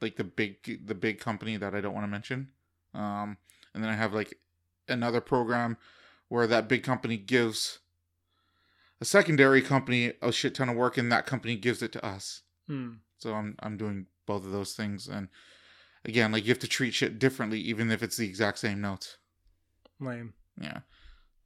like 0.01 0.15
the 0.15 0.23
big 0.23 0.85
the 0.85 0.95
big 0.95 1.19
company 1.19 1.57
that 1.57 1.75
I 1.75 1.81
don't 1.81 1.93
want 1.93 2.05
to 2.05 2.11
mention. 2.11 2.49
Um, 2.93 3.37
and 3.73 3.83
then 3.83 3.91
I 3.91 3.95
have 3.95 4.13
like 4.13 4.35
another 4.87 5.21
program 5.21 5.77
where 6.27 6.47
that 6.47 6.67
big 6.67 6.83
company 6.83 7.17
gives 7.17 7.79
a 9.01 9.05
secondary 9.05 9.61
company 9.61 10.13
a 10.21 10.31
shit 10.31 10.55
ton 10.55 10.69
of 10.69 10.75
work, 10.75 10.97
and 10.97 11.11
that 11.11 11.25
company 11.25 11.55
gives 11.55 11.81
it 11.81 11.91
to 11.93 12.05
us. 12.05 12.43
Hmm. 12.67 12.93
So 13.20 13.34
I'm 13.34 13.55
I'm 13.59 13.78
doing 13.78 14.07
both 14.26 14.45
of 14.45 14.51
those 14.51 14.74
things, 14.74 15.07
and 15.07 15.28
again, 16.05 16.32
like 16.32 16.45
you 16.45 16.49
have 16.49 16.59
to 16.59 16.67
treat 16.67 16.93
shit 16.93 17.20
differently, 17.20 17.59
even 17.59 17.91
if 17.91 18.01
it's 18.01 18.17
the 18.17 18.28
exact 18.28 18.59
same 18.59 18.82
notes. 18.82 19.17
Lame. 19.99 20.34
Yeah. 20.59 20.80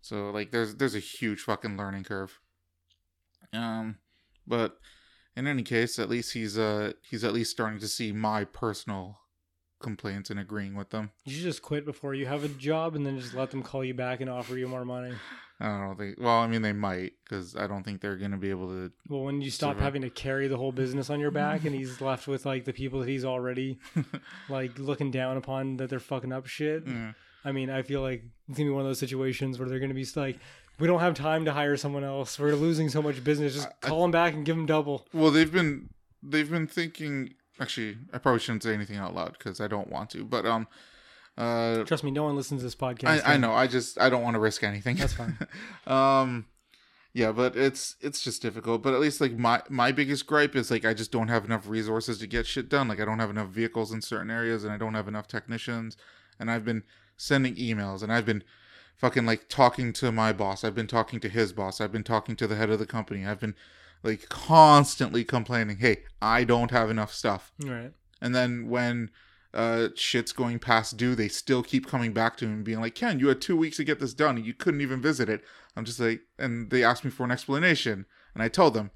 So 0.01 0.29
like 0.31 0.51
there's 0.51 0.75
there's 0.75 0.95
a 0.95 0.99
huge 0.99 1.41
fucking 1.41 1.77
learning 1.77 2.03
curve. 2.03 2.39
Um 3.51 3.97
but 4.45 4.77
in 5.35 5.47
any 5.47 5.63
case, 5.63 5.97
at 5.97 6.09
least 6.09 6.33
he's 6.33 6.57
uh 6.57 6.93
he's 7.01 7.23
at 7.23 7.33
least 7.33 7.51
starting 7.51 7.79
to 7.79 7.87
see 7.87 8.11
my 8.11 8.43
personal 8.43 9.19
complaints 9.79 10.29
and 10.29 10.39
agreeing 10.39 10.75
with 10.75 10.89
them. 10.89 11.11
You 11.25 11.33
should 11.33 11.43
just 11.43 11.61
quit 11.61 11.85
before 11.85 12.13
you 12.13 12.25
have 12.25 12.43
a 12.43 12.49
job, 12.49 12.95
and 12.95 13.05
then 13.05 13.19
just 13.19 13.33
let 13.33 13.51
them 13.51 13.63
call 13.63 13.83
you 13.83 13.93
back 13.93 14.21
and 14.21 14.29
offer 14.29 14.57
you 14.57 14.67
more 14.67 14.85
money. 14.85 15.13
I 15.65 15.79
don't 15.87 15.97
think 15.97 16.17
well, 16.19 16.39
I 16.39 16.47
mean 16.47 16.61
they 16.61 16.73
might 16.73 17.13
cuz 17.29 17.55
I 17.55 17.67
don't 17.67 17.83
think 17.83 18.01
they're 18.01 18.17
going 18.17 18.31
to 18.31 18.37
be 18.37 18.49
able 18.49 18.67
to 18.67 18.91
Well, 19.07 19.21
when 19.23 19.41
you 19.41 19.49
stop 19.49 19.71
Survive. 19.75 19.83
having 19.83 20.01
to 20.01 20.09
carry 20.09 20.47
the 20.47 20.57
whole 20.57 20.71
business 20.73 21.09
on 21.09 21.19
your 21.19 21.31
back, 21.31 21.63
and 21.65 21.73
he's 21.73 22.01
left 22.09 22.27
with 22.27 22.45
like 22.45 22.65
the 22.65 22.73
people 22.73 22.99
that 22.99 23.07
he's 23.07 23.23
already 23.25 23.79
like 24.49 24.77
looking 24.77 25.09
down 25.11 25.37
upon 25.37 25.77
that 25.77 25.89
they're 25.89 25.99
fucking 25.99 26.31
up 26.33 26.47
shit. 26.47 26.83
Yeah. 26.85 27.13
I 27.45 27.51
mean, 27.51 27.69
I 27.69 27.81
feel 27.81 28.01
like 28.01 28.23
it's 28.49 28.57
gonna 28.57 28.69
be 28.69 28.73
one 28.73 28.81
of 28.81 28.87
those 28.87 28.99
situations 28.99 29.59
where 29.59 29.67
they're 29.69 29.79
gonna 29.79 29.93
be 29.93 30.05
like, 30.15 30.37
we 30.79 30.87
don't 30.87 30.99
have 31.01 31.13
time 31.13 31.45
to 31.45 31.53
hire 31.53 31.77
someone 31.77 32.03
else. 32.03 32.37
We're 32.39 32.55
losing 32.55 32.89
so 32.89 33.01
much 33.01 33.23
business. 33.23 33.53
Just 33.55 33.67
I- 33.83 33.87
call 33.87 34.01
them 34.01 34.11
back 34.11 34.33
and 34.33 34.45
give 34.45 34.55
them 34.55 34.65
double. 34.65 35.07
Well, 35.13 35.31
they've 35.31 35.51
been 35.51 35.89
they've 36.21 36.49
been 36.49 36.67
thinking 36.67 37.35
actually 37.59 37.97
I 38.11 38.17
probably 38.17 38.39
shouldn't 38.39 38.63
say 38.63 38.73
anything 38.73 38.97
out 38.97 39.13
loud 39.15 39.39
cuz 39.39 39.61
I 39.61 39.67
don't 39.67 39.89
want 39.89 40.09
to, 40.11 40.25
but 40.25 40.45
um 40.45 40.67
uh 41.37 41.83
Trust 41.83 42.03
me, 42.03 42.11
no 42.11 42.23
one 42.23 42.35
listens 42.35 42.61
to 42.61 42.65
this 42.65 42.75
podcast. 42.75 43.23
I, 43.25 43.33
I 43.33 43.37
know. 43.37 43.53
I 43.53 43.67
just 43.67 43.99
I 43.99 44.09
don't 44.09 44.23
want 44.23 44.35
to 44.35 44.39
risk 44.39 44.63
anything. 44.63 44.97
That's 44.97 45.13
fine. 45.13 45.37
um, 45.87 46.45
yeah, 47.13 47.31
but 47.31 47.55
it's 47.55 47.95
it's 48.01 48.23
just 48.23 48.41
difficult. 48.41 48.81
But 48.81 48.93
at 48.93 48.99
least 48.99 49.21
like 49.21 49.37
my 49.37 49.61
my 49.69 49.91
biggest 49.91 50.25
gripe 50.25 50.55
is 50.55 50.71
like 50.71 50.83
I 50.83 50.93
just 50.93 51.11
don't 51.11 51.27
have 51.27 51.45
enough 51.45 51.67
resources 51.67 52.17
to 52.19 52.27
get 52.27 52.47
shit 52.47 52.69
done. 52.69 52.87
Like 52.87 52.99
I 52.99 53.05
don't 53.05 53.19
have 53.19 53.29
enough 53.29 53.49
vehicles 53.49 53.91
in 53.91 54.01
certain 54.01 54.31
areas, 54.31 54.63
and 54.63 54.73
I 54.73 54.77
don't 54.77 54.95
have 54.95 55.07
enough 55.07 55.27
technicians. 55.27 55.95
And 56.39 56.49
I've 56.49 56.65
been 56.65 56.83
sending 57.15 57.55
emails, 57.55 58.01
and 58.01 58.11
I've 58.11 58.25
been 58.25 58.43
fucking 58.95 59.25
like 59.25 59.47
talking 59.47 59.93
to 59.93 60.11
my 60.11 60.33
boss. 60.33 60.63
I've 60.63 60.75
been 60.75 60.87
talking 60.87 61.19
to 61.19 61.29
his 61.29 61.53
boss. 61.53 61.79
I've 61.79 61.91
been 61.91 62.03
talking 62.03 62.35
to 62.35 62.47
the 62.47 62.55
head 62.55 62.71
of 62.71 62.79
the 62.79 62.85
company. 62.87 63.25
I've 63.25 63.39
been 63.39 63.55
like 64.01 64.27
constantly 64.29 65.23
complaining, 65.23 65.77
"Hey, 65.77 66.03
I 66.19 66.43
don't 66.43 66.71
have 66.71 66.89
enough 66.89 67.13
stuff." 67.13 67.53
Right. 67.63 67.91
And 68.21 68.33
then 68.33 68.69
when 68.69 69.11
uh, 69.53 69.89
shit's 69.95 70.31
going 70.31 70.59
past 70.59 70.97
due, 70.97 71.15
they 71.15 71.27
still 71.27 71.63
keep 71.63 71.87
coming 71.87 72.11
back 72.13 72.37
to 72.37 72.45
him 72.45 72.53
and 72.53 72.63
being 72.63 72.81
like, 72.81 72.95
Ken, 72.95 73.19
you 73.19 73.27
had 73.27 73.41
two 73.41 73.55
weeks 73.55 73.77
to 73.77 73.83
get 73.83 73.99
this 73.99 74.13
done 74.13 74.37
and 74.37 74.45
you 74.45 74.53
couldn't 74.53 74.81
even 74.81 75.01
visit 75.01 75.29
it. 75.29 75.43
I'm 75.75 75.85
just 75.85 75.99
like, 75.99 76.21
and 76.39 76.69
they 76.69 76.83
asked 76.83 77.05
me 77.05 77.11
for 77.11 77.23
an 77.23 77.31
explanation. 77.31 78.05
And 78.33 78.41
I 78.41 78.47
told 78.47 78.73
them, 78.73 78.91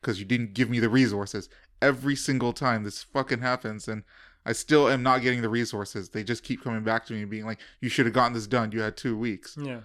because 0.00 0.18
you 0.18 0.26
didn't 0.26 0.52
give 0.52 0.68
me 0.68 0.80
the 0.80 0.90
resources. 0.90 1.48
Every 1.80 2.14
single 2.14 2.52
time 2.52 2.84
this 2.84 3.02
fucking 3.02 3.40
happens. 3.40 3.88
And 3.88 4.04
I 4.44 4.52
still 4.52 4.88
am 4.88 5.02
not 5.02 5.22
getting 5.22 5.40
the 5.40 5.48
resources. 5.48 6.10
They 6.10 6.22
just 6.22 6.42
keep 6.42 6.62
coming 6.62 6.84
back 6.84 7.06
to 7.06 7.14
me 7.14 7.22
and 7.22 7.30
being 7.30 7.46
like, 7.46 7.60
you 7.80 7.88
should 7.88 8.04
have 8.04 8.14
gotten 8.14 8.34
this 8.34 8.46
done. 8.46 8.72
You 8.72 8.82
had 8.82 8.96
two 8.96 9.16
weeks. 9.16 9.56
Yeah. 9.60 9.80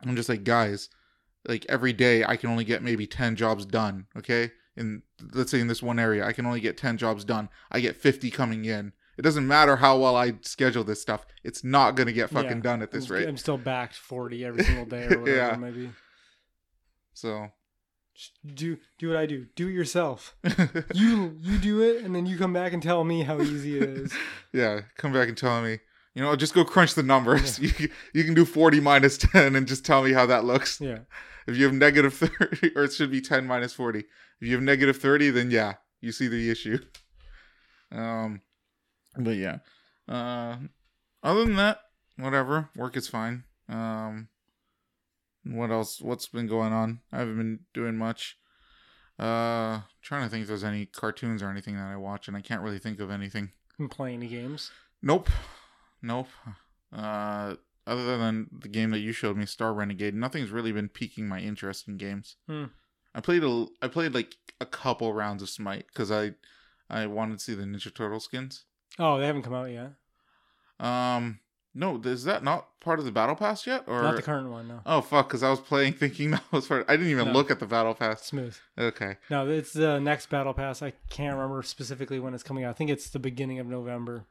I'm 0.00 0.14
just 0.14 0.28
like, 0.28 0.44
guys, 0.44 0.88
like 1.46 1.66
every 1.68 1.92
day 1.92 2.24
I 2.24 2.36
can 2.36 2.50
only 2.50 2.64
get 2.64 2.82
maybe 2.82 3.06
10 3.06 3.34
jobs 3.34 3.66
done, 3.66 4.06
okay? 4.16 4.52
In 4.78 5.02
let's 5.34 5.50
say 5.50 5.60
in 5.60 5.66
this 5.66 5.82
one 5.82 5.98
area, 5.98 6.24
I 6.24 6.32
can 6.32 6.46
only 6.46 6.60
get 6.60 6.76
10 6.78 6.96
jobs 6.98 7.24
done. 7.24 7.48
I 7.70 7.80
get 7.80 7.96
50 7.96 8.30
coming 8.30 8.64
in. 8.64 8.92
It 9.18 9.22
doesn't 9.22 9.46
matter 9.48 9.74
how 9.76 9.98
well 9.98 10.14
I 10.16 10.34
schedule 10.42 10.84
this 10.84 11.02
stuff. 11.02 11.26
It's 11.42 11.64
not 11.64 11.96
going 11.96 12.06
to 12.06 12.12
get 12.12 12.30
fucking 12.30 12.58
Yeah. 12.58 12.62
done 12.62 12.82
at 12.82 12.92
this 12.92 13.10
I'm, 13.10 13.16
rate. 13.16 13.28
I'm 13.28 13.36
still 13.36 13.58
backed 13.58 13.96
forty 13.96 14.44
every 14.44 14.62
single 14.62 14.84
day 14.86 15.06
or 15.06 15.08
whatever 15.20 15.36
Yeah. 15.36 15.54
it 15.54 15.58
may 15.58 15.70
be. 15.72 15.90
So, 17.14 17.48
do 18.54 18.78
do 18.98 19.08
what 19.08 19.16
I 19.16 19.26
do. 19.26 19.46
Do 19.56 19.68
it 19.68 19.72
yourself. 19.72 20.36
You 20.94 21.36
you 21.40 21.58
do 21.58 21.82
it, 21.82 22.04
and 22.04 22.14
then 22.14 22.26
you 22.26 22.38
come 22.38 22.52
back 22.52 22.72
and 22.72 22.82
tell 22.82 23.02
me 23.04 23.22
how 23.22 23.40
easy 23.40 23.78
it 23.78 23.88
is. 23.88 24.14
yeah, 24.52 24.80
come 24.96 25.12
back 25.12 25.28
and 25.28 25.36
tell 25.36 25.60
me, 25.62 25.78
you 26.14 26.22
know, 26.22 26.34
just 26.36 26.54
go 26.54 26.64
crunch 26.64 26.94
the 26.94 27.02
numbers. 27.02 27.58
You, 27.58 27.70
can- 27.70 27.90
you 28.14 28.24
can 28.24 28.34
do 28.34 28.44
40 28.44 28.80
minus 28.80 29.18
10 29.18 29.56
and 29.56 29.66
just 29.66 29.84
tell 29.84 30.02
me 30.04 30.12
how 30.12 30.26
that 30.26 30.44
looks. 30.44 30.80
Yeah. 30.80 31.00
If 31.48 31.56
you 31.56 31.64
have 31.64 31.74
negative 31.74 32.14
30, 32.14 32.72
or 32.76 32.84
it 32.84 32.92
should 32.92 33.10
be 33.10 33.20
10 33.20 33.46
minus 33.46 33.72
40. 33.72 34.04
If 34.40 34.48
you 34.48 34.54
have 34.54 34.62
negative 34.62 34.96
30, 34.98 35.30
then 35.30 35.50
yeah, 35.50 35.74
you 36.00 36.12
see 36.12 36.28
the 36.28 36.50
issue. 36.50 36.78
Um, 37.90 38.42
but 39.16 39.36
yeah. 39.36 39.58
Uh, 40.08 40.56
other 41.22 41.44
than 41.44 41.56
that, 41.56 41.80
whatever. 42.16 42.70
Work 42.76 42.96
is 42.96 43.08
fine. 43.08 43.44
Um, 43.68 44.28
what 45.44 45.70
else? 45.70 46.00
What's 46.00 46.28
been 46.28 46.46
going 46.46 46.72
on? 46.72 47.00
I 47.12 47.18
haven't 47.18 47.36
been 47.36 47.60
doing 47.74 47.96
much. 47.96 48.38
Uh, 49.18 49.80
trying 50.02 50.22
to 50.22 50.28
think 50.28 50.42
if 50.42 50.48
there's 50.48 50.64
any 50.64 50.86
cartoons 50.86 51.42
or 51.42 51.50
anything 51.50 51.76
that 51.76 51.88
I 51.88 51.96
watch, 51.96 52.28
and 52.28 52.36
I 52.36 52.40
can't 52.40 52.62
really 52.62 52.78
think 52.78 53.00
of 53.00 53.10
anything. 53.10 53.50
I'm 53.78 53.88
playing 53.88 54.20
the 54.20 54.28
games. 54.28 54.70
Nope. 55.02 55.28
Nope. 56.02 56.28
Uh, 56.92 57.56
other 57.86 58.18
than 58.18 58.48
the 58.60 58.68
game 58.68 58.90
that 58.90 59.00
you 59.00 59.12
showed 59.12 59.36
me, 59.36 59.46
Star 59.46 59.72
Renegade, 59.72 60.14
nothing's 60.14 60.50
really 60.50 60.72
been 60.72 60.88
piquing 60.88 61.26
my 61.26 61.40
interest 61.40 61.88
in 61.88 61.96
games. 61.96 62.36
Hmm. 62.48 62.66
I 63.18 63.20
played 63.20 63.42
a, 63.42 63.66
I 63.82 63.88
played 63.88 64.14
like 64.14 64.36
a 64.60 64.66
couple 64.66 65.12
rounds 65.12 65.42
of 65.42 65.50
Smite 65.50 65.86
because 65.88 66.12
I, 66.12 66.34
I 66.88 67.06
wanted 67.06 67.38
to 67.38 67.44
see 67.44 67.54
the 67.54 67.64
Ninja 67.64 67.92
Turtle 67.92 68.20
skins. 68.20 68.64
Oh, 68.96 69.18
they 69.18 69.26
haven't 69.26 69.42
come 69.42 69.54
out 69.54 69.70
yet. 69.70 69.92
Um, 70.78 71.40
no, 71.74 72.00
is 72.04 72.22
that 72.24 72.44
not 72.44 72.80
part 72.80 73.00
of 73.00 73.04
the 73.04 73.10
Battle 73.10 73.34
Pass 73.34 73.66
yet? 73.66 73.84
Or 73.88 74.02
Not 74.02 74.14
the 74.16 74.22
current 74.22 74.48
one. 74.50 74.68
No. 74.68 74.80
oh 74.86 75.00
fuck, 75.00 75.26
because 75.28 75.42
I 75.42 75.50
was 75.50 75.58
playing 75.60 75.92
thinking 76.02 76.30
that 76.30 76.44
was 76.52 76.68
part. 76.68 76.84
I 76.88 76.92
didn't 76.96 77.10
even 77.10 77.26
No. 77.28 77.32
look 77.32 77.50
at 77.50 77.58
the 77.58 77.66
Battle 77.66 77.94
Pass. 77.94 78.22
Smooth. 78.24 78.56
Okay. 78.78 79.16
No, 79.30 79.48
it's 79.48 79.72
the 79.72 79.98
next 79.98 80.30
battle 80.30 80.54
pass. 80.54 80.80
I 80.80 80.92
can't 81.10 81.34
remember 81.36 81.62
specifically 81.64 82.20
when 82.20 82.34
it's 82.34 82.44
coming 82.44 82.62
out. 82.64 82.70
I 82.70 82.72
think 82.74 82.90
it's 82.90 83.10
the 83.10 83.18
beginning 83.18 83.58
of 83.58 83.66
November. 83.66 84.26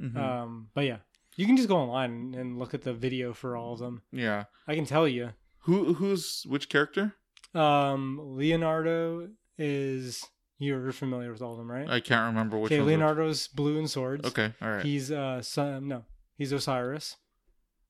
Mhm. 0.00 0.16
Um, 0.16 0.68
but 0.74 0.84
yeah, 0.84 0.98
you 1.36 1.46
can 1.46 1.56
just 1.56 1.68
go 1.68 1.76
online 1.76 2.10
and, 2.12 2.34
and 2.36 2.58
look 2.58 2.74
at 2.74 2.82
the 2.82 2.94
video 2.94 3.32
for 3.32 3.56
all 3.56 3.72
of 3.72 3.80
them. 3.80 4.02
yeah. 4.12 4.44
I 4.68 4.76
can 4.76 4.86
tell 4.86 5.08
you. 5.08 5.30
Who 5.64 5.94
who's 5.94 6.44
which 6.48 6.68
character? 6.70 7.14
Um, 7.54 8.18
Leonardo 8.36 9.28
is 9.58 10.24
you're 10.58 10.92
familiar 10.92 11.32
with 11.32 11.42
all 11.42 11.52
of 11.52 11.58
them, 11.58 11.70
right? 11.70 11.88
I 11.88 12.00
can't 12.00 12.26
remember 12.34 12.58
which. 12.58 12.70
Okay, 12.72 12.80
which. 12.80 12.88
Leonardo's 12.88 13.48
blue 13.48 13.78
and 13.78 13.90
swords. 13.90 14.26
Okay. 14.28 14.52
All 14.60 14.70
right. 14.70 14.84
He's 14.84 15.10
uh 15.10 15.42
son, 15.42 15.88
no, 15.88 16.04
he's 16.36 16.52
Osiris. 16.52 17.16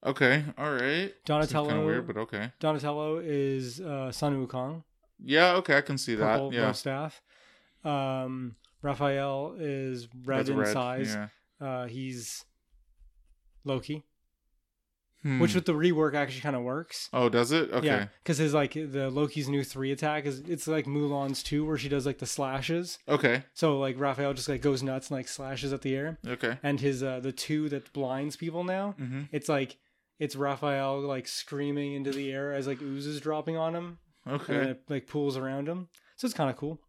Okay. 0.05 0.45
All 0.57 0.73
right. 0.73 1.13
Donatello. 1.27 1.69
Kind 1.69 1.81
of 1.81 1.87
weird, 1.87 2.07
but 2.07 2.17
okay. 2.17 2.53
Donatello 2.59 3.19
is 3.19 3.81
uh, 3.81 4.11
Sun 4.11 4.47
Wukong, 4.47 4.83
Yeah, 5.23 5.53
okay, 5.57 5.77
I 5.77 5.83
can 5.83 5.99
see 5.99 6.15
that. 6.15 6.53
Yeah, 6.53 6.73
staff. 6.73 7.21
Um, 7.85 8.57
Raphael 8.83 9.57
is 9.59 10.09
red 10.25 10.39
That's 10.39 10.49
in 10.49 10.57
red. 10.57 10.73
size. 10.73 11.15
Yeah. 11.15 11.29
Uh, 11.67 11.87
he's 11.87 12.47
Loki, 13.65 14.07
Hmm. 15.23 15.39
which 15.39 15.55
with 15.55 15.66
the 15.66 15.73
rework 15.75 16.14
actually 16.14 16.41
kind 16.41 16.57
of 16.57 16.62
works. 16.62 17.11
Oh, 17.12 17.29
does 17.29 17.53
it? 17.53 17.71
Okay. 17.71 17.87
Yeah, 17.87 18.07
because 18.23 18.39
his 18.39 18.55
like 18.55 18.73
the 18.73 19.11
Loki's 19.11 19.49
new 19.51 19.62
three 19.62 19.93
attack 19.93 20.25
is 20.25 20.41
it's 20.41 20.66
like 20.66 20.87
Mulan's 20.87 21.43
two 21.43 21.64
where 21.66 21.77
she 21.77 21.91
does 21.91 22.07
like 22.07 22.18
the 22.18 22.27
slashes. 22.27 22.99
Okay. 23.07 23.45
So 23.53 23.79
like 23.79 24.01
Raphael 24.01 24.33
just 24.33 24.49
like 24.49 24.62
goes 24.62 24.83
nuts 24.83 25.11
and 25.11 25.18
like 25.18 25.29
slashes 25.29 25.73
at 25.75 25.83
the 25.83 25.95
air, 25.95 26.18
Okay. 26.27 26.59
and 26.62 26.81
his 26.81 27.03
uh 27.03 27.21
the 27.21 27.33
two 27.33 27.68
that 27.68 27.93
blinds 27.93 28.37
people 28.37 28.64
now. 28.64 28.95
Mm-hmm. 28.99 29.23
It's 29.31 29.49
like 29.49 29.77
it's 30.18 30.37
Raphael 30.37 31.01
like 31.01 31.29
screaming 31.29 31.93
into 31.95 32.12
the 32.12 32.33
air 32.33 32.53
as 32.55 32.66
like 32.66 32.81
oozes 32.81 33.21
dropping 33.21 33.59
on 33.59 33.75
him, 33.75 33.99
and 34.25 34.41
Okay. 34.41 34.55
it 34.71 34.83
like 34.89 35.07
pools 35.07 35.37
around 35.37 35.68
him. 35.68 35.89
So 36.16 36.27
it's 36.27 36.35
kind 36.35 36.49
of 36.49 36.57
cool. 36.57 36.81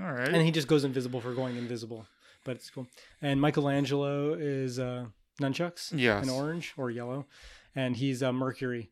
All 0.00 0.12
right. 0.12 0.28
And 0.28 0.42
he 0.42 0.50
just 0.50 0.66
goes 0.68 0.82
invisible 0.84 1.20
for 1.20 1.34
going 1.34 1.56
invisible, 1.56 2.06
but 2.44 2.56
it's 2.56 2.68
cool. 2.70 2.88
And 3.22 3.40
Michelangelo 3.40 4.34
is 4.34 4.78
uh 4.80 5.06
nunchucks 5.40 5.92
yes. 5.94 6.24
in 6.24 6.30
orange 6.30 6.72
or 6.76 6.90
yellow, 6.90 7.26
and 7.76 7.96
he's 7.96 8.22
uh, 8.22 8.32
Mercury. 8.32 8.90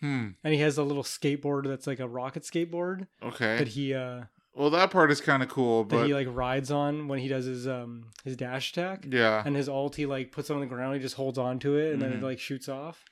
Hmm. 0.00 0.28
And 0.44 0.54
he 0.54 0.60
has 0.60 0.78
a 0.78 0.84
little 0.84 1.02
skateboard 1.02 1.66
that's 1.66 1.86
like 1.88 1.98
a 1.98 2.06
rocket 2.06 2.44
skateboard 2.44 3.08
Okay. 3.22 3.58
that 3.58 3.68
he 3.68 3.94
uh 3.94 4.22
well, 4.54 4.70
that 4.70 4.90
part 4.90 5.12
is 5.12 5.20
kind 5.20 5.40
of 5.42 5.48
cool, 5.48 5.84
that 5.84 5.96
but 5.96 6.06
he 6.06 6.14
like 6.14 6.26
rides 6.30 6.70
on 6.72 7.06
when 7.08 7.18
he 7.20 7.28
does 7.28 7.44
his 7.46 7.66
um 7.66 8.10
his 8.24 8.36
dash 8.36 8.70
attack. 8.72 9.04
yeah, 9.08 9.42
And 9.44 9.56
his 9.56 9.68
ult, 9.68 9.96
he 9.96 10.06
like 10.06 10.30
puts 10.30 10.50
it 10.50 10.54
on 10.54 10.60
the 10.60 10.66
ground. 10.66 10.94
He 10.94 11.00
just 11.00 11.14
holds 11.16 11.38
on 11.38 11.58
to 11.60 11.76
it, 11.78 11.92
and 11.92 12.00
then 12.02 12.12
Mhm. 12.12 12.18
it 12.18 12.22
like 12.22 12.38
shoots 12.40 12.68
off. 12.68 13.04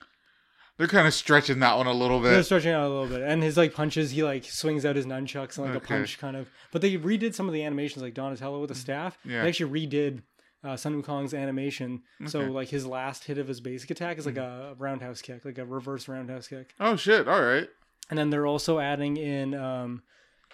they're 0.79 0.87
kind 0.87 1.07
of 1.07 1.14
stretching 1.14 1.59
that 1.61 1.74
one 1.79 1.87
a 1.87 1.93
little 1.93 2.20
bit. 2.20 2.29
They're 2.33 2.43
stretching 2.43 2.70
out 2.72 2.87
a 2.87 2.93
little 2.93 3.07
bit, 3.09 3.22
and 3.22 3.43
his 3.43 3.57
like 3.57 3.72
punches, 3.74 4.11
he 4.11 4.22
like 4.22 4.45
swings 4.45 4.85
out 4.85 4.95
his 4.95 5.07
nunchucks 5.07 5.57
and 5.57 5.66
like 5.66 5.77
Okay. 5.77 5.95
a 5.95 5.99
punch 5.99 6.18
kind 6.18 6.37
of. 6.37 6.51
But 6.70 6.83
they 6.83 6.99
redid 6.99 7.33
some 7.35 7.49
of 7.49 7.55
the 7.55 7.64
animations, 7.64 8.03
like 8.03 8.12
Donatello 8.14 8.61
with 8.61 8.68
the 8.68 8.74
staff. 8.74 9.16
Yeah. 9.24 9.43
They 9.43 9.49
actually 9.49 9.87
redid 9.87 10.22
uh, 10.67 10.77
Sun 10.77 11.01
Wukong's 11.03 11.33
animation, 11.33 12.03
so 12.27 12.41
like 12.41 12.69
his 12.69 12.85
last 12.87 13.25
hit 13.25 13.39
of 13.39 13.47
his 13.49 13.61
basic 13.61 13.91
attack 13.91 14.19
is 14.19 14.27
like 14.27 14.37
a 14.37 14.75
roundhouse 14.79 15.23
kick, 15.23 15.45
like 15.45 15.59
a 15.59 15.64
reverse 15.64 16.09
roundhouse 16.09 16.49
kick. 16.49 16.75
Oh 16.81 16.97
shit! 16.97 17.29
All 17.29 17.43
right. 17.43 17.69
And 18.11 18.19
then 18.19 18.31
they're 18.31 18.47
also 18.47 18.79
adding 18.79 19.17
in 19.17 19.55
um, 19.55 20.03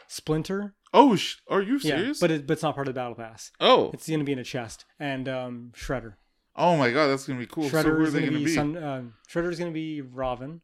Splinter. 0.08 0.74
Oh, 0.94 1.16
sh- 1.16 1.36
are 1.48 1.62
you 1.62 1.74
Yeah, 1.82 1.96
serious? 1.96 2.20
but 2.20 2.30
it, 2.30 2.46
but 2.46 2.54
it's 2.54 2.62
not 2.62 2.74
part 2.74 2.86
of 2.88 2.94
the 2.94 2.98
battle 2.98 3.14
pass. 3.14 3.50
oh, 3.60 3.90
It's 3.94 4.06
going 4.08 4.20
to 4.20 4.24
be 4.24 4.32
in 4.32 4.38
a 4.38 4.44
chest 4.44 4.84
and 5.00 5.28
um, 5.28 5.72
Shredder. 5.74 6.14
oh 6.56 6.76
my 6.76 6.90
god, 6.90 7.06
that's 7.08 7.26
gonna 7.26 7.38
be 7.38 7.46
cool. 7.46 7.68
so 7.68 7.76
Shredder 7.76 7.86
are 7.98 8.02
is 8.02 8.12
they 8.12 8.20
going 8.20 8.32
to 8.32 8.38
gonna 8.38 8.38
be, 8.40 8.44
be? 8.44 8.54
Sun, 8.54 8.76
um, 8.82 9.14
Shredder 9.30 9.50
is 9.50 9.58
going 9.58 9.70
to 9.70 9.74
be 9.74 10.00
Robin. 10.02 10.60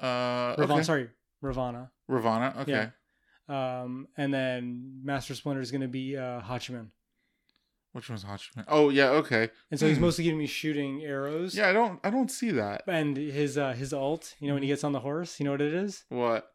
uh, 0.00 0.54
Ravana, 0.58 0.74
okay. 0.74 0.82
sorry, 0.82 1.08
Ravana. 1.40 1.90
Ravana. 2.08 2.54
Okay. 2.60 2.88
Yeah. 3.48 3.82
Um, 3.82 4.08
and 4.16 4.32
then 4.32 5.00
Master 5.04 5.34
Splinter 5.34 5.60
is 5.60 5.70
going 5.70 5.82
to 5.82 5.88
be 5.88 6.16
uh, 6.16 6.40
Hachiman. 6.40 6.88
Which 7.94 8.10
one's 8.10 8.24
Hachiman? 8.24 8.64
Oh 8.68 8.88
yeah. 8.90 9.08
Okay. 9.10 9.48
And 9.70 9.80
so 9.80 9.86
he's 9.88 9.96
Hmm. 9.96 10.02
mostly 10.04 10.24
giving 10.24 10.38
me 10.38 10.46
shooting 10.46 11.02
arrows. 11.04 11.56
Yeah, 11.56 11.68
I 11.68 11.72
don't. 11.72 11.98
I 12.04 12.10
don't 12.10 12.30
see 12.30 12.50
that. 12.50 12.82
And 12.86 13.16
his 13.16 13.56
uh, 13.56 13.72
his 13.72 13.92
ult, 13.94 14.34
you 14.40 14.48
know, 14.48 14.54
when 14.54 14.62
he 14.64 14.68
gets 14.68 14.84
on 14.84 14.92
the 14.92 15.00
horse, 15.00 15.38
you 15.40 15.44
know 15.44 15.52
what 15.52 15.60
it 15.62 15.72
is? 15.72 16.04
What? 16.08 16.50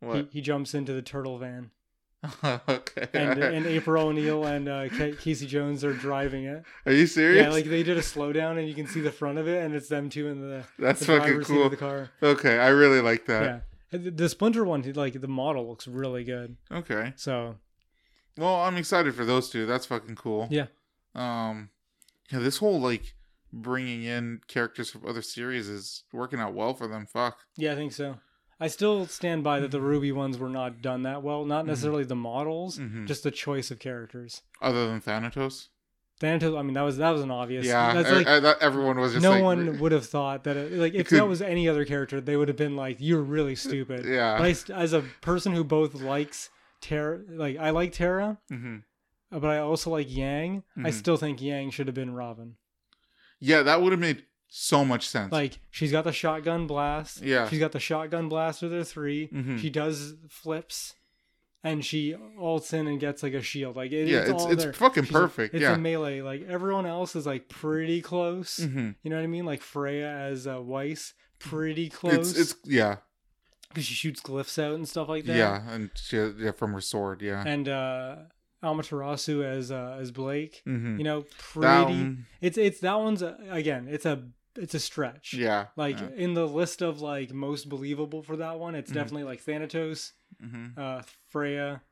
What? 0.00 0.16
He, 0.16 0.28
he 0.32 0.40
jumps 0.42 0.74
into 0.74 0.92
the 0.92 1.02
turtle 1.02 1.38
van. 1.38 1.70
okay. 2.44 3.08
And, 3.14 3.38
and 3.42 3.66
April 3.66 4.08
O'Neil 4.08 4.44
and 4.44 4.68
uh, 4.68 4.88
Casey 5.18 5.46
Jones 5.46 5.82
are 5.82 5.92
driving 5.94 6.44
it. 6.44 6.62
Are 6.86 6.92
you 6.92 7.06
serious? 7.06 7.42
Yeah, 7.46 7.50
like 7.50 7.64
they 7.64 7.82
did 7.82 7.96
a 7.96 8.00
slowdown 8.02 8.58
and 8.58 8.68
you 8.68 8.74
can 8.74 8.86
see 8.86 9.00
the 9.00 9.10
front 9.10 9.38
of 9.38 9.48
it 9.48 9.64
and 9.64 9.74
it's 9.74 9.88
them 9.88 10.08
two 10.08 10.28
in 10.28 10.40
the, 10.40 10.62
That's 10.78 11.00
the 11.00 11.06
fucking 11.06 11.26
driver's 11.26 11.46
seat 11.48 11.52
cool. 11.54 11.64
of 11.64 11.70
the 11.72 11.76
car. 11.76 12.10
Okay, 12.22 12.58
I 12.58 12.68
really 12.68 13.00
like 13.00 13.26
that. 13.26 13.64
Yeah. 13.92 13.98
The- 13.98 14.10
The 14.10 14.28
Splinter 14.28 14.64
one, 14.64 14.82
like 14.94 15.20
the 15.20 15.26
model 15.28 15.68
looks 15.68 15.88
really 15.88 16.22
good. 16.24 16.56
Okay. 16.70 17.12
So 17.16 17.56
Well, 18.36 18.56
I'm 18.56 18.76
excited 18.76 19.14
for 19.14 19.24
those 19.24 19.50
two. 19.50 19.66
That's 19.66 19.86
fucking 19.86 20.14
cool. 20.16 20.46
Yeah. 20.50 20.66
Um, 21.14 21.70
yeah, 22.30 22.38
this 22.38 22.58
whole 22.58 22.80
like 22.80 23.14
bringing 23.52 24.02
in 24.04 24.40
characters 24.48 24.90
from 24.90 25.06
other 25.06 25.22
series 25.22 25.68
is 25.68 26.04
working 26.12 26.40
out 26.40 26.54
well 26.54 26.74
for 26.74 26.88
them. 26.88 27.06
Fuck. 27.06 27.38
yeah, 27.56 27.72
I 27.72 27.74
think 27.74 27.92
so. 27.92 28.16
I 28.60 28.68
still 28.68 29.06
stand 29.06 29.42
by 29.42 29.58
that 29.60 29.72
the 29.72 29.80
Ruby 29.80 30.12
ones 30.12 30.38
were 30.38 30.48
not 30.48 30.80
done 30.80 31.02
that 31.02 31.22
well. 31.24 31.44
Not 31.44 31.64
Mhm. 31.64 31.68
necessarily 31.68 32.04
the 32.04 32.14
models, 32.14 32.78
Mhm. 32.78 33.06
just 33.08 33.24
the 33.24 33.30
choice 33.32 33.70
of 33.72 33.78
characters. 33.80 34.42
Other 34.60 34.86
than 34.86 35.00
Thanatos. 35.00 35.68
Thanatos, 36.20 36.54
I 36.54 36.62
mean, 36.62 36.74
that 36.74 36.82
was 36.82 36.96
that 36.98 37.10
was 37.10 37.22
an 37.22 37.32
obvious. 37.32 37.66
yeah, 37.66 37.92
that's 37.92 38.10
like 38.10 38.26
I 38.28 38.40
thought 38.40 38.58
everyone 38.62 39.00
was 39.00 39.12
just 39.14 39.22
no 39.24 39.32
like, 39.32 39.42
one 39.42 39.78
would 39.80 39.90
have 39.92 40.06
thought 40.06 40.44
that. 40.44 40.56
It, 40.56 40.72
like 40.74 40.94
if 40.94 41.08
could- 41.08 41.18
that 41.18 41.26
was 41.26 41.42
any 41.42 41.68
other 41.68 41.84
character, 41.84 42.20
they 42.20 42.36
would 42.36 42.46
have 42.48 42.56
been 42.56 42.76
like, 42.76 42.98
"You're 43.00 43.22
really 43.22 43.54
stupid." 43.66 44.06
Yeah. 44.06 44.38
But 44.38 44.70
I, 44.70 44.80
as 44.80 44.92
a 44.92 45.02
person 45.20 45.52
who 45.54 45.64
both 45.64 45.94
likes 45.94 46.48
Terra, 46.80 47.20
like 47.28 47.56
I 47.58 47.70
like 47.70 47.92
Terra, 47.92 48.38
hmm 48.48 48.76
uh, 48.76 48.78
but 49.32 49.44
I 49.46 49.58
also 49.58 49.90
like 49.90 50.14
Yang. 50.14 50.62
I 50.76 50.90
Mhm. 50.90 50.92
still 50.92 51.16
think 51.16 51.40
Yang 51.42 51.70
should 51.70 51.86
have 51.86 51.94
been 51.94 52.12
Robin. 52.14 52.56
Yeah, 53.40 53.62
that 53.62 53.82
would 53.82 53.92
have 53.92 54.00
made 54.00 54.24
so 54.48 54.84
much 54.84 55.08
sense. 55.08 55.32
Like 55.32 55.58
she's 55.70 55.90
got 55.92 56.04
the 56.04 56.12
shotgun 56.12 56.66
blast. 56.66 57.22
Yeah. 57.22 57.48
She's 57.48 57.58
got 57.58 57.72
the 57.72 57.80
shotgun 57.80 58.28
blast 58.28 58.62
with 58.62 58.72
her 58.72 58.84
3 58.84 59.28
Mhm. 59.28 59.58
She 59.58 59.70
does 59.70 60.14
flips, 60.28 60.94
and 61.64 61.84
she 61.84 62.14
ults 62.38 62.72
in 62.74 62.86
and 62.86 63.00
gets 63.00 63.22
like 63.22 63.32
a 63.34 63.42
shield. 63.42 63.76
Like 63.76 63.90
it, 63.92 64.08
yeah, 64.08 64.20
it's, 64.20 64.30
it's 64.30 64.42
all 64.42 64.50
it's 64.52 64.76
fucking 64.78 65.04
She's 65.04 65.10
a- 65.10 65.18
perfect. 65.18 65.54
it's 65.54 65.62
yeah. 65.62 65.74
a 65.74 65.78
melee. 65.78 66.20
Like 66.20 66.42
everyone 66.46 66.86
else 66.86 67.16
is 67.16 67.24
like 67.26 67.48
pretty 67.48 68.02
close. 68.02 68.58
hmm 68.58 68.90
You 69.02 69.10
know 69.10 69.16
what 69.16 69.22
I 69.24 69.26
mean? 69.28 69.46
Like 69.46 69.62
Freya 69.62 70.08
as 70.10 70.46
uh, 70.46 70.60
Weiss, 70.62 71.14
pretty 71.38 71.88
close. 71.88 72.36
It's 72.38 72.52
it's 72.52 72.54
yeah 72.64 72.96
because 73.68 73.86
she 73.86 73.94
shoots 73.94 74.20
glyphs 74.20 74.62
out 74.62 74.74
and 74.74 74.86
stuff 74.86 75.08
like 75.08 75.24
that. 75.24 75.36
yeah, 75.36 75.66
and 75.70 75.90
she, 75.94 76.18
yeah 76.18 76.50
from 76.52 76.74
her 76.74 76.80
sword. 76.82 77.22
Yeah. 77.22 77.42
And 77.46 77.68
uh 77.68 78.16
Amaterasu 78.62 79.44
as 79.44 79.70
uh, 79.70 79.96
as 80.00 80.10
Blake. 80.10 80.62
hmm 80.64 80.98
You 80.98 81.04
know, 81.04 81.24
pretty. 81.38 82.16
It's 82.40 82.56
it's 82.58 82.80
that 82.80 82.98
one's 82.98 83.22
a, 83.22 83.36
again. 83.50 83.88
It's 83.90 84.06
a 84.06 84.22
it's 84.56 84.74
a 84.74 84.80
stretch. 84.80 85.34
yeah. 85.34 85.66
Like 85.76 86.00
yeah. 86.00 86.08
in 86.14 86.34
the 86.34 86.46
list 86.46 86.82
of 86.82 87.00
like 87.00 87.32
most 87.32 87.68
believable 87.68 88.22
for 88.22 88.36
that 88.36 88.58
one, 88.58 88.74
it's 88.74 88.90
Mhm. 88.90 88.94
definitely 88.94 89.24
like 89.24 89.40
Thanatos, 89.40 90.12
hmm 90.40 90.66
uh, 90.76 91.02
Freya, 91.28 91.82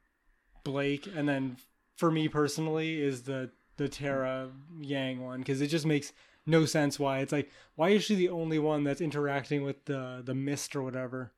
Blake, 0.65 1.09
and 1.15 1.29
then 1.29 1.57
for 1.97 2.11
me 2.11 2.29
personally 2.29 3.01
is 3.01 3.23
the 3.23 3.51
the 3.77 3.89
Terra 3.89 4.51
Yang 4.79 5.21
one 5.25 5.39
because 5.41 5.61
it 5.63 5.69
just 5.69 5.87
makes 5.87 6.13
no 6.51 6.65
sense 6.67 6.99
why 6.99 7.19
it's 7.21 7.33
like 7.33 7.51
why 7.77 7.89
is 7.91 8.05
she 8.05 8.15
the 8.15 8.29
only 8.29 8.59
one 8.59 8.85
that's 8.85 9.01
interacting 9.01 9.63
with 9.65 9.85
the 9.87 10.21
the 10.25 10.35
mist 10.35 10.75
or 10.77 10.83
whatever 10.83 11.33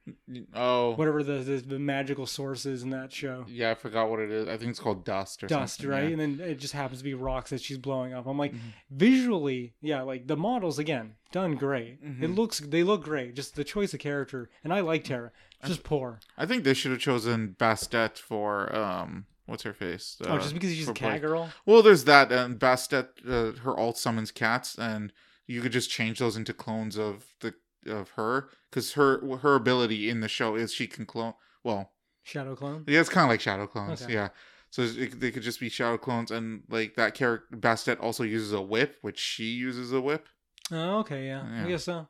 Oh. 0.54 0.94
whatever 0.94 1.22
the 1.22 1.34
the, 1.34 1.56
the 1.58 1.78
magical 1.78 2.26
source 2.26 2.66
is 2.66 2.82
in 2.82 2.90
that 2.90 3.12
show 3.12 3.44
Yeah, 3.48 3.70
I 3.70 3.74
forgot 3.74 4.08
what 4.10 4.20
it 4.20 4.30
is. 4.30 4.48
I 4.48 4.56
think 4.56 4.70
it's 4.70 4.80
called 4.80 5.04
dust 5.04 5.44
or 5.44 5.46
dust 5.46 5.76
something. 5.78 5.90
right 5.90 6.04
yeah. 6.04 6.10
and 6.22 6.38
then 6.38 6.48
it 6.48 6.58
just 6.58 6.72
happens 6.74 6.98
to 6.98 7.04
be 7.04 7.14
rocks 7.14 7.50
that 7.50 7.60
she's 7.60 7.78
blowing 7.78 8.12
up 8.14 8.26
i'm 8.26 8.38
like 8.38 8.52
Mhm. 8.54 8.58
visually 8.90 9.74
yeah 9.80 10.02
like 10.02 10.26
the 10.26 10.36
models 10.36 10.78
again 10.78 11.14
done 11.32 11.54
great 11.56 11.98
it 12.02 12.20
Mhm. 12.20 12.36
looks 12.36 12.60
they 12.60 12.82
look 12.82 13.02
great 13.04 13.34
just 13.34 13.54
the 13.56 13.64
choice 13.64 13.92
of 13.94 14.00
character 14.00 14.50
and 14.64 14.72
i 14.72 14.80
like 14.80 15.04
Terra 15.04 15.30
it's 15.60 15.68
just 15.68 15.84
poor 15.84 16.18
I 16.36 16.44
think 16.46 16.64
they 16.64 16.74
should 16.74 16.90
have 16.90 17.00
chosen 17.00 17.54
Bastet 17.58 18.18
for 18.18 18.74
um 18.74 19.26
what's 19.46 19.62
her 19.64 19.72
face? 19.74 20.16
oh 20.24 20.34
Uh, 20.34 20.38
just 20.38 20.54
because 20.54 20.70
she's 20.74 20.88
a 20.88 20.92
cat 20.94 21.20
girl 21.20 21.50
Well, 21.66 21.82
there's 21.82 22.04
that, 22.04 22.30
and 22.32 22.58
Bastet, 22.58 23.08
uh, 23.28 23.58
her 23.60 23.76
alt 23.76 23.98
summons 23.98 24.30
cats, 24.30 24.76
and 24.78 25.12
you 25.46 25.60
could 25.60 25.72
just 25.72 25.90
change 25.90 26.18
those 26.18 26.36
into 26.36 26.52
clones 26.52 26.96
of 26.98 27.26
the 27.40 27.54
of 27.86 28.10
her, 28.10 28.48
because 28.70 28.92
her 28.92 29.38
her 29.38 29.54
ability 29.56 30.08
in 30.08 30.20
the 30.20 30.28
show 30.28 30.54
is 30.54 30.72
she 30.72 30.86
can 30.86 31.04
clone. 31.06 31.34
Well, 31.64 31.90
shadow 32.22 32.54
clone 32.54 32.84
yeah, 32.86 33.00
it's 33.00 33.08
kind 33.08 33.24
of 33.24 33.30
like 33.30 33.40
shadow 33.40 33.66
clones, 33.66 34.02
Okay. 34.02 34.12
yeah. 34.14 34.28
So 34.70 34.82
it, 34.82 35.20
they 35.20 35.30
could 35.30 35.42
just 35.42 35.60
be 35.60 35.68
shadow 35.68 35.98
clones, 35.98 36.30
and 36.30 36.62
like 36.70 36.94
that 36.94 37.14
character 37.14 37.56
Bastet 37.56 38.00
also 38.00 38.22
uses 38.22 38.52
a 38.52 38.62
whip, 38.62 38.96
which 39.02 39.18
she 39.18 39.44
uses 39.52 39.92
a 39.92 40.00
whip. 40.00 40.26
oh 40.70 40.98
okay 41.00 41.26
yeah, 41.26 41.42
Yeah. 41.52 41.64
i 41.64 41.68
guess 41.68 41.84
so 41.84 42.06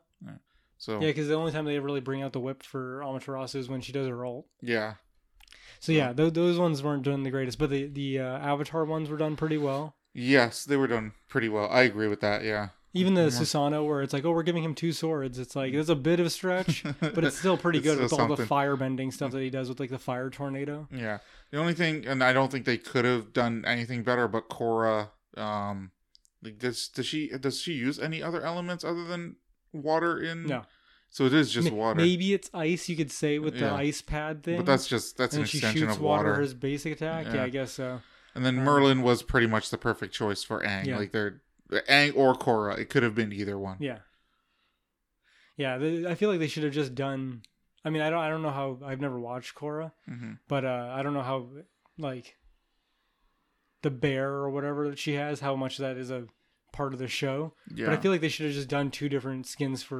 So 0.77 0.93
yeah 1.01 1.07
because 1.07 1.27
the 1.27 1.33
only 1.35 1.51
time 1.51 1.65
they 1.65 1.79
really 1.79 2.01
bring 2.01 2.21
out 2.21 2.33
the 2.33 2.39
whip 2.39 2.61
for 2.63 2.99
amaterasu 3.03 3.55
is 3.55 3.67
when 3.69 3.81
she 3.81 3.91
does 3.91 4.07
her 4.07 4.23
ult 4.25 4.45
yeah, 4.61 4.93
so 5.83 5.91
yeah 5.91 6.13
th- 6.13 6.33
those 6.33 6.57
ones 6.57 6.81
weren't 6.81 7.03
done 7.03 7.23
the 7.23 7.31
greatest 7.31 7.57
but 7.57 7.69
the 7.69 7.87
the 7.87 8.19
uh, 8.19 8.37
avatar 8.51 8.85
ones 8.85 9.09
were 9.09 9.17
done 9.17 9.35
pretty 9.35 9.57
well 9.57 9.95
yes, 10.15 10.63
they 10.65 10.77
were 10.77 10.87
done 10.87 11.11
pretty 11.27 11.49
well. 11.49 11.67
I 11.71 11.81
agree 11.81 12.07
with 12.07 12.21
that. 12.21 12.43
Yeah, 12.43 12.67
even 12.93 13.15
the. 13.15 13.31
Susano, 13.31 13.83
where 13.87 14.03
it's 14.03 14.13
like, 14.13 14.23
oh, 14.25 14.31
we're 14.31 14.43
giving 14.43 14.63
him 14.63 14.75
two 14.75 14.91
swords. 14.91 15.39
It's 15.39 15.55
like 15.55 15.73
it's 15.73 15.89
a 15.89 15.95
bit 15.95 16.19
of 16.19 16.27
a 16.27 16.29
stretch, 16.29 16.83
but 16.99 17.23
it's 17.23 17.37
still 17.39 17.57
pretty 17.57 17.79
It's 17.79 17.87
good 17.87 17.95
still 17.95 18.03
with 18.03 18.13
all 18.13 18.27
the 18.27 18.35
something. 18.35 18.45
fire 18.45 18.75
bending 18.75 19.09
stuff 19.11 19.31
that 19.31 19.41
he 19.41 19.49
does 19.49 19.69
with 19.69 19.79
like 19.79 19.89
the 19.89 19.97
fire 19.97 20.29
tornado. 20.29 20.87
Yeah. 20.91 21.17
The 21.49 21.57
only 21.57 21.73
thing, 21.73 22.05
and 22.05 22.23
I 22.23 22.31
don't 22.31 22.51
think 22.51 22.65
they 22.65 22.77
could 22.77 23.05
have 23.05 23.33
done 23.33 23.63
anything 23.65 24.03
better, 24.03 24.27
but 24.27 24.49
Korra, 24.49 25.09
um, 25.35 25.89
like 26.43 26.59
does 26.59 26.87
does 26.89 27.07
she 27.07 27.29
does 27.29 27.59
she 27.59 27.73
use 27.73 27.97
any 27.97 28.21
other 28.21 28.43
elements 28.43 28.83
other 28.83 29.05
than 29.05 29.37
water 29.71 30.19
in? 30.21 30.45
No. 30.45 30.61
So 31.13 31.25
it 31.25 31.33
is 31.33 31.51
just 31.51 31.69
water. 31.71 32.01
Maybe 32.01 32.33
it's 32.33 32.49
ice, 32.55 32.89
you 32.89 32.95
could 32.95 33.11
say, 33.11 33.37
with 33.37 33.53
the 33.53 33.65
Yeah. 33.67 33.75
ice 33.75 34.01
pad 34.01 34.41
thing. 34.41 34.57
But 34.57 34.65
that's 34.65 34.87
just 34.87 35.15
that's 35.15 35.35
and 35.35 35.41
an 35.41 35.45
extension 35.45 35.81
shoots 35.83 35.95
of 35.97 36.01
water, 36.01 36.31
water. 36.31 36.41
as 36.41 36.55
basic 36.55 36.93
attack. 36.93 37.27
Yeah. 37.27 37.35
Yeah. 37.35 37.43
I 37.43 37.49
guess 37.49 37.71
so. 37.71 38.01
And 38.33 38.43
then 38.43 38.57
um, 38.57 38.65
Merlin 38.65 39.03
was 39.03 39.21
pretty 39.21 39.45
much 39.45 39.69
the 39.69 39.77
perfect 39.77 40.11
choice 40.15 40.43
for 40.43 40.61
Aang. 40.61 40.87
Yeah. 40.87 40.97
Like 40.97 41.11
they're 41.11 41.41
Aang 41.71 42.17
or 42.17 42.33
Korra. 42.33 42.79
It 42.79 42.89
could 42.89 43.03
have 43.03 43.13
been 43.13 43.31
either 43.31 43.59
one. 43.59 43.77
Yeah. 43.79 43.99
Yeah, 45.55 45.77
they, 45.77 46.07
I 46.07 46.15
feel 46.15 46.31
like 46.31 46.39
they 46.39 46.47
should 46.47 46.63
have 46.63 46.73
just 46.73 46.95
done. 46.95 47.43
I 47.85 47.91
mean, 47.91 48.01
I 48.01 48.09
don't, 48.09 48.19
I 48.19 48.29
don't 48.29 48.41
know 48.41 48.49
how. 48.49 48.79
I've 48.83 48.99
never 48.99 49.19
watched 49.19 49.53
Korra, 49.53 49.91
hmm 50.07 50.33
but 50.47 50.65
uh, 50.65 50.91
I 50.95 51.03
don't 51.03 51.13
know 51.13 51.21
how, 51.21 51.47
like, 51.99 52.37
the 53.83 53.91
bear 53.91 54.29
or 54.29 54.49
whatever 54.49 54.89
that 54.89 54.97
she 54.97 55.13
has, 55.13 55.41
how 55.41 55.55
much 55.55 55.77
that 55.77 55.95
is 55.95 56.09
a 56.09 56.25
part 56.71 56.93
of 56.93 56.97
the 56.99 57.07
show. 57.07 57.53
Yeah. 57.71 57.85
But 57.85 57.93
I 57.93 57.97
feel 58.01 58.11
like 58.11 58.21
they 58.21 58.29
should 58.29 58.47
have 58.47 58.55
just 58.55 58.67
done 58.67 58.89
two 58.89 59.09
different 59.09 59.45
skins 59.45 59.83
for 59.83 59.99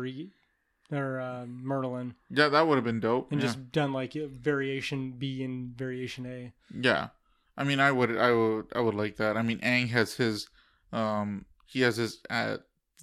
or 0.93 1.19
uh, 1.19 1.45
Merlin 1.47 2.15
yeah, 2.29 2.49
that 2.49 2.67
would 2.67 2.75
have 2.75 2.83
been 2.83 2.99
dope. 2.99 3.31
and 3.31 3.41
yeah. 3.41 3.47
just 3.47 3.71
done 3.71 3.93
like 3.93 4.13
variation 4.13 5.11
B 5.11 5.43
and 5.43 5.75
variation 5.75 6.25
A. 6.25 6.53
Yeah, 6.73 7.09
I 7.57 7.63
mean, 7.63 7.79
I 7.79 7.91
would, 7.91 8.17
I 8.17 8.31
would, 8.31 8.65
I 8.75 8.79
would 8.79 8.95
like 8.95 9.17
that. 9.17 9.37
I 9.37 9.41
mean, 9.41 9.59
Aang 9.59 9.89
has 9.89 10.15
his, 10.15 10.49
um, 10.91 11.45
he 11.65 11.81
has 11.81 11.97
his 11.97 12.19
uh, 12.29 12.57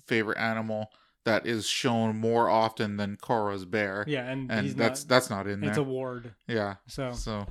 favorite 0.06 0.38
animal 0.38 0.90
that 1.24 1.46
is 1.46 1.66
shown 1.66 2.16
more 2.16 2.48
often 2.48 2.96
than 2.96 3.16
Korra's 3.16 3.64
bear, 3.64 4.04
Yeah, 4.08 4.26
and, 4.26 4.50
and 4.50 4.70
that's 4.70 5.02
not. 5.04 5.08
that's 5.08 5.30
not 5.30 5.46
in 5.46 5.60
there. 5.60 5.70
It's 5.70 5.78
a 5.78 5.82
ward, 5.82 6.34
yeah, 6.48 6.76
so 6.86 7.12
so 7.12 7.46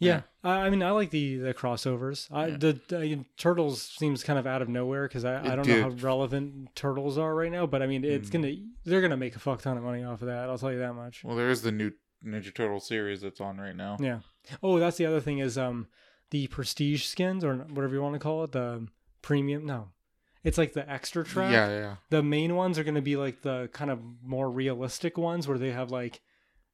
yeah. 0.00 0.22
I, 0.42 0.50
I 0.66 0.70
mean, 0.70 0.82
I 0.82 0.90
like 0.90 1.10
the 1.10 1.36
the 1.36 1.54
crossovers. 1.54 2.26
I, 2.32 2.46
Yeah. 2.48 2.56
The, 2.56 2.80
the 2.88 3.24
turtles 3.36 3.82
seems 3.82 4.24
kind 4.24 4.38
of 4.38 4.46
out 4.46 4.62
of 4.62 4.68
nowhere 4.68 5.06
because 5.06 5.24
I, 5.24 5.52
I 5.52 5.54
don't 5.56 5.66
know 5.68 5.82
how 5.82 5.88
relevant 5.90 6.74
turtles 6.74 7.16
are 7.18 7.34
right 7.34 7.52
now. 7.52 7.66
But 7.66 7.82
I 7.82 7.86
mean, 7.86 8.04
it's 8.04 8.28
Mm. 8.28 8.32
gonna 8.32 8.52
they're 8.84 9.00
gonna 9.02 9.16
make 9.16 9.36
a 9.36 9.38
fuck 9.38 9.62
ton 9.62 9.76
of 9.76 9.84
money 9.84 10.02
off 10.02 10.22
of 10.22 10.26
that. 10.26 10.48
I'll 10.48 10.58
tell 10.58 10.72
you 10.72 10.78
that 10.80 10.94
much. 10.94 11.22
well, 11.22 11.36
there 11.36 11.50
is 11.50 11.62
the 11.62 11.70
new 11.72 11.92
Ninja 12.24 12.52
Turtle 12.54 12.80
series 12.80 13.20
that's 13.20 13.40
on 13.40 13.58
right 13.58 13.76
now. 13.76 13.96
Yeah. 14.00 14.20
Oh, 14.62 14.78
that's 14.78 14.96
the 14.96 15.06
other 15.06 15.20
thing 15.20 15.38
is 15.38 15.56
um 15.56 15.86
the 16.30 16.46
prestige 16.48 17.04
skins 17.04 17.44
or 17.44 17.54
whatever 17.56 17.94
you 17.94 18.02
want 18.02 18.14
to 18.14 18.18
call 18.18 18.44
it, 18.44 18.52
the 18.52 18.86
premium. 19.22 19.66
No, 19.66 19.88
it's 20.44 20.56
like 20.58 20.72
the 20.74 20.88
extra 20.90 21.24
track. 21.24 21.50
Yeah, 21.52 21.68
yeah, 21.68 21.96
The 22.10 22.22
main 22.22 22.56
ones 22.56 22.78
are 22.78 22.84
going 22.84 22.94
to 22.94 23.02
be 23.02 23.16
like 23.16 23.42
the 23.42 23.68
kind 23.72 23.90
of 23.90 23.98
more 24.22 24.48
realistic 24.50 25.18
ones 25.18 25.46
where 25.48 25.58
they 25.58 25.72
have 25.72 25.90
like 25.90 26.20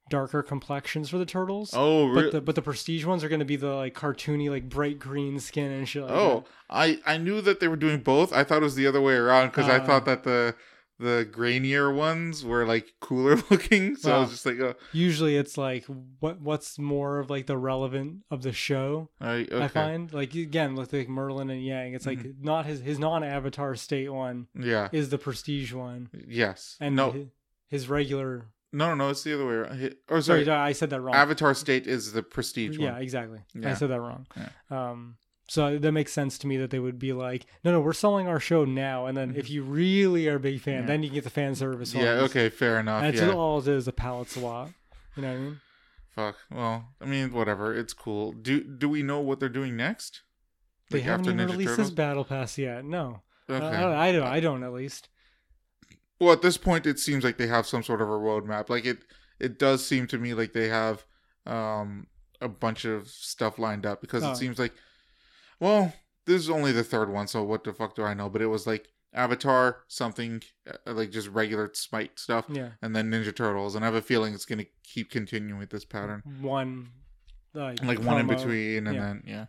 darker 0.09 0.43
complexions 0.43 1.09
for 1.11 1.19
the 1.19 1.27
turtles. 1.27 1.71
Oh, 1.75 2.15
But 2.15 2.33
the 2.33 2.41
but 2.41 2.55
the 2.55 2.63
prestige 2.63 3.05
ones 3.05 3.25
are 3.25 3.29
going 3.29 3.41
to 3.41 3.45
be 3.45 3.57
the 3.57 3.75
like 3.75 3.95
cartoony 3.95 4.49
like 4.51 4.69
bright 4.69 4.99
green 4.99 5.39
skin 5.41 5.71
and 5.73 5.89
shit. 5.89 6.03
Like 6.03 6.13
oh, 6.13 6.45
I 6.71 6.99
I 7.07 7.17
knew 7.19 7.41
that 7.41 7.61
they 7.61 7.69
were 7.69 7.77
doing 7.77 8.01
both. 8.01 8.33
I 8.33 8.45
thought 8.45 8.59
it 8.59 8.65
was 8.65 8.75
the 8.77 8.87
other 8.87 9.01
way 9.01 9.15
around 9.15 9.49
because 9.49 9.69
I 9.69 9.79
Uh. 9.79 9.85
thought 9.87 10.05
that 10.07 10.23
the 10.25 10.55
the 10.99 11.29
grainier 11.31 11.95
ones 11.95 12.43
were 12.43 12.65
like 12.65 12.87
cooler 13.01 13.37
looking. 13.51 13.97
So 13.97 14.17
I 14.17 14.21
was 14.21 14.31
just 14.31 14.47
like, 14.47 14.59
oh, 14.61 14.75
Usually 14.93 15.37
it's 15.37 15.59
like 15.59 15.85
what 16.21 16.41
what's 16.41 16.79
more 16.79 17.19
of 17.19 17.29
like 17.29 17.47
the 17.47 17.59
relevant 17.59 18.21
of 18.31 18.41
the 18.43 18.53
show. 18.53 19.11
I, 19.21 19.41
okay. 19.51 19.61
I 19.61 19.69
find 19.69 20.11
like 20.15 20.35
again 20.35 20.75
with 20.75 20.95
like 20.95 21.09
Merlin 21.11 21.51
and 21.51 21.63
Yang, 21.63 21.93
it's 21.95 22.07
like 22.07 22.21
Mm-hmm. 22.21 22.43
not 22.45 22.65
his 22.65 22.81
his 22.81 22.99
non-Avatar 22.99 23.75
state 23.75 24.11
one 24.11 24.47
yeah. 24.59 24.89
is 24.91 25.11
the 25.11 25.19
prestige 25.19 25.73
one, 25.75 26.09
Yes. 26.27 26.79
and 26.81 26.97
no, 26.97 27.11
hi- 27.11 27.27
his, 27.69 27.89
regular. 27.91 28.47
No, 28.77 28.89
no, 28.91 28.95
no. 28.95 29.11
It's 29.11 29.23
the 29.23 29.35
other 29.35 29.47
way 29.47 29.55
around. 29.55 29.95
Or 30.09 30.21
Sorry, 30.21 30.45
sorry, 30.45 30.59
I 30.61 30.73
said 30.73 30.91
that 30.91 31.01
wrong. 31.01 31.15
Avatar 31.15 31.55
state 31.55 31.87
is 31.87 32.13
the 32.13 32.23
prestige 32.23 32.79
one. 32.79 32.85
yeah, 32.87 32.93
one. 32.93 33.03
exactly. 33.03 33.41
I 33.65 33.75
said 33.75 33.91
that 33.91 34.01
wrong. 34.01 34.27
Yeah. 34.37 34.49
Um, 34.71 35.17
so 35.49 35.79
that 35.79 35.93
makes 35.93 36.13
sense 36.13 36.39
to 36.39 36.47
me 36.49 36.57
that 36.57 36.71
they 36.71 36.79
would 36.81 36.99
be 36.99 37.13
like, 37.13 37.47
no, 37.65 37.71
no, 37.73 37.81
we're 37.81 37.93
selling 37.93 38.27
our 38.27 38.41
show 38.41 38.65
now, 38.65 39.07
and 39.07 39.17
then 39.17 39.35
if 39.37 39.49
you 39.49 39.63
really 39.63 40.29
are 40.29 40.35
a 40.37 40.41
big 40.41 40.61
fan, 40.61 40.75
Mm-hmm. 40.75 40.83
Yeah. 40.83 40.87
then 40.89 41.03
you 41.05 41.09
can 41.11 41.15
get 41.15 41.25
the 41.25 41.31
fan 41.31 41.55
service. 41.55 41.95
Yeah. 41.95 42.19
ones. 42.21 42.31
Okay. 42.31 42.49
Fair 42.49 42.81
enough. 42.81 43.03
That's 43.03 43.21
yeah. 43.21 43.33
all 43.33 43.59
it 43.61 43.69
is, 43.69 43.87
a 43.89 43.93
palette 43.93 44.29
swap. 44.31 44.71
You 45.17 45.23
know 45.23 45.29
what 45.31 45.37
I 45.37 45.41
mean? 45.41 45.61
Fuck. 46.15 46.37
Well, 46.51 46.89
I 47.01 47.05
mean, 47.05 47.33
whatever. 47.33 47.75
It's 47.75 47.93
cool. 47.93 48.33
Do 48.33 48.61
Do 48.65 48.89
we 48.89 49.03
know 49.03 49.21
what 49.21 49.39
they're 49.39 49.49
doing 49.49 49.77
next? 49.77 50.23
They 50.91 50.99
Like, 50.99 51.05
haven't 51.05 51.27
after 51.29 51.33
even 51.33 51.47
Ninja 51.47 51.53
released 51.53 51.71
Turtles? 51.71 51.89
this 51.89 51.95
battle 51.95 52.25
pass 52.25 52.59
yet. 52.59 52.85
No, 52.85 53.23
Okay. 53.49 53.65
I, 53.65 53.81
don't, 53.81 53.93
I 53.93 54.13
don't. 54.13 54.23
I 54.27 54.41
don't 54.41 54.63
at 54.65 54.73
least. 54.73 55.09
Well 56.21 56.33
at 56.33 56.43
this 56.43 56.57
point 56.57 56.87
it 56.87 56.99
seems 56.99 57.25
like 57.25 57.37
they 57.39 57.47
have 57.47 57.67
some 57.67 57.83
sort 57.83 58.01
of 58.01 58.09
a 58.09 58.13
roadmap 58.13 58.69
like 58.69 58.85
it 58.85 58.99
it 59.39 59.59
does 59.59 59.85
seem 59.87 60.07
to 60.07 60.19
me 60.19 60.35
like 60.35 60.53
they 60.53 60.69
have 60.69 61.05
um 61.47 62.07
a 62.41 62.49
bunch 62.49 62.85
of 62.85 63.09
stuff 63.09 63.59
lined 63.59 63.87
up 63.87 64.01
because 64.01 64.23
Oh. 64.23 64.33
it 64.33 64.37
seems 64.37 64.59
like 64.59 64.73
well 65.61 65.93
this 66.27 66.41
is 66.43 66.51
only 66.51 66.73
the 66.73 66.85
third 66.85 67.11
one 67.11 67.27
so 67.27 67.43
what 67.43 67.65
the 67.65 67.73
fuck 67.73 67.95
do 67.95 68.03
i 68.03 68.15
know 68.15 68.29
but 68.29 68.43
it 68.43 68.47
was 68.47 68.67
like 68.67 68.89
avatar 69.15 69.79
something 69.89 70.43
uh, 70.69 70.93
like 70.93 71.11
just 71.11 71.29
regular 71.29 71.71
smite 71.73 72.19
stuff 72.19 72.45
Yeah, 72.51 72.71
and 72.83 72.95
then 72.95 73.11
ninja 73.11 73.35
turtles 73.35 73.75
and 73.75 73.85
i 73.85 73.87
have 73.89 73.95
a 73.95 74.03
feeling 74.03 74.35
it's 74.35 74.45
going 74.45 74.59
to 74.59 74.67
keep 74.83 75.11
continuing 75.11 75.59
with 75.59 75.71
this 75.71 75.85
pattern 75.85 76.23
one. 76.41 76.89
Like, 77.55 77.83
like 77.83 77.99
one 78.03 78.19
in 78.21 78.27
between 78.27 78.87
and 78.87 78.97
yeah. 78.97 79.03
then 79.03 79.23
yeah 79.27 79.47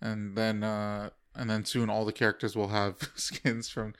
and 0.00 0.36
then 0.36 0.64
uh 0.64 1.10
and 1.36 1.48
then 1.48 1.64
soon 1.64 1.88
all 1.88 2.04
the 2.04 2.12
characters 2.12 2.56
will 2.56 2.68
have 2.68 2.96
skins 3.14 3.68
from 3.68 3.94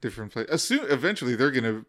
different 0.00 0.32
places 0.32 0.62
soon 0.62 0.80
eventually 0.90 1.34
they're 1.34 1.50
gonna 1.50 1.84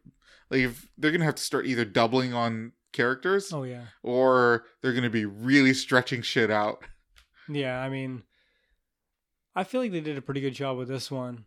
like 0.49 0.61
if 0.61 0.87
they're 0.97 1.11
gonna 1.11 1.25
have 1.25 1.35
to 1.35 1.43
start 1.43 1.65
either 1.65 1.83
doubling 1.85 2.33
on 2.33 2.71
characters 2.93 3.51
Oh 3.53 3.63
yeah, 3.63 3.83
or 4.01 4.65
they're 4.81 4.93
gonna 4.93 5.09
be 5.09 5.25
really 5.25 5.73
stretching 5.73 6.21
shit 6.21 6.49
out 6.49 6.83
yeah. 7.49 7.79
I 7.79 7.87
mean, 7.89 8.23
I 9.55 9.63
feel 9.63 9.79
like 9.81 9.91
they 9.93 10.01
did 10.01 10.17
a 10.17 10.21
pretty 10.21 10.41
good 10.41 10.53
job 10.53 10.77
with 10.77 10.87
this 10.89 11.09
one. 11.09 11.45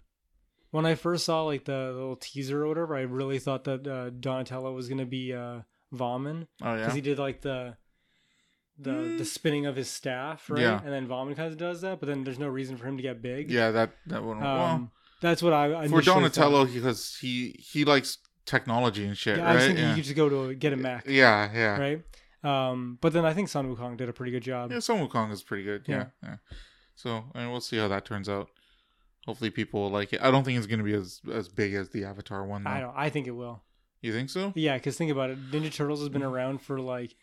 When 0.71 0.87
I 0.87 0.95
first 0.95 1.25
saw 1.27 1.43
like 1.45 1.65
the 1.67 1.93
little 1.93 2.17
teaser 2.17 2.65
or 2.65 2.69
whatever, 2.69 2.97
I 2.97 3.03
really 3.03 3.39
thought 3.39 3.65
that 3.65 3.87
uh, 3.87 4.11
Donatello 4.11 4.73
was 4.73 4.89
gonna 4.89 5.05
be 5.07 5.33
uh, 5.35 5.61
oh 5.93 6.43
because 6.61 6.95
he 6.95 7.01
did 7.01 7.19
like 7.19 7.41
the 7.43 7.77
the 8.79 8.91
Mm. 8.93 9.19
the 9.19 9.25
spinning 9.27 9.67
of 9.67 9.77
his 9.77 9.91
staff, 9.91 10.49
right? 10.49 10.63
Yeah. 10.63 10.81
And 10.83 10.91
then 10.91 11.07
Vaughn 11.07 11.35
kind 11.35 11.53
of 11.53 11.59
does 11.59 11.83
that, 11.83 12.01
but 12.01 12.07
then 12.07 12.25
there's 12.25 12.39
no 12.39 12.49
reason 12.49 12.77
for 12.79 12.87
him 12.87 12.97
to 12.97 13.03
get 13.03 13.21
big. 13.21 13.51
yeah 13.51 13.71
that 13.73 13.91
that 14.07 14.25
one 14.25 14.41
well 14.41 14.63
Um, 14.65 14.91
that's 15.21 15.43
what 15.43 15.53
I 15.53 15.68
for 15.68 15.75
initially 15.85 16.03
thought. 16.03 16.14
donatello 16.14 16.64
because 16.66 17.16
he 17.21 17.57
he 17.59 17.85
likes 17.85 18.18
technology 18.47 19.05
and 19.07 19.16
shit 19.16 19.39
Yeah, 19.39 19.51
I 19.51 19.55
was 19.55 19.64
thinking 19.66 19.85
yeah. 19.85 19.95
you 19.97 20.03
just 20.03 20.16
go 20.16 20.29
to 20.29 20.55
get 20.55 20.73
a 20.73 20.77
Mac. 20.77 21.05
yeah 21.07 21.51
yeah 21.53 21.79
right? 21.79 22.03
Um, 22.43 22.99
but 23.03 23.12
then 23.12 23.27
I 23.27 23.35
think 23.35 23.49
Sun 23.51 23.68
Wukong 23.75 23.97
did 23.99 24.09
a 24.09 24.12
pretty 24.14 24.33
good 24.33 24.43
job. 24.43 24.73
Yeah, 24.73 24.79
Sun 24.79 25.07
Wukong 25.07 25.31
is 25.31 25.43
pretty 25.43 25.62
good. 25.62 25.85
Yeah, 25.87 25.97
Yeah. 25.97 26.07
yeah. 26.23 26.37
So 26.95 27.25
I 27.35 27.41
mean, 27.41 27.51
we'll 27.51 27.61
see 27.61 27.77
how 27.77 27.89
that 27.89 28.05
turns 28.07 28.29
out. 28.31 28.49
Hopefully, 29.27 29.51
people 29.51 29.83
will 29.83 29.91
like 29.91 30.14
it. 30.14 30.23
I 30.23 30.31
don't 30.31 30.43
think 30.45 30.57
it's 30.57 30.66
going 30.66 30.79
to 30.79 30.85
be 30.85 30.95
as 30.95 31.21
as 31.31 31.49
big 31.49 31.75
as 31.75 31.91
the 31.91 32.05
Avatar 32.05 32.47
one. 32.47 32.64
Though. 32.64 32.71
I 32.71 32.81
don't. 32.81 32.95
I 32.97 33.11
think 33.11 33.27
it 33.27 33.33
will. 33.33 33.62
You 34.01 34.12
think 34.14 34.31
so? 34.31 34.53
Yeah, 34.57 34.77
because 34.79 34.97
think 34.97 35.11
about 35.11 35.29
it. 35.29 35.51
Ninja 35.51 35.71
Turtles 35.73 36.01
has 36.01 36.09
been 36.09 36.23
around 36.23 36.62
for 36.62 36.81
like 36.81 37.14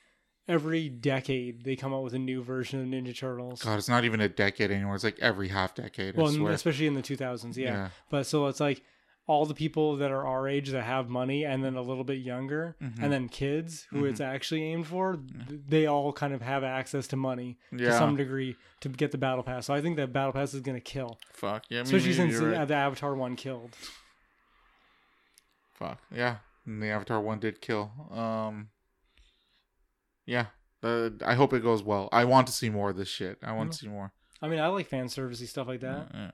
every 0.48 0.90
decade. 0.90 1.64
They 1.64 1.76
come 1.76 1.94
out 1.94 2.04
with 2.04 2.14
a 2.14 2.20
new 2.20 2.42
version 2.44 2.80
of 2.82 2.88
Ninja 2.88 3.18
Turtles. 3.18 3.62
God, 3.64 3.78
it's 3.78 3.90
not 3.90 4.06
even 4.06 4.22
a 4.22 4.30
decade 4.30 4.72
anymore. 4.72 4.96
It's 4.96 5.04
like 5.04 5.20
every 5.20 5.50
half 5.50 5.76
decade. 5.76 6.16
I 6.18 6.22
well, 6.22 6.32
swear. 6.32 6.54
especially 6.54 6.88
in 6.88 6.94
the 6.94 7.02
2000s. 7.02 7.56
Yeah. 7.58 7.66
Yeah. 7.66 7.90
But 8.10 8.26
so 8.26 8.48
it's 8.48 8.60
like 8.60 8.82
all 9.30 9.46
the 9.46 9.54
people 9.54 9.98
that 9.98 10.10
are 10.10 10.26
our 10.26 10.48
age 10.48 10.70
that 10.70 10.84
have 10.84 11.10
money 11.10 11.44
and 11.44 11.62
then 11.62 11.76
a 11.76 11.82
little 11.82 12.06
bit 12.06 12.20
younger 12.20 12.78
Mhm. 12.82 13.04
and 13.04 13.12
then 13.12 13.28
kids 13.28 13.86
who 13.90 14.06
it's 14.06 14.22
actually 14.22 14.64
aimed 14.64 14.88
for 14.88 15.20
they 15.68 15.86
all 15.86 16.14
kind 16.14 16.34
of 16.34 16.42
have 16.42 16.64
access 16.64 17.08
to 17.08 17.18
money 17.18 17.58
to 17.78 17.92
some 17.92 18.16
degree 18.16 18.56
to 18.80 18.88
get 18.88 19.12
the 19.12 19.18
battle 19.18 19.44
pass 19.44 19.66
so 19.66 19.74
i 19.74 19.82
think 19.82 19.98
that 19.98 20.14
battle 20.14 20.32
pass 20.32 20.54
is 20.54 20.62
going 20.62 20.78
to 20.78 20.82
kill 20.82 21.20
Fuck. 21.34 21.66
Yeah. 21.68 21.82
especially 21.82 22.04
maybe 22.12 22.14
since 22.32 22.40
you're 22.40 22.58
the, 22.58 22.66
the 22.68 22.74
avatar 22.76 23.16
one 23.16 23.36
killed 23.36 23.76
Fuck. 25.74 26.00
Yeah. 26.10 26.38
And 26.66 26.82
the 26.82 26.88
Avatar 26.88 27.20
one 27.22 27.40
did 27.40 27.62
kill. 27.62 27.92
Um. 28.12 28.70
Yeah. 30.28 30.48
Uh, 30.84 31.10
I 31.26 31.34
hope 31.34 31.54
it 31.54 31.64
goes 31.64 31.82
well. 31.82 32.08
I 32.12 32.26
want 32.26 32.46
to 32.48 32.54
see 32.54 32.70
more 32.70 32.92
of 32.92 32.98
this 32.98 33.08
shit. 33.08 33.40
I 33.42 33.52
want 33.54 33.72
to 33.72 33.78
see 33.80 33.88
more. 33.88 34.12
i 34.44 34.48
mean 34.48 34.60
i 34.60 34.68
like 34.68 34.86
fan 34.88 35.08
servicey 35.08 35.48
stuff 35.48 35.68
like 35.68 35.80
that 35.82 36.10
Yeah, 36.14 36.20
yeah. 36.26 36.32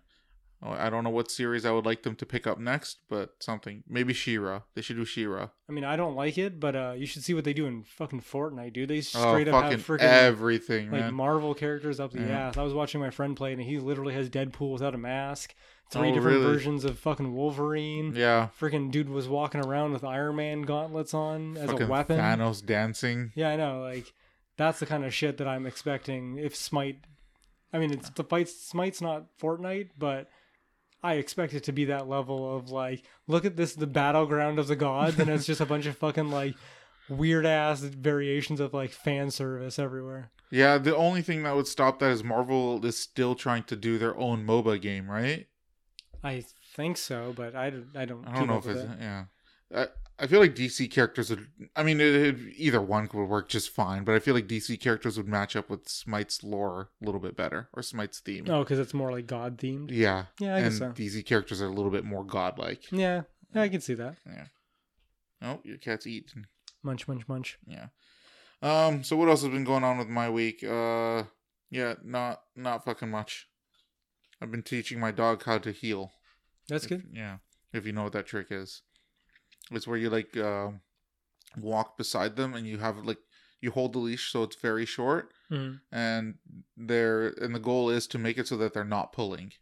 Oh, 0.66 0.72
I 0.72 0.90
don't 0.90 1.04
know 1.04 1.10
what 1.10 1.30
series 1.30 1.66
I 1.66 1.72
would 1.72 1.86
like 1.86 2.04
them 2.04 2.16
to 2.16 2.26
pick 2.26 2.48
up 2.48 2.58
next, 2.58 3.00
but 3.10 3.36
something. 3.42 3.84
Maybe 3.86 4.14
She-Ra. 4.14 4.62
They 4.76 4.82
should 4.82 4.96
do 4.96 5.04
She-Ra. 5.06 5.48
i 5.70 5.72
mean 5.72 5.84
i 5.86 5.96
don't 5.96 6.16
like 6.16 6.38
it 6.38 6.60
but 6.60 6.74
uh 6.76 6.94
you 6.98 7.06
should 7.06 7.24
see 7.24 7.34
what 7.34 7.44
they 7.46 7.54
do 7.54 7.66
in 7.66 7.84
fucking 7.84 8.22
fortnite 8.22 8.74
dude 8.74 8.90
they 8.90 9.00
Oh, 9.00 9.02
straight 9.02 9.48
up 9.50 9.64
have 9.72 9.82
freaking 9.86 10.00
everything, 10.02 10.92
like 10.92 11.02
man. 11.02 11.14
Marvel 11.14 11.54
characters 11.54 12.00
up 12.00 12.12
the 12.12 12.22
Yeah. 12.22 12.48
ass. 12.48 12.58
I 12.58 12.64
was 12.64 12.74
watching 12.74 13.00
my 13.02 13.10
friend 13.12 13.36
play, 13.38 13.52
and 13.54 13.62
he 13.62 13.78
literally 13.80 14.14
has 14.14 14.30
Deadpool 14.30 14.72
without 14.74 14.94
a 14.96 14.98
mask. 14.98 15.54
Oh, 15.86 16.00
three 16.00 16.10
Oh, 16.10 16.14
different 16.16 16.38
really? 16.40 16.54
versions 16.54 16.86
of 16.86 16.98
fucking 17.00 17.34
Wolverine. 17.34 18.14
yeah. 18.16 18.50
Freaking 18.60 18.90
dude 18.92 19.10
was 19.10 19.28
walking 19.28 19.64
around 19.64 19.94
with 19.94 20.04
Iron 20.04 20.36
Man 20.38 20.62
gauntlets 20.64 21.14
on 21.14 21.56
as 21.58 21.70
Fucking 21.70 21.88
a 21.88 21.90
weapon. 21.90 22.18
Thanos 22.20 22.66
dancing. 22.66 23.32
Yeah, 23.36 23.50
I 23.50 23.56
know. 23.56 23.82
Like 23.82 24.12
that's 24.58 24.80
the 24.80 24.86
kind 24.86 25.04
of 25.06 25.14
shit 25.14 25.38
that 25.38 25.48
I'm 25.48 25.66
expecting 25.66 26.38
if 26.40 26.56
Smite. 26.56 27.00
I 27.72 27.80
mean, 27.80 27.92
it's 27.92 28.10
the 28.12 28.24
fight. 28.24 28.48
Smite's 28.48 29.02
not 29.02 29.26
Fortnite, 29.40 29.90
but 29.98 30.30
I 31.04 31.16
expect 31.16 31.54
it 31.54 31.64
to 31.66 31.72
be 31.72 31.86
that 31.86 32.08
level 32.08 32.56
of 32.56 32.70
like, 32.70 33.04
look 33.28 33.46
at 33.46 33.56
this, 33.58 33.74
the 33.74 33.88
battleground 33.88 34.58
of 34.60 34.68
the 34.68 34.76
gods, 34.76 35.20
and 35.20 35.30
it's 35.30 35.46
just 35.46 35.60
a 35.62 35.66
bunch 35.66 35.86
of 35.86 35.98
fucking 35.98 36.30
like 36.32 36.56
weird 37.10 37.46
ass 37.46 37.82
variations 37.82 38.60
of 38.60 38.74
like 38.74 38.92
fan 38.92 39.30
service 39.32 39.78
everywhere. 39.80 40.32
Yeah, 40.52 40.78
the 40.78 40.96
only 40.96 41.22
thing 41.24 41.44
that 41.44 41.56
would 41.56 41.68
stop 41.68 41.98
that 42.00 42.12
is 42.12 42.24
Marvel 42.24 42.84
is 42.86 42.98
still 42.98 43.34
trying 43.36 43.64
to 43.64 43.76
do 43.76 43.98
their 43.98 44.16
own 44.18 44.46
MOBA 44.46 44.80
game, 44.82 45.10
right? 45.10 45.48
I 46.24 46.44
think 46.76 46.98
so, 46.98 47.34
but 47.36 47.56
I, 47.56 47.70
don't- 47.70 47.90
I 47.96 48.06
don't. 48.06 48.26
I 48.28 48.36
don't 48.36 48.48
know 48.48 48.58
if 48.58 48.68
it's 48.68 48.82
it. 48.82 48.90
yeah. 49.00 49.26
I, 49.76 49.88
I 50.20 50.28
feel 50.28 50.40
like 50.40 50.56
DC 50.56 50.90
characters 50.92 51.30
would. 51.32 51.48
I 51.76 51.84
mean, 51.84 52.00
it, 52.00 52.16
it- 52.16 52.54
either 52.56 52.80
one 52.82 53.10
would 53.14 53.26
work 53.28 53.50
just 53.50 53.70
fine, 53.72 54.04
but 54.04 54.16
I 54.16 54.20
feel 54.20 54.34
like 54.36 54.48
DC 54.48 54.80
characters 54.80 55.18
would 55.18 55.28
match 55.28 55.56
up 55.56 55.70
with 55.70 55.88
Smite's 55.90 56.44
lore 56.44 56.90
a 57.02 57.06
little 57.06 57.20
bit 57.20 57.36
better 57.36 57.68
or 57.74 57.82
Smite's 57.82 58.20
theme. 58.20 58.46
Oh, 58.50 58.60
because 58.64 58.80
it's 58.80 58.94
more 58.94 59.12
like 59.12 59.26
god 59.28 59.58
themed. 59.58 59.90
Yeah, 59.92 60.26
Yeah, 60.40 60.56
I 60.56 60.60
and 60.60 60.70
guess 60.70 60.78
so. 60.78 60.92
DC 60.92 61.26
characters 61.26 61.62
are 61.62 61.68
a 61.68 61.74
little 61.74 61.92
bit 61.92 62.06
more 62.06 62.24
godlike. 62.24 62.84
Yeah, 62.92 63.24
yeah, 63.54 63.62
I 63.64 63.70
can 63.70 63.82
see 63.82 63.96
that. 63.96 64.16
Yeah. 64.26 64.46
Oh, 65.42 65.60
your 65.64 65.78
cat's 65.78 66.08
eating. 66.08 66.46
Munch, 66.84 67.08
munch, 67.08 67.28
munch. 67.28 67.58
Yeah. 67.66 67.88
Um. 68.62 69.04
So 69.04 69.18
what 69.18 69.28
else 69.30 69.42
has 69.42 69.52
been 69.52 69.66
going 69.66 69.84
on 69.84 69.98
with 69.98 70.08
my 70.08 70.30
week? 70.30 70.64
Uh. 70.64 71.24
Yeah. 71.70 71.96
Not 72.04 72.42
not 72.56 72.86
fucking 72.86 73.10
much. 73.10 73.48
I've 74.44 74.52
been 74.52 74.62
teaching 74.62 75.00
my 75.00 75.12
dog 75.12 75.44
how 75.44 75.58
to 75.60 75.72
heel. 75.72 76.12
That's 76.68 76.84
If- 76.84 76.90
good. 76.90 77.10
Yeah, 77.14 77.38
if 77.72 77.86
you 77.86 77.94
know 77.94 78.04
what 78.04 78.14
that 78.14 78.26
trick 78.28 78.48
is, 78.52 78.82
it's 79.72 79.88
where 79.88 79.98
you 79.98 80.10
like 80.10 80.36
um 80.38 80.82
walk 81.58 81.98
beside 81.98 82.36
them 82.36 82.54
and 82.54 82.68
you 82.68 82.80
have 82.80 82.98
like 83.06 83.20
you 83.62 83.72
hold 83.72 83.94
the 83.94 84.00
leash 84.00 84.32
so 84.32 84.44
it's 84.44 84.58
very 84.58 84.86
short, 84.86 85.34
Mhm. 85.50 85.80
and 85.92 86.38
they're 86.76 87.28
and 87.30 87.56
the 87.56 87.60
goal 87.60 87.90
is 87.90 88.06
to 88.08 88.18
make 88.20 88.38
it 88.38 88.48
so 88.50 88.58
that 88.58 88.74
they're 88.74 88.84
not 88.84 89.14
pulling. 89.14 89.54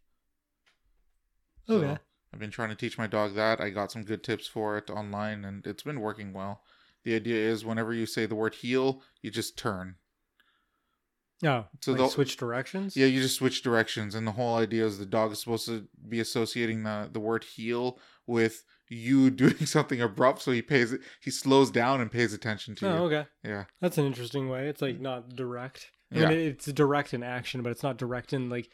So 1.67 1.75
Okay. 1.75 2.01
I've 2.33 2.39
been 2.39 2.49
trying 2.49 2.69
to 2.69 2.75
teach 2.75 2.97
my 2.97 3.07
dog 3.07 3.35
that. 3.35 3.61
I 3.61 3.69
got 3.69 3.91
some 3.91 4.03
good 4.03 4.23
tips 4.23 4.47
for 4.47 4.77
it 4.77 4.89
online, 4.89 5.45
and 5.45 5.65
it's 5.67 5.83
been 5.83 5.99
working 5.99 6.33
well. 6.33 6.63
The 7.03 7.13
idea 7.15 7.37
is 7.37 7.63
whenever 7.65 7.93
you 7.93 8.05
say 8.07 8.25
the 8.25 8.35
word 8.35 8.55
heel, 8.55 9.03
you 9.21 9.29
just 9.29 9.57
turn. 9.57 9.97
Oh, 11.43 11.65
So 11.81 11.91
like 11.91 11.97
they'll- 11.99 12.09
switch 12.09 12.37
directions. 12.37 12.95
Yeah, 12.95 13.07
you 13.07 13.21
just 13.21 13.35
switch 13.35 13.63
directions, 13.63 14.13
and 14.15 14.27
the 14.27 14.31
whole 14.33 14.55
idea 14.57 14.85
is 14.85 14.99
the 14.99 15.05
dog 15.05 15.31
is 15.31 15.39
supposed 15.39 15.65
to 15.67 15.87
be 16.07 16.19
associating 16.19 16.83
the 16.83 17.09
the 17.11 17.19
word 17.19 17.43
heel 17.43 17.97
with 18.27 18.63
you 18.89 19.29
doing 19.43 19.65
something 19.65 20.01
abrupt, 20.01 20.41
so 20.41 20.51
he 20.51 20.61
pays 20.61 20.91
it. 20.93 21.01
He 21.21 21.31
slows 21.31 21.71
down 21.71 22.01
and 22.01 22.11
pays 22.11 22.33
attention 22.33 22.75
to 22.75 22.89
Oh, 22.89 22.93
you. 23.09 23.15
okay. 23.15 23.29
Yeah, 23.43 23.63
That's 23.79 23.97
an 23.97 24.05
interesting 24.05 24.49
way. 24.49 24.67
It's 24.67 24.81
like 24.81 24.99
not 24.99 25.35
direct. 25.35 25.89
I 26.13 26.19
Yeah. 26.19 26.29
mean, 26.29 26.39
it's 26.39 26.65
direct 26.65 27.13
in 27.13 27.23
action, 27.23 27.61
but 27.63 27.71
it's 27.71 27.83
not 27.83 27.97
direct 27.97 28.33
in 28.33 28.49
like, 28.49 28.69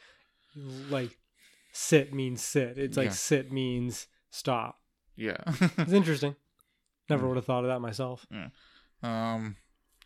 like, 0.90 1.18
sit 1.72 2.14
means 2.14 2.42
sit. 2.42 2.78
It's 2.78 2.98
like 2.98 3.06
Yeah. 3.08 3.12
sit 3.12 3.52
means 3.52 4.08
stop. 4.32 4.80
yeah. 5.16 5.38
It's 5.78 5.94
interesting. 5.94 6.36
Never 7.10 7.24
Mm. 7.26 7.30
would 7.30 7.36
have 7.38 7.46
thought 7.46 7.64
of 7.64 7.70
that 7.70 7.80
myself. 7.80 8.26
Yeah. 8.32 8.50
um, 9.04 9.56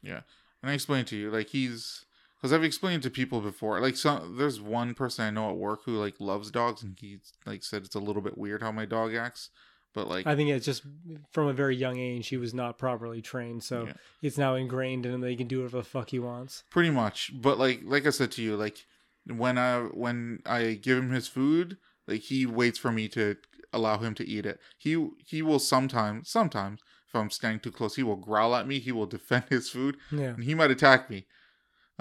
yeah. 0.04 0.22
And 0.62 0.70
I 0.70 0.74
explained 0.74 1.08
to 1.08 1.16
you 1.16 1.32
like 1.32 1.48
he's 1.48 2.06
because 2.42 2.54
I've 2.54 2.64
explained 2.64 3.04
to 3.04 3.10
people 3.10 3.40
before. 3.42 3.80
Like 3.80 3.96
some, 3.96 4.38
there's 4.38 4.60
one 4.60 4.94
person 4.96 5.26
I 5.26 5.30
know 5.30 5.50
at 5.52 5.58
work 5.58 5.82
who 5.86 5.98
like 5.98 6.16
loves 6.20 6.50
dogs, 6.52 6.82
and 6.84 6.98
he 7.00 7.20
like 7.46 7.64
said 7.64 7.84
it's 7.84 7.96
a 7.96 8.00
little 8.00 8.22
bit 8.22 8.38
weird 8.38 8.62
how 8.64 8.72
my 8.72 8.86
dog 8.86 9.14
acts. 9.14 9.50
But 9.94 10.08
like, 10.08 10.26
I 10.26 10.36
think 10.38 10.50
it's 10.50 10.66
just 10.66 10.84
from 11.34 11.48
a 11.48 11.54
very 11.54 11.76
young 11.76 11.98
age 12.00 12.30
he 12.30 12.38
was 12.38 12.54
not 12.54 12.78
properly 12.78 13.22
trained, 13.22 13.62
so 13.64 13.88
Yeah. 13.88 13.94
it's 14.22 14.38
now 14.38 14.56
ingrained 14.56 15.06
in 15.06 15.14
him 15.14 15.22
that 15.22 15.30
he 15.30 15.36
can 15.36 15.48
do 15.48 15.58
whatever 15.60 15.78
the 15.80 15.84
fuck 15.84 16.10
he 16.12 16.20
wants. 16.20 16.64
pretty 16.70 16.90
much. 16.92 17.32
But 17.42 17.60
like, 17.60 17.82
like 17.84 18.06
I 18.08 18.12
said 18.12 18.32
to 18.34 18.42
you, 18.42 18.56
like 18.56 18.86
when 19.28 19.58
I 19.58 19.80
when 19.82 20.40
I 20.46 20.74
give 20.82 20.98
him 20.98 21.12
his 21.12 21.28
food, 21.28 21.78
like 22.08 22.22
he 22.22 22.46
waits 22.46 22.80
for 22.80 22.92
me 22.92 23.08
to 23.10 23.36
allow 23.74 23.98
him 23.98 24.14
to 24.16 24.28
eat 24.28 24.46
it. 24.46 24.60
He 24.78 25.10
he 25.26 25.42
will 25.42 25.60
sometimes 25.60 26.30
sometimes 26.30 26.80
if 27.08 27.14
I'm 27.16 27.30
standing 27.30 27.60
too 27.60 27.72
close, 27.72 27.98
he 27.98 28.04
will 28.04 28.16
growl 28.16 28.56
at 28.56 28.68
me. 28.68 28.80
He 28.80 28.94
will 28.94 29.06
defend 29.18 29.44
his 29.50 29.70
food, 29.70 29.98
Yeah. 30.10 30.30
and 30.36 30.44
he 30.46 30.56
might 30.56 30.72
attack 30.72 31.10
me. 31.10 31.26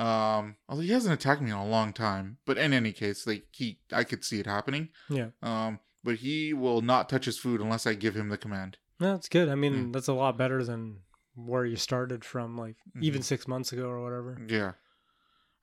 Um, 0.01 0.57
although 0.69 0.83
he 0.83 0.91
hasn't 0.93 1.15
attacked 1.15 1.43
me 1.43 1.51
in 1.51 1.57
a 1.57 1.67
long 1.67 1.93
time. 1.93 2.39
But 2.47 2.59
in 2.59 2.73
any 2.73 2.93
case, 2.93 3.27
like 3.27 3.45
he, 3.53 3.81
I 3.93 4.05
could 4.05 4.25
see 4.25 4.41
it 4.41 4.47
happening. 4.47 4.89
Yeah. 5.09 5.29
Um, 5.43 5.81
but 6.03 6.17
he 6.17 6.55
will 6.55 6.81
not 6.81 7.09
touch 7.09 7.27
his 7.27 7.39
food 7.39 7.61
unless 7.61 7.87
I 7.87 7.95
give 7.95 8.15
him 8.17 8.29
the 8.31 8.39
command. 8.39 8.79
No, 8.99 9.13
that's 9.13 9.29
good. 9.29 9.49
I 9.49 9.55
mean, 9.55 9.75
Mm. 9.89 9.93
that's 9.93 10.09
a 10.09 10.13
lot 10.15 10.39
better 10.39 10.65
than 10.65 11.01
where 11.35 11.65
you 11.65 11.77
started 11.77 12.25
from, 12.25 12.57
like 12.57 12.77
Mm-hmm. 12.91 13.05
even 13.05 13.23
six 13.23 13.47
months 13.47 13.73
ago 13.73 13.89
or 13.89 14.03
whatever. 14.03 14.39
Yeah. 14.49 14.73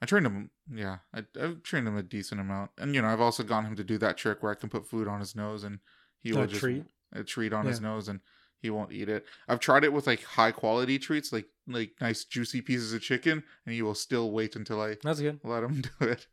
I 0.01 0.05
trained 0.05 0.27
him. 0.27 0.51
Yeah, 0.71 0.97
I, 1.13 1.23
I've 1.41 1.63
trained 1.63 1.87
him 1.87 1.97
a 1.97 2.03
decent 2.03 2.39
amount, 2.39 2.69
and 2.77 2.93
you 2.93 3.01
know, 3.01 3.07
I've 3.07 3.21
also 3.21 3.41
gotten 3.43 3.65
him 3.71 3.75
to 3.77 3.83
do 3.83 3.97
that 3.97 4.15
trick 4.17 4.43
where 4.43 4.51
I 4.51 4.55
can 4.55 4.69
put 4.69 4.85
food 4.87 5.07
on 5.07 5.19
his 5.19 5.35
nose 5.35 5.63
and 5.63 5.79
he 6.19 6.33
will 6.33 6.45
just 6.45 6.59
treat? 6.61 6.85
a 7.13 7.23
treat 7.23 7.51
on 7.53 7.65
his 7.65 7.81
nose 7.81 8.07
and 8.07 8.19
he 8.61 8.69
won't 8.69 8.91
eat 8.91 9.09
it. 9.09 9.25
I've 9.47 9.59
tried 9.59 9.83
it 9.83 9.93
with 9.93 10.07
like 10.07 10.23
high 10.23 10.51
quality 10.51 10.99
treats, 10.99 11.31
like 11.33 11.45
like 11.67 11.91
nice 12.01 12.23
juicy 12.23 12.61
pieces 12.61 12.93
of 12.93 13.01
chicken, 13.01 13.43
and 13.65 13.75
he 13.75 13.81
will 13.81 13.95
still 13.95 14.31
wait 14.31 14.55
until 14.55 14.81
I 14.81 14.97
That's 15.03 15.19
good. 15.19 15.39
let 15.43 15.63
him 15.63 15.81
do 15.99 16.07
it. 16.07 16.27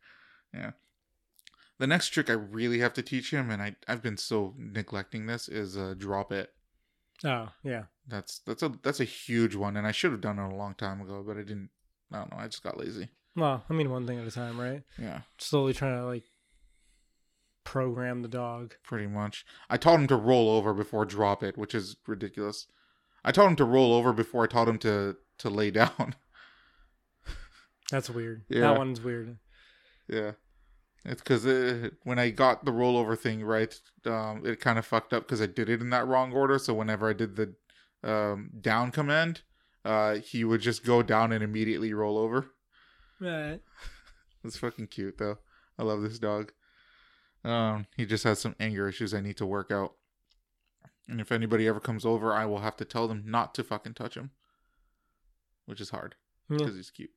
Yeah. 0.53 0.71
The 1.77 1.87
next 1.87 2.09
trick 2.09 2.29
I 2.29 2.33
really 2.33 2.79
have 2.79 2.93
to 2.93 3.01
teach 3.01 3.31
him, 3.31 3.49
and 3.51 3.61
I 3.61 3.75
I've 3.87 4.01
been 4.01 4.17
so 4.17 4.53
neglecting 4.57 5.25
this, 5.25 5.47
is 5.49 5.77
uh, 5.77 5.93
drop 5.97 6.31
it. 6.31 6.51
Oh, 7.23 7.49
yeah. 7.63 7.83
That's 8.07 8.39
that's 8.39 8.63
a 8.63 8.71
that's 8.83 8.99
a 8.99 9.05
huge 9.05 9.55
one, 9.55 9.75
and 9.77 9.85
I 9.85 9.91
should 9.91 10.11
have 10.11 10.21
done 10.21 10.39
it 10.39 10.51
a 10.53 10.55
long 10.55 10.73
time 10.75 11.01
ago, 11.01 11.23
but 11.25 11.37
I 11.37 11.41
didn't. 11.41 11.69
I 12.11 12.19
don't 12.19 12.31
know. 12.31 12.37
I 12.37 12.45
just 12.47 12.63
got 12.63 12.77
lazy. 12.79 13.09
Well, 13.35 13.63
I 13.69 13.73
mean, 13.73 13.89
one 13.89 14.07
thing 14.07 14.19
at 14.19 14.27
a 14.27 14.31
time, 14.31 14.59
right? 14.59 14.83
Yeah. 14.97 15.21
Slowly 15.37 15.73
trying 15.73 15.97
to 15.97 16.05
like 16.05 16.23
program 17.65 18.21
the 18.21 18.29
dog. 18.29 18.75
pretty 18.83 19.07
much. 19.07 19.45
I 19.69 19.75
taught 19.75 19.99
him 19.99 20.07
to 20.07 20.15
roll 20.15 20.49
over 20.49 20.73
before 20.73 21.03
drop 21.05 21.43
it, 21.43 21.57
which 21.57 21.75
is 21.75 21.97
ridiculous. 22.07 22.67
I 23.25 23.31
taught 23.33 23.47
him 23.49 23.55
to 23.57 23.65
roll 23.65 23.91
over 23.93 24.13
before 24.13 24.45
I 24.45 24.47
taught 24.47 24.69
him 24.69 24.77
to 24.79 25.17
to 25.39 25.49
lay 25.49 25.71
down. 25.81 26.15
That's 27.91 28.09
weird. 28.09 28.43
Yeah. 28.49 28.61
That 28.61 28.77
one's 28.77 29.01
weird. 29.01 29.37
yeah, 30.07 30.31
it's 31.03 31.21
because 31.21 31.45
it, 31.45 31.93
when 32.03 32.17
I 32.17 32.29
got 32.31 32.65
the 32.65 32.71
rollover 32.71 33.17
thing 33.17 33.43
right, 33.43 33.77
um, 34.05 34.41
it 34.45 34.59
kind 34.59 34.79
of 34.79 34.85
fucked 34.85 35.13
up 35.13 35.23
because 35.23 35.41
I 35.41 35.45
did 35.45 35.69
it 35.69 35.81
in 35.81 35.89
that 35.91 36.07
wrong 36.07 36.33
order. 36.33 36.57
So 36.57 36.73
whenever 36.73 37.09
I 37.09 37.13
did 37.13 37.35
the 37.35 37.53
um, 38.03 38.49
down 38.59 38.91
command, 38.91 39.41
uh, 39.83 40.15
he 40.15 40.43
would 40.43 40.61
just 40.61 40.83
go 40.83 41.03
down 41.03 41.31
and 41.31 41.43
immediately 41.43 41.93
roll 41.93 42.17
over. 42.17 42.47
Right. 43.19 43.59
It's 44.43 44.57
fucking 44.57 44.87
cute 44.87 45.17
though. 45.17 45.39
I 45.79 45.81
love 45.81 46.03
this 46.03 46.19
dog. 46.19 46.51
Um, 47.45 47.85
he 47.95 48.05
just 48.05 48.23
has 48.23 48.39
some 48.39 48.55
anger 48.59 48.87
issues 48.89 49.13
I 49.13 49.21
need 49.21 49.37
to 49.37 49.45
work 49.45 49.71
out. 49.71 49.93
And 51.07 51.21
if 51.21 51.31
anybody 51.31 51.67
ever 51.67 51.79
comes 51.79 52.03
over, 52.05 52.33
I 52.33 52.45
will 52.45 52.59
have 52.59 52.75
to 52.77 52.85
tell 52.85 53.07
them 53.07 53.23
not 53.25 53.53
to 53.55 53.63
fucking 53.63 53.93
touch 53.93 54.15
him. 54.17 54.31
Which 55.67 55.79
is 55.81 55.89
hard 55.91 56.15
Yeah. 56.49 56.57
because 56.57 56.75
he's 56.75 56.89
cute. 56.91 57.11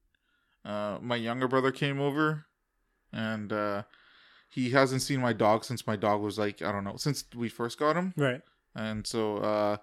Uh, 0.64 0.98
my 1.00 1.16
younger 1.16 1.48
brother 1.48 1.70
came 1.70 2.00
over, 2.00 2.46
and 3.12 3.52
uh, 3.52 3.82
he 4.50 4.70
hasn't 4.70 5.02
seen 5.02 5.20
my 5.20 5.32
dog 5.32 5.64
since 5.64 5.86
my 5.86 5.96
dog 5.96 6.20
was 6.20 6.38
like 6.38 6.60
I 6.62 6.72
don't 6.72 6.84
know 6.84 6.96
since 6.96 7.24
we 7.34 7.48
first 7.48 7.78
got 7.78 7.96
him. 7.96 8.12
Right. 8.16 8.40
And 8.74 9.06
so 9.06 9.38
uh 9.38 9.76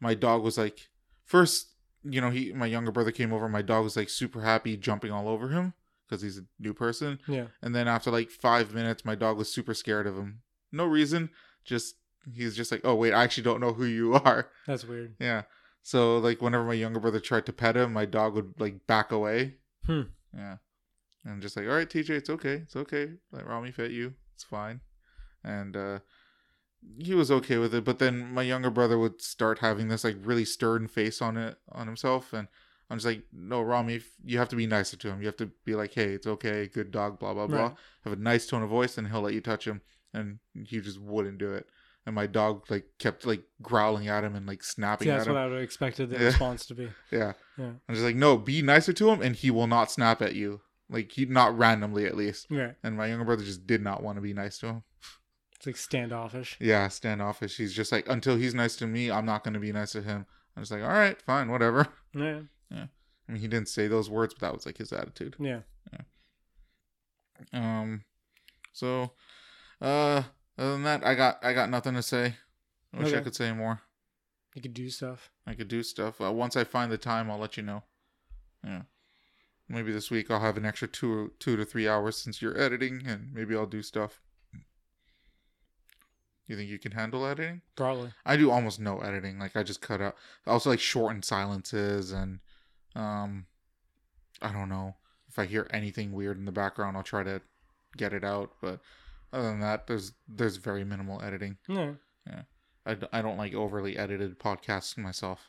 my 0.00 0.14
dog 0.14 0.42
was 0.42 0.58
like 0.58 0.88
first, 1.24 1.74
you 2.04 2.20
know, 2.20 2.30
he 2.30 2.52
my 2.52 2.66
younger 2.66 2.90
brother 2.92 3.10
came 3.12 3.32
over, 3.32 3.48
my 3.48 3.62
dog 3.62 3.84
was 3.84 3.96
like 3.96 4.08
super 4.08 4.42
happy 4.42 4.76
jumping 4.76 5.10
all 5.12 5.28
over 5.28 5.48
him 5.48 5.74
because 6.08 6.22
he's 6.22 6.38
a 6.38 6.44
new 6.58 6.72
person. 6.72 7.18
Yeah. 7.28 7.46
And 7.62 7.74
then 7.74 7.88
after 7.88 8.10
like 8.10 8.30
5 8.30 8.74
minutes 8.74 9.04
my 9.04 9.14
dog 9.14 9.36
was 9.36 9.52
super 9.52 9.74
scared 9.74 10.06
of 10.06 10.16
him. 10.16 10.40
No 10.72 10.84
reason, 10.84 11.30
just 11.64 11.96
he's 12.34 12.56
just 12.56 12.70
like, 12.72 12.82
"Oh, 12.84 12.94
wait, 12.94 13.12
I 13.12 13.24
actually 13.24 13.44
don't 13.44 13.60
know 13.60 13.72
who 13.72 13.84
you 13.84 14.14
are." 14.24 14.48
That's 14.66 14.84
weird. 14.84 15.14
Yeah. 15.18 15.42
So 15.82 16.18
like 16.18 16.42
whenever 16.42 16.64
my 16.64 16.74
younger 16.74 17.00
brother 17.00 17.20
tried 17.20 17.46
to 17.46 17.52
pet 17.52 17.76
him, 17.76 17.92
my 17.92 18.04
dog 18.04 18.34
would 18.34 18.54
like 18.58 18.86
back 18.86 19.12
away. 19.12 19.54
Hmm. 19.86 20.02
Yeah. 20.34 20.56
And 21.24 21.34
I'm 21.34 21.40
just 21.40 21.56
like, 21.56 21.66
"All 21.66 21.74
right, 21.74 21.88
TJ, 21.88 22.10
it's 22.10 22.30
okay. 22.30 22.54
It's 22.54 22.76
okay. 22.76 23.12
Let 23.32 23.46
Rami 23.46 23.72
pet 23.72 23.90
you. 23.90 24.14
It's 24.34 24.44
fine." 24.44 24.80
And 25.44 25.76
uh 25.76 25.98
he 26.98 27.14
was 27.14 27.30
okay 27.30 27.58
with 27.58 27.74
it, 27.74 27.84
but 27.84 27.98
then 27.98 28.32
my 28.32 28.42
younger 28.42 28.70
brother 28.70 28.98
would 28.98 29.20
start 29.20 29.58
having 29.58 29.88
this 29.88 30.04
like 30.04 30.16
really 30.22 30.44
stern 30.44 30.86
face 30.86 31.20
on 31.20 31.36
it 31.36 31.56
on 31.72 31.86
himself, 31.86 32.32
and 32.32 32.48
I'm 32.90 32.96
just 32.96 33.06
like, 33.06 33.22
no, 33.32 33.60
Rami, 33.60 34.00
you 34.24 34.38
have 34.38 34.48
to 34.48 34.56
be 34.56 34.66
nicer 34.66 34.96
to 34.96 35.08
him. 35.08 35.20
You 35.20 35.26
have 35.26 35.36
to 35.36 35.50
be 35.64 35.74
like, 35.74 35.92
hey, 35.92 36.12
it's 36.14 36.26
okay, 36.26 36.66
good 36.72 36.90
dog, 36.90 37.18
blah 37.18 37.34
blah 37.34 37.46
blah. 37.46 37.62
Right. 37.62 37.74
Have 38.04 38.12
a 38.14 38.16
nice 38.16 38.46
tone 38.46 38.62
of 38.62 38.70
voice, 38.70 38.96
and 38.98 39.08
he'll 39.08 39.20
let 39.20 39.34
you 39.34 39.40
touch 39.40 39.66
him. 39.66 39.82
And 40.14 40.38
he 40.64 40.80
just 40.80 40.98
wouldn't 41.00 41.38
do 41.38 41.52
it. 41.52 41.66
And 42.06 42.14
my 42.14 42.26
dog 42.26 42.64
like 42.70 42.86
kept 42.98 43.26
like 43.26 43.42
growling 43.60 44.08
at 44.08 44.24
him 44.24 44.34
and 44.34 44.46
like 44.46 44.62
snapping 44.62 45.06
See, 45.06 45.10
at 45.10 45.16
that's 45.18 45.26
him. 45.28 45.34
what 45.34 45.40
I 45.42 45.46
would 45.46 45.54
have 45.56 45.62
expected 45.62 46.08
the 46.08 46.16
Yeah. 46.18 46.24
response 46.26 46.64
to 46.66 46.74
be. 46.74 46.88
Yeah. 47.10 47.34
Yeah. 47.58 47.72
I'm 47.86 47.94
just 47.94 48.04
like, 48.04 48.16
no, 48.16 48.38
be 48.38 48.62
nicer 48.62 48.94
to 48.94 49.10
him, 49.10 49.20
and 49.20 49.36
he 49.36 49.50
will 49.50 49.66
not 49.66 49.90
snap 49.90 50.22
at 50.22 50.34
you. 50.34 50.62
Like 50.88 51.12
he 51.12 51.26
not 51.26 51.58
randomly 51.58 52.06
at 52.06 52.16
least. 52.16 52.46
Right. 52.50 52.74
And 52.82 52.96
my 52.96 53.08
younger 53.08 53.26
brother 53.26 53.44
just 53.44 53.66
did 53.66 53.82
not 53.82 54.02
want 54.02 54.16
to 54.16 54.22
be 54.22 54.32
nice 54.32 54.56
to 54.60 54.66
him. 54.68 54.82
It's 55.56 55.66
like 55.66 55.76
standoffish. 55.76 56.56
Yeah, 56.60 56.88
standoffish. 56.88 57.58
He's 57.58 57.74
just 57.74 57.92
like, 57.92 58.08
until 58.08 58.36
he's 58.36 58.54
nice 58.54 58.76
to 58.76 58.86
me, 58.86 59.10
I'm 59.10 59.26
not 59.26 59.44
going 59.44 59.54
to 59.54 59.60
be 59.60 59.72
nice 59.72 59.92
to 59.92 60.00
him. 60.00 60.24
I'm 60.56 60.62
just 60.62 60.72
like, 60.72 60.82
all 60.82 60.88
right, 60.88 61.20
fine, 61.20 61.50
whatever. 61.50 61.88
Yeah. 62.14 62.40
I 62.72 63.32
mean, 63.32 63.40
he 63.40 63.48
didn't 63.48 63.68
say 63.68 63.88
those 63.88 64.08
words, 64.08 64.34
but 64.34 64.46
that 64.46 64.54
was 64.54 64.64
like 64.64 64.78
his 64.78 64.92
attitude. 64.92 65.36
Yeah. 65.38 65.60
Um, 67.52 68.02
so, 68.72 69.12
uh, 69.80 70.22
other 70.56 70.72
than 70.72 70.82
that, 70.84 71.04
I 71.06 71.14
got 71.14 71.38
I 71.44 71.52
got 71.52 71.70
nothing 71.70 71.94
to 71.94 72.02
say. 72.02 72.34
I 72.92 72.98
wish 72.98 73.12
I 73.12 73.20
could 73.20 73.36
say 73.36 73.52
more. 73.52 73.80
You 74.54 74.62
could 74.62 74.74
do 74.74 74.88
stuff. 74.90 75.30
I 75.46 75.54
could 75.54 75.68
do 75.68 75.82
stuff. 75.82 76.20
Uh, 76.20 76.32
once 76.32 76.56
I 76.56 76.64
find 76.64 76.90
the 76.90 76.98
time, 76.98 77.30
I'll 77.30 77.38
let 77.38 77.56
you 77.56 77.62
know. 77.62 77.84
Yeah. 78.64 78.82
Maybe 79.68 79.92
this 79.92 80.10
week 80.10 80.30
I'll 80.30 80.40
have 80.40 80.56
an 80.56 80.64
extra 80.64 80.88
two 80.88 81.32
two 81.38 81.56
to 81.56 81.64
three 81.64 81.86
hours 81.86 82.16
since 82.16 82.40
you're 82.40 82.58
editing, 82.58 83.02
and 83.06 83.32
maybe 83.32 83.54
I'll 83.54 83.66
do 83.66 83.82
stuff. 83.82 84.20
You 86.46 86.56
think 86.56 86.70
you 86.70 86.78
can 86.78 86.92
handle 86.92 87.26
editing? 87.26 87.60
Probably. 87.76 88.10
I 88.24 88.38
do 88.38 88.50
almost 88.50 88.80
no 88.80 89.00
editing. 89.00 89.38
Like 89.38 89.54
I 89.54 89.62
just 89.62 89.82
cut 89.82 90.00
out. 90.00 90.16
I 90.46 90.50
also 90.50 90.70
like 90.70 90.80
shorten 90.80 91.22
silences 91.22 92.10
and, 92.10 92.40
um, 92.94 93.46
I 94.42 94.52
don't 94.52 94.68
know 94.68 94.96
if 95.28 95.38
I 95.38 95.46
hear 95.46 95.66
anything 95.72 96.12
weird 96.12 96.38
in 96.38 96.44
the 96.44 96.52
background, 96.52 96.96
I'll 96.96 97.02
try 97.02 97.22
to 97.22 97.40
get 97.96 98.12
it 98.12 98.24
out. 98.24 98.52
But 98.62 98.80
other 99.32 99.48
than 99.50 99.60
that, 99.60 99.86
there's 99.86 100.12
there's 100.28 100.56
very 100.56 100.84
minimal 100.84 101.22
editing. 101.22 101.58
Yeah. 101.68 101.92
Yeah. 102.26 102.42
I, 102.86 102.96
I 103.12 103.22
don't 103.22 103.36
like 103.36 103.54
overly 103.54 103.96
edited 103.98 104.38
podcasts 104.38 104.96
myself. 104.96 105.46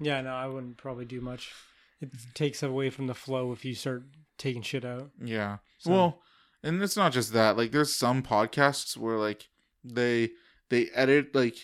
Yeah, 0.00 0.20
no, 0.20 0.34
I 0.34 0.46
wouldn't 0.46 0.76
probably 0.76 1.04
do 1.04 1.20
much. 1.20 1.52
It 2.00 2.10
takes 2.34 2.62
away 2.62 2.90
from 2.90 3.06
the 3.06 3.14
flow 3.14 3.52
if 3.52 3.64
you 3.64 3.74
start 3.74 4.02
taking 4.36 4.62
shit 4.62 4.84
out. 4.84 5.10
Yeah. 5.22 5.58
So- 5.78 5.90
Well, 5.90 6.22
and 6.62 6.82
it's 6.82 6.96
not 6.96 7.12
just 7.12 7.32
that. 7.32 7.56
Like 7.56 7.72
there's 7.72 7.94
some 7.94 8.22
podcasts 8.22 8.96
where 8.96 9.16
like 9.18 9.48
they 9.84 10.30
they 10.70 10.88
edit 10.94 11.34
like 11.34 11.56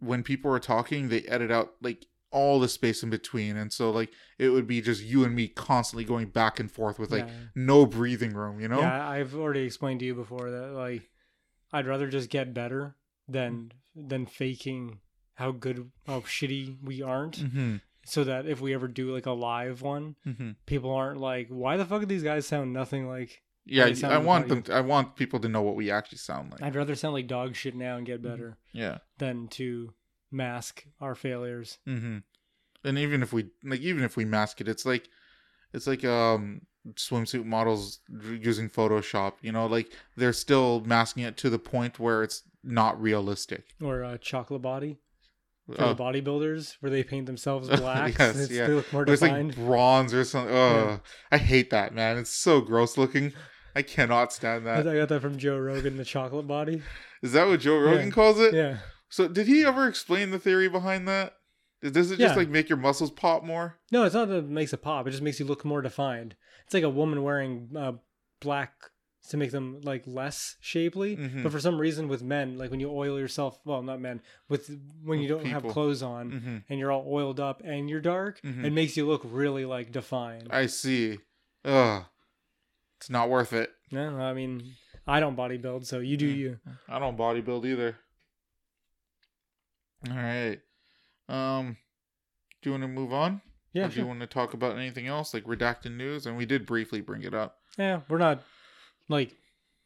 when 0.00 0.22
people 0.22 0.50
are 0.52 0.58
talking, 0.58 1.08
they 1.08 1.20
edit 1.22 1.50
out 1.50 1.72
like 1.80 2.06
all 2.32 2.60
the 2.60 2.68
space 2.68 3.02
in 3.02 3.10
between. 3.10 3.56
And 3.56 3.72
so 3.72 3.90
like 3.90 4.10
it 4.38 4.50
would 4.50 4.66
be 4.66 4.80
just 4.80 5.02
you 5.02 5.24
and 5.24 5.34
me 5.34 5.48
constantly 5.48 6.04
going 6.04 6.28
back 6.28 6.60
and 6.60 6.70
forth 6.70 6.98
with 6.98 7.10
like 7.10 7.26
yeah. 7.26 7.34
no 7.54 7.86
breathing 7.86 8.32
room, 8.34 8.60
you 8.60 8.68
know? 8.68 8.80
yeah, 8.80 9.08
I've 9.08 9.34
already 9.34 9.62
explained 9.62 10.00
to 10.00 10.06
you 10.06 10.14
before 10.14 10.50
that 10.50 10.72
like 10.72 11.02
I'd 11.72 11.86
rather 11.86 12.08
just 12.08 12.30
get 12.30 12.54
better 12.54 12.96
than 13.28 13.72
than 13.94 14.26
faking 14.26 15.00
how 15.34 15.50
good 15.52 15.90
how 16.06 16.20
shitty 16.20 16.78
we 16.82 17.02
aren't 17.02 17.38
Mm-hmm. 17.38 17.76
so 18.04 18.24
that 18.24 18.46
if 18.46 18.60
we 18.60 18.74
ever 18.74 18.88
do 18.88 19.12
like 19.14 19.26
a 19.26 19.32
live 19.32 19.82
one 19.82 20.16
Mm-hmm. 20.26 20.50
people 20.66 20.92
aren't 20.94 21.20
like 21.20 21.48
why 21.48 21.76
the 21.76 21.84
fuck 21.84 22.00
do 22.00 22.06
these 22.06 22.22
guys 22.22 22.46
sound 22.46 22.72
nothing 22.72 23.08
like 23.08 23.42
Yeah, 23.66 23.92
I 24.04 24.18
want 24.18 24.48
them. 24.48 24.64
I 24.72 24.80
want 24.80 25.16
people 25.16 25.38
to 25.40 25.48
know 25.48 25.62
what 25.62 25.76
we 25.76 25.90
actually 25.90 26.18
sound 26.18 26.50
like. 26.52 26.62
I'd 26.62 26.74
rather 26.76 26.94
sound 26.94 27.14
like 27.14 27.26
dog 27.26 27.54
shit 27.56 27.74
now 27.74 27.96
and 27.96 28.06
get 28.06 28.22
better 28.22 28.58
Yeah. 28.72 28.98
than 29.18 29.48
to 29.58 29.92
mask 30.30 30.84
our 31.00 31.14
failures 31.14 31.78
Mm-hmm. 31.88 32.18
And 32.84 32.98
even 32.98 33.22
if 33.22 33.32
we 33.32 33.50
like, 33.64 33.80
even 33.80 34.04
if 34.04 34.16
we 34.16 34.24
mask 34.24 34.60
it, 34.62 34.68
it's 34.68 34.86
like, 34.86 35.06
it's 35.74 35.86
like 35.86 36.02
um 36.04 36.62
swimsuit 36.94 37.44
models 37.44 37.98
using 38.08 38.70
Photoshop. 38.70 39.34
You 39.42 39.52
know, 39.52 39.66
like 39.66 39.92
they're 40.16 40.32
still 40.32 40.80
masking 40.86 41.24
it 41.24 41.36
to 41.38 41.50
the 41.50 41.58
point 41.58 41.98
where 41.98 42.22
it's 42.22 42.42
not 42.64 43.00
realistic. 43.00 43.64
or 43.82 44.02
uh, 44.02 44.16
chocolate 44.18 44.62
body 44.62 44.96
for 45.66 45.82
Oh, 45.82 45.92
the 45.94 46.02
bodybuilders 46.02 46.76
where 46.80 46.90
they 46.90 47.02
paint 47.04 47.26
themselves 47.26 47.68
black 47.80 48.18
Yes, 48.18 48.34
and 48.34 48.40
it's, 48.44 48.50
yeah. 48.52 48.66
they 48.66 48.72
look 48.72 48.92
more 48.94 49.04
like 49.04 49.54
bronze 49.56 50.14
or 50.14 50.24
something. 50.24 50.54
Oh, 50.54 50.74
Yeah. 50.88 50.98
I 51.30 51.36
hate 51.38 51.68
that 51.70 51.94
man. 51.94 52.16
It's 52.18 52.30
so 52.30 52.60
gross 52.62 52.96
looking. 52.96 53.32
I 53.76 53.82
cannot 53.82 54.32
stand 54.32 54.66
that. 54.66 54.88
I 54.88 54.96
got 54.96 55.08
that 55.10 55.20
from 55.22 55.36
Joe 55.38 55.58
Rogan, 55.58 55.96
the 55.98 56.04
chocolate 56.04 56.46
body. 56.48 56.82
Is 57.22 57.32
that 57.32 57.46
what 57.46 57.60
Joe 57.60 57.78
Rogan 57.78 58.06
Yeah. 58.06 58.12
calls 58.12 58.40
it? 58.40 58.54
Yeah, 58.54 58.78
So 59.10 59.28
did 59.28 59.46
he 59.46 59.64
ever 59.64 59.86
explain 59.86 60.30
the 60.30 60.38
theory 60.38 60.68
behind 60.68 61.06
that? 61.08 61.34
Does 61.82 62.10
it 62.10 62.18
just 62.18 62.34
Yeah. 62.34 62.38
like 62.38 62.48
make 62.48 62.68
your 62.68 62.78
muscles 62.78 63.10
pop 63.10 63.42
more? 63.42 63.78
No, 63.90 64.04
it's 64.04 64.14
not 64.14 64.28
that 64.28 64.36
it 64.38 64.44
makes 64.48 64.72
it 64.72 64.82
pop. 64.82 65.06
It 65.06 65.10
just 65.10 65.22
makes 65.22 65.40
you 65.40 65.46
look 65.46 65.64
more 65.64 65.82
defined. 65.82 66.36
It's 66.64 66.74
like 66.74 66.82
a 66.84 66.90
woman 66.90 67.22
wearing 67.22 67.70
uh, 67.76 67.92
black 68.40 68.72
to 69.28 69.36
make 69.36 69.50
them 69.50 69.80
like 69.82 70.04
less 70.06 70.56
shapely. 70.60 71.16
Mhm. 71.16 71.42
But 71.42 71.52
for 71.52 71.60
some 71.60 71.78
reason, 71.78 72.06
with 72.08 72.22
men, 72.22 72.56
like 72.58 72.70
when 72.70 72.80
you 72.80 72.90
oil 72.90 73.18
yourself, 73.18 73.60
well, 73.64 73.82
not 73.82 74.00
men, 74.00 74.20
with 74.48 74.70
when 75.02 75.20
you 75.20 75.28
don't 75.28 75.44
have 75.46 75.66
clothes 75.66 76.02
on 76.02 76.30
hmm 76.30 76.56
and 76.68 76.78
you're 76.78 76.92
all 76.92 77.04
oiled 77.08 77.40
up 77.40 77.62
and 77.64 77.88
you're 77.90 78.00
dark, 78.00 78.40
Mhm. 78.42 78.64
it 78.64 78.72
makes 78.72 78.96
you 78.96 79.06
look 79.06 79.22
really 79.24 79.64
like 79.64 79.90
defined. 79.92 80.48
I 80.50 80.66
see. 80.66 81.18
Ugh. 81.64 82.04
It's 82.98 83.10
not 83.10 83.28
worth 83.30 83.52
it. 83.52 83.72
no, 83.90 84.18
I 84.20 84.34
mean, 84.34 84.74
I 85.06 85.18
don't 85.20 85.36
bodybuild, 85.36 85.84
so 85.86 85.98
you 85.98 86.16
do 86.16 86.32
Mm. 86.32 86.38
you. 86.38 86.60
I 86.88 86.98
don't 86.98 87.16
bodybuild 87.18 87.64
either. 87.66 87.96
All 90.08 90.16
right. 90.16 90.58
Um, 91.28 91.76
do 92.62 92.70
you 92.70 92.72
want 92.72 92.82
to 92.84 92.88
move 92.88 93.12
on? 93.12 93.40
Yeah, 93.72 93.84
or 93.84 93.88
do 93.88 93.94
sure. 93.94 94.02
you 94.02 94.08
want 94.08 94.20
to 94.20 94.26
talk 94.26 94.54
about 94.54 94.76
anything 94.76 95.06
else, 95.06 95.32
like 95.32 95.44
redacted 95.44 95.94
news? 95.96 96.26
And 96.26 96.36
we 96.36 96.46
did 96.46 96.66
briefly 96.66 97.00
bring 97.00 97.22
it 97.22 97.34
up. 97.34 97.58
Yeah, 97.78 98.00
we're 98.08 98.18
not 98.18 98.42
like 99.08 99.36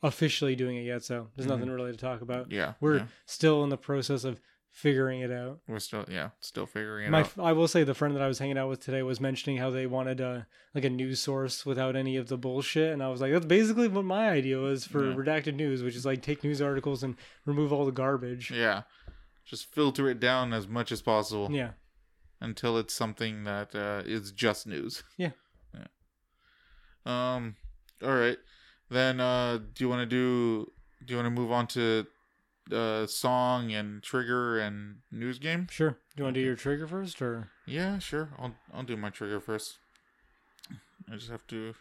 officially 0.03 0.57
doing 0.57 0.77
it 0.77 0.83
yet, 0.83 1.03
so 1.05 1.29
there's 1.37 1.47
Mhm. 1.47 1.51
nothing 1.51 1.71
really 1.71 1.93
to 1.93 1.99
talk 1.99 2.21
about. 2.23 2.51
Yeah, 2.51 2.75
We're 2.81 2.99
yeah. 2.99 3.07
still 3.27 3.63
in 3.65 3.71
the 3.71 3.77
process 3.77 4.25
of 4.25 4.41
figuring 4.71 5.21
it 5.21 5.31
out. 5.31 5.61
we're 5.69 5.79
still 5.79 6.05
yeah 6.09 6.31
still 6.41 6.67
figuring 6.67 7.07
it 7.07 7.11
My, 7.11 7.21
out. 7.21 7.33
I 7.39 7.53
will 7.53 7.69
say 7.69 7.85
the 7.85 7.95
friend 7.95 8.13
that 8.17 8.23
I 8.23 8.27
was 8.27 8.41
hanging 8.41 8.59
out 8.59 8.69
with 8.69 8.81
today 8.81 9.05
was 9.05 9.21
mentioning 9.21 9.59
how 9.59 9.71
they 9.71 9.87
wanted 9.87 10.21
uh 10.21 10.41
like 10.75 10.83
a 10.85 10.91
news 10.91 11.21
source 11.21 11.65
without 11.65 11.95
any 11.95 12.17
of 12.17 12.27
the 12.27 12.37
bullshit, 12.37 12.93
and 12.93 13.01
I 13.01 13.09
was 13.09 13.21
like, 13.21 13.33
that's 13.33 13.47
basically 13.47 13.87
what 13.87 14.05
my 14.05 14.29
idea 14.31 14.59
was 14.59 14.85
for 14.85 15.09
Yeah. 15.11 15.15
redacted 15.15 15.55
news, 15.55 15.85
which 15.85 15.95
is 15.95 16.05
like 16.05 16.23
take 16.23 16.43
news 16.43 16.61
articles 16.61 17.05
and 17.05 17.15
remove 17.47 17.73
all 17.73 17.85
the 17.87 17.93
garbage. 17.93 18.51
Yeah, 18.51 18.83
just 19.45 19.67
filter 19.73 20.09
it 20.09 20.21
down 20.21 20.53
as 20.53 20.67
much 20.67 20.91
as 20.93 21.03
possible 21.03 21.49
Yeah, 21.51 21.73
until 22.41 22.79
it's 22.79 22.95
something 22.95 23.45
that 23.45 23.75
uh, 23.75 24.03
is 24.05 24.33
just 24.33 24.67
news. 24.67 25.03
Yeah. 25.17 25.31
Yeah. 25.75 25.87
Um. 27.07 27.57
All 28.03 28.15
right. 28.15 28.39
Then, 28.91 29.21
uh, 29.21 29.59
do 29.75 29.85
you 29.85 29.89
want 29.89 30.01
to 30.01 30.07
do? 30.07 30.71
Do 31.05 31.13
you 31.13 31.17
want 31.17 31.27
to 31.27 31.41
move 31.41 31.53
on 31.53 31.67
to 31.69 32.07
uh 32.73 33.07
song 33.07 33.73
and 33.73 34.03
trigger 34.03 34.59
and 34.59 34.97
news 35.13 35.39
game? 35.39 35.67
sure. 35.71 35.91
Do 36.17 36.21
you 36.21 36.25
want 36.25 36.35
to 36.35 36.41
do 36.41 36.47
your 36.47 36.57
trigger 36.57 36.87
first, 36.87 37.21
or 37.21 37.51
Yeah, 37.67 37.99
sure. 37.99 38.31
I'll 38.39 38.55
I'll 38.73 38.83
do 38.85 38.97
my 38.97 39.11
trigger 39.11 39.41
first. 39.41 39.79
I 41.11 41.17
just 41.17 41.31
have 41.31 41.47
to 41.49 41.75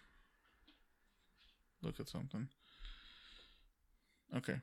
look 1.81 1.99
at 1.99 2.09
something. 2.09 2.49
Okay. 4.35 4.59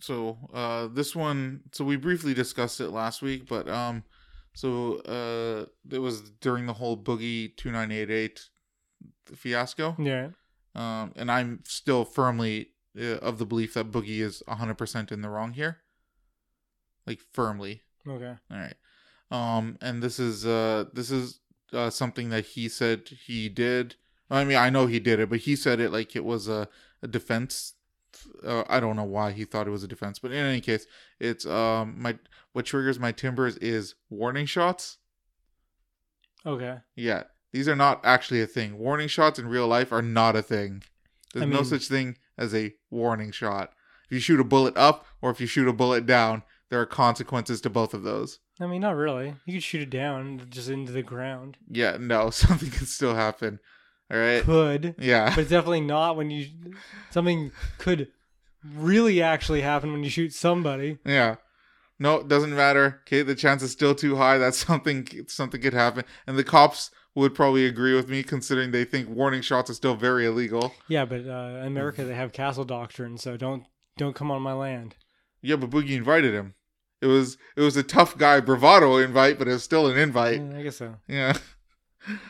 So, 0.00 0.38
uh 0.52 0.88
this 0.88 1.16
one 1.16 1.62
so 1.72 1.84
we 1.84 1.96
briefly 1.96 2.34
discussed 2.34 2.80
it 2.80 2.90
last 2.90 3.22
week, 3.22 3.48
but 3.48 3.68
um 3.68 4.04
so 4.54 4.98
uh 5.00 5.66
it 5.94 5.98
was 5.98 6.30
during 6.40 6.66
the 6.66 6.74
whole 6.74 6.96
Boogie 6.96 7.56
2988 7.56 8.48
fiasco. 9.34 9.96
yeah? 9.98 10.28
Um 10.74 11.12
and 11.16 11.30
I'm 11.30 11.60
still 11.64 12.04
firmly 12.04 12.70
uh, 12.98 13.16
of 13.18 13.38
the 13.38 13.46
belief 13.46 13.74
that 13.74 13.90
Boogie 13.90 14.20
is 14.20 14.42
100% 14.48 15.12
in 15.12 15.20
the 15.22 15.28
wrong 15.28 15.52
here. 15.52 15.78
Like 17.06 17.20
firmly. 17.32 17.82
Okay. 18.06 18.34
All 18.50 18.56
right. 18.58 18.74
Um, 19.30 19.76
and 19.80 20.02
this 20.02 20.18
is 20.18 20.46
uh 20.46 20.84
this 20.92 21.10
is 21.10 21.40
uh 21.72 21.90
something 21.90 22.28
that 22.30 22.44
he 22.46 22.68
said 22.68 23.08
he 23.26 23.48
did. 23.48 23.96
I 24.30 24.44
mean, 24.44 24.56
I 24.56 24.70
know 24.70 24.86
he 24.86 24.98
did 25.00 25.20
it, 25.20 25.28
but 25.30 25.40
he 25.40 25.54
said 25.56 25.78
it 25.80 25.92
like 25.92 26.16
it 26.16 26.24
was 26.24 26.48
a, 26.48 26.68
a 27.02 27.06
defense. 27.08 27.74
Uh, 28.44 28.64
I 28.68 28.80
don't 28.80 28.96
know 28.96 29.04
why 29.04 29.32
he 29.32 29.44
thought 29.44 29.66
it 29.66 29.70
was 29.70 29.82
a 29.84 29.88
defense, 29.88 30.18
but 30.18 30.32
in 30.32 30.38
any 30.44 30.60
case, 30.60 30.86
it's 31.20 31.46
um 31.46 31.96
my 32.00 32.18
what 32.52 32.64
triggers 32.66 32.98
my 32.98 33.12
timbers 33.12 33.56
is 33.58 33.94
warning 34.10 34.46
shots. 34.46 34.98
Okay. 36.44 36.78
Yeah, 36.94 37.24
these 37.52 37.68
are 37.68 37.76
not 37.76 38.00
actually 38.04 38.40
a 38.42 38.46
thing. 38.46 38.78
Warning 38.78 39.08
shots 39.08 39.38
in 39.38 39.48
real 39.48 39.66
life 39.66 39.92
are 39.92 40.02
not 40.02 40.36
a 40.36 40.42
thing. 40.42 40.82
There's 41.32 41.42
I 41.42 41.46
no 41.46 41.56
mean- 41.56 41.64
such 41.64 41.88
thing 41.88 42.18
as 42.38 42.54
a 42.54 42.74
warning 42.90 43.32
shot. 43.32 43.72
If 44.06 44.12
you 44.12 44.20
shoot 44.20 44.38
a 44.40 44.44
bullet 44.44 44.76
up 44.76 45.04
or 45.20 45.30
if 45.30 45.40
you 45.40 45.46
shoot 45.48 45.66
a 45.66 45.72
bullet 45.72 46.06
down, 46.06 46.44
there 46.70 46.80
are 46.80 46.86
consequences 46.86 47.60
to 47.62 47.70
both 47.70 47.92
of 47.92 48.04
those. 48.04 48.38
I 48.60 48.66
mean, 48.66 48.80
not 48.80 48.94
really. 48.96 49.34
You 49.44 49.54
could 49.54 49.62
shoot 49.64 49.82
it 49.82 49.90
down 49.90 50.46
just 50.48 50.68
into 50.68 50.92
the 50.92 51.02
ground. 51.02 51.56
Yeah, 51.68 51.96
no, 51.98 52.30
something 52.30 52.70
can 52.70 52.86
still 52.86 53.14
happen. 53.16 53.58
All 54.10 54.18
right. 54.18 54.42
Could, 54.42 54.94
Yeah. 54.98 55.30
but 55.30 55.40
it's 55.40 55.50
definitely 55.50 55.80
not 55.80 56.16
when 56.16 56.30
you. 56.30 56.46
Something 57.10 57.50
could 57.78 58.08
really 58.74 59.20
actually 59.22 59.62
happen 59.62 59.92
when 59.92 60.04
you 60.04 60.10
shoot 60.10 60.32
somebody. 60.32 60.98
Yeah. 61.04 61.36
No, 61.98 62.16
it 62.16 62.28
doesn't 62.28 62.54
matter. 62.54 63.00
Okay, 63.06 63.22
the 63.22 63.34
chance 63.34 63.62
is 63.62 63.72
still 63.72 63.94
too 63.94 64.16
high 64.16 64.38
that 64.38 64.54
something 64.66 65.08
something 65.28 65.60
could 65.60 65.72
happen, 65.74 66.04
and 66.26 66.36
the 66.38 66.44
cops 66.44 66.90
would 67.14 67.34
probably 67.34 67.64
agree 67.64 67.94
with 67.94 68.08
me, 68.10 68.22
considering 68.22 68.70
they 68.70 68.84
think 68.84 69.08
warning 69.08 69.40
shots 69.40 69.70
are 69.70 69.74
still 69.74 69.96
very 69.96 70.26
illegal. 70.26 70.74
Yeah, 70.88 71.06
but 71.06 71.26
uh, 71.26 71.60
in 71.60 71.66
America 71.66 72.04
they 72.04 72.14
have 72.14 72.32
castle 72.32 72.64
doctrine, 72.64 73.16
so 73.18 73.36
don't 73.36 73.64
don't 73.96 74.14
come 74.14 74.30
on 74.30 74.42
my 74.42 74.52
land. 74.52 74.94
Yeah, 75.40 75.56
but 75.56 75.70
Boogie 75.70 75.96
invited 75.96 76.34
him. 76.34 76.54
It 77.00 77.06
was 77.06 77.38
it 77.56 77.62
was 77.62 77.76
a 77.76 77.82
tough 77.82 78.18
guy 78.18 78.40
bravado 78.40 78.96
invite, 78.98 79.38
but 79.38 79.48
it 79.48 79.52
was 79.52 79.64
still 79.64 79.86
an 79.86 79.96
invite. 79.98 80.40
Yeah, 80.42 80.58
I 80.58 80.62
guess 80.62 80.76
so. 80.76 80.96
Yeah. 81.08 81.32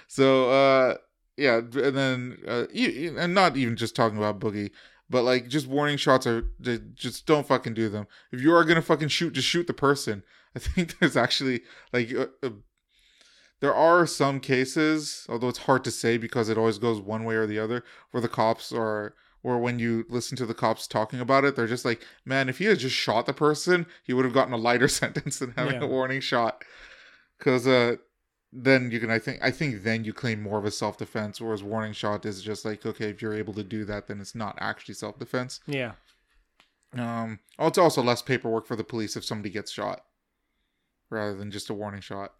So 0.08 0.48
uh 0.50 0.94
yeah, 1.36 1.56
and 1.58 1.72
then 1.96 2.38
uh 2.46 2.66
and 2.72 3.34
not 3.34 3.56
even 3.56 3.76
just 3.76 3.94
talking 3.96 4.18
about 4.18 4.40
Boogie, 4.40 4.70
but 5.08 5.22
like 5.22 5.48
just 5.48 5.66
warning 5.66 5.96
shots 5.96 6.26
are 6.26 6.48
just 6.94 7.26
don't 7.26 7.46
fucking 7.46 7.74
do 7.74 7.88
them. 7.88 8.06
If 8.32 8.40
you 8.40 8.54
are 8.54 8.64
to 8.64 8.82
fucking 8.82 9.08
shoot 9.08 9.32
just 9.34 9.48
shoot 9.48 9.66
the 9.66 9.74
person. 9.74 10.22
I 10.56 10.58
think 10.58 10.98
there's 10.98 11.16
actually 11.18 11.62
like 11.92 12.12
uh, 12.14 12.26
uh, 12.42 12.50
there 13.60 13.74
are 13.74 14.06
some 14.06 14.40
cases, 14.40 15.26
although 15.28 15.48
it's 15.48 15.58
hard 15.60 15.84
to 15.84 15.90
say 15.90 16.16
because 16.16 16.48
it 16.48 16.58
always 16.58 16.78
goes 16.78 17.00
one 17.00 17.24
way 17.24 17.34
or 17.34 17.46
the 17.46 17.58
other, 17.58 17.84
where 18.10 18.20
the 18.20 18.28
cops 18.28 18.72
are 18.72 19.14
or 19.42 19.58
when 19.58 19.78
you 19.78 20.04
listen 20.08 20.36
to 20.38 20.46
the 20.46 20.54
cops 20.54 20.86
talking 20.88 21.20
about 21.20 21.44
it, 21.44 21.54
they're 21.54 21.66
just 21.66 21.84
like, 21.84 22.02
"Man, 22.24 22.48
if 22.48 22.58
he 22.58 22.64
had 22.64 22.78
just 22.80 22.96
shot 22.96 23.26
the 23.26 23.32
person, 23.32 23.86
he 24.02 24.12
would 24.12 24.24
have 24.24 24.34
gotten 24.34 24.52
a 24.52 24.56
lighter 24.58 24.88
sentence 25.02 25.38
than 25.38 25.52
having 25.56 25.74
Yeah. 25.80 25.84
a 25.84 25.86
warning 25.86 26.20
shot." 26.20 26.64
Cuz 27.38 27.66
uh 27.66 27.96
then 28.58 28.90
you 28.90 28.98
can 28.98 29.10
I 29.10 29.18
think 29.18 29.38
I 29.42 29.50
think 29.50 29.82
then 29.82 30.04
you 30.04 30.14
claim 30.14 30.42
more 30.42 30.58
of 30.58 30.64
a 30.64 30.70
self 30.70 30.96
defense, 30.96 31.40
whereas 31.40 31.62
warning 31.62 31.92
shot 31.92 32.24
is 32.24 32.42
just 32.42 32.64
like 32.64 32.86
okay, 32.86 33.10
if 33.10 33.20
you're 33.20 33.34
able 33.34 33.52
to 33.54 33.62
do 33.62 33.84
that, 33.84 34.06
then 34.06 34.20
it's 34.20 34.34
not 34.34 34.56
actually 34.60 34.94
self 34.94 35.18
defense. 35.18 35.60
Yeah. 35.66 35.92
Um, 36.96 37.40
oh, 37.58 37.66
it's 37.66 37.78
also 37.78 38.02
less 38.02 38.22
paperwork 38.22 38.66
for 38.66 38.74
the 38.74 38.84
police 38.84 39.16
if 39.16 39.24
somebody 39.24 39.50
gets 39.50 39.70
shot, 39.70 40.04
rather 41.10 41.36
than 41.36 41.50
just 41.50 41.68
a 41.68 41.74
warning 41.74 42.00
shot. 42.00 42.32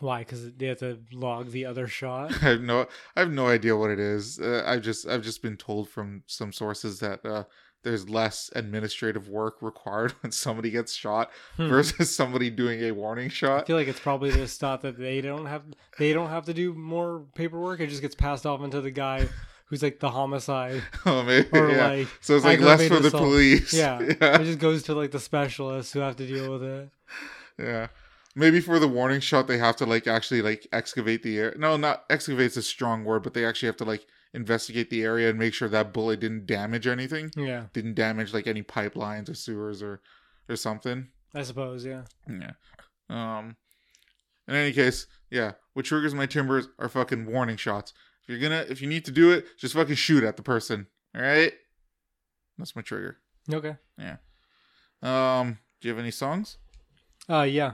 Why? 0.00 0.20
Because 0.20 0.52
they 0.54 0.66
have 0.66 0.78
to 0.78 0.98
log 1.12 1.52
the 1.52 1.64
other 1.64 1.86
shot. 1.86 2.32
I 2.42 2.46
have 2.46 2.62
no 2.62 2.88
I 3.14 3.20
have 3.20 3.30
no 3.30 3.46
idea 3.46 3.76
what 3.76 3.90
it 3.90 4.00
is. 4.00 4.40
Uh, 4.40 4.64
I've 4.66 4.82
just 4.82 5.06
I've 5.06 5.22
just 5.22 5.42
been 5.42 5.56
told 5.56 5.88
from 5.88 6.24
some 6.26 6.52
sources 6.52 6.98
that 6.98 7.24
uh, 7.24 7.44
there's 7.82 8.08
less 8.08 8.50
administrative 8.54 9.28
work 9.28 9.56
required 9.60 10.12
when 10.20 10.32
somebody 10.32 10.70
gets 10.70 10.94
shot 10.94 11.30
Hmm. 11.56 11.68
versus 11.68 12.14
somebody 12.14 12.50
doing 12.50 12.80
a 12.82 12.92
warning 12.92 13.28
shot. 13.28 13.62
I 13.62 13.64
feel 13.66 13.76
like 13.76 13.88
it's 13.88 14.00
probably 14.00 14.30
just 14.30 14.60
thought 14.60 14.82
that 14.82 14.98
they 14.98 15.20
don't 15.20 15.46
have 15.46 15.62
they 15.98 16.12
don't 16.12 16.30
have 16.30 16.44
to 16.46 16.54
do 16.54 16.74
more 16.74 17.24
paperwork. 17.34 17.80
It 17.80 17.88
just 17.88 18.02
gets 18.02 18.14
passed 18.14 18.46
off 18.46 18.62
into 18.62 18.80
the 18.80 18.90
guy 18.90 19.28
who's 19.66 19.82
like 19.82 20.00
the 20.00 20.10
homicide 20.10 20.82
oh, 21.06 21.22
maybe, 21.22 21.48
or 21.52 21.70
yeah. 21.70 21.86
like 21.88 22.08
so 22.20 22.36
it's 22.36 22.44
like 22.44 22.60
less 22.60 22.86
for 22.88 22.98
the 23.00 23.08
assault. 23.08 23.22
police. 23.22 23.72
yeah. 23.72 24.00
yeah. 24.20 24.40
It 24.40 24.44
just 24.44 24.58
goes 24.58 24.82
to 24.84 24.94
like 24.94 25.10
the 25.10 25.20
specialists 25.20 25.92
who 25.92 26.00
have 26.00 26.16
to 26.16 26.26
deal 26.26 26.52
with 26.52 26.62
it. 26.62 26.90
Yeah. 27.58 27.88
Maybe 28.34 28.60
for 28.60 28.78
the 28.78 28.88
warning 28.88 29.20
shot, 29.20 29.46
they 29.46 29.58
have 29.58 29.76
to 29.76 29.86
like 29.86 30.06
actually 30.06 30.40
like 30.40 30.66
excavate 30.72 31.22
the 31.22 31.38
air 31.38 31.54
No, 31.58 31.76
not 31.76 32.04
excavate's 32.08 32.56
a 32.56 32.62
strong 32.62 33.04
word, 33.04 33.22
but 33.22 33.34
they 33.34 33.44
actually 33.44 33.66
have 33.66 33.76
to 33.78 33.84
like 33.84 34.06
investigate 34.34 34.90
the 34.90 35.02
area 35.02 35.28
and 35.30 35.38
make 35.38 35.54
sure 35.54 35.68
that 35.68 35.92
bullet 35.92 36.20
didn't 36.20 36.46
damage 36.46 36.86
anything, 36.86 37.30
Yeah, 37.36 37.66
didn't 37.72 37.94
damage 37.94 38.32
like 38.32 38.46
any 38.46 38.62
pipelines 38.62 39.28
or 39.28 39.34
sewers 39.34 39.82
or 39.82 40.00
or 40.48 40.56
something. 40.56 41.08
I 41.34 41.42
suppose. 41.42 41.84
Yeah. 41.84 42.02
Yeah. 42.28 42.52
Um. 43.08 43.56
In 44.48 44.54
any 44.54 44.72
case, 44.72 45.06
yeah. 45.30 45.52
What 45.74 45.84
triggers 45.86 46.14
my 46.14 46.26
timbers 46.26 46.68
are 46.78 46.88
fucking 46.88 47.26
warning 47.26 47.56
shots. 47.56 47.92
If 48.22 48.28
you're 48.28 48.38
gonna, 48.38 48.64
if 48.68 48.82
you 48.82 48.88
need 48.88 49.04
to 49.06 49.10
do 49.12 49.30
it, 49.30 49.46
just 49.58 49.74
fucking 49.74 49.94
shoot 49.94 50.24
at 50.24 50.36
the 50.36 50.42
person. 50.42 50.86
All 51.14 51.22
right. 51.22 51.52
That's 52.58 52.76
my 52.76 52.82
trigger. 52.82 53.18
Okay. 53.52 53.76
Yeah. 53.98 54.16
Um. 55.02 55.58
Do 55.80 55.88
you 55.88 55.94
have 55.94 56.00
any 56.02 56.10
songs? 56.10 56.58
Uh, 57.28 57.42
yeah. 57.42 57.72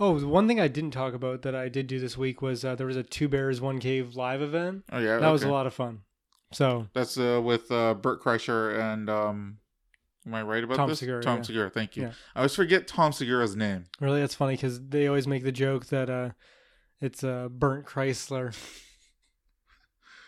Oh, 0.00 0.18
the 0.18 0.26
one 0.26 0.48
thing 0.48 0.58
I 0.58 0.66
didn't 0.66 0.92
talk 0.92 1.12
about 1.12 1.42
that 1.42 1.54
I 1.54 1.68
did 1.68 1.86
do 1.86 2.00
this 2.00 2.16
week 2.16 2.40
was 2.40 2.64
uh, 2.64 2.74
there 2.74 2.86
was 2.86 2.96
a 2.96 3.02
Two 3.02 3.28
Bears 3.28 3.60
One 3.60 3.78
Cave 3.78 4.16
live 4.16 4.40
event. 4.40 4.84
Oh 4.90 4.98
yeah. 4.98 5.18
That 5.18 5.28
was 5.28 5.42
a 5.42 5.50
lot 5.50 5.66
of 5.66 5.74
fun. 5.74 6.00
So 6.52 6.88
That's 6.94 7.18
uh, 7.18 7.40
with 7.44 7.70
uh, 7.70 7.94
Bert 7.94 8.22
Kreischer 8.22 8.76
and 8.80 9.10
um, 9.10 9.58
am 10.26 10.34
I 10.34 10.42
right 10.42 10.64
about 10.64 10.78
Tom 10.78 10.88
this? 10.88 11.00
Segura, 11.00 11.22
Tom 11.22 11.36
yeah. 11.36 11.42
Segura. 11.42 11.70
Thank 11.70 11.96
you. 11.96 12.04
Yeah. 12.04 12.12
I 12.34 12.40
always 12.40 12.54
forget 12.54 12.88
Tom 12.88 13.12
Segura's 13.12 13.54
name. 13.54 13.84
really, 14.00 14.20
that's 14.20 14.34
funny 14.34 14.54
because 14.54 14.80
they 14.88 15.06
always 15.06 15.28
make 15.28 15.44
the 15.44 15.52
joke 15.52 15.86
that 15.86 16.08
uh, 16.08 16.30
it's 17.00 17.22
uh, 17.22 17.48
Burnt 17.50 17.86
Chrysler. 17.86 18.56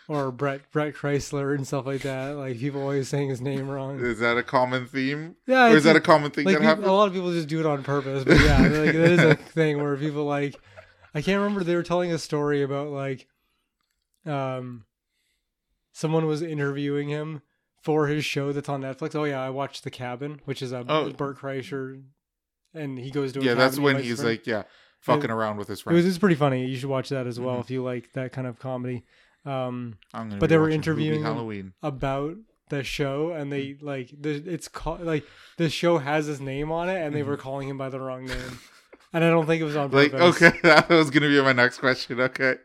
or 0.07 0.31
Brett 0.31 0.69
Brett 0.71 0.95
Chrysler 0.95 1.55
and 1.55 1.65
stuff 1.65 1.85
like 1.85 2.01
that. 2.01 2.31
Like 2.35 2.59
people 2.59 2.81
always 2.81 3.07
saying 3.09 3.29
his 3.29 3.41
name 3.41 3.69
wrong. 3.69 3.99
Is 3.99 4.19
that 4.19 4.37
a 4.37 4.43
common 4.43 4.85
theme? 4.87 5.35
Yeah, 5.47 5.71
Or 5.71 5.77
is 5.77 5.83
that 5.85 5.95
a 5.95 6.01
common 6.01 6.31
thing 6.31 6.45
like 6.45 6.53
that 6.55 6.59
people- 6.59 6.67
happens? 6.67 6.87
a 6.87 6.91
lot 6.91 7.07
of 7.07 7.13
people 7.13 7.31
just 7.31 7.47
do 7.47 7.59
it 7.59 7.65
on 7.65 7.83
purpose. 7.83 8.23
But 8.23 8.39
yeah, 8.41 8.59
like 8.61 8.69
that 8.71 8.95
is 8.95 9.19
a 9.21 9.35
thing 9.53 9.81
where 9.81 9.95
people 9.97 10.25
like 10.25 10.55
I 11.15 11.21
can't 11.21 11.37
remember 11.41 11.63
they 11.63 11.75
were 11.75 11.83
telling 11.83 12.11
a 12.11 12.17
story 12.17 12.63
about 12.63 12.89
like 12.89 13.27
um 14.25 14.85
someone 15.91 16.25
was 16.25 16.41
interviewing 16.41 17.09
him 17.09 17.41
for 17.81 18.07
his 18.07 18.23
show 18.25 18.51
that's 18.53 18.69
on 18.69 18.81
Netflix. 18.81 19.15
Oh 19.15 19.23
yeah, 19.25 19.41
I 19.41 19.49
watched 19.49 19.83
The 19.83 19.91
Cabin, 19.91 20.41
which 20.45 20.61
is 20.61 20.71
a 20.71 20.85
Oh. 20.87 21.11
Bert 21.11 21.37
Kreischer 21.37 22.01
and 22.73 22.97
he 22.97 23.11
goes 23.11 23.33
to 23.33 23.39
a 23.39 23.43
Yeah, 23.43 23.53
that's 23.53 23.77
when 23.77 23.97
he's 23.97 24.21
friends. 24.21 24.23
like, 24.23 24.47
yeah, 24.47 24.63
fucking 25.01 25.29
around 25.29 25.57
with 25.57 25.67
his 25.67 25.79
It 25.81 25.85
was, 25.85 25.93
friends. 25.93 26.05
it's 26.07 26.17
pretty 26.17 26.35
funny. 26.35 26.65
You 26.65 26.77
should 26.77 26.89
watch 26.89 27.09
that 27.09 27.27
as 27.27 27.39
well 27.39 27.57
Mhm. 27.57 27.61
if 27.61 27.69
you 27.71 27.83
like 27.83 28.11
that 28.13 28.31
kind 28.31 28.47
of 28.47 28.57
comedy. 28.57 29.03
Um, 29.45 29.95
but 30.39 30.49
they 30.49 30.57
were 30.57 30.69
interviewing 30.69 31.23
Halloween. 31.23 31.73
about 31.83 32.35
the 32.69 32.83
show, 32.83 33.31
and 33.31 33.51
they 33.51 33.73
Mm. 33.73 33.83
like 33.83 34.09
the 34.19 34.31
it's 34.31 34.67
called 34.67 35.01
like 35.01 35.25
the 35.57 35.69
show 35.69 35.97
has 35.97 36.25
his 36.27 36.39
name 36.39 36.71
on 36.71 36.89
it, 36.89 37.01
and 37.01 37.13
they 37.13 37.19
Mm-hmm. 37.21 37.29
were 37.29 37.37
calling 37.37 37.67
him 37.69 37.77
by 37.77 37.89
the 37.89 37.99
wrong 37.99 38.25
name. 38.25 38.59
And 39.11 39.23
I 39.23 39.29
don't 39.29 39.45
think 39.45 39.61
it 39.61 39.65
was 39.65 39.75
on 39.75 39.91
Like, 39.91 40.13
okay, 40.13 40.51
that 40.63 40.89
was 40.89 41.09
gonna 41.11 41.27
be 41.27 41.41
my 41.41 41.53
next 41.53 41.77
question. 41.79 42.19
Okay. 42.19 42.55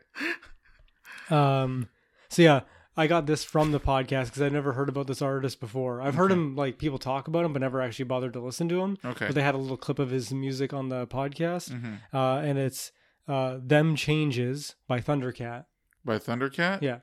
Um. 1.29 1.89
So 2.29 2.41
yeah, 2.41 2.61
I 2.97 3.07
got 3.07 3.25
this 3.25 3.43
from 3.43 3.71
the 3.71 3.79
podcast 3.79 4.25
because 4.25 4.41
I've 4.41 4.53
never 4.53 4.73
heard 4.73 4.89
about 4.89 5.07
this 5.07 5.21
artist 5.21 5.59
before. 5.59 6.01
I've 6.01 6.15
heard 6.15 6.31
him 6.31 6.55
like 6.55 6.77
people 6.77 6.97
talk 6.97 7.27
about 7.27 7.45
him, 7.45 7.53
but 7.53 7.61
never 7.61 7.81
actually 7.81 8.05
bothered 8.05 8.33
to 8.33 8.39
listen 8.39 8.67
to 8.69 8.81
him. 8.81 8.97
Okay. 9.03 9.27
But 9.27 9.35
they 9.35 9.41
had 9.43 9.55
a 9.55 9.59
little 9.59 9.77
clip 9.77 9.99
of 9.99 10.09
his 10.09 10.31
music 10.33 10.73
on 10.73 10.89
the 10.89 11.05
podcast, 11.07 11.71
hmm 11.71 11.95
uh, 12.15 12.37
and 12.37 12.57
it's 12.57 12.91
uh, 13.27 13.57
"Them 13.61 13.95
Changes" 13.95 14.75
by 14.87 14.99
Thundercat. 15.01 15.65
By 16.05 16.17
Thundercat. 16.17 16.81
Yeah. 16.81 16.99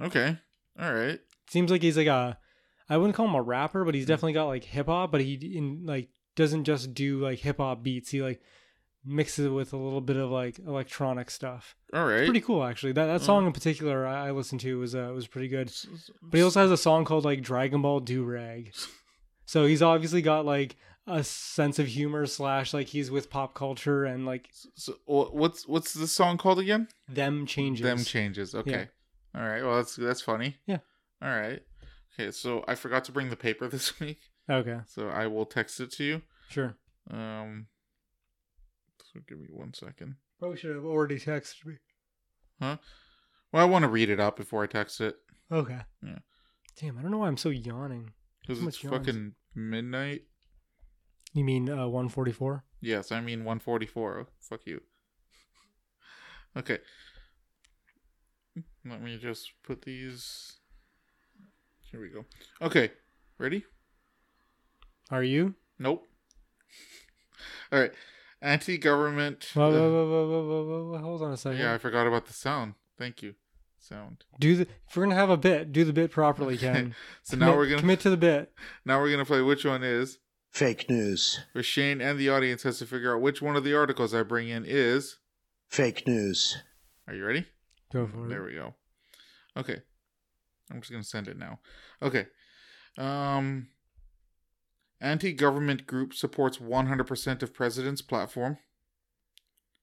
Okay. 0.00 0.36
All 0.80 0.92
right. 0.92 1.20
seems 1.48 1.70
like 1.70 1.82
he's 1.82 1.96
like 1.96 2.06
a 2.06 2.38
I 2.88 2.96
wouldn't 2.98 3.14
call 3.14 3.26
him 3.26 3.34
a 3.34 3.42
rapper, 3.42 3.82
Mm. 3.82 3.86
but 3.86 3.94
he's 3.94 4.06
definitely 4.06 4.32
got 4.34 4.46
like 4.46 4.64
hip 4.64 4.86
hop, 4.86 5.10
but 5.12 5.20
he 5.20 5.34
in 5.56 5.86
like 5.86 6.08
doesn't 6.36 6.64
just 6.64 6.94
do 6.94 7.18
like 7.20 7.38
hip 7.38 7.58
hop 7.58 7.82
beats. 7.82 8.10
He 8.10 8.22
like 8.22 8.40
mixes 9.06 9.46
it 9.46 9.50
with 9.50 9.72
a 9.72 9.76
little 9.76 10.00
bit 10.00 10.16
of 10.16 10.30
like 10.30 10.58
electronic 10.58 11.30
stuff. 11.30 11.76
All 11.92 12.04
right. 12.06 12.24
Pretty 12.24 12.40
cool 12.40 12.64
actually. 12.64 12.92
That 12.92 13.06
that 13.06 13.20
Mm. 13.20 13.24
song 13.24 13.46
in 13.46 13.52
particular 13.52 14.06
I, 14.06 14.28
I 14.28 14.30
listened 14.32 14.60
to 14.62 14.78
was 14.78 14.94
uh, 14.94 15.12
was 15.14 15.26
pretty 15.26 15.48
good. 15.48 15.72
But 16.22 16.38
he 16.38 16.42
also 16.42 16.60
has 16.60 16.70
a 16.70 16.76
song 16.76 17.04
called 17.04 17.24
like 17.24 17.40
Dragonball 17.42 18.04
Durag. 18.06 18.70
So 19.46 19.66
he's 19.66 19.82
obviously 19.82 20.22
got 20.22 20.46
like 20.46 20.74
a 21.06 21.22
sense 21.22 21.78
of 21.78 21.86
humor 21.86 22.24
slash 22.26 22.72
like 22.72 22.86
he's 22.88 23.10
with 23.10 23.28
pop 23.30 23.54
culture 23.54 24.04
and 24.04 24.24
like 24.24 24.48
So, 24.74 24.92
wh- 25.04 25.34
what's 25.34 25.66
what's 25.68 25.92
the 25.94 26.06
song 26.06 26.38
called 26.38 26.58
again? 26.58 26.88
them 27.08 27.46
changes. 27.46 27.82
Them 27.84 27.98
changes. 28.04 28.54
Okay. 28.54 28.88
All 29.34 29.42
right. 29.42 29.62
Well, 29.62 29.76
that's 29.76 29.96
that's 29.96 30.22
funny. 30.22 30.56
Yeah. 30.66 30.78
All 31.22 31.28
right. 31.30 31.60
Okay. 32.18 32.30
So 32.30 32.64
I 32.68 32.74
forgot 32.74 33.04
to 33.04 33.12
bring 33.12 33.28
the 33.30 33.36
paper 33.36 33.68
this 33.74 33.98
week, 34.00 34.20
okay, 34.48 34.80
so 34.86 35.08
I 35.08 35.26
will 35.26 35.46
text 35.46 35.80
it 35.80 35.90
to 35.92 36.04
you. 36.04 36.22
sure. 36.48 36.76
Um. 37.10 37.66
So 39.12 39.20
give 39.28 39.38
me 39.38 39.48
one 39.50 39.74
second. 39.74 40.16
Probably 40.38 40.56
should 40.56 40.74
have 40.74 40.84
already 40.84 41.18
texted 41.18 41.66
me. 41.66 41.74
Huh? 42.60 42.76
Well, 43.52 43.62
I 43.62 43.66
want 43.68 43.82
to 43.84 43.88
read 43.88 44.10
it 44.10 44.18
out 44.20 44.36
before 44.36 44.62
I 44.64 44.66
text 44.66 45.00
it 45.00 45.16
Okay. 45.52 45.78
Yeah. 46.02 46.18
Damn, 46.80 46.98
I 46.98 47.02
don't 47.02 47.10
know 47.12 47.18
why 47.18 47.28
I'm 47.28 47.36
so 47.36 47.50
yawning. 47.50 48.10
because 48.40 48.62
it's 48.64 48.78
fucking 48.78 49.34
midnight. 49.54 50.22
You 51.34 51.44
mean 51.44 51.68
uh, 51.68 51.86
144? 51.88 52.64
Yes, 52.80 53.12
I 53.12 53.20
mean 53.20 53.40
144. 53.40 54.26
Fuck 54.40 54.60
you. 54.66 54.80
Okay. 56.56 56.78
Let 58.88 59.02
me 59.02 59.18
just 59.18 59.50
put 59.64 59.82
these. 59.82 60.52
Here 61.90 62.00
we 62.00 62.08
go. 62.08 62.26
Okay. 62.62 62.92
Ready? 63.38 63.64
Are 65.10 65.24
you? 65.24 65.54
Nope. 65.80 66.06
All 67.72 67.80
right. 67.80 67.90
Anti 68.40 68.78
government. 68.78 69.48
Whoa, 69.54 69.68
whoa, 69.68 69.90
whoa, 69.90 70.06
whoa, 70.06 70.28
whoa, 70.28 70.46
whoa, 70.46 70.64
whoa, 70.64 70.90
whoa, 70.92 70.98
Hold 70.98 71.22
on 71.22 71.32
a 71.32 71.36
second. 71.36 71.58
yeah, 71.58 71.74
I 71.74 71.78
forgot 71.78 72.06
about 72.06 72.26
the 72.26 72.32
sound. 72.34 72.74
Thank 72.96 73.20
you. 73.22 73.34
Sound. 73.80 74.24
Do 74.38 74.54
the 74.54 74.68
if 74.88 74.96
we're 74.96 75.02
gonna 75.06 75.16
have 75.16 75.30
a 75.30 75.36
bit, 75.36 75.72
do 75.72 75.84
the 75.84 75.92
bit 75.92 76.12
properly, 76.12 76.56
Ken. 76.56 76.94
So 77.24 77.32
Commit- 77.36 77.48
now 77.48 77.56
we're 77.56 77.66
gonna 77.66 77.80
commit 77.80 77.98
to 78.00 78.10
the 78.10 78.16
bit. 78.16 78.52
now 78.84 79.00
we're 79.00 79.10
gonna 79.10 79.24
play 79.24 79.40
which 79.42 79.64
one 79.64 79.82
is. 79.82 80.18
Fake 80.54 80.88
news. 80.88 81.40
Where 81.50 81.64
Shane 81.64 82.00
and 82.00 82.16
the 82.16 82.28
audience 82.28 82.62
has 82.62 82.78
to 82.78 82.86
figure 82.86 83.12
out 83.12 83.20
which 83.20 83.42
one 83.42 83.56
of 83.56 83.64
the 83.64 83.74
articles 83.76 84.14
I 84.14 84.22
bring 84.22 84.48
in 84.48 84.64
is. 84.64 85.18
Fake 85.68 86.06
news. 86.06 86.56
Are 87.08 87.14
you 87.14 87.26
ready? 87.26 87.46
Go 87.92 88.06
for 88.06 88.28
There 88.28 88.44
we 88.44 88.54
go. 88.54 88.76
Okay. 89.56 89.78
I'm 90.70 90.80
just 90.80 90.92
gonna 90.92 91.02
send 91.02 91.26
it 91.26 91.36
now. 91.36 91.58
Okay. 92.00 92.28
Um 92.96 93.66
anti-government 95.00 95.88
group 95.88 96.14
supports 96.14 96.58
100% 96.58 97.42
of 97.42 97.52
president's 97.52 98.00
platform. 98.00 98.58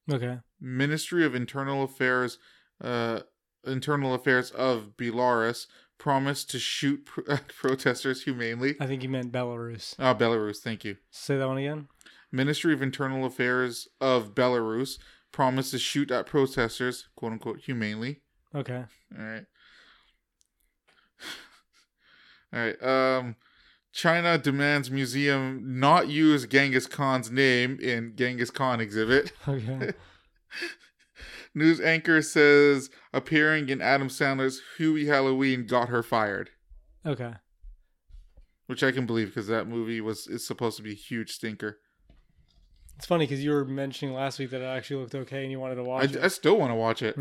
Okay. 0.10 0.38
Ministry 0.62 1.26
of 1.26 1.36
Internal 1.36 1.84
Affairs 1.84 2.40
uh 2.82 3.20
Internal 3.66 4.14
Affairs 4.14 4.52
of 4.52 4.92
Belarus 4.96 5.68
promised 6.02 6.50
to 6.50 6.58
shoot 6.58 7.06
pro- 7.06 7.38
protesters 7.48 8.24
humanely. 8.24 8.76
I 8.80 8.88
think 8.88 9.04
you 9.04 9.10
meant 9.10 9.32
Belarus. 9.32 9.94
Ah, 10.00 10.16
Belarus, 10.16 10.58
thank 10.58 10.84
you. 10.84 10.98
Say 11.12 11.38
that 11.38 11.48
one 11.48 11.60
again. 11.60 11.90
Ministry 12.32 12.74
of 12.74 12.82
Internal 12.82 13.24
Affairs 13.24 13.88
of 14.02 14.34
Belarus 14.34 14.98
promised 15.32 15.70
to 15.72 15.78
shoot 15.78 16.10
at 16.10 16.26
protesters, 16.26 17.08
quote 17.16 17.34
unquote, 17.34 17.60
humanely. 17.60 18.22
Okay. 18.56 18.84
All 19.16 19.24
right. 19.24 19.46
All 22.52 22.60
right. 22.60 22.84
Um, 22.84 23.36
China 23.94 24.40
demands 24.40 24.90
museum 24.90 25.80
not 25.80 26.08
use 26.08 26.48
Genghis 26.48 26.88
Khan's 26.88 27.30
name 27.30 27.78
in 27.80 28.16
Genghis 28.16 28.50
Khan 28.50 28.82
exhibit. 28.82 29.34
Okay. 29.48 29.92
News 31.54 31.80
anchor 31.80 32.22
says 32.22 32.90
appearing 33.14 33.70
in 33.70 33.82
Adam 33.82 34.08
Sandler's 34.08 34.62
Hubie 34.78 35.08
Halloween 35.08 35.66
got 35.66 35.90
her 35.90 36.04
fired, 36.04 36.50
Okay. 37.06 37.34
which 38.68 38.84
I 38.84 38.92
can 38.92 39.06
believe 39.06 39.28
because 39.28 39.48
that 39.48 39.68
movie 39.68 40.02
was 40.02 40.28
is 40.28 40.46
supposed 40.46 40.78
to 40.78 40.84
be 40.84 40.92
a 40.92 40.96
huge 40.96 41.32
stinker. 41.32 41.80
It's 42.98 43.08
funny 43.08 43.26
because 43.26 43.44
you 43.44 43.50
were 43.52 43.66
mentioning 43.66 44.14
last 44.14 44.38
week 44.38 44.52
that 44.52 44.62
it 44.62 44.66
actually 44.66 45.02
looked 45.02 45.16
okay 45.16 45.42
and 45.42 45.52
you 45.52 45.60
wanted 45.60 45.76
to 45.76 45.82
I, 45.82 45.86
watch 45.86 46.16
I 46.16 46.26
it. 46.26 46.30
still 46.30 46.56
want 46.56 46.70
to 46.72 46.76
watch 46.76 47.02
it. 47.02 47.18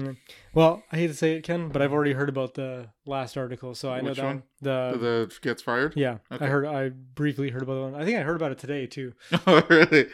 Well, 0.52 0.82
I 0.92 0.96
hate 0.96 1.06
to 1.06 1.14
say 1.14 1.36
it, 1.36 1.42
Ken, 1.42 1.70
but 1.70 1.80
I've 1.80 1.92
already 1.92 2.12
heard 2.12 2.28
about 2.28 2.52
the 2.52 2.90
last 3.06 3.38
article, 3.38 3.74
so 3.74 3.90
I 3.90 4.02
know 4.02 4.12
that 4.12 4.22
one? 4.24 4.42
the 4.60 4.92
the 5.00 5.38
gets 5.40 5.62
fired. 5.62 5.94
yeah. 5.96 6.18
Okay. 6.30 6.44
I 6.44 6.48
heard. 6.48 6.66
I 6.66 6.90
briefly 6.90 7.48
heard 7.48 7.62
about 7.62 7.74
the 7.76 7.80
one. 7.80 7.94
I 7.94 8.04
think 8.04 8.18
I 8.18 8.20
heard 8.22 8.36
about 8.36 8.52
it 8.52 8.58
today 8.58 8.86
too. 8.86 9.14
oh, 9.46 9.62
really? 9.70 10.06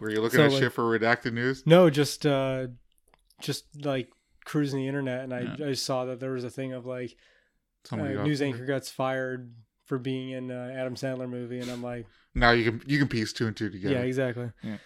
Were 0.00 0.10
you 0.10 0.20
looking 0.20 0.38
So, 0.38 0.46
at 0.46 0.52
like- 0.52 0.62
shit 0.64 0.72
for 0.72 0.82
redacted 0.82 1.32
news? 1.32 1.62
No, 1.64 1.90
just 1.90 2.26
uh 2.26 2.66
just 3.40 3.66
like 3.84 4.08
cruising 4.44 4.80
the 4.80 4.88
internet 4.88 5.24
and 5.24 5.32
I, 5.34 5.56
Yeah. 5.58 5.68
I 5.68 5.72
saw 5.74 6.04
that 6.06 6.20
there 6.20 6.32
was 6.32 6.44
a 6.44 6.50
thing 6.50 6.72
of 6.72 6.86
like 6.86 7.16
uh, 7.92 7.96
news 7.96 8.40
anchor 8.42 8.64
gets 8.64 8.90
fired 8.90 9.52
for 9.84 9.98
being 9.98 10.30
in 10.30 10.50
uh, 10.50 10.72
Adam 10.76 10.94
Sandler 10.94 11.28
movie 11.28 11.60
and 11.60 11.70
I'm 11.70 11.82
like 11.82 12.06
Now 12.34 12.50
you 12.52 12.70
can 12.70 12.82
you 12.86 12.98
can 12.98 13.08
piece 13.08 13.32
two 13.32 13.46
and 13.46 13.56
two 13.56 13.66
yeah, 13.66 13.70
together. 13.72 14.04
exactly. 14.04 14.50
Yeah. 14.62 14.76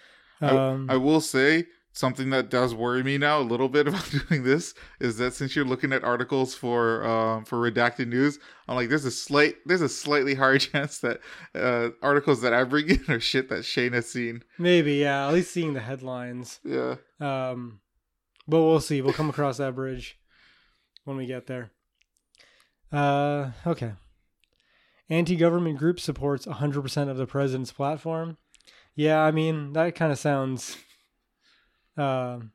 Um 0.40 0.88
I 0.90 0.96
will 0.96 1.20
say 1.20 1.66
something 1.92 2.30
that 2.30 2.48
does 2.48 2.74
worry 2.74 3.02
me 3.02 3.18
now 3.18 3.40
a 3.40 3.42
little 3.42 3.68
bit 3.68 3.88
about 3.88 4.08
doing 4.28 4.44
this 4.44 4.74
is 5.00 5.16
that 5.18 5.34
since 5.34 5.56
you're 5.56 5.64
looking 5.64 5.92
at 5.92 6.04
articles 6.04 6.54
for 6.54 7.04
um, 7.04 7.44
for 7.44 7.58
redacted 7.58 8.06
news, 8.06 8.38
I'm 8.68 8.76
like, 8.76 8.88
there's 8.88 9.04
a 9.04 9.10
slight 9.10 9.56
there's 9.66 9.80
a 9.80 9.88
slightly 9.88 10.34
higher 10.34 10.58
chance 10.68 10.98
that 11.00 11.20
uh, 11.56 11.88
articles 12.02 12.40
that 12.42 12.52
I 12.52 12.62
bring 12.64 12.88
in 12.90 13.04
are 13.08 13.18
shit 13.18 13.48
that 13.48 13.64
Shane 13.64 13.92
has 13.94 14.08
seen. 14.08 14.44
maybe 14.58 14.94
yeah, 14.94 15.26
at 15.26 15.32
least 15.34 15.52
seeing 15.52 15.72
the 15.74 15.80
headlines. 15.80 16.60
Yeah. 16.64 16.96
Um 17.20 17.80
but 18.48 18.60
we'll 18.62 18.80
see. 18.80 19.00
We'll 19.02 19.12
come 19.12 19.30
across 19.30 19.58
that 19.58 19.74
bridge 19.74 20.18
when 21.04 21.16
we 21.16 21.26
get 21.26 21.46
there. 21.46 21.70
Uh 22.90 23.50
okay. 23.66 23.92
Anti-government 25.10 25.78
group 25.78 26.00
supports 26.00 26.44
100% 26.46 27.08
of 27.08 27.16
the 27.16 27.26
president's 27.26 27.72
platform. 27.72 28.36
Yeah, 28.94 29.20
I 29.22 29.30
mean, 29.30 29.72
that 29.74 29.94
kind 29.94 30.10
of 30.12 30.18
sounds 30.18 30.76
um 31.96 32.52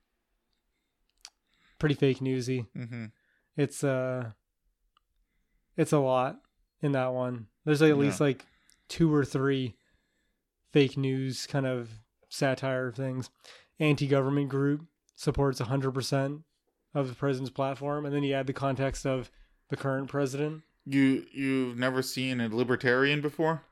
pretty 1.80 1.95
fake 1.95 2.22
newsy. 2.22 2.65
hmm 2.76 3.06
It's 3.57 3.84
uh 3.84 4.32
it's 5.78 5.91
a 5.91 5.99
lot 5.99 6.40
in 6.82 6.91
that 6.94 7.14
one. 7.14 7.48
There's 7.65 7.82
like 7.82 7.91
at 7.91 7.98
least 7.98 8.20
like 8.22 8.45
two 8.90 9.14
or 9.14 9.26
three 9.26 9.76
fake 10.72 10.98
news 10.98 11.48
kind 11.48 11.65
of 11.65 11.90
satire 12.30 12.91
things. 12.91 13.30
Anti-government 13.80 14.49
group 14.49 14.86
supports 15.15 15.60
100% 15.60 16.44
of 16.95 17.07
the 17.07 17.15
president's 17.15 17.52
platform 17.52 18.06
and 18.06 18.14
then 18.14 18.23
you 18.23 18.34
add 18.34 18.48
the 18.48 18.53
context 18.53 19.06
of 19.06 19.31
the 19.69 19.77
current 19.77 20.07
president. 20.07 20.61
You 20.85 21.26
you've 21.31 21.77
never 21.77 22.02
seen 22.02 22.41
a 22.41 22.53
libertarian 22.53 23.22
before? 23.22 23.64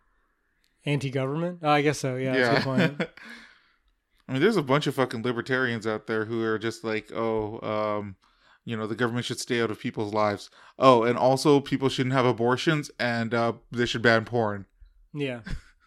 Anti-government? 0.85 1.59
Oh, 1.61 1.69
I 1.69 1.81
guess 1.81 1.99
so. 1.99 2.15
Yeah, 2.15 2.33
that's 2.33 2.49
a 2.49 2.55
good 2.55 2.63
point. 2.63 3.09
I 4.27 4.33
mean, 4.33 4.41
there's 4.41 4.57
a 4.57 4.63
bunch 4.63 4.87
of 4.87 4.95
fucking 4.95 5.23
libertarians 5.23 5.85
out 5.85 6.07
there 6.07 6.25
who 6.25 6.41
are 6.43 6.57
just 6.57 6.83
like, 6.83 7.11
oh, 7.13 7.59
um, 7.61 8.15
you 8.63 8.77
know 8.77 8.87
the 8.87 8.95
government 8.95 9.25
should 9.25 9.39
stay 9.39 9.61
out 9.61 9.71
of 9.71 9.79
people's 9.79 10.13
lives. 10.13 10.49
Oh, 10.79 11.03
and 11.03 11.17
also 11.17 11.59
people 11.59 11.89
shouldn't 11.89 12.13
have 12.13 12.25
abortions, 12.25 12.89
and 12.99 13.33
uh, 13.33 13.53
they 13.71 13.85
should 13.85 14.01
ban 14.01 14.25
porn. 14.25 14.65
Yeah, 15.13 15.41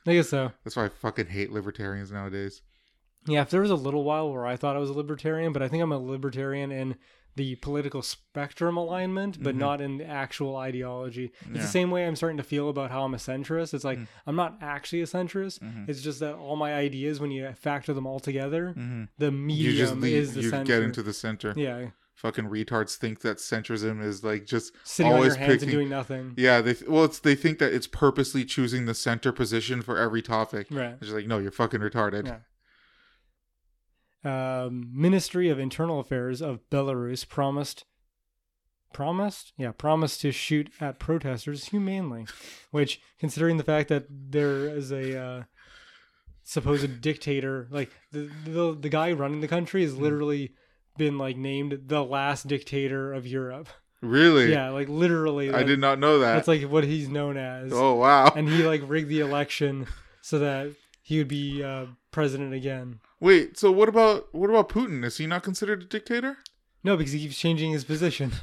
I 0.06 0.14
guess 0.14 0.28
so. 0.28 0.52
That's 0.62 0.76
why 0.76 0.86
I 0.86 0.88
fucking 0.88 1.28
hate 1.28 1.52
libertarians 1.52 2.12
nowadays. 2.12 2.62
Yeah, 3.26 3.42
if 3.42 3.50
there 3.50 3.60
was 3.62 3.70
a 3.70 3.76
little 3.76 4.04
while 4.04 4.30
where 4.32 4.46
I 4.46 4.56
thought 4.56 4.76
I 4.76 4.78
was 4.78 4.90
a 4.90 4.94
libertarian, 4.94 5.52
but 5.52 5.62
I 5.62 5.68
think 5.68 5.82
I'm 5.82 5.92
a 5.92 5.98
libertarian 5.98 6.70
in 6.70 6.96
the 7.36 7.56
political 7.56 8.00
spectrum 8.00 8.76
alignment, 8.76 9.42
but 9.42 9.56
Mhm. 9.56 9.58
not 9.58 9.80
in 9.80 9.96
the 9.98 10.06
actual 10.06 10.54
ideology. 10.54 11.32
It's 11.40 11.48
Yeah. 11.56 11.62
the 11.62 11.66
same 11.66 11.90
way 11.90 12.06
I'm 12.06 12.14
starting 12.14 12.36
to 12.36 12.44
feel 12.44 12.68
about 12.68 12.92
how 12.92 13.02
I'm 13.04 13.12
a 13.12 13.16
centrist. 13.16 13.74
It's 13.74 13.82
like 13.82 13.98
Mm. 13.98 14.06
I'm 14.26 14.36
not 14.36 14.58
actually 14.60 15.00
a 15.02 15.06
centrist. 15.06 15.58
Mhm. 15.58 15.88
It's 15.88 16.00
just 16.00 16.20
that 16.20 16.34
all 16.36 16.54
my 16.54 16.72
ideas, 16.74 17.18
when 17.18 17.32
you 17.32 17.50
factor 17.54 17.92
them 17.92 18.06
all 18.06 18.20
together, 18.20 18.72
Mhm. 18.78 19.08
the 19.18 19.26
You 19.26 19.32
medium 19.32 19.76
just 19.76 19.96
leave, 19.96 20.12
is 20.16 20.34
the 20.34 20.42
you 20.42 20.50
center. 20.50 20.64
get 20.64 20.82
into 20.84 21.02
the 21.02 21.12
center. 21.12 21.52
yeah, 21.56 21.86
Fucking 22.14 22.44
retards 22.44 22.94
think 22.94 23.20
that 23.22 23.38
centrism 23.38 24.00
is 24.00 24.22
like 24.22 24.46
just 24.46 24.72
sitting 24.84 25.12
on 25.12 25.22
your 25.24 25.34
hands 25.34 25.54
picking- 25.54 25.62
and 25.70 25.72
doing 25.72 25.88
nothing. 25.88 26.34
yeah. 26.36 26.60
They 26.60 26.76
well, 26.86 27.04
it's 27.04 27.18
they 27.18 27.34
think 27.34 27.58
that 27.58 27.72
it's 27.74 27.88
purposely 27.88 28.44
choosing 28.44 28.86
the 28.86 28.94
center 28.94 29.32
position 29.32 29.82
for 29.82 29.98
every 29.98 30.22
topic. 30.22 30.68
Right. 30.70 30.92
It's 30.92 31.00
just 31.00 31.12
like 31.14 31.26
no, 31.26 31.38
you're 31.38 31.50
fucking 31.50 31.80
retarded. 31.80 32.26
Yeah. 32.26 32.38
Um, 34.24 34.90
Ministry 34.92 35.48
of 35.48 35.58
Internal 35.58 36.00
Affairs 36.00 36.40
of 36.40 36.60
Belarus 36.70 37.28
promised 37.28 37.84
promised 38.92 39.52
yeah 39.58 39.72
promised 39.72 40.20
to 40.20 40.30
shoot 40.30 40.70
at 40.80 41.00
protesters 41.00 41.64
humanely 41.66 42.26
which 42.70 43.00
considering 43.18 43.56
the 43.56 43.64
fact 43.64 43.88
that 43.88 44.06
there 44.08 44.68
is 44.68 44.92
a 44.92 45.18
uh, 45.20 45.42
supposed 46.44 47.00
dictator 47.00 47.66
like 47.72 47.90
the, 48.12 48.30
the 48.44 48.78
the 48.80 48.88
guy 48.88 49.10
running 49.10 49.40
the 49.40 49.48
country 49.48 49.82
has 49.82 49.96
literally 49.96 50.54
been 50.96 51.18
like 51.18 51.36
named 51.36 51.76
the 51.86 52.04
last 52.04 52.46
dictator 52.46 53.12
of 53.12 53.26
Europe 53.26 53.68
Really? 54.00 54.52
yeah 54.52 54.70
like 54.70 54.88
literally 54.88 55.52
I 55.52 55.64
did 55.64 55.80
not 55.80 55.98
know 55.98 56.20
that. 56.20 56.34
that's 56.34 56.48
like 56.48 56.62
what 56.62 56.84
he's 56.84 57.08
known 57.08 57.36
as 57.36 57.72
oh 57.74 57.94
wow. 57.94 58.32
and 58.36 58.48
he 58.48 58.62
like 58.62 58.82
rigged 58.86 59.08
the 59.08 59.20
election 59.20 59.88
so 60.20 60.38
that 60.38 60.70
he 61.02 61.18
would 61.18 61.28
be 61.28 61.64
uh, 61.64 61.86
president 62.12 62.54
again 62.54 63.00
Wait, 63.24 63.56
so 63.56 63.72
what 63.72 63.88
about 63.88 64.28
what 64.34 64.50
about 64.50 64.68
Putin? 64.68 65.02
Is 65.02 65.16
he 65.16 65.26
not 65.26 65.42
considered 65.42 65.80
a 65.80 65.86
dictator? 65.86 66.36
No, 66.82 66.94
because 66.94 67.12
he 67.12 67.20
keeps 67.20 67.38
changing 67.38 67.72
his 67.72 67.84
position. 67.84 68.32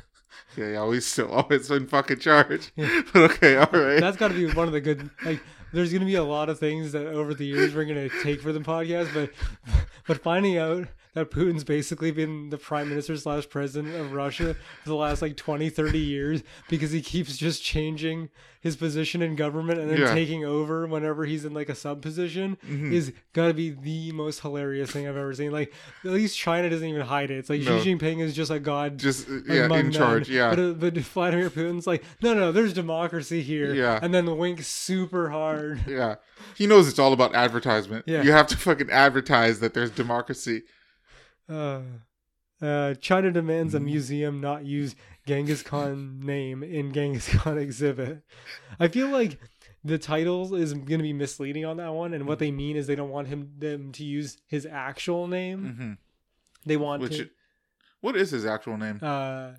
Yeah, 0.57 0.71
yeah, 0.71 0.91
he's 0.91 1.05
still 1.05 1.31
always 1.31 1.71
in 1.71 1.87
fucking 1.87 2.19
charge. 2.19 2.73
Yeah. 2.75 3.03
But 3.13 3.31
okay, 3.31 3.55
all 3.55 3.69
right. 3.71 4.01
That's 4.01 4.17
got 4.17 4.29
to 4.29 4.33
be 4.33 4.51
one 4.51 4.67
of 4.67 4.73
the 4.73 4.81
good. 4.81 5.09
Like, 5.23 5.39
there's 5.71 5.91
going 5.91 6.01
to 6.01 6.05
be 6.05 6.15
a 6.15 6.23
lot 6.23 6.49
of 6.49 6.59
things 6.59 6.91
that 6.91 7.05
over 7.05 7.33
the 7.33 7.45
years 7.45 7.73
we're 7.73 7.85
going 7.85 8.09
to 8.09 8.23
take 8.23 8.41
for 8.41 8.51
the 8.51 8.59
podcast, 8.59 9.13
but 9.13 9.29
but 10.07 10.21
finding 10.21 10.57
out 10.57 10.87
that 11.13 11.29
Putin's 11.31 11.63
basically 11.63 12.11
been 12.11 12.49
the 12.49 12.57
prime 12.57 12.89
minister 12.89 13.17
slash 13.17 13.47
president 13.49 13.93
of 13.95 14.13
Russia 14.13 14.55
for 14.83 14.89
the 14.89 14.95
last 14.95 15.21
like 15.21 15.35
20, 15.37 15.69
30 15.69 15.99
years 15.99 16.43
because 16.69 16.91
he 16.91 17.01
keeps 17.01 17.35
just 17.37 17.63
changing 17.63 18.29
his 18.61 18.75
position 18.75 19.21
in 19.23 19.35
government 19.35 19.79
and 19.79 19.89
then 19.89 19.97
Yeah. 19.99 20.13
taking 20.13 20.45
over 20.45 20.85
whenever 20.85 21.25
he's 21.25 21.43
in 21.45 21.53
like 21.53 21.67
a 21.67 21.73
sub 21.75 22.01
position 22.01 22.57
Mhm. 22.69 22.93
is 22.93 23.11
to 23.33 23.53
be 23.53 23.71
the 23.71 24.11
most 24.11 24.41
hilarious 24.41 24.91
thing 24.91 25.07
I've 25.07 25.17
ever 25.17 25.33
seen. 25.33 25.51
Like, 25.51 25.73
at 26.05 26.11
least 26.11 26.37
China 26.37 26.69
doesn't 26.69 26.87
even 26.87 27.01
hide 27.01 27.31
it. 27.31 27.39
It's 27.39 27.49
like 27.49 27.61
No. 27.61 27.81
Xi 27.81 27.95
Jinping 27.95 28.21
is 28.21 28.35
just 28.35 28.51
a 28.51 28.59
god 28.59 28.99
just 28.99 29.27
uh, 29.27 29.39
yeah, 29.47 29.65
among 29.65 29.79
in 29.79 29.83
men. 29.87 29.93
charge. 29.93 30.29
Yeah. 30.29 30.51
But, 30.51 30.59
uh, 30.59 30.73
but 30.73 30.93
Vladimir 30.99 31.49
Putin's 31.49 31.87
like, 31.87 32.03
no, 32.21 32.33
no, 32.35 32.51
there's 32.51 32.71
democracy 32.73 33.41
here. 33.41 33.73
Yeah. 33.73 33.99
And 34.01 34.13
then 34.13 34.25
the 34.25 34.35
wink 34.35 34.61
super 34.63 35.29
hard. 35.31 35.81
yeah. 35.87 36.15
He 36.55 36.67
knows 36.67 36.87
it's 36.87 36.99
all 36.99 37.13
about 37.13 37.33
advertisement. 37.35 38.05
Yeah. 38.07 38.21
You 38.21 38.31
have 38.31 38.47
to 38.47 38.57
fucking 38.57 38.89
advertise 38.91 39.59
that 39.59 39.73
there's 39.73 39.89
democracy. 39.91 40.61
Uh, 41.51 41.81
uh, 42.65 42.93
China 42.95 43.31
demands 43.31 43.73
a 43.73 43.77
Mm-hmm. 43.77 43.85
museum 43.85 44.41
not 44.41 44.65
use 44.65 44.95
Genghis 45.25 45.63
Khan 45.63 46.19
name 46.23 46.63
in 46.63 46.93
Genghis 46.93 47.27
Khan 47.35 47.57
exhibit. 47.57 48.21
I 48.79 48.87
feel 48.87 49.09
like 49.09 49.39
the 49.83 49.97
title 49.97 50.53
is 50.55 50.73
going 50.73 50.99
to 50.99 51.03
be 51.03 51.13
misleading 51.13 51.65
on 51.65 51.77
that 51.77 51.93
one, 51.93 52.13
and 52.13 52.27
what 52.27 52.39
they 52.39 52.51
mean 52.51 52.77
is 52.77 52.85
they 52.87 52.95
don't 52.95 53.09
want 53.09 53.27
him 53.27 53.51
them 53.57 53.91
to 53.93 54.03
use 54.03 54.37
his 54.47 54.65
actual 54.65 55.27
name. 55.27 55.75
hmm 55.77 55.93
They 56.65 56.77
want 56.77 57.01
Which, 57.01 57.17
to, 57.17 57.29
what 57.99 58.15
is 58.15 58.29
his 58.31 58.45
actual 58.45 58.77
name? 58.77 58.99
uh, 59.01 59.53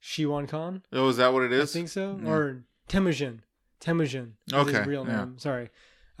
Shiwan 0.00 0.48
Khan. 0.48 0.84
Oh, 0.92 1.08
is 1.08 1.16
that 1.16 1.32
what 1.32 1.42
it 1.42 1.52
is? 1.52 1.70
I 1.70 1.72
think 1.78 1.88
so. 1.88 2.20
Yeah. 2.22 2.28
Or 2.30 2.64
Temujin. 2.88 3.40
Temujin 3.80 4.34
Okay, 4.52 4.78
his 4.78 4.86
real 4.86 5.04
yeah. 5.04 5.18
name. 5.24 5.38
Sorry. 5.38 5.70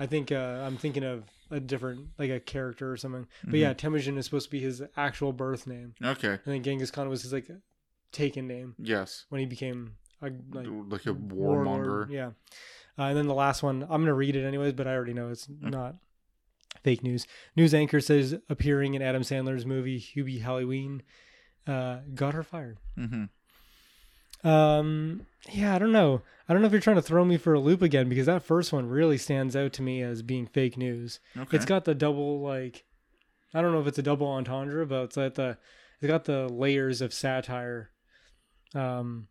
I 0.00 0.06
think 0.06 0.30
uh, 0.32 0.64
I'm 0.66 0.76
thinking 0.76 1.04
of 1.04 1.24
a 1.50 1.60
different, 1.60 2.08
like 2.18 2.30
a 2.30 2.40
character 2.40 2.90
or 2.92 2.96
something. 2.96 3.26
But 3.42 3.48
Mm-hmm. 3.50 3.56
yeah, 3.56 3.72
Temujin 3.72 4.18
is 4.18 4.24
supposed 4.26 4.46
to 4.46 4.50
be 4.50 4.60
his 4.60 4.82
actual 4.96 5.32
birth 5.32 5.66
name. 5.66 5.94
Okay. 6.02 6.28
And 6.32 6.40
then 6.44 6.62
Genghis 6.62 6.90
Khan 6.90 7.08
was 7.08 7.22
his 7.22 7.32
like 7.32 7.48
taken 8.12 8.46
name 8.46 8.74
Yes. 8.78 9.24
when 9.28 9.38
he 9.40 9.46
became 9.46 9.94
a 10.22 10.26
like 10.52 10.66
Like 10.88 11.06
a 11.06 11.12
warlord. 11.12 11.66
warmonger. 11.86 12.10
Yeah. 12.10 12.30
Uh, 12.98 13.02
and 13.08 13.16
then 13.16 13.26
the 13.28 13.34
last 13.34 13.62
one, 13.62 13.82
I'm 13.82 14.02
gonna 14.02 14.14
read 14.14 14.34
it 14.36 14.44
anyways, 14.44 14.72
but 14.74 14.86
I 14.86 14.94
already 14.94 15.14
know 15.14 15.28
it's 15.30 15.48
not 15.60 15.96
fake 16.82 17.02
news. 17.02 17.26
News 17.56 17.72
anchor 17.74 18.00
says 18.00 18.36
appearing 18.48 18.94
in 18.94 19.02
Adam 19.02 19.22
Sandler's 19.22 19.64
movie 19.66 20.00
Hubie 20.00 20.40
Halloween 20.42 21.02
uh, 21.66 21.98
got 22.14 22.34
her 22.34 22.42
fired. 22.42 22.78
hmm 22.96 23.24
Um, 24.44 25.26
yeah, 25.50 25.74
I 25.74 25.78
don't 25.78 25.92
know. 25.92 26.22
I 26.48 26.52
don't 26.52 26.62
know 26.62 26.66
if 26.66 26.72
you're 26.72 26.80
trying 26.80 26.96
to 26.96 27.02
throw 27.02 27.24
me 27.24 27.36
for 27.36 27.52
a 27.54 27.60
loop 27.60 27.82
again 27.82 28.08
because 28.08 28.26
that 28.26 28.42
first 28.42 28.72
one 28.72 28.88
really 28.88 29.18
stands 29.18 29.54
out 29.54 29.72
to 29.74 29.82
me 29.82 30.02
as 30.02 30.22
being 30.22 30.46
fake 30.46 30.76
news. 30.78 31.20
Okay. 31.36 31.56
It's 31.56 31.66
got 31.66 31.84
the 31.84 31.94
double 31.94 32.40
like, 32.40 32.84
I 33.52 33.60
don't 33.60 33.72
know 33.72 33.80
if 33.80 33.86
it's 33.86 33.98
a 33.98 34.02
double 34.02 34.26
entendre, 34.26 34.86
but 34.86 35.04
it's 35.04 35.16
like 35.16 35.34
the 35.34 35.58
it's 36.00 36.08
got 36.08 36.24
the 36.24 36.48
layers 36.48 37.00
of 37.00 37.12
satire. 37.12 37.90
Um, 38.74 39.28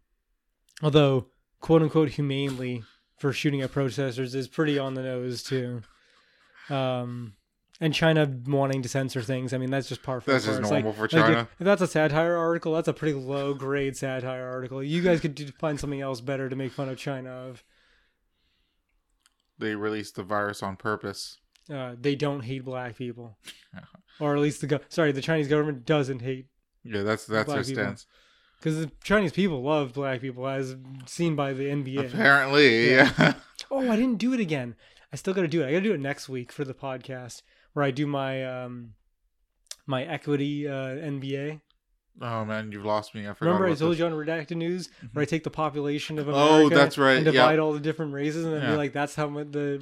although 0.84 1.28
quote 1.60 1.82
unquote 1.82 2.10
humanely 2.10 2.84
for 3.18 3.34
shooting 3.34 3.62
at 3.62 3.72
protesters 3.72 4.36
is 4.36 4.48
pretty 4.48 4.78
on 4.78 4.94
the 4.94 5.02
nose 5.02 5.42
too. 5.42 5.82
Um, 6.70 7.34
and 7.80 7.94
China 7.94 8.28
wanting 8.48 8.82
to 8.82 8.90
censor 8.90 9.22
things. 9.22 9.54
I 9.54 9.58
mean, 9.58 9.70
that's 9.70 9.88
just 9.90 10.02
par 10.04 10.20
for 10.22 10.32
That's 10.32 10.46
just 10.46 10.62
normal 10.62 10.92
Like- 10.92 10.96
for 10.96 11.02
like, 11.04 11.10
China. 11.12 11.40
if, 11.42 11.48
if 11.62 11.66
that's 11.66 11.82
a 11.82 11.88
satire 11.88 12.36
article, 12.36 12.74
that's 12.74 12.88
a 12.88 12.94
pretty 12.94 13.14
low 13.18 13.54
grade 13.54 13.96
satire 13.96 14.48
article. 14.48 14.84
You 14.84 15.02
guys 15.02 15.20
could 15.22 15.54
find 15.60 15.80
something 15.80 16.02
else 16.02 16.22
better 16.22 16.50
to 16.50 16.56
make 16.56 16.72
fun 16.72 16.90
of 16.90 16.98
China 16.98 17.30
of. 17.30 17.64
they 19.60 19.76
released 19.76 20.16
the 20.16 20.24
virus 20.24 20.62
on 20.64 20.76
purpose. 20.76 21.38
Uh, 21.72 21.96
they 22.00 22.16
don't 22.16 22.42
hate 22.42 22.64
black 22.64 22.96
people, 22.96 23.38
or 24.20 24.36
at 24.36 24.42
least 24.42 24.62
the 24.62 24.68
go- 24.68 24.80
sorry, 24.90 25.12
the 25.12 25.22
Chinese 25.22 25.48
government 25.50 25.86
doesn't 25.86 26.22
hate 26.22 26.48
Yeah, 26.84 27.02
that's 27.04 27.26
that's 27.26 27.52
their 27.52 27.64
people. 27.64 27.84
stance. 27.84 28.06
because 28.60 28.80
the 28.80 28.92
Chinese 29.04 29.34
people 29.34 29.62
love 29.64 29.94
black 29.94 30.22
people, 30.22 30.48
as 30.48 30.78
seen 31.06 31.36
by 31.36 31.52
the 31.54 31.66
NBA. 31.66 32.14
Apparently, 32.14 32.92
Yeah. 32.92 33.12
yeah. 33.20 33.34
Oh, 33.70 33.92
I 33.92 33.98
didn't 33.98 34.18
do 34.20 34.32
it 34.34 34.40
again. 34.40 34.76
I 35.12 35.18
still 35.18 35.34
got 35.34 35.42
to 35.42 35.48
do 35.50 35.62
it. 35.62 35.66
I 35.68 35.72
got 35.72 35.80
to 35.80 35.84
do 35.84 35.94
it 35.94 36.00
next 36.00 36.30
week 36.30 36.54
for 36.54 36.64
the 36.64 36.74
podcast 36.74 37.42
where 37.78 37.86
I 37.86 37.92
do 37.92 38.08
my 38.08 38.44
um 38.44 38.94
my 39.86 40.04
equity 40.04 40.68
uh, 40.68 40.72
NBA. 40.98 41.62
oh 42.22 42.44
man, 42.44 42.72
you've 42.72 42.84
lost 42.86 43.14
me. 43.14 43.22
I 43.28 43.34
forgot. 43.34 43.42
Remember 43.42 43.68
I 43.68 43.76
told 43.76 43.92
this. 43.92 44.00
you 44.00 44.06
on 44.08 44.14
Redacted 44.14 44.58
News 44.58 44.90
where 45.14 45.22
I 45.22 45.26
take 45.26 45.44
the 45.44 45.52
population 45.52 46.18
of 46.18 46.28
America. 46.28 46.50
Oh, 46.52 46.56
America 46.56 46.76
that's 46.76 46.98
right, 46.98 47.18
and 47.18 47.26
yeah. 47.28 47.32
divide 47.34 47.60
all 47.60 47.74
the 47.74 47.80
different 47.80 48.14
races 48.14 48.46
and 48.46 48.54
then 48.56 48.64
Yeah. 48.64 48.72
be 48.72 48.78
like, 48.78 48.94
that's 48.94 49.14
how 49.14 49.28
much 49.28 49.52
the 49.52 49.80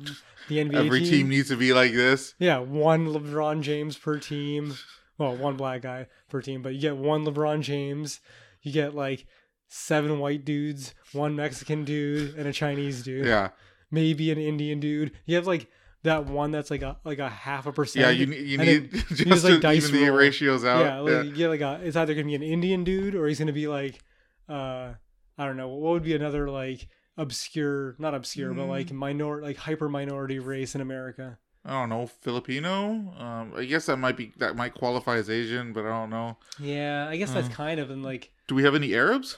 the 0.49 0.57
NBA 0.57 0.75
Every 0.85 0.99
team. 0.99 1.09
team 1.09 1.29
needs 1.29 1.47
to 1.47 1.55
be 1.55 1.71
like 1.73 1.93
this. 1.93 2.35
yeah, 2.37 2.57
one 2.59 3.07
LeBron 3.07 3.61
James 3.61 3.97
per 3.97 4.19
team. 4.19 4.75
Well, 5.17 5.37
one 5.37 5.55
black 5.55 5.81
guy 5.83 6.07
per 6.29 6.41
team, 6.41 6.61
but 6.61 6.73
you 6.73 6.81
get 6.81 6.97
one 6.97 7.23
LeBron 7.25 7.61
James. 7.61 8.19
You 8.61 8.73
get 8.73 8.93
like 8.93 9.25
seven 9.69 10.19
white 10.19 10.43
dudes, 10.43 10.93
one 11.13 11.37
Mexican 11.37 11.85
dude, 11.85 12.35
and 12.35 12.47
a 12.47 12.51
Chinese 12.53 13.01
dude. 13.01 13.25
Yeah, 13.25 13.51
Maybe 13.89 14.29
an 14.31 14.37
Indian 14.39 14.81
dude. 14.81 15.13
You 15.25 15.37
have 15.37 15.47
like 15.47 15.67
that 16.05 16.25
one 16.25 16.51
that's 16.51 16.71
like 16.71 16.81
a 16.81 16.97
like 17.03 17.19
a 17.19 17.29
half 17.29 17.65
a 17.67 17.71
percent. 17.71 18.05
yeah. 18.05 18.09
You 18.11 18.25
need 18.25 18.39
you 18.47 18.57
need 18.57 18.91
then 18.91 19.03
just, 19.09 19.17
just, 19.27 19.43
like, 19.43 19.61
dice 19.61 19.87
even 19.89 20.05
the 20.05 20.11
ratios 20.11 20.65
out. 20.65 20.83
yeah, 20.85 20.99
like, 20.99 21.25
you 21.25 21.31
get 21.35 21.49
like 21.49 21.61
a. 21.61 21.79
It's 21.83 21.95
either 21.95 22.13
gonna 22.15 22.25
be 22.25 22.35
an 22.35 22.43
Indian 22.43 22.83
dude 22.83 23.13
or 23.15 23.27
he's 23.27 23.37
gonna 23.39 23.53
be 23.53 23.67
like, 23.67 23.99
uh, 24.49 24.93
I 25.37 25.45
don't 25.45 25.57
know. 25.57 25.67
What 25.69 25.91
would 25.93 26.03
be 26.03 26.15
another 26.15 26.49
like 26.49 26.87
obscure, 27.17 27.95
not 27.99 28.13
obscure, 28.13 28.53
but 28.53 28.65
like 28.65 28.87
Mm. 28.87 28.93
minor, 28.93 29.41
like 29.41 29.57
hyper 29.57 29.89
minority 29.89 30.39
race 30.39 30.75
in 30.75 30.81
America? 30.81 31.37
I 31.67 31.71
don't 31.71 31.89
know 31.89 32.05
Filipino. 32.21 33.13
Um, 33.17 33.53
I 33.55 33.65
guess 33.65 33.87
that 33.87 33.97
might 33.97 34.15
be 34.17 34.31
that 34.37 34.55
might 34.55 34.73
qualify 34.75 35.15
as 35.17 35.29
Asian, 35.29 35.73
but 35.73 35.85
I 35.85 35.89
don't 35.89 36.09
know. 36.11 36.37
Yeah, 36.59 37.07
I 37.09 37.17
guess 37.17 37.31
that's 37.31 37.47
Uh. 37.49 37.53
kind 37.53 37.79
of 37.79 37.89
in 37.91 38.03
like. 38.03 38.31
Do 38.47 38.53
we 38.55 38.63
have 38.63 38.75
any 38.75 38.93
Arabs? 38.93 39.37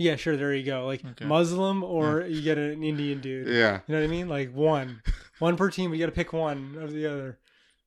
Yeah, 0.00 0.16
sure. 0.16 0.34
There 0.36 0.54
you 0.54 0.64
go. 0.64 0.86
Like 0.86 1.04
Okay. 1.04 1.26
Muslim 1.26 1.84
or 1.84 2.22
you 2.22 2.40
get 2.40 2.56
an 2.56 2.82
Indian 2.82 3.20
dude. 3.20 3.48
Yeah, 3.48 3.80
You 3.86 3.92
know 3.94 4.00
what 4.00 4.04
I 4.04 4.10
mean? 4.10 4.28
Like 4.28 4.50
one, 4.54 5.02
one 5.40 5.56
per 5.58 5.70
team. 5.70 5.90
But 5.90 5.98
you 5.98 6.00
got 6.06 6.10
to 6.10 6.16
pick 6.16 6.32
one 6.32 6.76
of 6.80 6.92
the 6.92 7.06
other. 7.06 7.38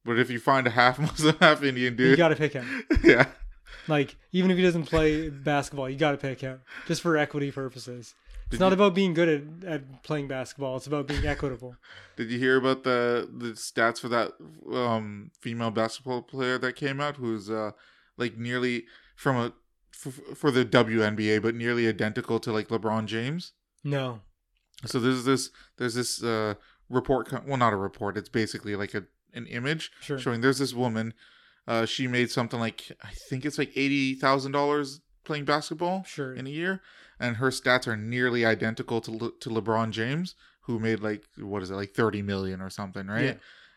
but 0.05 0.19
if 0.19 0.29
you 0.29 0.39
find 0.39 0.67
a 0.67 0.69
half 0.69 0.99
Muslim, 1.07 1.35
half 1.39 1.63
Indian 1.63 1.95
dude. 1.95 2.11
You 2.11 2.15
got 2.17 2.29
to 2.29 2.35
pick 2.35 2.53
him. 2.53 2.85
yeah, 3.03 3.25
Like 3.87 4.15
even 4.31 4.51
if 4.51 4.57
he 4.57 4.63
doesn't 4.63 4.83
play 4.85 5.29
basketball, 5.29 5.89
you 5.89 5.97
got 5.97 6.11
to 6.11 6.17
pick 6.17 6.41
him 6.41 6.61
just 6.87 7.01
for 7.01 7.17
equity 7.17 7.51
purposes. 7.51 8.13
It's 8.45 8.51
Did 8.51 8.59
not 8.59 8.67
you- 8.67 8.73
about 8.73 8.93
being 8.93 9.15
good 9.15 9.29
at, 9.63 9.67
at 9.67 10.03
playing 10.03 10.27
basketball. 10.27 10.77
It's 10.77 10.85
about 10.85 11.07
being 11.07 11.25
equitable. 11.25 11.75
Did 12.15 12.29
you 12.29 12.37
hear 12.37 12.57
about 12.57 12.83
the 12.83 13.27
the 13.35 13.53
stats 13.53 13.99
for 13.99 14.09
that 14.09 14.33
um 14.71 15.31
female 15.41 15.71
basketball 15.71 16.21
player 16.21 16.59
that 16.59 16.73
came 16.73 17.01
out 17.01 17.15
who's 17.17 17.49
uh 17.49 17.71
like 18.17 18.37
nearly 18.37 18.85
from 19.15 19.37
a 19.37 19.53
for, 19.93 20.11
for 20.11 20.51
the 20.51 20.65
WNBA, 20.65 21.41
but 21.41 21.55
nearly 21.55 21.87
identical 21.87 22.39
to 22.39 22.51
like 22.51 22.67
LeBron 22.69 23.05
James. 23.05 23.53
No. 23.83 24.21
So 24.85 24.99
there's 24.99 25.23
this 25.23 25.49
there's 25.77 25.93
this 25.95 26.21
uh, 26.23 26.55
report. 26.89 27.31
Well, 27.45 27.57
not 27.57 27.73
a 27.73 27.77
report. 27.77 28.17
It's 28.17 28.29
basically 28.29 28.75
like 28.75 28.93
a 28.93 29.03
an 29.33 29.47
image 29.47 29.91
Sure. 30.01 30.19
showing 30.19 30.41
there's 30.41 30.59
this 30.59 30.73
woman. 30.73 31.13
Uh, 31.67 31.85
she 31.85 32.07
made 32.07 32.29
something 32.29 32.59
like 32.59 32.91
I 33.03 33.11
think 33.29 33.45
it's 33.45 33.57
like 33.57 33.71
eighty 33.75 34.15
thousand 34.15 34.51
dollars 34.51 34.99
playing 35.23 35.45
basketball 35.45 36.03
Sure. 36.03 36.33
in 36.33 36.45
a 36.47 36.49
year, 36.49 36.81
and 37.19 37.37
her 37.37 37.49
stats 37.49 37.87
are 37.87 37.95
nearly 37.95 38.45
identical 38.45 38.99
to 39.01 39.11
Le- 39.11 39.31
to 39.39 39.49
LeBron 39.49 39.91
James, 39.91 40.35
who 40.61 40.77
made 40.79 40.99
like 40.99 41.23
what 41.37 41.63
is 41.63 41.71
it 41.71 41.75
like 41.75 41.91
thirty 41.93 42.21
million 42.21 42.59
or 42.59 42.69
something, 42.69 43.07
right? 43.07 43.23
Yeah. 43.25 43.33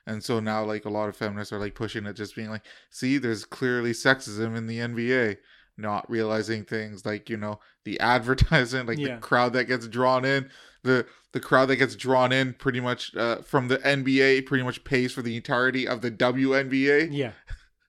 And 0.09 0.23
so 0.25 0.41
now 0.41 0.65
like 0.65 0.85
a 0.85 0.91
lot 0.91 1.09
of 1.09 1.17
feminists 1.17 1.53
are 1.53 1.59
like 1.61 1.75
pushing 1.77 2.07
it, 2.07 2.15
just 2.15 2.35
being 2.37 2.51
like, 2.51 2.63
see, 2.91 3.19
there's 3.19 3.45
clearly 3.45 3.93
sexism 3.93 4.57
in 4.57 4.67
the 4.67 4.79
NBA. 4.79 5.37
Not 5.79 6.09
realizing 6.11 6.65
things 6.65 7.05
like 7.05 7.29
you 7.29 7.37
know 7.37 7.61
the 7.85 8.01
advertising, 8.15 8.87
like 8.87 8.99
Yeah. 8.99 9.17
the 9.17 9.21
crowd 9.21 9.53
that 9.55 9.65
gets 9.65 9.87
drawn 9.89 10.25
in, 10.25 10.51
the 10.83 11.07
the 11.33 11.41
crowd 11.41 11.67
that 11.67 11.77
gets 11.77 11.95
drawn 11.97 12.33
in, 12.33 12.55
pretty 12.55 12.81
much 12.81 13.15
uh, 13.15 13.43
from 13.43 13.69
the 13.69 13.79
NBA, 13.79 14.47
pretty 14.47 14.65
much 14.65 14.85
pays 14.85 15.13
for 15.13 15.21
the 15.23 15.37
entirety 15.37 15.87
of 15.87 16.01
the 16.01 16.11
WNBA. 16.11 17.09
Yeah. 17.13 17.33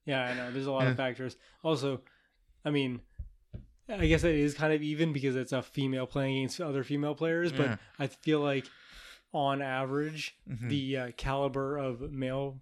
Yeah, 0.05 0.23
I 0.23 0.33
know. 0.33 0.51
There's 0.51 0.65
a 0.67 0.71
lot 0.71 0.87
of 0.87 0.95
factors. 0.97 1.35
Also, 1.63 2.01
I 2.65 2.71
mean, 2.71 2.99
I 3.89 4.05
guess 4.07 4.23
it 4.25 4.35
is 4.35 4.53
kind 4.53 4.73
of 4.73 4.81
even 4.81 5.13
because 5.13 5.35
it's 5.37 5.53
a 5.53 5.61
female 5.61 6.07
playing 6.07 6.37
against 6.39 6.59
other 6.59 6.83
female 6.83 7.15
players, 7.15 7.51
but 7.53 7.65
Yeah. 7.67 7.77
I 7.99 8.07
feel 8.07 8.39
like 8.41 8.65
on 9.33 9.61
average, 9.61 10.35
Mhm. 10.49 10.69
the 10.69 10.97
uh, 10.97 11.11
caliber 11.17 11.77
of 11.77 12.11
male 12.11 12.61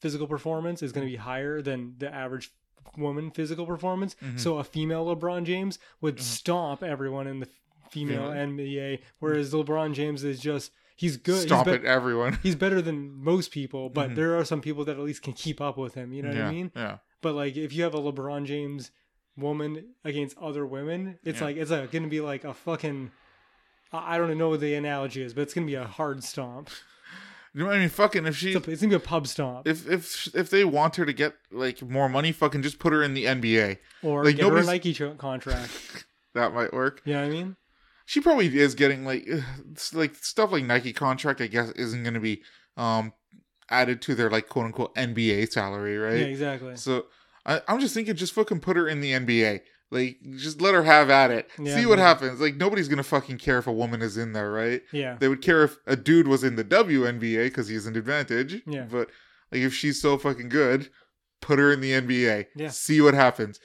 physical 0.00 0.26
performance 0.26 0.82
is 0.82 0.92
going 0.92 1.06
to 1.06 1.10
be 1.10 1.16
higher 1.16 1.60
than 1.60 1.94
the 1.98 2.12
average 2.14 2.50
woman 2.96 3.30
physical 3.30 3.66
performance. 3.66 4.16
Mhm. 4.22 4.38
So 4.38 4.58
a 4.58 4.64
female 4.64 5.04
LeBron 5.06 5.44
James 5.44 5.78
would 6.00 6.16
Mhm. 6.16 6.20
stomp 6.22 6.82
everyone 6.82 7.26
in 7.26 7.40
the 7.40 7.48
female 7.90 8.30
Female. 8.30 8.30
NBA, 8.32 9.00
whereas 9.18 9.52
LeBron 9.52 9.94
James 9.94 10.22
is 10.24 10.38
just 10.40 10.72
he's 10.96 11.16
good. 11.16 11.46
Stop 11.46 11.66
he's 11.66 11.76
it, 11.76 11.84
everyone. 11.84 12.38
He's 12.42 12.54
better 12.56 12.80
than 12.82 13.12
most 13.22 13.50
people, 13.52 13.88
but 13.88 14.10
Mhm. 14.10 14.14
there 14.16 14.36
are 14.38 14.44
some 14.44 14.60
people 14.60 14.84
that 14.84 14.92
at 14.96 15.02
least 15.02 15.22
can 15.22 15.32
keep 15.32 15.60
up 15.60 15.76
with 15.78 15.94
him. 15.94 16.12
You 16.12 16.22
know 16.22 16.28
what 16.28 16.38
I 16.38 16.50
mean? 16.52 16.70
Yeah. 16.76 16.98
But 17.22 17.34
like, 17.34 17.56
if 17.56 17.72
you 17.72 17.82
have 17.84 17.94
a 17.94 17.98
LeBron 18.00 18.44
James 18.44 18.90
woman 19.36 19.94
against 20.04 20.36
other 20.38 20.66
women, 20.66 21.18
it's 21.24 21.38
Yeah. 21.40 21.44
like 21.46 21.56
it's 21.56 21.70
like, 21.70 21.90
going 21.90 22.02
to 22.02 22.08
be 22.08 22.20
like 22.20 22.44
a 22.44 22.52
fucking. 22.54 23.10
I 23.92 24.14
I 24.14 24.18
don't 24.18 24.36
know 24.38 24.50
what 24.50 24.60
the 24.60 24.74
analogy 24.74 25.22
is, 25.22 25.34
but 25.34 25.42
it's 25.42 25.54
going 25.54 25.66
to 25.66 25.70
be 25.70 25.74
a 25.76 25.86
hard 25.86 26.22
stomp. 26.22 26.70
You 27.52 27.60
know, 27.60 27.66
what 27.66 27.76
I 27.76 27.80
mean, 27.80 27.88
fucking 27.88 28.26
if 28.26 28.36
she 28.36 28.52
It's, 28.52 28.66
a, 28.66 28.70
it's 28.70 28.80
to 28.80 28.88
be 28.88 28.94
a 28.94 29.00
pub 29.00 29.26
stomp, 29.26 29.66
if 29.66 29.88
if 29.88 30.34
if 30.34 30.50
they 30.50 30.64
want 30.64 30.96
her 30.96 31.04
to 31.04 31.12
get 31.12 31.34
like 31.50 31.82
more 31.82 32.08
money, 32.08 32.30
fucking 32.32 32.62
just 32.62 32.78
put 32.78 32.92
her 32.92 33.02
in 33.02 33.14
the 33.14 33.24
NBA. 33.24 33.78
or 34.02 34.24
like, 34.24 34.36
get 34.36 34.46
her 34.46 34.58
a 34.58 34.64
Nike 34.64 34.94
contract. 34.94 36.06
That 36.32 36.54
might 36.54 36.72
work. 36.72 37.02
You 37.04 37.14
know 37.14 37.22
what 37.22 37.26
I 37.26 37.30
mean? 37.30 37.56
She 38.06 38.20
probably 38.20 38.56
is 38.56 38.76
getting 38.76 39.04
like 39.04 39.28
like 39.92 40.14
stuff 40.14 40.52
like 40.52 40.62
Nike 40.62 40.92
contract. 40.92 41.40
I 41.40 41.48
guess 41.48 41.70
isn't 41.72 42.04
going 42.04 42.14
to 42.14 42.20
be 42.20 42.42
um 42.76 43.12
added 43.68 44.00
to 44.02 44.14
their 44.14 44.30
like 44.30 44.48
quote 44.48 44.66
unquote 44.66 44.94
NBA 44.94 45.50
salary, 45.50 45.98
right? 45.98 46.20
Yeah, 46.20 46.26
exactly. 46.26 46.76
So 46.76 47.06
I, 47.44 47.62
I'm 47.66 47.80
just 47.80 47.94
thinking, 47.94 48.14
just 48.14 48.32
fucking 48.32 48.60
put 48.60 48.76
her 48.76 48.88
in 48.88 49.00
the 49.00 49.10
NBA. 49.10 49.62
Like, 49.92 50.18
just 50.36 50.60
let 50.60 50.74
her 50.74 50.84
have 50.84 51.10
at 51.10 51.30
it. 51.32 51.50
Yeah, 51.58 51.74
See 51.76 51.84
what 51.86 51.98
yeah. 51.98 52.06
happens. 52.06 52.40
Like, 52.40 52.54
nobody's 52.56 52.86
gonna 52.88 53.02
fucking 53.02 53.38
care 53.38 53.58
if 53.58 53.66
a 53.66 53.72
woman 53.72 54.02
is 54.02 54.16
in 54.16 54.32
there, 54.32 54.52
right? 54.52 54.82
Yeah, 54.92 55.16
They 55.18 55.26
would 55.28 55.42
care 55.42 55.64
if 55.64 55.78
a 55.86 55.96
dude 55.96 56.28
was 56.28 56.44
in 56.44 56.54
the 56.56 56.64
WNBA 56.64 57.46
because 57.46 57.66
he's 57.68 57.86
an 57.86 57.96
advantage. 57.96 58.62
Yeah. 58.66 58.84
But 58.90 59.10
like, 59.50 59.62
if 59.62 59.74
she's 59.74 60.00
so 60.00 60.16
fucking 60.16 60.48
good, 60.48 60.90
put 61.40 61.58
her 61.58 61.72
in 61.72 61.80
the 61.80 61.90
NBA. 61.92 62.46
Yeah. 62.54 62.68
See 62.68 63.00
what 63.00 63.14
happens. 63.14 63.58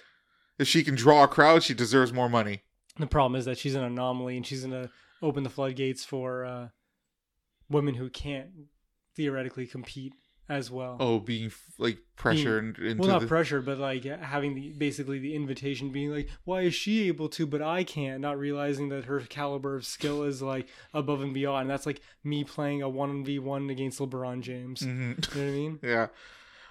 If 0.58 0.68
she 0.68 0.84
can 0.84 0.96
draw 0.96 1.24
a 1.24 1.28
crowd, 1.28 1.62
she 1.64 1.74
deserves 1.74 2.12
more 2.14 2.30
money. 2.30 2.64
the 2.98 3.06
problem 3.08 3.38
is 3.38 3.46
that 3.46 3.58
she's 3.58 3.76
an 3.76 3.84
anomaly, 3.84 4.38
and 4.38 4.48
she's 4.48 4.66
going 4.66 4.84
to 4.84 4.90
open 5.22 5.44
the 5.44 5.50
floodgates 5.50 6.04
for 6.06 6.46
uh, 6.46 6.68
women 7.70 7.96
who 7.96 8.10
can't 8.10 8.50
theoretically 9.16 9.68
compete 9.68 10.14
as 10.48 10.70
well. 10.72 10.98
Oh, 11.00 11.20
being 11.20 11.52
like 11.78 11.98
pressured 12.16 12.78
into 12.80 13.02
well 13.02 13.10
not 13.12 13.22
the. 13.22 13.28
pressure 13.28 13.62
but 13.62 13.78
like 13.78 14.04
having 14.06 14.56
the 14.56 14.70
basically 14.78 15.20
the 15.20 15.36
invitation 15.36 15.90
being 15.92 16.12
like 16.12 16.30
why 16.46 16.62
is 16.62 16.74
she 16.74 17.08
able 17.10 17.28
to 17.28 17.46
but 17.46 17.62
i 17.62 17.84
can't 17.84 18.22
not 18.22 18.40
realizing 18.40 18.88
that 18.88 19.04
her 19.06 19.20
caliber 19.20 19.76
of 19.76 19.86
skill 19.86 20.24
is 20.24 20.42
like 20.42 20.66
above 20.94 21.22
and 21.22 21.34
beyond 21.34 21.64
and 21.64 21.70
that's 21.70 21.86
like 21.86 22.00
me 22.24 22.44
playing 22.46 22.82
a 22.82 22.88
1v1 22.90 23.70
against 23.70 24.00
lebron 24.00 24.40
james 24.40 24.80
Mhm. 24.82 24.88
you 25.36 25.42
know 25.42 25.46
what 25.46 25.52
i 25.52 25.52
mean 25.58 25.80
Yeah. 25.84 26.08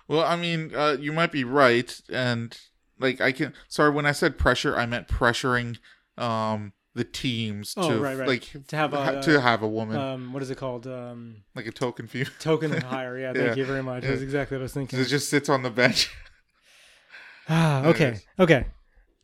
Well, 0.09 0.25
I 0.25 0.37
mean, 0.37 0.75
uh, 0.75 0.97
you 1.01 1.13
might 1.13 1.33
be 1.33 1.45
right, 1.45 1.99
and 2.11 2.55
like 2.99 3.21
I 3.23 3.33
can. 3.33 3.55
Sorry, 3.69 3.91
when 3.91 4.05
I 4.07 4.13
said 4.13 4.37
pressure, 4.37 4.77
I 4.77 4.85
meant 4.87 5.09
pressuring 5.09 5.79
um 6.19 6.73
the 6.95 7.05
teams 7.05 7.75
Oh, 7.77 7.89
to 7.89 7.99
right, 8.01 8.17
right. 8.17 8.29
like 8.29 8.67
To 8.69 8.77
have 8.77 8.95
a- 8.95 9.21
to 9.23 9.41
have 9.41 9.63
a 9.63 9.69
woman 9.69 9.97
um 9.97 10.33
what 10.33 10.43
is 10.43 10.51
it 10.51 10.57
called 10.59 10.87
um 10.87 11.43
like 11.55 11.67
a 11.67 11.73
token 11.73 12.07
female. 12.07 12.31
token 12.39 12.71
higher 12.95 13.19
yeah 13.19 13.33
thank 13.33 13.49
Yeah. 13.49 13.55
you 13.63 13.65
very 13.67 13.83
much 13.83 14.05
that's 14.05 14.23
exactly 14.23 14.57
what 14.57 14.63
i 14.63 14.65
was 14.65 14.73
thinking 14.75 14.99
It 15.01 15.07
just 15.07 15.29
sits 15.29 15.49
on 15.49 15.63
the 15.63 15.71
bench. 15.71 16.11
Ah, 17.49 17.85
okay 17.85 18.21
okay 18.39 18.67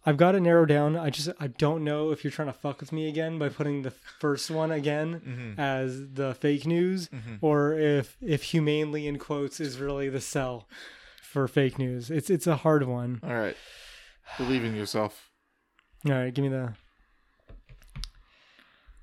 i've 0.05 0.19
got 0.19 0.33
to 0.33 0.41
narrow 0.41 0.67
down 0.67 0.95
i 0.97 1.09
just 1.09 1.31
i 1.41 1.47
don't 1.47 1.83
know 1.83 2.11
if 2.11 2.23
you're 2.23 2.31
trying 2.31 2.49
to 2.49 2.53
fuck 2.53 2.81
with 2.81 2.93
me 2.93 3.09
again 3.09 3.39
by 3.39 3.49
putting 3.49 3.81
the 3.83 3.91
first 4.19 4.51
one 4.51 4.71
again 4.71 5.13
hmm 5.25 5.61
as 5.61 6.13
the 6.13 6.35
fake 6.35 6.67
news 6.67 7.09
hmm 7.09 7.37
or 7.41 7.73
if 7.79 8.17
if 8.21 8.43
humanely 8.43 9.07
in 9.07 9.19
quotes 9.19 9.59
is 9.59 9.79
really 9.79 10.09
the 10.11 10.21
sell 10.21 10.69
for 11.23 11.47
fake 11.49 11.79
news. 11.79 12.11
It's 12.11 12.29
it's 12.29 12.47
a 12.49 12.57
hard 12.57 12.83
one. 12.87 13.21
All 13.23 13.33
right, 13.33 13.57
believe 14.37 14.65
in 14.65 14.75
yourself. 14.75 15.31
All 16.05 16.13
right, 16.13 16.35
give 16.35 16.43
me 16.43 16.49
the 16.49 16.75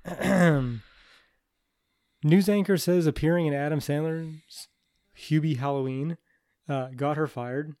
news 2.24 2.48
anchor 2.48 2.76
says 2.76 3.06
appearing 3.06 3.46
in 3.46 3.54
Adam 3.54 3.80
Sandler's 3.80 4.68
Hubie 5.16 5.58
Halloween 5.58 6.16
uh, 6.68 6.88
got 6.96 7.16
her 7.16 7.26
fired. 7.26 7.74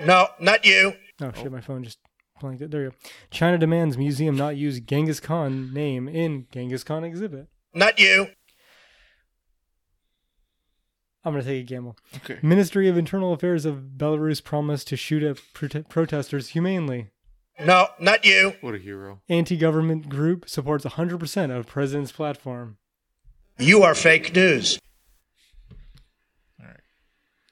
No, 0.00 0.28
not 0.40 0.64
you. 0.64 0.94
Oh 1.20 1.32
shit, 1.34 1.50
my 1.50 1.60
phone 1.60 1.82
just 1.82 1.98
blanked 2.40 2.62
it. 2.62 2.70
There 2.70 2.84
you 2.84 2.90
go. 2.90 2.96
China 3.30 3.58
demands 3.58 3.98
museum 3.98 4.36
not 4.36 4.56
use 4.56 4.80
Genghis 4.80 5.20
Khan 5.20 5.72
name 5.72 6.08
in 6.08 6.46
Genghis 6.52 6.84
Khan 6.84 7.04
exhibit. 7.04 7.48
Not 7.74 7.98
you. 7.98 8.28
I'm 11.24 11.32
gonna 11.32 11.44
take 11.44 11.62
a 11.62 11.66
gamble. 11.66 11.96
Okay. 12.16 12.38
Ministry 12.42 12.88
of 12.88 12.96
Internal 12.96 13.32
Affairs 13.32 13.64
of 13.64 13.90
Belarus 13.96 14.42
promised 14.42 14.88
to 14.88 14.96
shoot 14.96 15.22
at 15.22 15.36
prote- 15.52 15.88
protesters 15.88 16.50
humanely. 16.50 17.10
No, 17.60 17.88
not 17.98 18.24
you. 18.24 18.54
What 18.60 18.74
a 18.74 18.78
hero. 18.78 19.20
Anti-government 19.28 20.08
group 20.08 20.48
supports 20.48 20.84
100% 20.84 21.56
of 21.56 21.66
president's 21.66 22.12
platform. 22.12 22.76
You 23.58 23.82
are 23.82 23.94
fake 23.94 24.34
news. 24.34 24.78
All 26.60 26.66
right. 26.66 26.76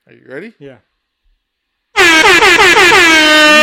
Are 0.06 0.12
you 0.12 0.24
ready? 0.28 0.54
Yeah. 0.58 0.78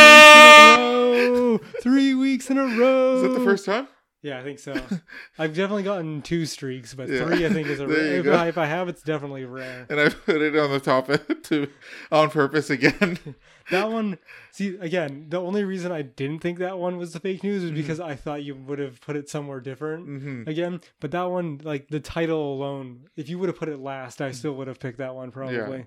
Oh, 0.76 1.60
three 1.80 2.14
weeks 2.14 2.50
in 2.50 2.58
a 2.58 2.64
row. 2.64 3.16
Is 3.16 3.22
that 3.22 3.38
the 3.38 3.44
first 3.44 3.64
time? 3.64 3.86
Yeah, 4.24 4.40
I 4.40 4.42
think 4.42 4.58
so. 4.58 4.72
I've 5.38 5.54
definitely 5.54 5.82
gotten 5.82 6.22
two 6.22 6.46
streaks, 6.46 6.94
but 6.94 7.10
Yeah. 7.10 7.24
three 7.26 7.44
I 7.44 7.50
think 7.50 7.68
is 7.68 7.78
a 7.78 7.86
rare. 7.88 8.14
If. 8.14 8.26
I, 8.26 8.48
if 8.48 8.56
I 8.56 8.64
have, 8.64 8.88
it's 8.88 9.02
definitely 9.02 9.44
rare. 9.44 9.86
And 9.90 10.00
I 10.00 10.08
put 10.08 10.40
it 10.40 10.56
on 10.56 10.70
the 10.70 10.80
top 10.80 11.08
to 11.44 11.68
on 12.10 12.30
purpose 12.30 12.70
again. 12.70 13.18
That 13.70 13.90
one, 13.90 14.16
see, 14.50 14.76
again, 14.80 15.26
the 15.28 15.40
only 15.42 15.62
reason 15.64 15.92
I 15.92 16.00
didn't 16.02 16.40
think 16.40 16.58
that 16.60 16.78
one 16.78 16.96
was 16.96 17.12
the 17.12 17.20
fake 17.20 17.44
news 17.44 17.62
Mm-hmm. 17.64 17.74
is 17.76 17.80
because 17.82 18.00
I 18.00 18.14
thought 18.14 18.42
you 18.42 18.54
would 18.54 18.78
have 18.78 18.98
put 19.02 19.14
it 19.16 19.28
somewhere 19.28 19.60
different. 19.60 20.06
hmm 20.06 20.42
Again, 20.48 20.80
but 21.00 21.10
that 21.10 21.24
one, 21.24 21.60
like 21.62 21.88
the 21.88 22.00
title 22.00 22.54
alone, 22.54 23.04
if 23.16 23.28
you 23.28 23.38
would 23.38 23.50
have 23.50 23.58
put 23.58 23.68
it 23.68 23.78
last, 23.78 24.22
I 24.22 24.30
still 24.32 24.54
would 24.54 24.68
have 24.68 24.80
picked 24.80 24.98
that 24.98 25.14
one 25.14 25.32
probably. 25.32 25.86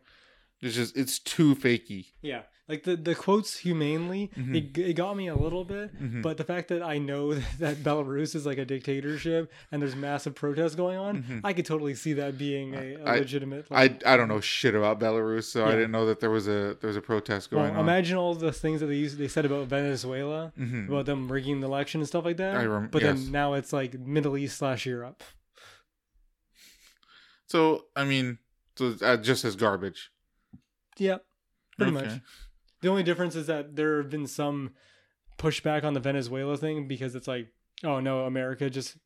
It's 0.61 0.75
just 0.75 0.95
it's 0.95 1.17
too 1.19 1.55
fakey. 1.55 2.07
Yeah, 2.21 2.41
like 2.69 2.83
the 2.83 2.95
the 2.97 3.15
quotes 3.15 3.57
humanely, 3.57 4.29
Mhm. 4.35 4.55
it, 4.55 4.77
it 4.77 4.93
got 4.93 5.15
me 5.15 5.27
a 5.27 5.35
little 5.35 5.63
bit. 5.63 5.95
Mhm. 5.97 6.21
But 6.21 6.35
the 6.37 6.43
fact 6.43 6.67
that 6.67 6.83
I 6.83 6.97
know 6.97 7.33
that 7.59 7.77
Belarus 7.77 8.35
is 8.35 8.45
like 8.45 8.57
a 8.57 8.65
dictatorship 8.65 9.51
and 9.71 9.81
there's 9.81 9.95
massive 9.95 10.35
protests 10.35 10.75
going 10.75 10.97
on, 10.97 11.23
Mhm. 11.23 11.41
I 11.43 11.53
could 11.53 11.65
totally 11.65 11.95
see 11.95 12.13
that 12.13 12.37
being 12.37 12.73
a, 12.75 12.95
a 12.95 13.03
I- 13.05 13.19
legitimate. 13.19 13.67
I 13.71 13.97
I 14.05 14.17
don't 14.17 14.27
know 14.27 14.41
shit 14.41 14.75
about 14.75 14.99
Belarus, 14.99 15.45
so 15.45 15.65
I 15.65 15.71
didn't 15.71 15.91
know 15.91 16.05
that 16.07 16.19
there 16.19 16.29
was 16.29 16.47
a 16.47 16.75
there 16.81 16.87
was 16.89 16.97
a 16.97 17.01
protest 17.01 17.51
well, 17.51 17.63
going 17.63 17.75
on. 17.75 17.79
imagine 17.81 18.17
all 18.17 18.33
the 18.35 18.51
things 18.51 18.81
that 18.81 18.87
they 18.87 18.95
used, 18.95 19.17
they 19.17 19.27
said 19.29 19.45
about 19.45 19.67
Venezuela, 19.67 20.51
Mhm. 20.59 20.89
about 20.89 21.05
them 21.05 21.31
rigging 21.31 21.61
the 21.61 21.67
election 21.67 22.01
and 22.01 22.07
stuff 22.07 22.25
like 22.25 22.37
that. 22.37 22.55
I 22.57 22.65
rem- 22.65 22.89
but 22.91 23.01
yes. 23.01 23.15
then 23.23 23.31
now 23.31 23.53
it's 23.53 23.71
like 23.71 23.97
Middle 23.97 24.35
East 24.37 24.57
slash 24.57 24.85
Europe. 24.85 25.23
So 27.47 27.85
I 27.95 28.03
mean, 28.03 28.39
so 28.75 28.95
uh, 29.01 29.17
just 29.17 29.45
as 29.45 29.55
garbage. 29.55 30.11
Yep, 30.97 31.23
pretty 31.77 31.95
Okay. 31.95 32.05
much. 32.07 32.21
The 32.81 32.89
only 32.89 33.03
difference 33.03 33.35
is 33.35 33.47
that 33.47 33.75
there 33.75 33.97
have 33.97 34.09
been 34.09 34.27
some 34.27 34.71
pushback 35.37 35.83
on 35.83 35.93
the 35.93 35.99
Venezuela 35.99 36.57
thing 36.57 36.87
because 36.87 37.15
it's 37.15 37.27
like, 37.27 37.47
oh 37.83 37.99
no, 37.99 38.25
America 38.25 38.69
just 38.69 38.97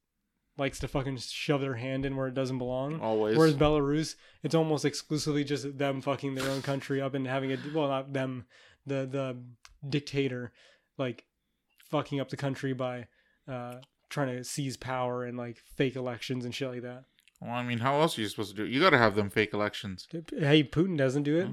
likes 0.57 0.80
to 0.80 0.88
fucking 0.88 1.18
shove 1.18 1.61
their 1.61 1.76
hand 1.76 2.06
in 2.06 2.15
where 2.15 2.27
it 2.27 2.34
doesn't 2.34 2.57
belong. 2.57 2.99
Always. 2.99 3.38
Whereas 3.38 3.56
Belarus, 3.56 4.15
it's 4.43 4.56
almost 4.56 4.85
exclusively 4.85 5.43
just 5.43 5.77
them 5.77 6.02
fucking 6.02 6.35
their 6.35 6.49
own 6.49 6.61
country 6.61 7.02
up 7.02 7.14
and 7.14 7.26
having 7.27 7.52
a 7.52 7.57
well, 7.73 7.88
not 7.88 8.14
them, 8.14 8.45
the 8.85 9.07
the 9.10 9.38
dictator, 9.88 10.52
like 10.98 11.26
fucking 11.89 12.19
up 12.19 12.30
the 12.30 12.38
country 12.38 12.73
by 12.73 13.07
uh, 13.48 13.76
trying 14.10 14.35
to 14.35 14.43
seize 14.43 14.77
power 14.77 15.23
and 15.23 15.38
like 15.38 15.57
fake 15.76 15.95
elections 15.95 16.45
and 16.45 16.53
shit 16.53 16.69
like 16.69 16.81
that. 16.84 17.06
Well, 17.41 17.52
I 17.52 17.64
mean, 17.64 17.80
how 17.80 17.99
else 18.02 18.18
are 18.18 18.22
you 18.22 18.27
supposed 18.27 18.52
to 18.52 18.56
do 18.56 18.64
it? 18.65 18.69
You 18.69 18.80
got 18.80 18.91
to 18.91 18.99
have 18.99 19.15
them 19.15 19.31
fake 19.31 19.53
elections. 19.53 20.07
Hey, 20.11 20.64
Putin 20.64 20.95
doesn't 20.95 21.23
do 21.23 21.39
it. 21.39 21.48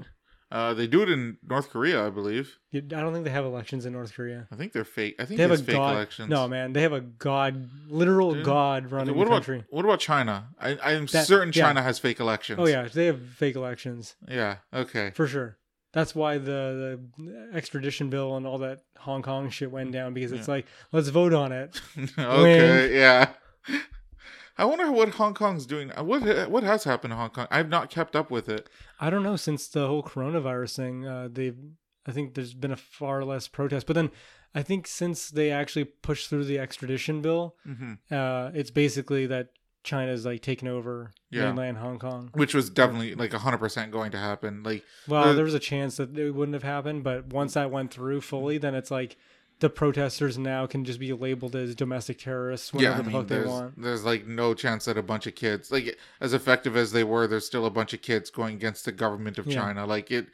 Uh, 0.51 0.73
they 0.73 0.87
do 0.87 1.03
it 1.03 1.09
in 1.09 1.37
North 1.47 1.69
Korea, 1.69 2.07
I 2.07 2.09
believe. 2.09 2.57
I 2.73 2.79
don't 2.79 3.13
think 3.13 3.23
they 3.23 3.29
have 3.31 3.45
elections 3.45 3.85
in 3.85 3.93
North 3.93 4.13
Korea. 4.15 4.47
I 4.51 4.55
think 4.55 4.73
they're 4.73 4.83
fake. 4.83 5.15
I 5.19 5.25
think 5.25 5.37
They 5.37 5.43
have 5.43 5.51
a 5.51 5.57
fake 5.57 5.75
god. 5.75 5.95
elections. 5.95 6.27
No, 6.29 6.47
man, 6.47 6.73
they 6.73 6.81
have 6.81 6.91
a 6.93 7.01
god, 7.01 7.69
literal 7.87 8.33
Dude. 8.33 8.45
god 8.45 8.91
running 8.91 9.15
what 9.15 9.25
the 9.25 9.31
about 9.31 9.43
country. 9.45 9.63
what 9.69 9.85
about 9.85 9.99
China? 9.99 10.47
I, 10.59 10.77
I'm 10.83 11.05
That- 11.07 11.27
certain 11.27 11.53
yeah. 11.53 11.65
China 11.67 11.83
has 11.83 11.99
fake 11.99 12.19
elections. 12.19 12.59
Oh 12.59 12.65
yeah, 12.67 12.87
they 12.91 13.05
have 13.05 13.21
fake 13.21 13.55
elections 13.55 14.15
Yeah. 14.27 14.57
Okay. 14.73 15.11
for 15.13 15.27
sure. 15.27 15.57
That's 15.93 16.13
why 16.15 16.37
the, 16.39 16.99
the 17.17 17.49
extradition 17.53 18.09
bill 18.09 18.35
and 18.37 18.45
all 18.47 18.59
that 18.59 18.81
Hong 18.99 19.21
Kong 19.23 19.49
shit 19.51 19.71
went 19.71 19.91
down 19.91 20.13
because 20.13 20.31
it's 20.31 20.47
Yeah. 20.47 20.53
like 20.55 20.65
let's 20.91 21.09
vote 21.09 21.33
on 21.33 21.51
it. 21.51 21.79
okay. 22.17 22.95
Yeah. 22.97 23.29
I 24.59 24.65
wonder 24.65 24.91
what 24.91 25.09
Hong 25.11 25.33
Kong's 25.33 25.65
doing. 25.65 25.91
Uh, 25.97 26.03
What 26.03 26.21
what 26.51 26.63
has 26.63 26.83
happened 26.83 27.11
to 27.13 27.15
Hong 27.17 27.29
Kong? 27.31 27.47
I've 27.49 27.69
not 27.69 27.89
kept 27.89 28.15
up 28.15 28.29
with 28.29 28.47
it. 28.49 28.69
I 28.99 29.09
don't 29.09 29.23
know 29.23 29.37
since 29.37 29.67
the 29.67 29.87
whole 29.87 30.03
coronavirus 30.03 30.75
thing. 30.75 31.07
Uh, 31.07 31.29
they've 31.31 31.57
I 32.05 32.11
think 32.11 32.33
there's 32.33 32.53
been 32.53 32.71
a 32.71 32.75
far 32.99 33.23
less 33.23 33.47
protest, 33.47 33.87
but 33.87 33.93
then 33.93 34.11
I 34.53 34.61
think 34.63 34.87
since 34.87 35.29
they 35.29 35.51
actually 35.51 35.85
pushed 35.85 36.29
through 36.29 36.45
the 36.45 36.59
extradition 36.59 37.21
bill, 37.21 37.55
hmm 37.63 37.93
uh, 38.11 38.51
it's 38.53 38.71
basically 38.71 39.25
that 39.27 39.49
China's 39.83 40.25
like 40.25 40.41
taken 40.41 40.67
over 40.67 41.11
Yeah. 41.29 41.45
mainland 41.45 41.77
Hong 41.77 41.97
Kong. 41.99 42.29
Which 42.33 42.53
was 42.53 42.69
definitely 42.69 43.15
like 43.15 43.31
100% 43.31 43.91
going 43.91 44.11
to 44.11 44.17
happen. 44.17 44.61
Like, 44.63 44.83
Well, 45.07 45.29
Uh, 45.29 45.33
there 45.33 45.45
was 45.45 45.53
a 45.53 45.59
chance 45.59 45.95
that 45.97 46.17
it 46.17 46.31
wouldn't 46.31 46.53
have 46.59 46.63
happened, 46.75 47.03
but 47.05 47.27
once 47.27 47.53
that 47.53 47.71
went 47.71 47.91
through 47.93 48.19
fully, 48.21 48.57
then 48.57 48.75
it's 48.75 48.91
like 48.91 49.15
the 49.59 49.69
protesters 49.69 50.37
now 50.37 50.65
can 50.65 50.85
just 50.85 50.99
be 50.99 51.11
labeled 51.13 51.55
as 51.55 51.75
domestic 51.75 52.17
terrorists 52.19 52.73
whenever 52.73 52.93
yeah, 52.93 52.99
I 52.99 53.01
the 53.03 53.09
mean, 53.09 53.19
fuck 53.19 53.27
they 53.27 53.41
want. 53.45 53.81
there's 53.81 54.05
like 54.05 54.25
no 54.25 54.53
chance 54.53 54.85
that 54.85 54.97
a 54.97 55.03
bunch 55.03 55.27
of 55.27 55.35
kids, 55.35 55.71
like 55.71 55.97
as 56.21 56.33
effective 56.33 56.77
as 56.77 56.91
they 56.91 57.03
were, 57.03 57.27
there's 57.27 57.45
still 57.45 57.65
a 57.65 57.69
bunch 57.69 57.93
of 57.93 58.01
kids 58.01 58.29
going 58.29 58.55
against 58.55 58.85
the 58.85 58.91
government 58.91 59.37
of 59.37 59.47
Yeah. 59.47 59.55
China. 59.55 59.85
Like 59.85 60.11
it, 60.11 60.27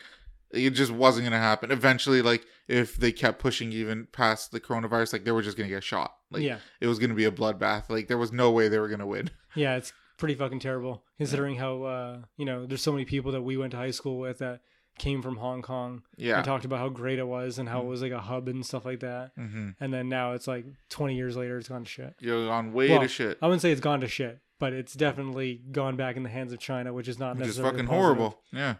it 0.51 0.69
just 0.71 0.91
wasn't 0.91 1.23
going 1.23 1.31
to 1.33 1.37
happen. 1.39 1.71
Eventually, 1.71 2.21
like 2.21 2.45
if 2.67 2.95
they 2.97 3.11
kept 3.11 3.39
pushing 3.39 3.71
even 3.71 4.07
past 4.11 4.51
the 4.51 4.59
coronavirus, 4.59 5.13
like 5.13 5.23
they 5.25 5.31
were 5.31 5.41
just 5.41 5.57
going 5.57 5.69
to 5.69 5.75
get 5.75 5.83
shot. 5.83 6.15
Like 6.31 6.43
yeah, 6.43 6.57
it 6.79 6.87
was 6.87 6.99
going 6.99 7.09
to 7.09 7.15
be 7.15 7.25
a 7.25 7.31
bloodbath. 7.31 7.89
Like 7.89 8.07
there 8.07 8.17
was 8.17 8.31
no 8.31 8.51
way 8.51 8.67
they 8.67 8.79
were 8.79 8.87
going 8.87 8.99
to 8.99 9.05
win. 9.07 9.31
yeah, 9.55 9.75
it's 9.75 9.91
pretty 10.17 10.35
fucking 10.35 10.59
terrible 10.59 11.03
considering 11.17 11.55
how 11.57 11.83
uh, 11.83 12.17
you 12.37 12.45
know 12.45 12.65
there's 12.65 12.81
so 12.83 12.91
many 12.91 13.05
people 13.05 13.31
that 13.31 13.41
we 13.41 13.57
went 13.57 13.71
to 13.71 13.77
high 13.77 13.91
school 13.91 14.19
with 14.19 14.37
that 14.37 14.61
came 14.97 15.21
from 15.21 15.35
Hong 15.37 15.61
Kong 15.61 16.03
Yeah. 16.17 16.37
and 16.37 16.45
talked 16.45 16.63
about 16.65 16.79
how 16.79 16.89
great 16.89 17.19
it 17.19 17.27
was 17.27 17.59
and 17.59 17.67
how 17.67 17.81
it 17.81 17.85
was 17.85 18.01
like 18.01 18.11
a 18.13 18.21
hub 18.21 18.47
and 18.47 18.65
stuff 18.65 18.85
like 18.85 19.01
that. 19.01 19.31
hmm 19.35 19.71
And 19.79 19.93
then 19.93 20.07
now 20.09 20.33
it's 20.33 20.47
like 20.47 20.65
20 20.89 21.15
years 21.15 21.35
later, 21.35 21.57
it's 21.57 21.67
gone 21.69 21.83
to 21.83 21.89
shit. 21.89 22.15
You're 22.19 22.49
on 22.51 22.71
way 22.73 22.89
Well, 22.89 23.01
to 23.01 23.07
shit. 23.07 23.37
I 23.41 23.47
wouldn't 23.47 23.61
say 23.61 23.71
it's 23.71 23.81
gone 23.81 23.99
to 24.01 24.07
shit, 24.07 24.39
but 24.59 24.71
it's 24.73 24.93
definitely 24.93 25.61
gone 25.71 25.95
back 25.97 26.15
in 26.15 26.23
the 26.23 26.29
hands 26.29 26.53
of 26.53 26.59
China, 26.59 26.93
which 26.93 27.07
is 27.07 27.19
not 27.19 27.35
Which 27.35 27.47
necessarily 27.47 27.71
fucking 27.73 27.87
positive. 27.87 28.03
horrible. 28.03 28.39
Yeah. 28.53 28.75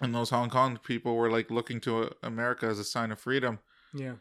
And 0.00 0.14
those 0.14 0.30
Hong 0.30 0.50
Kong 0.50 0.78
people 0.84 1.16
were 1.16 1.30
like 1.30 1.50
looking 1.50 1.80
to 1.82 1.98
uh, 2.04 2.08
America 2.22 2.66
as 2.66 2.78
a 2.78 2.84
sign 2.84 3.10
of 3.10 3.18
freedom, 3.18 3.58
Yeah. 3.94 4.14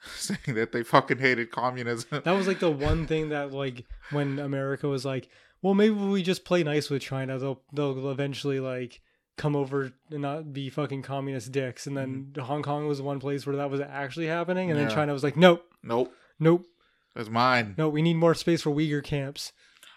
saying 0.16 0.54
that 0.54 0.72
they 0.72 0.82
fucking 0.82 1.18
hated 1.18 1.50
communism. 1.50 2.22
That 2.24 2.32
was 2.32 2.46
like 2.46 2.60
the 2.60 2.70
one 2.70 3.06
thing 3.06 3.28
that 3.30 3.52
like 3.52 3.84
when 4.10 4.38
America 4.38 4.88
was 4.88 5.04
like, 5.04 5.28
well, 5.60 5.74
maybe 5.74 5.94
we 5.94 6.22
just 6.22 6.44
play 6.44 6.62
nice 6.62 6.88
with 6.88 7.02
China. 7.02 7.38
They'll 7.38 7.60
they'll 7.72 8.10
eventually 8.10 8.60
like 8.60 9.00
come 9.38 9.56
over 9.56 9.92
and 10.10 10.20
not 10.22 10.52
be 10.52 10.68
fucking 10.68 11.02
communist 11.02 11.50
dicks. 11.52 11.86
And 11.86 11.96
then 11.96 12.34
Hong 12.38 12.62
Kong 12.62 12.86
was 12.86 13.00
one 13.00 13.20
place 13.20 13.46
where 13.46 13.56
that 13.56 13.70
was 13.70 13.80
actually 13.80 14.26
happening, 14.26 14.70
and 14.70 14.78
then 14.78 14.88
Mm-hmm. 14.88 14.96
China 14.96 15.12
was 15.14 15.22
like, 15.24 15.36
nope, 15.36 15.64
nope, 15.82 16.12
nope, 16.38 16.66
that's 17.14 17.30
mine. 17.30 17.74
no, 17.78 17.88
we 17.88 18.02
need 18.02 18.14
more 18.16 18.34
space 18.34 18.62
for 18.62 18.70
Uyghur 18.70 19.02
camps. 19.02 19.52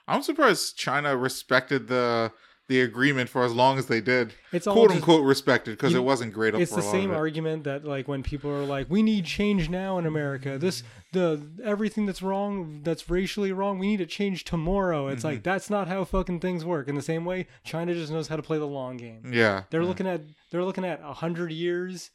I'm 0.08 0.24
surprised 0.24 0.78
China 0.78 1.16
respected 1.18 1.88
the 1.88 2.32
the 2.68 2.80
agreement 2.82 3.30
for 3.30 3.44
as 3.44 3.52
long 3.54 3.78
as 3.78 3.88
they 3.88 4.00
did. 4.00 4.34
It's 4.54 4.66
all 4.66 4.74
Quote 4.74 4.90
just- 4.92 5.02
unquote 5.02 5.26
respected 5.26 5.72
because 5.72 5.94
it 5.94 6.04
wasn't 6.04 6.32
great. 6.34 6.56
it's 6.56 6.74
the 6.74 6.82
same 6.82 7.12
it. 7.12 7.16
argument 7.16 7.66
that 7.66 7.84
like 7.84 8.08
when 8.08 8.24
people 8.24 8.50
are 8.50 8.64
like 8.66 8.88
we 8.90 9.04
need 9.04 9.26
change 9.26 9.70
now 9.70 9.98
in 9.98 10.06
america 10.06 10.58
this 10.58 10.82
the 11.14 11.42
everything 11.64 12.06
that's 12.06 12.22
wrong 12.22 12.82
that's 12.84 13.10
racially 13.10 13.52
wrong 13.52 13.78
we 13.80 13.88
need 13.88 13.98
to 13.98 14.06
change 14.06 14.44
tomorrow 14.46 15.08
it's 15.08 15.20
Mm-hmm. 15.24 15.28
like 15.36 15.44
that's 15.44 15.70
not 15.70 15.88
how 15.88 16.04
fucking 16.06 16.40
things 16.40 16.64
work 16.64 16.88
in 16.88 16.96
the 16.96 17.02
same 17.02 17.26
way 17.26 17.48
china 17.64 17.94
just 17.94 18.12
knows 18.12 18.28
how 18.30 18.38
to 18.38 18.42
play 18.42 18.58
the 18.58 18.66
long 18.68 18.98
game 18.98 19.32
Yeah, 19.34 19.64
they're 19.70 19.82
yeah. 19.82 19.88
looking 19.88 20.08
at 20.08 20.22
they're 20.52 20.64
looking 20.64 20.86
at 20.86 21.02
a 21.04 21.14
hundred 21.14 21.52
years 21.52 22.12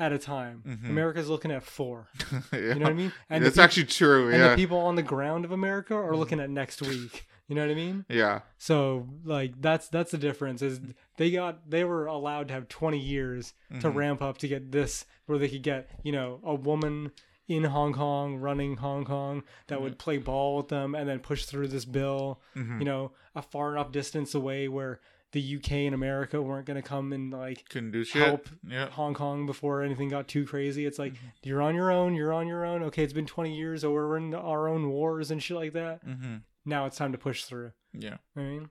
at 0.00 0.12
a 0.12 0.18
time 0.18 0.62
Mhm. 0.66 0.88
america's 0.90 1.28
looking 1.28 1.50
at 1.52 1.62
four 1.62 2.08
yeah. 2.52 2.58
you 2.58 2.74
know 2.74 2.80
what 2.82 2.90
i 2.90 2.94
mean 2.94 3.12
and 3.30 3.44
That's 3.44 3.58
actually 3.58 3.86
true. 3.86 4.28
yeah. 4.30 4.34
and 4.34 4.44
the 4.52 4.56
people 4.56 4.78
on 4.78 4.96
the 4.96 5.02
ground 5.02 5.44
of 5.44 5.52
america 5.52 5.94
are 5.94 6.16
looking 6.16 6.40
at 6.40 6.50
next 6.50 6.82
week 6.82 7.26
you 7.48 7.54
know 7.54 7.62
what 7.62 7.70
i 7.70 7.74
mean 7.74 8.04
yeah, 8.08 8.40
so 8.58 9.08
like 9.24 9.60
that's 9.60 9.88
that's 9.88 10.10
the 10.10 10.18
difference 10.18 10.60
is 10.60 10.80
they 11.18 11.30
got 11.30 11.70
they 11.70 11.82
were 11.84 12.06
allowed 12.06 12.48
to 12.48 12.54
have 12.54 12.68
20 12.68 12.98
years 12.98 13.54
to 13.80 13.88
Mhm. 13.90 13.94
ramp 13.94 14.22
up 14.22 14.38
to 14.38 14.48
get 14.48 14.70
this 14.72 15.04
where 15.26 15.38
they 15.38 15.48
could 15.48 15.62
get 15.62 15.88
you 16.02 16.12
know 16.12 16.40
a 16.44 16.54
woman 16.54 17.10
in 17.48 17.64
Hong 17.64 17.92
Kong 17.94 18.36
running 18.36 18.76
Hong 18.76 19.04
Kong 19.04 19.42
that 19.68 19.80
would 19.82 19.98
play 19.98 20.18
ball 20.18 20.56
with 20.58 20.68
them 20.68 20.94
and 20.94 21.08
then 21.08 21.18
push 21.18 21.44
through 21.46 21.68
this 21.68 21.84
bill 21.86 22.40
Mhm. 22.54 22.78
you 22.78 22.84
know 22.84 23.12
a 23.34 23.42
far 23.42 23.72
enough 23.72 23.90
distance 23.90 24.34
away 24.34 24.68
where 24.68 25.00
the 25.32 25.40
UK 25.56 25.72
and 25.86 25.94
America 25.94 26.40
weren't 26.40 26.64
going 26.66 26.80
to 26.80 26.88
come 26.88 27.12
and 27.12 27.30
like 27.32 27.68
couldn't 27.68 27.90
do 27.90 28.02
shit. 28.04 28.22
help 28.22 28.48
Yeah, 28.66 28.88
Hong 28.90 29.12
Kong 29.14 29.44
before 29.46 29.82
anything 29.82 30.08
got 30.08 30.26
too 30.28 30.46
crazy. 30.46 30.86
It's 30.86 30.98
like 30.98 31.14
Mm-hmm. 31.14 31.26
you're 31.42 31.60
on 31.62 31.74
your 31.74 31.90
own, 31.90 32.14
you're 32.14 32.32
on 32.32 32.46
your 32.46 32.64
own. 32.64 32.82
Okay, 32.84 33.02
it's 33.04 33.12
been 33.12 33.26
20 33.26 33.54
years, 33.54 33.80
so 33.82 33.92
we're 33.92 34.16
in 34.16 34.32
our 34.34 34.68
own 34.68 34.88
wars 34.90 35.30
and 35.30 35.42
shit 35.42 35.56
like 35.56 35.72
that. 35.74 36.02
hmm 36.02 36.36
Now 36.64 36.86
it's 36.86 36.96
time 36.96 37.12
to 37.12 37.18
push 37.18 37.44
through. 37.44 37.72
yeah. 37.92 38.16
I 38.36 38.40
mean, 38.40 38.70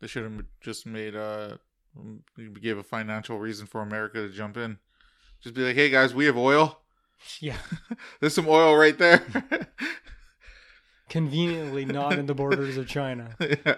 They 0.00 0.06
should 0.06 0.22
have 0.24 0.44
just 0.60 0.86
made 0.86 1.14
uh 1.16 1.56
gave 2.60 2.78
a 2.78 2.82
financial 2.84 3.38
reason 3.38 3.66
for 3.66 3.80
America 3.82 4.18
to 4.26 4.28
jump 4.32 4.56
in. 4.56 4.78
Just 5.40 5.54
be 5.56 5.62
like, 5.62 5.74
hey 5.74 5.90
guys, 5.90 6.14
we 6.14 6.26
have 6.26 6.36
oil. 6.36 6.80
Yeah. 7.40 7.56
There's 8.20 8.34
some 8.34 8.48
oil 8.48 8.76
right 8.76 8.96
there. 8.98 9.22
conveniently 11.08 11.84
not 11.84 12.18
in 12.18 12.26
the 12.26 12.34
borders 12.34 12.76
of 12.76 12.88
China. 12.88 13.36
yeah. 13.40 13.76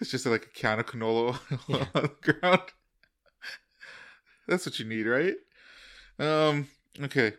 It's 0.00 0.10
just 0.10 0.26
like 0.26 0.44
a 0.44 0.48
can 0.58 0.78
of 0.80 0.86
canola 0.86 1.38
oil 1.52 1.60
Yeah. 1.68 1.86
on 1.94 2.02
the 2.22 2.32
ground. 2.32 2.62
That's 4.46 4.64
what 4.64 4.78
you 4.78 4.84
need, 4.86 5.06
right? 5.06 5.34
Um. 6.18 6.68
Okay. 7.00 7.34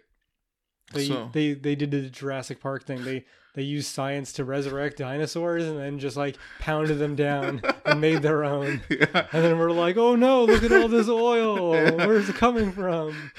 They 0.94 1.06
so 1.08 1.30
they 1.34 1.54
they 1.54 1.76
did 1.76 1.92
the 1.92 2.10
Jurassic 2.10 2.60
Park 2.62 2.86
thing. 2.86 3.04
They 3.04 3.26
they 3.56 3.64
used 3.64 3.88
science 3.88 4.32
to 4.34 4.44
resurrect 4.46 4.98
dinosaurs 4.98 5.66
and 5.66 5.80
then 5.80 6.00
just 6.00 6.18
like 6.18 6.38
pounded 6.60 7.00
them 7.00 7.16
down 7.16 7.62
and 7.86 8.00
made 8.00 8.22
their 8.22 8.44
own. 8.44 8.82
yeah. 8.90 9.28
And 9.34 9.44
then 9.44 9.58
we're 9.58 9.72
like, 9.72 9.98
oh 9.98 10.16
no, 10.16 10.44
look 10.46 10.64
at 10.64 10.72
all 10.72 10.88
this 10.88 11.10
oil. 11.10 11.74
Yeah. 11.76 12.06
Where's 12.06 12.30
it 12.30 12.36
coming 12.36 12.72
from? 12.72 13.32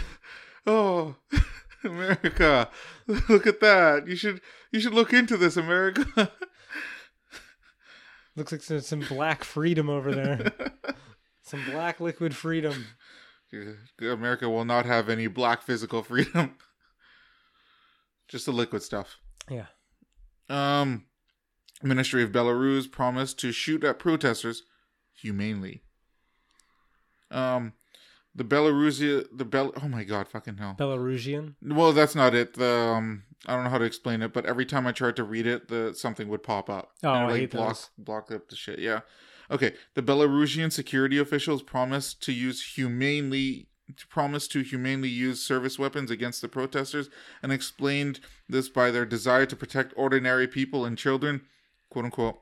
Oh, 0.66 1.16
America! 1.84 2.68
Look 3.06 3.46
at 3.46 3.60
that. 3.60 4.06
You 4.06 4.16
should 4.16 4.40
you 4.72 4.80
should 4.80 4.94
look 4.94 5.12
into 5.12 5.36
this, 5.36 5.56
America. 5.56 6.06
Looks 8.36 8.52
like 8.52 8.62
some, 8.62 8.80
some 8.80 9.00
black 9.00 9.44
freedom 9.44 9.90
over 9.90 10.12
there. 10.12 10.52
Some 11.42 11.64
black 11.64 11.98
liquid 11.98 12.36
freedom. 12.36 12.86
America 14.00 14.48
will 14.48 14.64
not 14.64 14.86
have 14.86 15.08
any 15.08 15.26
black 15.26 15.62
physical 15.62 16.04
freedom. 16.04 16.54
Just 18.28 18.46
the 18.46 18.52
liquid 18.52 18.84
stuff. 18.84 19.18
Yeah. 19.50 19.66
Um, 20.48 21.06
Ministry 21.82 22.22
of 22.22 22.30
Belarus 22.30 22.88
promised 22.90 23.40
to 23.40 23.50
shoot 23.50 23.82
at 23.82 23.98
protesters 23.98 24.62
humanely. 25.12 25.82
Um, 27.32 27.72
the 28.35 28.44
Belarusia, 28.44 29.27
the 29.32 29.44
Bel, 29.44 29.73
oh 29.82 29.89
my 29.89 30.05
god, 30.05 30.28
fucking 30.28 30.57
hell. 30.59 30.77
Belarusian. 30.78 31.55
Well, 31.62 31.93
that's 31.93 32.15
not 32.15 32.35
it. 32.35 32.55
The 32.55 32.70
um, 32.97 33.24
I 33.47 33.55
don't 33.55 33.65
know 33.65 33.70
how 33.70 33.78
to 33.78 33.85
explain 33.85 34.23
it, 34.23 34.32
but 34.32 34.47
every 34.47 34.66
time 34.66 34.86
I 34.86 34.93
tried 34.93 35.16
to 35.16 35.24
read 35.24 35.47
it, 35.47 35.69
the 35.69 35.94
something 35.94 36.28
would 36.28 36.43
pop 36.43 36.69
up. 36.70 36.93
Oh, 37.02 37.12
And 37.12 37.31
it, 37.31 37.35
I 37.35 37.39
hate 37.39 37.51
block 37.51 37.69
those. 37.69 37.90
block 37.98 38.31
up 38.31 38.48
the 38.48 38.57
shit. 38.57 38.78
Yeah. 38.78 39.01
Okay. 39.51 39.74
The 39.94 40.02
Belarusian 40.02 40.70
security 40.73 41.19
officials 41.19 41.62
promised 41.62 42.23
to 42.24 42.32
use 42.32 42.74
humanely 42.77 43.66
to 43.97 44.07
promise 44.07 44.47
to 44.48 44.61
humanely 44.62 45.09
use 45.09 45.44
service 45.44 45.77
weapons 45.77 46.12
against 46.12 46.40
the 46.43 46.48
protesters 46.48 47.09
and 47.43 47.51
explained 47.51 48.20
this 48.48 48.69
by 48.69 48.93
their 48.93 49.05
desire 49.05 49.47
to 49.47 49.57
protect 49.57 49.93
ordinary 49.97 50.47
people 50.47 50.85
and 50.85 50.97
children, 50.97 51.40
quote 51.89 52.05
unquote. 52.05 52.40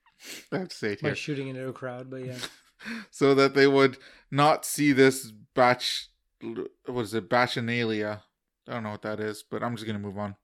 I 0.52 0.58
have 0.58 0.68
to 0.70 0.76
say 0.76 0.92
it 0.94 1.00
here 1.00 1.10
Like 1.10 1.18
shooting 1.18 1.46
into 1.48 1.68
a 1.68 1.72
crowd, 1.72 2.10
but 2.10 2.24
yeah. 2.24 2.38
so 3.10 3.34
that 3.34 3.54
they 3.54 3.66
would 3.68 3.98
not 4.30 4.64
see 4.64 4.92
this 4.92 5.32
batch 5.54 6.08
what 6.40 7.02
is 7.02 7.14
it 7.14 7.28
bacchanalia 7.28 8.20
i 8.68 8.72
don't 8.72 8.82
know 8.82 8.90
what 8.90 9.02
that 9.02 9.20
is 9.20 9.42
but 9.42 9.62
i'm 9.62 9.74
just 9.74 9.86
going 9.86 9.98
to 9.98 10.04
move 10.06 10.18
on 10.18 10.36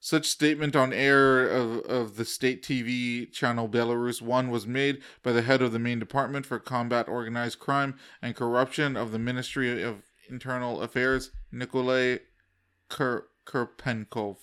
such 0.00 0.26
statement 0.26 0.76
on 0.76 0.92
air 0.92 1.46
of, 1.46 1.78
of 1.86 2.16
the 2.16 2.24
state 2.24 2.62
tv 2.62 3.30
channel 3.32 3.68
belarus 3.68 4.20
1 4.20 4.50
was 4.50 4.66
made 4.66 5.00
by 5.22 5.32
the 5.32 5.42
head 5.42 5.62
of 5.62 5.72
the 5.72 5.78
main 5.78 5.98
department 5.98 6.44
for 6.44 6.58
combat 6.58 7.08
organized 7.08 7.58
crime 7.58 7.96
and 8.20 8.34
corruption 8.34 8.96
of 8.96 9.12
the 9.12 9.18
ministry 9.18 9.82
of 9.82 10.02
Internal 10.28 10.80
Affairs 10.82 11.30
Nikolai 11.52 12.18
Kur- 12.88 13.28
Kurpenkov. 13.46 14.36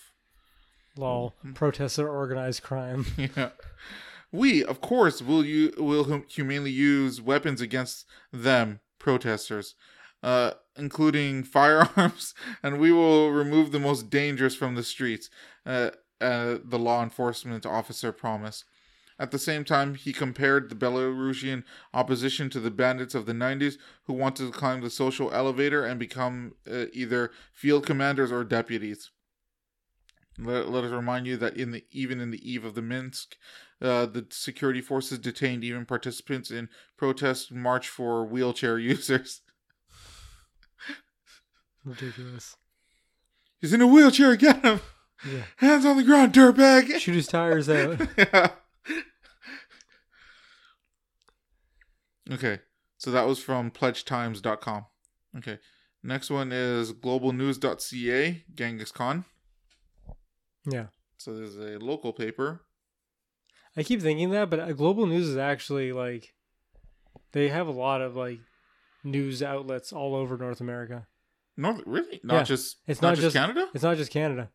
Lol. 0.97 1.33
Hmm. 1.41 1.53
Protests 1.53 1.97
are 1.99 2.09
organized 2.09 2.63
crime. 2.63 3.05
Yeah. 3.17 3.51
We, 4.31 4.63
of 4.63 4.79
course, 4.79 5.21
will 5.21 5.45
you 5.45 5.73
will 5.77 6.23
humanely 6.29 6.71
use 6.71 7.21
weapons 7.21 7.59
against 7.59 8.05
them, 8.31 8.79
protesters, 8.97 9.75
uh, 10.23 10.51
including 10.77 11.43
firearms, 11.57 12.33
and 12.63 12.79
we 12.79 12.91
will 12.91 13.31
remove 13.31 13.71
the 13.71 13.79
most 13.79 14.09
dangerous 14.09 14.55
from 14.55 14.75
the 14.75 14.83
streets. 14.83 15.29
Uh, 15.65 15.91
uh, 16.21 16.59
the 16.63 16.77
law 16.77 17.01
enforcement 17.01 17.65
officer 17.65 18.11
promised. 18.11 18.65
At 19.17 19.31
the 19.31 19.39
same 19.39 19.63
time, 19.63 19.95
he 19.95 20.13
compared 20.13 20.69
the 20.69 20.75
Belarusian 20.75 21.63
opposition 21.93 22.49
to 22.51 22.59
the 22.59 22.71
bandits 22.71 23.13
of 23.13 23.25
the 23.25 23.33
90s 23.33 23.75
who 24.05 24.13
wanted 24.13 24.45
to 24.45 24.51
climb 24.51 24.81
the 24.81 24.89
social 24.89 25.31
elevator 25.31 25.85
and 25.85 25.99
become 25.99 26.53
uh, 26.71 26.85
either 26.93 27.31
field 27.53 27.85
commanders 27.85 28.31
or 28.31 28.43
deputies. 28.43 29.11
Let, 30.39 30.69
let 30.69 30.83
us 30.83 30.91
remind 30.91 31.27
you 31.27 31.37
that 31.37 31.57
in 31.57 31.71
the 31.71 31.83
even 31.91 32.19
in 32.19 32.31
the 32.31 32.49
eve 32.49 32.63
of 32.63 32.75
the 32.75 32.81
Minsk, 32.81 33.35
uh, 33.81 34.05
the 34.05 34.25
security 34.29 34.81
forces 34.81 35.19
detained 35.19 35.63
even 35.63 35.85
participants 35.85 36.51
in 36.51 36.69
protest 36.97 37.51
march 37.51 37.89
for 37.89 38.25
wheelchair 38.25 38.79
users. 38.79 39.41
Ridiculous. 41.83 42.55
He's 43.59 43.73
in 43.73 43.81
a 43.81 43.87
wheelchair. 43.87 44.35
Get 44.35 44.63
him! 44.63 44.79
Yeah. 45.25 45.43
Hands 45.57 45.85
on 45.85 45.97
the 45.97 46.03
ground, 46.03 46.33
dirtbag. 46.33 46.95
Shoot 46.99 47.15
his 47.15 47.27
tires 47.27 47.69
out. 47.69 47.99
yeah. 48.17 48.49
Okay, 52.31 52.59
so 52.97 53.11
that 53.11 53.27
was 53.27 53.39
from 53.39 53.71
pledgetimes.com. 53.71 54.85
Okay, 55.37 55.59
next 56.01 56.29
one 56.29 56.51
is 56.51 56.93
globalnews.ca, 56.93 58.43
Genghis 58.55 58.91
Khan. 58.91 59.25
Yeah. 60.65 60.87
So 61.17 61.33
there's 61.35 61.57
a 61.57 61.77
local 61.79 62.13
paper. 62.13 62.61
I 63.77 63.83
keep 63.83 64.01
thinking 64.01 64.31
that, 64.31 64.49
but 64.49 64.59
uh, 64.59 64.73
Global 64.73 65.05
News 65.05 65.27
is 65.29 65.37
actually 65.37 65.91
like 65.93 66.33
they 67.31 67.49
have 67.49 67.67
a 67.67 67.71
lot 67.71 68.01
of 68.01 68.15
like 68.15 68.39
news 69.03 69.41
outlets 69.41 69.93
all 69.93 70.15
over 70.15 70.37
North 70.37 70.59
America. 70.61 71.07
North, 71.57 71.81
really? 71.85 72.19
Not 72.23 72.33
Yeah. 72.35 72.43
just 72.43 72.77
It's 72.87 73.01
not, 73.01 73.09
not 73.09 73.15
just, 73.15 73.23
just- 73.27 73.35
Canada, 73.35 73.69
It's 73.73 73.83
not 73.83 73.97
just 73.97 74.11
Canada. 74.11 74.49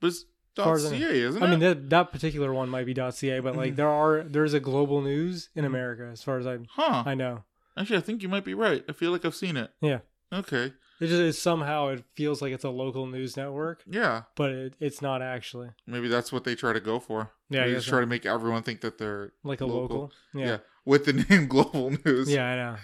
but 0.00 0.08
it's 0.08 0.24
far 0.56 0.74
as 0.74 0.86
I 0.92 0.98
.ca, 0.98 1.20
isn't 1.22 1.42
I 1.42 1.46
mean 1.48 1.60
that 1.60 1.88
that 1.90 2.12
particular 2.12 2.52
one 2.52 2.68
might 2.68 2.86
be 2.86 2.94
.ca, 2.94 3.02
but 3.40 3.50
Mm-hmm. 3.50 3.58
like 3.58 3.76
there 3.76 3.88
are 3.88 4.24
there's 4.24 4.52
a 4.54 4.60
Global 4.60 5.00
News 5.00 5.48
in 5.54 5.64
America 5.64 6.08
as 6.12 6.22
far 6.22 6.38
as 6.38 6.46
I 6.46 6.58
huh? 6.70 7.04
I 7.06 7.14
know. 7.14 7.44
Actually, 7.76 7.98
I 7.98 8.02
think 8.02 8.22
you 8.22 8.28
might 8.28 8.44
be 8.44 8.54
right. 8.54 8.84
I 8.88 8.92
feel 8.92 9.12
like 9.12 9.24
I've 9.24 9.34
seen 9.34 9.56
it. 9.56 9.70
Yeah. 9.80 10.00
Okay. 10.32 10.72
It 11.00 11.06
just 11.06 11.20
it's 11.22 11.38
somehow 11.38 11.88
it 11.88 12.04
feels 12.14 12.42
like 12.42 12.52
it's 12.52 12.64
a 12.64 12.68
local 12.70 13.06
news 13.06 13.36
network, 13.36 13.82
Yeah. 13.86 14.22
but 14.36 14.50
it, 14.50 14.74
it's 14.80 15.00
not 15.00 15.22
actually 15.22 15.70
Maybe 15.86 16.08
that's 16.08 16.30
what 16.30 16.44
they 16.44 16.54
try 16.54 16.72
to 16.74 16.80
go 16.80 17.00
for. 17.00 17.32
Yeah, 17.48 17.62
I 17.62 17.64
They 17.66 17.70
guess 17.72 17.78
just 17.84 17.88
try 17.88 18.00
to 18.00 18.06
make 18.06 18.26
everyone 18.26 18.62
think 18.62 18.82
that 18.82 18.98
they're 18.98 19.32
like 19.42 19.60
a 19.62 19.66
Local. 19.66 19.80
local. 19.80 20.12
yeah. 20.34 20.46
Yeah. 20.46 20.58
with 20.84 21.06
the 21.06 21.12
name 21.28 21.46
Global 21.48 21.90
News. 22.04 22.30
Yeah, 22.30 22.44
I 22.46 22.56
know. 22.56 22.76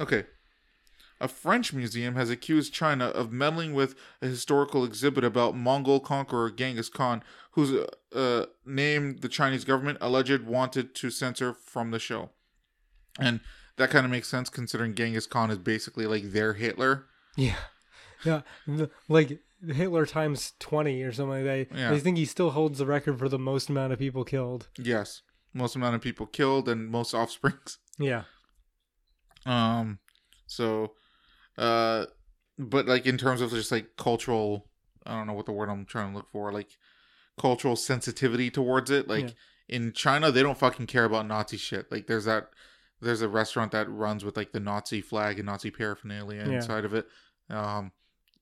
Okay. 0.00 0.24
A 1.20 1.26
French 1.26 1.72
museum 1.72 2.14
has 2.14 2.30
accused 2.30 2.72
China 2.72 3.06
of 3.06 3.32
meddling 3.32 3.74
with 3.74 3.96
a 4.22 4.26
historical 4.28 4.84
exhibit 4.84 5.24
about 5.24 5.56
Mongol 5.56 5.98
conqueror 5.98 6.48
Genghis 6.50 6.88
Khan, 6.88 7.24
whose 7.52 7.72
uh, 7.72 7.86
uh, 8.16 8.46
name 8.64 9.16
the 9.16 9.28
Chinese 9.28 9.64
government 9.64 9.98
alleged 10.00 10.44
wanted 10.44 10.94
to 10.94 11.10
censor 11.10 11.52
from 11.52 11.90
the 11.90 11.98
show. 11.98 12.30
And 13.18 13.40
that 13.78 13.90
kind 13.90 14.04
of 14.04 14.10
makes 14.10 14.28
sense 14.28 14.48
considering 14.50 14.94
Genghis 14.94 15.26
Khan 15.26 15.50
is 15.50 15.58
basically 15.58 16.06
like 16.06 16.32
their 16.32 16.54
Hitler. 16.54 17.06
Yeah. 17.36 17.56
Yeah. 18.24 18.40
Like 19.08 19.38
Hitler 19.64 20.04
times 20.04 20.54
20 20.58 21.02
or 21.04 21.12
something 21.12 21.44
like 21.46 21.68
that. 21.70 21.76
Yeah. 21.78 21.90
They 21.90 22.00
think 22.00 22.16
he 22.16 22.24
still 22.24 22.50
holds 22.50 22.78
the 22.80 22.86
record 22.86 23.16
for 23.16 23.28
the 23.28 23.38
most 23.38 23.68
amount 23.70 23.92
of 23.92 24.00
people 24.00 24.24
killed. 24.24 24.66
Yes. 24.76 25.22
Most 25.54 25.76
amount 25.76 25.94
of 25.94 26.00
people 26.00 26.26
killed 26.26 26.68
and 26.68 26.90
most 26.90 27.14
offsprings. 27.14 27.78
Yeah. 27.96 28.24
Um, 29.46 29.98
so, 30.46 30.94
uh, 31.56 32.06
but 32.58 32.86
like 32.86 33.06
in 33.06 33.18
terms 33.18 33.40
of 33.40 33.50
just 33.50 33.70
like 33.70 33.96
cultural, 33.96 34.66
I 35.06 35.16
don't 35.16 35.26
know 35.26 35.32
what 35.34 35.46
the 35.46 35.52
word 35.52 35.68
I'm 35.70 35.84
trying 35.86 36.10
to 36.10 36.16
look 36.16 36.28
for, 36.30 36.52
like 36.52 36.70
cultural 37.38 37.76
sensitivity 37.76 38.50
towards 38.50 38.90
it. 38.90 39.06
Like 39.08 39.26
Yeah. 39.26 39.30
in 39.76 39.92
China, 39.92 40.30
they 40.32 40.42
don't 40.42 40.58
fucking 40.58 40.86
care 40.86 41.04
about 41.04 41.26
Nazi 41.26 41.56
shit. 41.56 41.90
Like 41.92 42.06
there's 42.08 42.24
that, 42.24 42.48
there's 43.00 43.22
a 43.22 43.28
restaurant 43.28 43.72
that 43.72 43.88
runs 43.90 44.24
with 44.24 44.36
like 44.36 44.52
the 44.52 44.60
Nazi 44.60 45.00
flag 45.00 45.38
and 45.38 45.46
Nazi 45.46 45.70
paraphernalia 45.70 46.44
Yeah. 46.46 46.56
inside 46.56 46.84
of 46.84 46.94
it. 46.94 47.06
Um, 47.50 47.92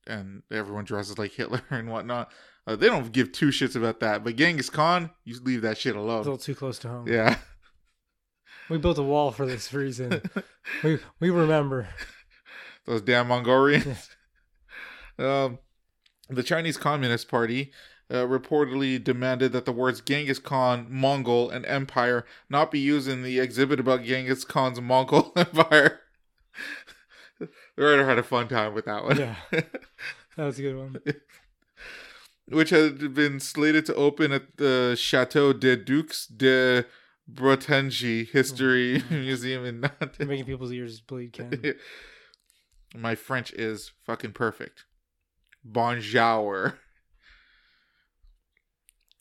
and 0.07 0.43
everyone 0.51 0.85
dresses 0.85 1.19
like 1.19 1.33
Hitler 1.37 1.63
and 1.71 1.89
whatnot. 1.91 2.31
Uh, 2.67 2.75
they 2.77 2.87
don't 2.89 3.13
give 3.13 3.31
two 3.33 3.49
shits 3.49 3.77
about 3.77 4.01
that. 4.01 4.25
But 4.25 4.37
Genghis 4.37 4.71
Khan, 4.71 5.11
you 5.25 5.39
leave 5.43 5.63
that 5.63 5.79
shit 5.79 5.95
alone. 5.95 6.19
It's 6.21 6.27
a 6.27 6.31
little 6.31 6.45
too 6.45 6.55
close 6.55 6.79
to 6.81 6.89
home. 6.89 7.09
Yeah. 7.09 7.37
We 8.69 8.79
built 8.79 8.99
a 8.99 9.03
wall 9.03 9.31
for 9.31 9.47
this 9.47 9.73
reason. 9.73 10.21
we 10.83 10.99
we 11.21 11.31
remember. 11.31 11.87
those 12.85 13.01
damn 13.01 13.29
Mongolians. 13.29 14.11
um, 15.21 15.61
the 16.29 16.43
Chinese 16.43 16.77
Communist 16.77 17.29
Party 17.29 17.71
uh, 18.11 18.25
reportedly 18.25 19.03
demanded 19.03 19.53
that 19.53 19.65
the 19.65 19.73
words 19.73 20.01
Genghis 20.01 20.39
Khan, 20.39 20.87
Mongol, 20.89 21.51
and 21.51 21.67
Empire 21.67 22.25
not 22.49 22.71
be 22.71 22.79
used 22.79 23.09
in 23.09 23.23
the 23.23 23.41
exhibit 23.41 23.81
about 23.81 24.05
Genghis 24.05 24.45
Khan's 24.45 24.81
Mongol 24.81 25.33
Empire. 25.37 26.01
the 27.39 27.49
writer 27.77 28.07
had 28.07 28.19
a 28.19 28.23
fun 28.23 28.49
time 28.49 28.75
with 28.75 28.85
that 28.85 29.05
one. 29.05 29.19
Yeah. 29.19 29.37
That 29.51 30.45
was 30.45 30.59
a 30.59 30.63
good 30.63 30.77
one. 30.77 30.97
Which 32.49 32.71
had 32.71 33.13
been 33.15 33.41
slated 33.41 33.87
to 33.87 33.95
open 33.95 34.31
at 34.31 34.57
the 34.57 34.95
Chateau 34.97 35.53
des 35.53 35.77
Ducs 35.77 36.27
de 36.27 36.85
Bretagne 37.27 38.25
History 38.25 39.03
Museum 39.11 39.65
in 39.65 39.81
Nantes. 39.81 40.21
making 40.21 40.45
people's 40.45 40.71
ears 40.71 41.01
bleed, 41.01 41.33
Ken. 41.33 41.75
My 42.95 43.17
French 43.17 43.53
is 43.55 43.91
fucking 44.05 44.33
perfect. 44.33 44.85
Bonjour. 45.65 46.79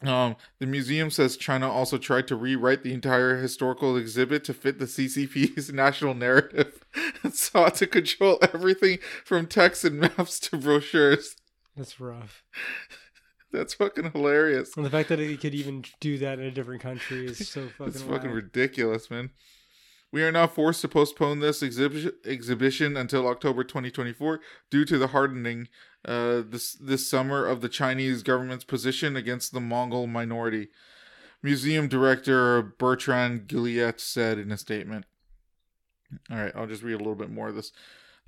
Um, 0.07 0.35
the 0.59 0.65
museum 0.65 1.09
says 1.09 1.37
China 1.37 1.69
also 1.69 1.97
tried 1.97 2.27
to 2.27 2.35
rewrite 2.35 2.83
the 2.83 2.93
entire 2.93 3.37
historical 3.37 3.97
exhibit 3.97 4.43
to 4.45 4.53
fit 4.53 4.79
the 4.79 4.85
CCP's 4.85 5.71
national 5.73 6.13
narrative 6.13 6.83
and 7.23 7.33
sought 7.33 7.75
to 7.75 7.87
control 7.87 8.39
everything 8.41 8.99
from 9.23 9.47
text 9.47 9.83
and 9.83 9.99
maps 9.99 10.39
to 10.41 10.57
brochures. 10.57 11.35
That's 11.75 11.99
rough. 11.99 12.43
That's 13.51 13.73
fucking 13.73 14.11
hilarious. 14.11 14.75
And 14.75 14.85
the 14.85 14.89
fact 14.89 15.09
that 15.09 15.19
he 15.19 15.37
could 15.37 15.55
even 15.55 15.85
do 15.99 16.17
that 16.17 16.39
in 16.39 16.45
a 16.45 16.51
different 16.51 16.81
country 16.81 17.25
is 17.25 17.49
so 17.49 17.67
fucking. 17.77 17.93
It's 17.93 18.01
fucking 18.01 18.31
wild. 18.31 18.43
ridiculous, 18.43 19.09
man. 19.09 19.31
We 20.11 20.23
are 20.23 20.31
now 20.31 20.47
forced 20.47 20.81
to 20.81 20.87
postpone 20.87 21.39
this 21.39 21.61
exhibition 21.61 22.13
exhibition 22.25 22.95
until 22.95 23.27
October 23.27 23.63
2024 23.63 24.39
due 24.71 24.85
to 24.85 24.97
the 24.97 25.07
hardening 25.07 25.67
uh, 26.05 26.43
this 26.47 26.73
this 26.73 27.09
summer 27.09 27.45
of 27.45 27.61
the 27.61 27.69
Chinese 27.69 28.23
government's 28.23 28.63
position 28.63 29.15
against 29.15 29.51
the 29.51 29.61
Mongol 29.61 30.07
minority. 30.07 30.69
Museum 31.41 31.87
director 31.87 32.61
Bertrand 32.61 33.47
Gilliette 33.47 33.99
said 33.99 34.39
in 34.39 34.51
a 34.51 34.57
statement. 34.57 35.05
All 36.31 36.37
right, 36.37 36.51
I'll 36.55 36.67
just 36.67 36.83
read 36.83 36.93
a 36.93 36.97
little 36.97 37.15
bit 37.15 37.29
more 37.29 37.49
of 37.49 37.55
this. 37.55 37.71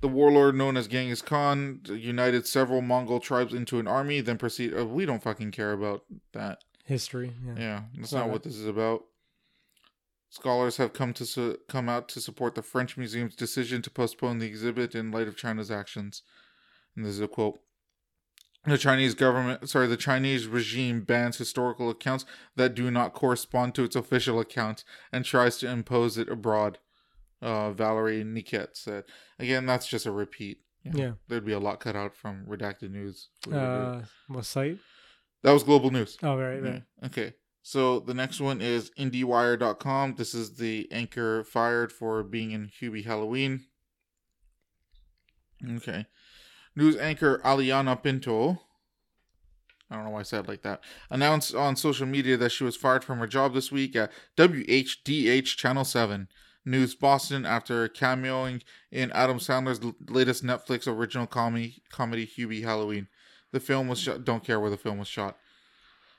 The 0.00 0.08
warlord 0.08 0.54
known 0.54 0.76
as 0.76 0.86
Genghis 0.86 1.22
Khan 1.22 1.80
united 1.88 2.46
several 2.46 2.82
Mongol 2.82 3.18
tribes 3.18 3.52
into 3.52 3.80
an 3.80 3.88
army, 3.88 4.20
then 4.20 4.38
proceed. 4.38 4.72
Oh, 4.74 4.84
we 4.84 5.06
don't 5.06 5.22
fucking 5.22 5.50
care 5.50 5.72
about 5.72 6.04
that. 6.32 6.62
history. 6.84 7.32
Yeah. 7.44 7.54
Yeah, 7.58 7.82
that's 7.96 8.12
All 8.12 8.20
not 8.20 8.30
what 8.30 8.42
this 8.44 8.54
is 8.54 8.66
about. 8.66 9.04
Scholars 10.30 10.76
have 10.76 10.92
come 10.92 11.12
to 11.14 11.24
su- 11.24 11.58
come 11.68 11.88
out 11.88 12.08
to 12.10 12.20
support 12.20 12.54
the 12.54 12.62
French 12.62 12.96
Museum's 12.96 13.34
decision 13.34 13.82
to 13.82 13.90
postpone 13.90 14.38
the 14.38 14.46
exhibit 14.46 14.94
in 14.94 15.10
light 15.10 15.26
of 15.26 15.36
China's 15.36 15.70
actions. 15.70 16.22
And 16.94 17.04
this 17.04 17.14
is 17.14 17.20
a 17.20 17.28
quote. 17.28 17.60
The 18.68 18.78
Chinese 18.78 19.14
government, 19.14 19.68
sorry, 19.68 19.86
the 19.86 19.96
Chinese 19.96 20.46
regime 20.46 21.00
bans 21.02 21.38
historical 21.38 21.88
accounts 21.90 22.24
that 22.56 22.74
do 22.74 22.90
not 22.90 23.14
correspond 23.14 23.74
to 23.76 23.84
its 23.84 23.96
official 23.96 24.38
account 24.40 24.84
and 25.12 25.24
tries 25.24 25.56
to 25.58 25.68
impose 25.70 26.18
it 26.18 26.28
abroad. 26.28 26.78
Uh, 27.40 27.70
Valerie 27.72 28.24
Niquette 28.24 28.76
said. 28.76 29.04
Again, 29.38 29.64
that's 29.64 29.86
just 29.86 30.06
a 30.06 30.10
repeat. 30.12 30.58
You 30.82 30.90
know, 30.92 30.98
Yeah. 30.98 31.12
There'd 31.28 31.44
be 31.44 31.52
a 31.52 31.58
lot 31.60 31.80
cut 31.80 31.96
out 31.96 32.14
from 32.14 32.44
redacted 32.46 32.90
news. 32.90 33.28
if 33.46 33.52
we 33.52 33.54
were 33.54 33.60
to 33.60 33.66
do 33.66 33.98
it. 33.98 34.02
Uh, 34.02 34.06
what 34.34 34.44
site? 34.44 34.78
that 35.42 35.52
was 35.52 35.62
global 35.62 35.90
news. 35.90 36.18
Oh, 36.22 36.36
right, 36.36 36.60
right. 36.62 36.82
Yeah. 37.00 37.06
Okay. 37.06 37.34
So 37.62 38.00
the 38.00 38.14
next 38.14 38.40
one 38.40 38.60
is 38.60 38.90
IndieWire.com. 38.98 40.14
This 40.16 40.34
is 40.34 40.56
the 40.56 40.88
anchor 40.90 41.44
fired 41.44 41.92
for 41.92 42.22
being 42.24 42.50
in 42.50 42.70
Hubie 42.80 43.04
Halloween. 43.04 43.66
Okay. 45.76 46.06
News 46.76 46.96
anchor 46.96 47.38
Aliana 47.44 48.00
Pinto. 48.02 48.60
I 49.90 49.96
don't 49.96 50.04
know 50.04 50.10
why 50.10 50.20
I 50.20 50.24
said 50.24 50.48
like 50.48 50.62
that. 50.62 50.82
Announced 51.10 51.54
on 51.54 51.76
social 51.76 52.06
media 52.06 52.36
that 52.36 52.52
she 52.52 52.64
was 52.64 52.76
fired 52.76 53.04
from 53.04 53.18
her 53.18 53.26
job 53.26 53.54
this 53.54 53.72
week 53.72 53.96
at 53.96 54.12
WHDH 54.36 55.56
Channel 55.56 55.84
7. 55.84 56.28
News 56.64 56.94
Boston 56.94 57.46
after 57.46 57.88
cameoing 57.88 58.62
in 58.92 59.10
Adam 59.12 59.38
Sandler's 59.38 59.80
latest 60.10 60.44
Netflix 60.44 60.86
original 60.86 61.26
comedy, 61.26 61.82
comedy 61.90 62.26
Hubie 62.26 62.62
Halloween. 62.62 63.08
The 63.52 63.60
film 63.60 63.88
was 63.88 64.00
shot. 64.00 64.24
Don't 64.24 64.44
care 64.44 64.60
where 64.60 64.70
the 64.70 64.76
film 64.76 64.98
was 64.98 65.08
shot. 65.08 65.38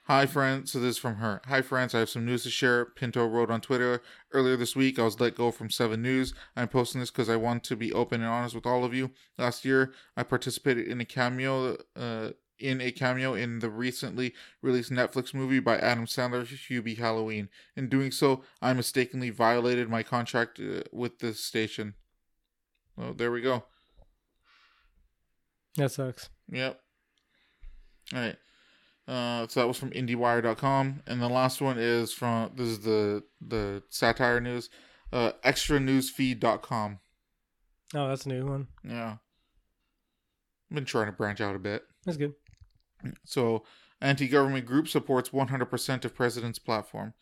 Hi, 0.09 0.25
friends. 0.25 0.71
So 0.71 0.79
this 0.79 0.95
is 0.95 0.97
from 0.97 1.17
her. 1.17 1.39
Hi, 1.45 1.61
friends. 1.61 1.93
I 1.93 1.99
have 1.99 2.09
some 2.09 2.25
news 2.25 2.41
to 2.41 2.49
share. 2.49 2.83
Pinto 2.83 3.27
wrote 3.27 3.51
on 3.51 3.61
Twitter 3.61 4.01
earlier 4.31 4.57
this 4.57 4.75
week. 4.75 4.97
I 4.97 5.03
was 5.03 5.19
let 5.19 5.35
go 5.35 5.51
from 5.51 5.69
Seven 5.69 6.01
News. 6.01 6.33
I'm 6.55 6.67
posting 6.67 6.99
this 6.99 7.11
because 7.11 7.29
I 7.29 7.35
want 7.35 7.63
to 7.65 7.75
be 7.75 7.93
open 7.93 8.21
and 8.21 8.29
honest 8.29 8.55
with 8.55 8.65
all 8.65 8.83
of 8.83 8.91
you. 8.91 9.11
Last 9.37 9.65
year, 9.65 9.93
I 10.17 10.23
participated 10.23 10.87
in 10.87 10.99
a 10.99 11.05
cameo. 11.05 11.77
Uh, 11.95 12.31
in 12.57 12.81
a 12.81 12.91
cameo 12.91 13.35
in 13.35 13.59
the 13.59 13.69
recently 13.69 14.33
released 14.63 14.91
Netflix 14.91 15.31
movie 15.31 15.59
by 15.59 15.77
Adam 15.77 16.07
Sandler, 16.07 16.43
Hubie 16.43 16.97
Halloween. 16.97 17.47
In 17.75 17.87
doing 17.87 18.09
so, 18.09 18.41
I 18.63 18.73
mistakenly 18.73 19.29
violated 19.29 19.89
my 19.89 20.01
contract 20.01 20.59
uh, 20.59 20.81
with 20.91 21.19
the 21.19 21.35
station. 21.35 21.93
Oh, 22.97 23.13
there 23.13 23.31
we 23.31 23.41
go. 23.41 23.63
That 25.75 25.91
sucks. 25.91 26.31
Yep. 26.51 26.81
All 28.15 28.19
right. 28.19 28.35
Uh, 29.09 29.47
so 29.47 29.59
that 29.59 29.67
was 29.67 29.77
from 29.77 29.89
IndieWire.com, 29.89 31.01
and 31.07 31.19
the 31.19 31.27
last 31.27 31.61
one 31.61 31.79
is 31.79 32.13
from 32.13 32.51
this 32.55 32.67
is 32.67 32.81
the 32.81 33.23
the 33.41 33.81
satire 33.89 34.39
news, 34.39 34.69
uh, 35.11 35.31
ExtraNewsFeed.com. 35.43 36.99
Oh, 37.95 38.07
that's 38.07 38.27
a 38.27 38.29
new 38.29 38.45
one. 38.45 38.67
Yeah. 38.87 39.15
I've 40.69 40.75
been 40.75 40.85
trying 40.85 41.07
to 41.07 41.11
branch 41.11 41.41
out 41.41 41.55
a 41.55 41.59
bit. 41.59 41.81
That's 42.05 42.19
good. 42.19 42.33
So, 43.25 43.63
anti-government 43.99 44.67
group 44.67 44.87
supports 44.87 45.29
100% 45.29 46.05
of 46.05 46.13
president's 46.13 46.59
platform. 46.59 47.15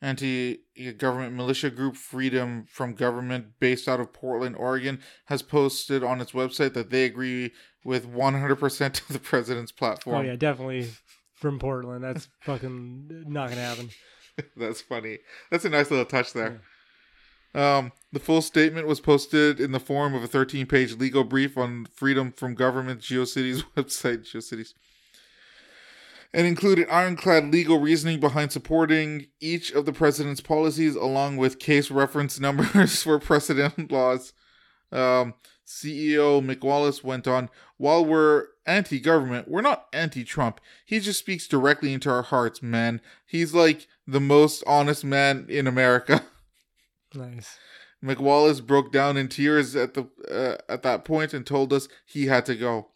Anti-government 0.00 1.34
militia 1.34 1.68
group 1.68 1.96
Freedom 1.96 2.64
from 2.66 2.94
Government, 2.94 3.60
based 3.60 3.88
out 3.88 4.00
of 4.00 4.14
Portland, 4.14 4.56
Oregon, 4.56 5.00
has 5.26 5.42
posted 5.42 6.02
on 6.02 6.22
its 6.22 6.32
website 6.32 6.72
that 6.72 6.88
they 6.88 7.04
agree 7.04 7.52
with 7.84 8.10
100% 8.10 9.00
of 9.02 9.08
the 9.08 9.18
president's 9.18 9.72
platform. 9.72 10.16
Oh 10.16 10.22
yeah, 10.22 10.36
definitely 10.36 10.88
from 11.36 11.58
Portland. 11.58 12.02
That's 12.02 12.28
fucking 12.40 13.24
not 13.28 13.50
gonna 13.50 13.62
happen. 13.62 13.90
That's 14.56 14.80
funny. 14.80 15.18
That's 15.50 15.64
a 15.64 15.70
nice 15.70 15.90
little 15.90 16.04
touch 16.04 16.32
there. 16.32 16.60
Um, 17.54 17.92
the 18.12 18.18
full 18.18 18.42
statement 18.42 18.86
was 18.86 19.00
posted 19.00 19.60
in 19.60 19.72
the 19.72 19.80
form 19.80 20.14
of 20.14 20.22
a 20.22 20.26
13 20.26 20.66
page 20.66 20.94
legal 20.94 21.24
brief 21.24 21.56
on 21.56 21.86
Freedom 21.94 22.32
from 22.32 22.54
Government 22.54 23.00
GeoCities 23.00 23.64
website, 23.76 24.30
GeoCities, 24.30 24.74
and 26.34 26.46
included 26.46 26.88
ironclad 26.90 27.50
legal 27.50 27.80
reasoning 27.80 28.20
behind 28.20 28.52
supporting 28.52 29.28
each 29.40 29.70
of 29.72 29.86
the 29.86 29.92
president's 29.92 30.42
policies, 30.42 30.96
along 30.96 31.38
with 31.38 31.58
case 31.58 31.90
reference 31.90 32.38
numbers 32.38 33.02
for 33.04 33.18
precedent 33.18 33.90
laws. 33.90 34.34
Um, 34.92 35.34
CEO 35.66 36.40
McWallace 36.44 37.02
went 37.02 37.26
on, 37.26 37.50
While 37.76 38.04
we're 38.04 38.46
anti 38.66 39.00
government, 39.00 39.48
we're 39.48 39.62
not 39.62 39.86
anti 39.92 40.24
Trump. 40.24 40.60
He 40.84 41.00
just 41.00 41.18
speaks 41.18 41.48
directly 41.48 41.92
into 41.92 42.10
our 42.10 42.22
hearts, 42.22 42.62
man. 42.62 43.00
He's 43.26 43.52
like 43.52 43.88
the 44.06 44.20
most 44.20 44.62
honest 44.66 45.04
man 45.04 45.46
in 45.48 45.66
America. 45.66 46.24
Nice. 47.14 47.58
McWallace 48.04 48.66
broke 48.66 48.92
down 48.92 49.16
in 49.16 49.28
tears 49.28 49.74
at 49.74 49.94
the 49.94 50.08
uh, 50.30 50.56
at 50.70 50.82
that 50.82 51.04
point 51.04 51.32
and 51.32 51.46
told 51.46 51.72
us 51.72 51.88
he 52.04 52.26
had 52.26 52.44
to 52.46 52.54
go. 52.54 52.88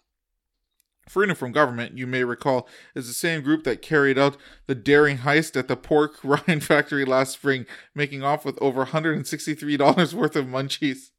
Freedom 1.08 1.34
from 1.34 1.52
Government, 1.52 1.96
you 1.96 2.06
may 2.06 2.22
recall, 2.22 2.68
is 2.94 3.08
the 3.08 3.14
same 3.14 3.42
group 3.42 3.64
that 3.64 3.82
carried 3.82 4.18
out 4.18 4.36
the 4.66 4.74
daring 4.74 5.18
heist 5.18 5.56
at 5.56 5.66
the 5.66 5.76
pork 5.76 6.18
rind 6.22 6.62
factory 6.62 7.04
last 7.04 7.32
spring, 7.32 7.66
making 7.94 8.22
off 8.22 8.44
with 8.44 8.60
over 8.60 8.84
$163 8.84 10.14
worth 10.14 10.36
of 10.36 10.46
munchies. 10.46 11.10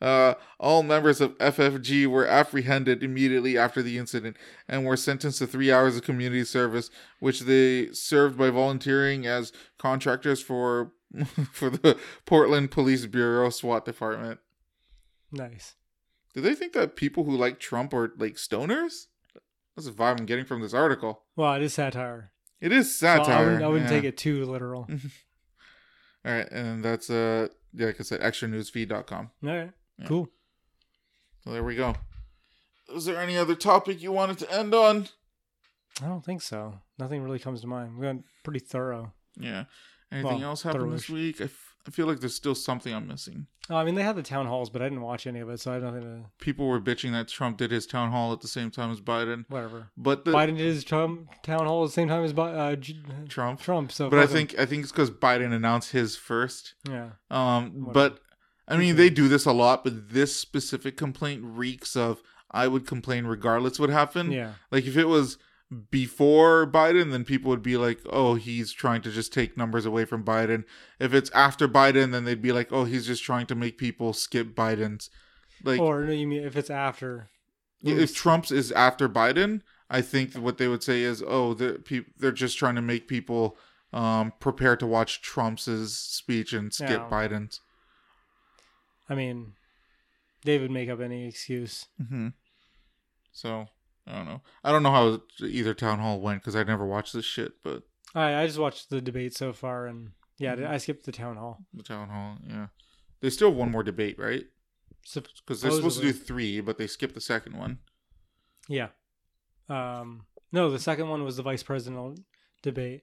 Uh, 0.00 0.34
all 0.60 0.82
members 0.82 1.20
of 1.22 1.36
FFG 1.38 2.06
were 2.06 2.26
apprehended 2.26 3.02
immediately 3.02 3.56
after 3.56 3.82
the 3.82 3.96
incident 3.96 4.36
and 4.68 4.84
were 4.84 4.96
sentenced 4.96 5.38
to 5.38 5.46
three 5.46 5.72
hours 5.72 5.96
of 5.96 6.02
community 6.02 6.44
service, 6.44 6.90
which 7.18 7.40
they 7.40 7.90
served 7.92 8.36
by 8.36 8.50
volunteering 8.50 9.26
as 9.26 9.52
contractors 9.78 10.42
for 10.42 10.92
for 11.52 11.70
the 11.70 11.96
Portland 12.26 12.70
Police 12.70 13.06
Bureau 13.06 13.48
SWAT 13.48 13.84
department. 13.84 14.40
Nice. 15.32 15.76
Do 16.34 16.42
they 16.42 16.54
think 16.54 16.74
that 16.74 16.96
people 16.96 17.24
who 17.24 17.34
like 17.36 17.58
Trump 17.58 17.94
are 17.94 18.12
like 18.18 18.34
stoners? 18.34 19.06
That's 19.74 19.86
the 19.86 19.92
vibe 19.92 20.20
I'm 20.20 20.26
getting 20.26 20.44
from 20.44 20.60
this 20.60 20.74
article. 20.74 21.22
Well, 21.36 21.54
it 21.54 21.62
is 21.62 21.74
satire. 21.74 22.32
It 22.60 22.72
is 22.72 22.98
So 22.98 23.08
I 23.08 23.16
satire. 23.18 23.44
wouldn't, 23.44 23.62
I 23.64 23.68
wouldn't 23.68 23.90
yeah. 23.90 23.96
take 23.96 24.04
it 24.04 24.16
too 24.16 24.44
literal. 24.44 24.88
All 26.24 26.32
right, 26.32 26.50
and 26.50 26.84
that's 26.84 27.08
uh, 27.08 27.48
yeah, 27.72 27.86
like 27.86 28.00
I 28.00 28.02
said, 28.02 28.20
extranewsfeed.com. 28.20 29.30
All 29.44 29.48
right. 29.48 29.72
Yeah. 29.98 30.06
Cool. 30.06 30.28
So 31.44 31.50
there 31.52 31.64
we 31.64 31.74
go. 31.76 31.94
Is 32.94 33.04
there 33.04 33.20
any 33.20 33.36
other 33.36 33.54
topic 33.54 34.02
you 34.02 34.12
wanted 34.12 34.38
to 34.38 34.52
end 34.52 34.74
on? 34.74 35.08
I 36.02 36.06
don't 36.06 36.24
think 36.24 36.42
so. 36.42 36.80
Nothing 36.98 37.22
really 37.22 37.38
comes 37.38 37.60
to 37.62 37.66
mind. 37.66 37.96
We 37.98 38.06
went 38.06 38.24
pretty 38.44 38.60
thorough. 38.60 39.12
Yeah. 39.38 39.64
Anything 40.12 40.34
Well, 40.40 40.50
else 40.50 40.62
happened 40.62 40.92
this 40.92 41.08
week? 41.08 41.40
I, 41.40 41.44
f- 41.44 41.74
I 41.86 41.90
feel 41.90 42.06
like 42.06 42.20
there's 42.20 42.34
still 42.34 42.54
something 42.54 42.94
I'm 42.94 43.06
missing. 43.08 43.46
Oh, 43.68 43.76
I 43.76 43.84
mean, 43.84 43.96
they 43.96 44.02
had 44.04 44.14
the 44.14 44.22
town 44.22 44.46
halls, 44.46 44.70
but 44.70 44.80
I 44.82 44.84
didn't 44.84 45.00
watch 45.00 45.26
any 45.26 45.40
of 45.40 45.48
it, 45.48 45.58
so 45.58 45.72
I 45.72 45.74
have 45.74 45.82
nothing 45.82 46.02
to. 46.02 46.24
People 46.38 46.68
were 46.68 46.80
bitching 46.80 47.10
that 47.12 47.26
Trump 47.26 47.56
did 47.56 47.72
his 47.72 47.86
town 47.86 48.12
hall 48.12 48.32
at 48.32 48.40
the 48.40 48.46
same 48.46 48.70
time 48.70 48.92
as 48.92 49.00
Biden, 49.00 49.44
Whatever. 49.48 49.88
but 49.96 50.24
the 50.24 50.30
Biden 50.30 50.56
did 50.56 50.66
his 50.66 50.84
Trump 50.84 51.28
town 51.42 51.66
hall 51.66 51.82
at 51.82 51.88
the 51.88 51.92
same 51.92 52.06
time 52.08 52.22
as 52.22 52.32
Bi- 52.32 52.52
uh, 52.52 52.76
J- 52.76 53.02
Trump. 53.28 53.60
Trump. 53.60 53.90
So, 53.90 54.08
But 54.08 54.20
I 54.20 54.26
think 54.26 54.56
I 54.58 54.66
think 54.66 54.84
it's 54.84 54.92
because 54.92 55.10
Biden 55.10 55.52
announced 55.52 55.90
his 55.90 56.16
first. 56.16 56.74
yeah, 56.88 57.10
Um, 57.30 57.84
Whatever. 57.86 57.92
but 57.92 58.20
I 58.68 58.76
mean, 58.76 58.96
they 58.96 59.10
do 59.10 59.28
this 59.28 59.46
a 59.46 59.52
lot, 59.52 59.84
but 59.84 60.10
this 60.10 60.34
specific 60.34 60.96
complaint 60.96 61.42
reeks 61.44 61.94
of 61.96 62.22
I 62.50 62.68
would 62.68 62.86
complain 62.86 63.26
regardless 63.26 63.78
what 63.78 63.90
happened. 63.90 64.32
yeah, 64.32 64.54
Like 64.70 64.86
if 64.86 64.96
it 64.96 65.06
was 65.06 65.38
before 65.90 66.66
Biden, 66.66 67.10
then 67.10 67.24
people 67.24 67.48
would 67.50 67.62
be 67.62 67.76
like, 67.76 68.00
"Oh, 68.10 68.34
he's 68.34 68.72
trying 68.72 69.02
to 69.02 69.10
just 69.10 69.32
take 69.32 69.56
numbers 69.56 69.84
away 69.86 70.04
from 70.04 70.24
Biden." 70.24 70.64
If 71.00 71.12
it's 71.12 71.30
after 71.30 71.66
Biden, 71.68 72.12
then 72.12 72.24
they'd 72.24 72.42
be 72.42 72.52
like, 72.52 72.68
"Oh, 72.72 72.84
he's 72.84 73.06
just 73.06 73.22
trying 73.24 73.46
to 73.46 73.54
make 73.54 73.78
people 73.78 74.12
skip 74.12 74.54
Biden's." 74.54 75.10
Like 75.64 75.80
or 75.80 76.04
no, 76.04 76.12
you 76.12 76.26
mean 76.26 76.44
if 76.44 76.56
it's 76.56 76.70
after? 76.70 77.28
if 77.82 78.14
Trump's 78.14 78.50
is 78.50 78.72
after 78.72 79.08
Biden, 79.08 79.60
I 79.88 80.00
think 80.02 80.34
what 80.34 80.58
they 80.58 80.66
would 80.68 80.82
say 80.82 81.02
is, 81.02 81.22
"Oh, 81.26 81.54
they're 81.54 81.78
pe- 81.78 82.04
they're 82.16 82.32
just 82.32 82.58
trying 82.58 82.74
to 82.76 82.82
make 82.82 83.08
people 83.08 83.56
um 83.92 84.32
prepare 84.40 84.76
to 84.76 84.86
watch 84.86 85.20
Trump's 85.22 85.68
speech 85.92 86.52
and 86.52 86.72
skip 86.72 86.90
Yeah. 86.90 87.08
Biden's." 87.10 87.60
I 89.08 89.14
mean, 89.14 89.54
they 90.44 90.58
would 90.58 90.70
make 90.70 90.88
up 90.88 91.00
any 91.00 91.26
excuse. 91.28 91.86
hmm 92.08 92.28
So 93.32 93.66
I 94.06 94.14
don't 94.16 94.26
know. 94.26 94.42
I 94.64 94.72
don't 94.72 94.82
know 94.82 94.90
how 94.92 95.20
either 95.44 95.74
town 95.74 95.98
hall 95.98 96.20
went 96.20 96.40
because 96.42 96.56
I 96.56 96.62
never 96.64 96.86
watched 96.86 97.12
this 97.12 97.24
shit, 97.24 97.62
but 97.62 97.82
I 98.14 98.34
I 98.42 98.46
just 98.46 98.58
watched 98.58 98.90
the 98.90 99.00
debate 99.00 99.34
so 99.34 99.52
far, 99.52 99.86
and 99.86 100.12
yeah, 100.38 100.54
Mhm. 100.56 100.68
I 100.68 100.78
skipped 100.78 101.04
the 101.06 101.12
town 101.12 101.36
hall. 101.36 101.64
the 101.74 101.82
town 101.82 102.08
hall, 102.08 102.38
yeah, 102.48 102.68
they 103.20 103.30
still 103.30 103.48
have 103.50 103.58
one 103.58 103.70
more 103.70 103.82
debate, 103.82 104.18
right? 104.18 104.44
Because 105.02 105.60
they're 105.62 105.70
supposed 105.70 106.00
to 106.00 106.06
do 106.06 106.12
three, 106.12 106.60
but 106.60 106.78
they 106.78 106.86
skipped 106.88 107.14
the 107.14 107.20
second 107.20 107.56
one. 107.56 107.78
Yeah. 108.68 108.88
Um, 109.68 110.26
no, 110.52 110.68
the 110.70 110.78
second 110.80 111.08
one 111.08 111.22
was 111.24 111.36
the 111.36 111.42
vice 111.44 111.62
presidential 111.62 112.16
debate. 112.62 113.02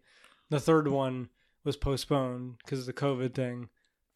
The 0.49 0.59
third 0.59 0.87
one 0.89 1.29
was 1.63 1.77
postponed 1.77 2.57
because 2.57 2.79
of 2.81 2.85
the 2.87 2.93
COVID 2.93 3.33
thing. 3.33 3.69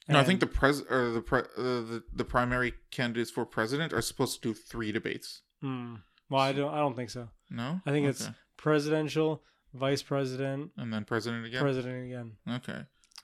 No, 0.09 0.19
I 0.19 0.23
think 0.23 0.39
the 0.39 0.47
pres 0.47 0.81
or 0.89 1.11
the 1.11 1.21
pre- 1.21 1.39
uh, 1.57 1.81
the 1.91 2.03
the 2.13 2.23
primary 2.25 2.73
candidates 2.91 3.29
for 3.31 3.45
president 3.45 3.91
are 3.93 4.01
supposed 4.01 4.41
to 4.41 4.49
do 4.49 4.53
three 4.53 4.91
debates. 4.91 5.41
Hmm. 5.61 5.95
well, 6.29 6.41
I 6.41 6.53
don't. 6.53 6.73
I 6.73 6.77
don't 6.77 6.95
think 6.95 7.09
so. 7.09 7.29
No, 7.49 7.81
I 7.85 7.91
think 7.91 8.07
it's 8.07 8.29
presidential, 8.57 9.43
vice 9.73 10.03
president, 10.03 10.71
and 10.77 10.93
then 10.93 11.03
president 11.05 11.45
again. 11.45 11.61
president 11.61 12.05
again. 12.05 12.31
okay, 12.49 12.81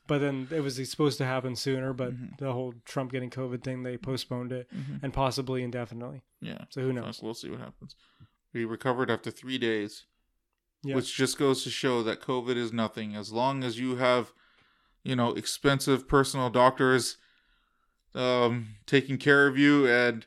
But 0.08 0.20
then 0.20 0.48
it 0.52 0.62
was 0.62 0.76
supposed 0.90 1.18
to 1.20 1.26
happen 1.26 1.56
sooner, 1.56 1.94
but 1.94 2.14
Mhm. 2.14 2.38
the 2.38 2.52
whole 2.54 2.74
Trump 2.86 3.12
getting 3.12 3.30
COVID 3.30 3.64
thing, 3.64 3.84
they 3.84 3.98
postponed 3.98 4.52
it 4.52 4.68
Mhm. 4.74 5.02
and 5.04 5.14
possibly 5.14 5.64
indefinitely. 5.64 6.22
yeah. 6.42 6.66
So 6.70 6.82
who 6.82 6.92
knows? 6.94 7.22
We'll 7.22 7.34
see 7.34 7.50
what 7.50 7.60
happens. 7.60 7.96
We 8.54 8.66
recovered 8.66 9.10
after 9.10 9.32
three 9.32 9.58
days. 9.58 10.06
Yeah. 10.86 10.96
which 10.96 11.16
just 11.16 11.38
goes 11.38 11.64
to 11.64 11.70
show 11.70 12.04
that 12.04 12.20
COVID 12.20 12.58
is 12.58 12.74
nothing. 12.74 13.16
As 13.16 13.32
long 13.32 13.64
as 13.64 13.80
you 13.80 13.96
have, 13.96 14.34
you 15.04 15.16
know, 15.16 15.30
expensive 15.34 16.08
personal 16.08 16.50
doctors 16.50 17.18
um, 18.16 18.68
taking 18.86 19.18
care 19.18 19.48
of 19.48 19.58
you 19.58 19.88
and 19.88 20.26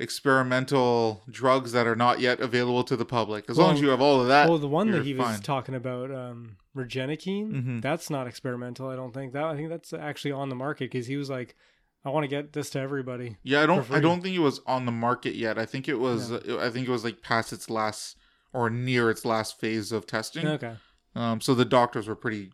experimental 0.00 1.22
drugs 1.30 1.72
that 1.72 1.86
are 1.86 1.96
not 1.96 2.20
yet 2.20 2.40
available 2.40 2.84
to 2.84 2.96
the 2.96 3.04
public. 3.04 3.48
As 3.48 3.58
long 3.58 3.74
as 3.74 3.80
you 3.80 3.88
have 3.88 4.00
all 4.00 4.20
of 4.20 4.28
that. 4.28 4.48
well, 4.48 4.58
the 4.58 4.68
one 4.68 4.90
that 4.90 5.04
he 5.04 5.14
was 5.14 5.40
talking 5.40 5.74
about, 5.74 6.10
um, 6.12 6.56
Regenikine, 6.76 7.52
Mhm. 7.52 7.82
that's 7.82 8.10
not 8.10 8.26
experimental. 8.26 8.88
I 8.88 8.96
don't 8.96 9.12
think 9.12 9.32
that. 9.32 9.44
I 9.44 9.56
think 9.56 9.68
that's 9.68 9.92
actually 9.92 10.32
on 10.32 10.48
the 10.48 10.54
market 10.54 10.90
because 10.92 11.06
he 11.06 11.16
was 11.16 11.28
like, 11.30 11.56
"I 12.04 12.10
want 12.10 12.24
to 12.24 12.28
get 12.28 12.52
this 12.52 12.70
to 12.70 12.80
everybody." 12.80 13.36
yeah, 13.42 13.62
I 13.62 13.66
don't. 13.66 13.90
I 13.90 13.98
don't 14.00 14.20
think 14.22 14.36
it 14.36 14.40
was 14.40 14.60
on 14.66 14.84
the 14.86 14.92
market 14.92 15.34
yet. 15.34 15.58
I 15.58 15.66
think 15.66 15.88
it 15.88 15.98
was. 15.98 16.30
uh, 16.32 16.58
I 16.60 16.70
think 16.70 16.86
it 16.86 16.90
was 16.90 17.02
like 17.04 17.20
past 17.22 17.52
its 17.52 17.68
last 17.68 18.16
or 18.52 18.70
near 18.70 19.10
its 19.10 19.24
last 19.24 19.58
phase 19.58 19.90
of 19.92 20.06
testing. 20.06 20.46
Okay. 20.46 20.76
Um, 21.14 21.40
so 21.40 21.54
the 21.54 21.64
doctors 21.64 22.06
were 22.06 22.14
pretty 22.14 22.52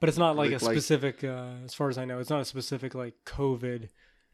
But 0.00 0.08
it's 0.10 0.18
not 0.18 0.36
like, 0.36 0.50
Like- 0.52 0.60
a 0.62 0.64
like- 0.64 0.74
specific, 0.74 1.24
uh, 1.24 1.54
as 1.64 1.72
far 1.74 1.88
as 1.88 1.96
I 1.98 2.04
know, 2.04 2.18
it's 2.18 2.30
not 2.30 2.40
a 2.40 2.44
specific 2.44 2.94
like 2.94 3.14
COVID. 3.24 3.88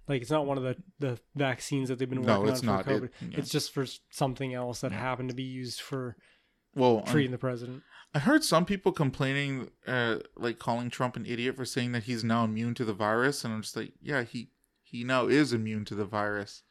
Like 0.09 0.21
it's 0.23 0.31
not 0.31 0.47
one 0.47 0.59
of 0.59 0.65
the 0.65 0.77
the 0.99 1.21
vaccines 1.37 1.89
that 1.89 1.99
they've 1.99 2.11
been 2.11 2.23
No, 2.23 2.41
working 2.41 2.53
it's 2.53 2.61
on 2.61 2.67
not. 2.67 2.85
for 2.85 2.91
It- 2.93 3.03
COVID. 3.03 3.11
yeah. 3.33 3.39
It's 3.39 3.49
just 3.51 3.73
for 3.73 3.87
something 4.11 4.53
else 4.55 4.81
that 4.81 4.91
happened 4.93 5.29
to 5.29 5.35
be 5.35 5.45
used 5.45 5.81
for 5.81 6.17
Well, 6.75 6.99
um, 6.99 7.05
treating 7.05 7.31
the 7.31 7.39
president. 7.39 7.83
I 8.15 8.19
heard 8.19 8.43
some 8.45 8.67
people 8.67 8.93
complaining, 8.93 9.71
uh, 9.87 10.19
like 10.37 10.59
calling 10.59 10.91
Trump 10.91 11.17
an 11.17 11.25
idiot 11.25 11.57
for 11.57 11.65
saying 11.65 11.93
that 11.93 12.03
he's 12.05 12.23
now 12.25 12.45
immune 12.45 12.75
to 12.75 12.85
the 12.85 12.93
virus, 12.93 13.45
and 13.45 13.55
I'm 13.55 13.63
just 13.63 13.77
like, 13.77 13.93
yeah, 14.03 14.23
he 14.23 14.51
he 14.83 15.05
now 15.05 15.27
is 15.29 15.53
immune 15.55 15.85
to 15.87 15.95
the 15.95 16.05
virus. 16.05 16.63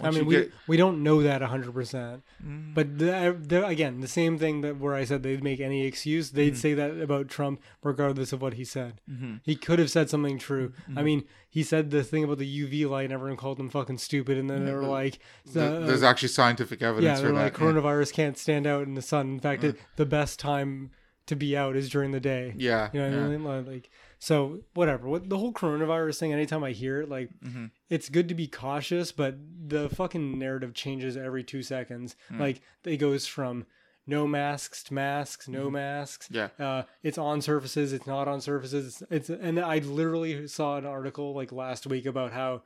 I 0.00 0.10
mean, 0.10 0.26
we 0.26 0.34
get- 0.36 0.52
we 0.68 0.76
don't 0.76 1.02
know 1.02 1.22
that 1.22 1.42
hundred 1.42 1.74
percent. 1.74 2.22
Mm. 2.44 2.72
But 2.74 2.98
the, 2.98 3.36
the, 3.40 3.66
again, 3.66 4.00
the 4.00 4.06
same 4.08 4.38
thing 4.38 4.60
that 4.60 4.78
where 4.78 4.94
I 4.94 5.04
said 5.04 5.22
they'd 5.24 5.42
make 5.42 5.58
any 5.60 5.84
excuse, 5.84 6.30
they'd 6.30 6.52
Mm-hmm. 6.52 6.56
say 6.60 6.74
that 6.74 7.00
about 7.00 7.28
Trump, 7.28 7.60
regardless 7.82 8.32
of 8.32 8.40
what 8.40 8.54
he 8.54 8.64
said. 8.64 9.00
Mhm. 9.10 9.40
He 9.42 9.56
could 9.56 9.78
have 9.80 9.90
said 9.90 10.08
something 10.08 10.38
true. 10.38 10.68
Mm-hmm. 10.88 10.98
I 10.98 11.02
mean, 11.02 11.24
he 11.50 11.62
said 11.64 11.90
the 11.90 12.04
thing 12.04 12.22
about 12.22 12.38
the 12.38 12.46
UV 12.64 12.88
light, 12.88 13.04
and 13.04 13.12
everyone 13.12 13.36
called 13.36 13.58
him 13.58 13.70
fucking 13.70 13.98
stupid, 13.98 14.38
and 14.38 14.48
then 14.48 14.64
they 14.66 14.72
were 14.72 14.84
like, 14.84 15.18
Th- 15.52 15.56
uh, 15.56 15.80
there's 15.80 16.02
actually 16.04 16.28
scientific 16.28 16.80
yeah, 16.80 16.90
evidence 16.90 17.20
they're 17.20 17.30
for 17.30 17.34
like 17.34 17.54
that. 17.54 17.60
yeah. 17.64 17.70
Mm. 17.72 17.82
coronavirus 17.82 18.12
can't 18.12 18.38
stand 18.38 18.66
out 18.68 18.82
in 18.86 18.94
the 18.94 19.02
sun. 19.02 19.28
In 19.32 19.40
fact, 19.40 19.64
it, 19.64 19.76
the 19.96 20.06
best 20.06 20.38
time 20.38 20.90
to 21.26 21.34
be 21.34 21.56
out 21.56 21.74
is 21.76 21.90
during 21.90 22.12
the 22.12 22.20
day. 22.20 22.54
Yeah, 22.56 22.88
You 22.92 23.00
know 23.00 23.08
what 23.08 23.16
yeah. 23.16 23.24
I 23.24 23.28
mean? 23.28 23.44
Like, 23.66 23.90
so 24.18 24.60
whatever. 24.74 25.08
What 25.08 25.28
the 25.28 25.38
whole 25.38 25.52
coronavirus 25.52 26.18
thing? 26.18 26.32
Anytime 26.32 26.64
I 26.64 26.72
hear 26.72 27.00
it, 27.02 27.08
like, 27.08 27.30
Mm-hmm. 27.44 27.66
it's 27.88 28.08
good 28.08 28.28
to 28.28 28.34
be 28.34 28.46
cautious, 28.48 29.12
but 29.12 29.36
the 29.66 29.88
fucking 29.90 30.38
narrative 30.38 30.74
changes 30.74 31.16
every 31.16 31.44
two 31.44 31.62
seconds. 31.62 32.16
Mm. 32.32 32.40
Like, 32.40 32.60
it 32.84 32.96
goes 32.96 33.26
from 33.26 33.66
no 34.06 34.26
masks 34.26 34.82
to 34.84 34.94
masks, 34.94 35.48
no 35.48 35.70
masks. 35.70 36.28
Yeah. 36.30 36.48
Uh, 36.58 36.82
it's 37.02 37.18
on 37.18 37.42
surfaces. 37.42 37.92
It's 37.92 38.06
not 38.06 38.26
on 38.26 38.40
surfaces. 38.40 39.02
It's, 39.10 39.28
it's 39.28 39.40
and 39.40 39.60
I 39.60 39.78
literally 39.78 40.48
saw 40.48 40.78
an 40.78 40.86
article 40.86 41.34
like 41.34 41.52
last 41.52 41.86
week 41.86 42.06
about 42.06 42.32
how 42.32 42.62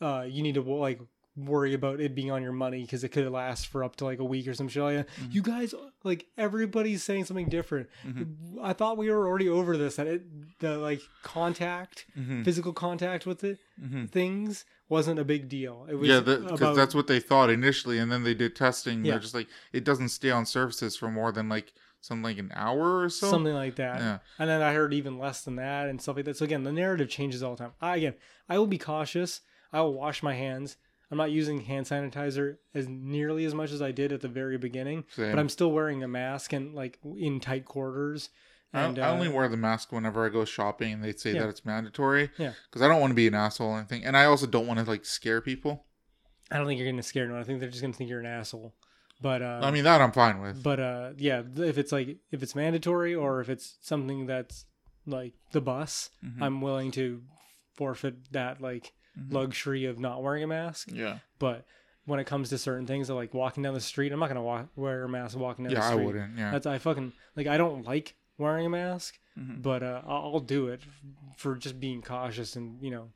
uh, 0.00 0.26
you 0.28 0.42
need 0.42 0.54
to 0.54 0.62
like 0.62 1.00
worry 1.36 1.74
about 1.74 2.00
it 2.00 2.14
being 2.14 2.30
on 2.30 2.42
your 2.42 2.52
money 2.52 2.82
because 2.82 3.02
it 3.02 3.08
could 3.08 3.28
last 3.30 3.66
for 3.66 3.82
up 3.82 3.96
to 3.96 4.04
like 4.04 4.20
a 4.20 4.24
week 4.24 4.46
or 4.46 4.54
some 4.54 4.68
shit 4.68 4.82
like. 4.82 4.96
Mm-hmm. 4.96 5.26
You 5.32 5.42
guys, 5.42 5.74
like 6.04 6.26
everybody's 6.38 7.02
saying 7.02 7.24
something 7.24 7.48
different. 7.48 7.88
I 8.62 8.72
thought 8.72 8.96
we 8.96 9.10
were 9.10 9.26
already 9.26 9.48
over 9.48 9.76
this. 9.76 9.96
That 9.96 10.06
it, 10.06 10.22
the 10.60 10.78
like 10.78 11.00
contact, 11.22 12.06
Mhm. 12.16 12.44
physical 12.44 12.72
contact 12.72 13.26
with 13.26 13.42
it, 13.44 13.58
Mhm. 13.82 14.08
things 14.10 14.64
wasn't 14.88 15.18
a 15.18 15.24
big 15.24 15.48
deal. 15.48 15.86
It 15.90 15.94
was 15.94 16.08
Yeah, 16.08 16.20
because 16.20 16.60
about 16.60 16.76
that's 16.76 16.94
what 16.94 17.06
they 17.08 17.18
thought 17.18 17.50
initially, 17.50 17.98
and 17.98 18.12
then 18.12 18.22
they 18.22 18.34
did 18.34 18.54
testing. 18.54 19.04
Yeah. 19.04 19.12
They're 19.12 19.20
just 19.20 19.34
like, 19.34 19.48
it 19.72 19.82
doesn't 19.82 20.10
stay 20.10 20.30
on 20.30 20.46
surfaces 20.46 20.96
for 20.96 21.10
more 21.10 21.32
than 21.32 21.48
like 21.48 21.72
something 22.00 22.22
like 22.22 22.38
an 22.38 22.52
hour 22.54 23.00
or 23.00 23.08
so. 23.08 23.30
something 23.30 23.54
like 23.54 23.76
that. 23.76 23.98
Yeah. 23.98 24.18
And 24.38 24.48
then 24.48 24.60
I 24.62 24.72
heard 24.74 24.92
even 24.94 25.18
less 25.18 25.42
than 25.42 25.56
that 25.56 25.88
and 25.88 26.00
stuff 26.00 26.16
like 26.16 26.26
that. 26.26 26.36
So 26.36 26.44
again, 26.44 26.62
the 26.62 26.70
narrative 26.70 27.08
changes 27.08 27.42
all 27.42 27.56
the 27.56 27.64
time. 27.64 27.72
I, 27.80 27.96
again, 27.96 28.14
I 28.48 28.58
will 28.58 28.66
be 28.66 28.78
cautious. 28.78 29.40
I 29.72 29.80
will 29.80 29.94
wash 29.94 30.22
my 30.22 30.34
hands. 30.34 30.76
I'm 31.10 31.18
not 31.18 31.30
using 31.30 31.60
hand 31.60 31.86
sanitizer 31.86 32.56
as 32.74 32.88
nearly 32.88 33.44
as 33.44 33.54
much 33.54 33.70
as 33.72 33.80
I 33.82 33.92
did 33.92 34.12
at 34.12 34.20
the 34.20 34.28
very 34.28 34.58
beginning, 34.58 35.04
Same. 35.14 35.30
but 35.32 35.38
I'm 35.38 35.48
still 35.48 35.70
wearing 35.70 36.02
a 36.02 36.08
mask 36.08 36.52
and 36.52 36.74
like 36.74 36.98
in 37.16 37.40
tight 37.40 37.64
quarters. 37.64 38.30
I, 38.72 38.82
And 38.82 38.98
I 38.98 39.10
only 39.10 39.28
uh, 39.28 39.32
wear 39.32 39.48
the 39.48 39.56
mask 39.56 39.92
whenever 39.92 40.26
I 40.26 40.30
go 40.30 40.44
shopping, 40.44 40.94
and 40.94 41.04
they 41.04 41.12
say 41.12 41.32
Yeah. 41.32 41.42
that 41.42 41.48
it's 41.50 41.64
mandatory. 41.64 42.30
Yeah. 42.38 42.54
Because 42.68 42.82
I 42.82 42.88
don't 42.88 43.00
want 43.00 43.12
to 43.12 43.14
be 43.14 43.28
an 43.28 43.34
asshole 43.34 43.68
or 43.70 43.78
anything, 43.78 44.04
and 44.04 44.16
I 44.16 44.24
also 44.24 44.46
don't 44.46 44.66
want 44.66 44.80
to 44.80 44.84
like 44.86 45.04
scare 45.04 45.40
people. 45.40 45.84
I 46.50 46.56
don't 46.58 46.66
think 46.66 46.80
you're 46.80 46.90
gonna 46.90 47.02
scare 47.02 47.24
anyone. 47.24 47.40
I 47.40 47.44
think 47.44 47.60
they're 47.60 47.68
just 47.70 47.82
gonna 47.82 47.92
think 47.94 48.10
you're 48.10 48.20
an 48.20 48.26
asshole. 48.26 48.74
But 49.20 49.42
uh, 49.42 49.60
I 49.62 49.70
mean, 49.70 49.84
that 49.84 50.00
I'm 50.00 50.10
fine 50.12 50.40
with. 50.40 50.62
but 50.62 50.80
uh, 50.80 51.10
yeah, 51.16 51.42
if 51.56 51.78
it's 51.78 51.92
like 51.92 52.18
if 52.32 52.42
it's 52.42 52.54
mandatory 52.56 53.14
or 53.14 53.40
if 53.40 53.48
it's 53.48 53.76
something 53.80 54.26
that's 54.26 54.64
like 55.06 55.34
the 55.52 55.60
bus, 55.60 56.10
Mm-hmm. 56.24 56.42
I'm 56.42 56.60
willing 56.60 56.90
to 56.92 57.22
forfeit 57.74 58.32
that 58.32 58.60
like 58.60 58.92
luxury 59.30 59.84
of 59.86 59.98
not 59.98 60.22
wearing 60.22 60.42
a 60.42 60.46
mask. 60.46 60.88
yeah, 60.92 61.18
But 61.38 61.64
when 62.06 62.20
it 62.20 62.24
comes 62.26 62.50
to 62.50 62.58
certain 62.58 62.86
things, 62.86 63.08
like 63.10 63.32
walking 63.34 63.62
down 63.62 63.74
the 63.74 63.80
street, 63.80 64.12
I'm 64.12 64.20
not 64.20 64.28
gonna 64.28 64.42
walk, 64.42 64.68
wear 64.76 65.04
a 65.04 65.08
mask 65.08 65.38
walking 65.38 65.64
down 65.64 65.72
yeah, 65.72 65.80
the 65.80 65.86
I 65.86 65.90
street. 65.92 66.04
wouldn't. 66.06 66.38
Yeah, 66.38 66.50
That's 66.50 66.66
I 66.66 66.78
fucking 66.78 67.12
like 67.36 67.46
I 67.46 67.56
don't 67.56 67.84
like 67.86 68.14
wearing 68.38 68.66
a 68.66 68.70
mask, 68.70 69.18
Mhm. 69.38 69.62
but 69.62 69.82
uh, 69.82 70.02
I'll, 70.06 70.40
do 70.40 70.68
it 70.68 70.80
for 71.36 71.54
just 71.56 71.80
being 71.80 72.02
cautious 72.02 72.56
and 72.56 72.82
you 72.82 72.90
know 72.90 73.12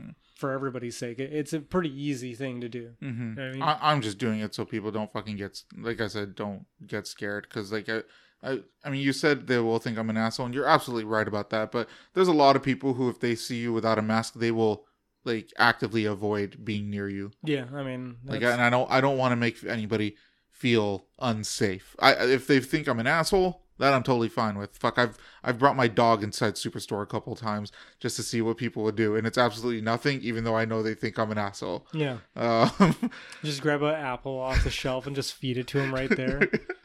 Mm. 0.00 0.14
for 0.36 0.52
everybody's 0.52 0.96
sake. 0.96 1.18
It's 1.18 1.52
a 1.52 1.60
pretty 1.60 1.90
easy 1.90 2.34
thing 2.34 2.62
to 2.62 2.68
do. 2.70 2.92
hmm 3.00 3.30
You 3.30 3.34
know 3.34 3.48
I 3.48 3.52
mean? 3.52 3.62
I, 3.62 3.78
I'm 3.92 4.00
just 4.00 4.16
doing 4.16 4.40
it 4.40 4.54
so 4.54 4.64
people 4.64 4.90
don't 4.90 5.12
fucking 5.12 5.36
get 5.36 5.60
like 5.76 6.00
I 6.00 6.06
said, 6.06 6.34
don't 6.34 6.64
get 6.86 7.06
scared 7.06 7.46
because 7.46 7.70
like 7.72 7.90
I, 7.90 8.02
I, 8.42 8.60
I 8.84 8.88
mean, 8.88 9.02
you 9.02 9.12
said 9.12 9.46
they 9.48 9.58
will 9.58 9.78
think 9.78 9.98
I'm 9.98 10.08
an 10.08 10.16
asshole, 10.16 10.46
and 10.46 10.54
you're 10.54 10.64
absolutely 10.66 11.04
right 11.04 11.28
about 11.28 11.50
that. 11.50 11.70
But 11.70 11.88
there's 12.14 12.26
a 12.28 12.32
lot 12.32 12.56
of 12.56 12.62
people 12.62 12.94
who, 12.94 13.10
if 13.10 13.20
they 13.20 13.34
see 13.34 13.56
you 13.58 13.72
without 13.74 13.98
a 13.98 14.02
mask, 14.02 14.32
they 14.34 14.50
will 14.50 14.86
like 15.24 15.52
actively 15.58 16.04
avoid 16.04 16.64
being 16.64 16.90
near 16.90 17.08
you. 17.08 17.30
yeah, 17.44 17.66
I 17.74 17.82
mean, 17.82 18.16
Like, 18.24 18.42
and 18.42 18.60
I 18.60 18.70
don't, 18.70 18.90
I 18.90 19.00
don't 19.00 19.18
want 19.18 19.32
to 19.32 19.36
make 19.36 19.62
anybody 19.64 20.16
feel 20.50 21.06
unsafe. 21.20 21.94
I 21.98 22.12
if 22.14 22.46
they 22.46 22.60
think 22.60 22.86
I'm 22.88 23.00
an 23.00 23.06
asshole, 23.06 23.62
that 23.78 23.92
I'm 23.92 24.02
totally 24.02 24.28
fine 24.28 24.58
with. 24.58 24.76
Fuck, 24.76 24.98
I've 24.98 25.16
I've 25.42 25.58
brought 25.58 25.76
my 25.76 25.88
dog 25.88 26.22
inside 26.22 26.54
Superstore 26.54 27.02
a 27.02 27.06
couple 27.06 27.34
times 27.34 27.72
just 27.98 28.14
to 28.16 28.22
see 28.22 28.40
what 28.42 28.56
people 28.56 28.82
would 28.84 28.94
do, 28.96 29.16
and 29.16 29.26
it's 29.26 29.38
absolutely 29.38 29.80
nothing. 29.80 30.20
Even 30.22 30.44
though 30.44 30.56
I 30.56 30.64
know 30.64 30.82
they 30.82 30.94
think 30.94 31.18
I'm 31.18 31.32
an 31.32 31.38
asshole. 31.38 31.86
yeah. 31.92 32.18
Um, 32.36 32.94
Just 33.44 33.60
grab 33.62 33.82
an 33.82 33.94
apple 33.94 34.38
off 34.38 34.62
the 34.62 34.70
shelf 34.70 35.06
and 35.06 35.16
just 35.16 35.34
feed 35.34 35.56
it 35.58 35.66
to 35.68 35.78
him 35.80 35.92
right 35.92 36.10
there. 36.14 36.40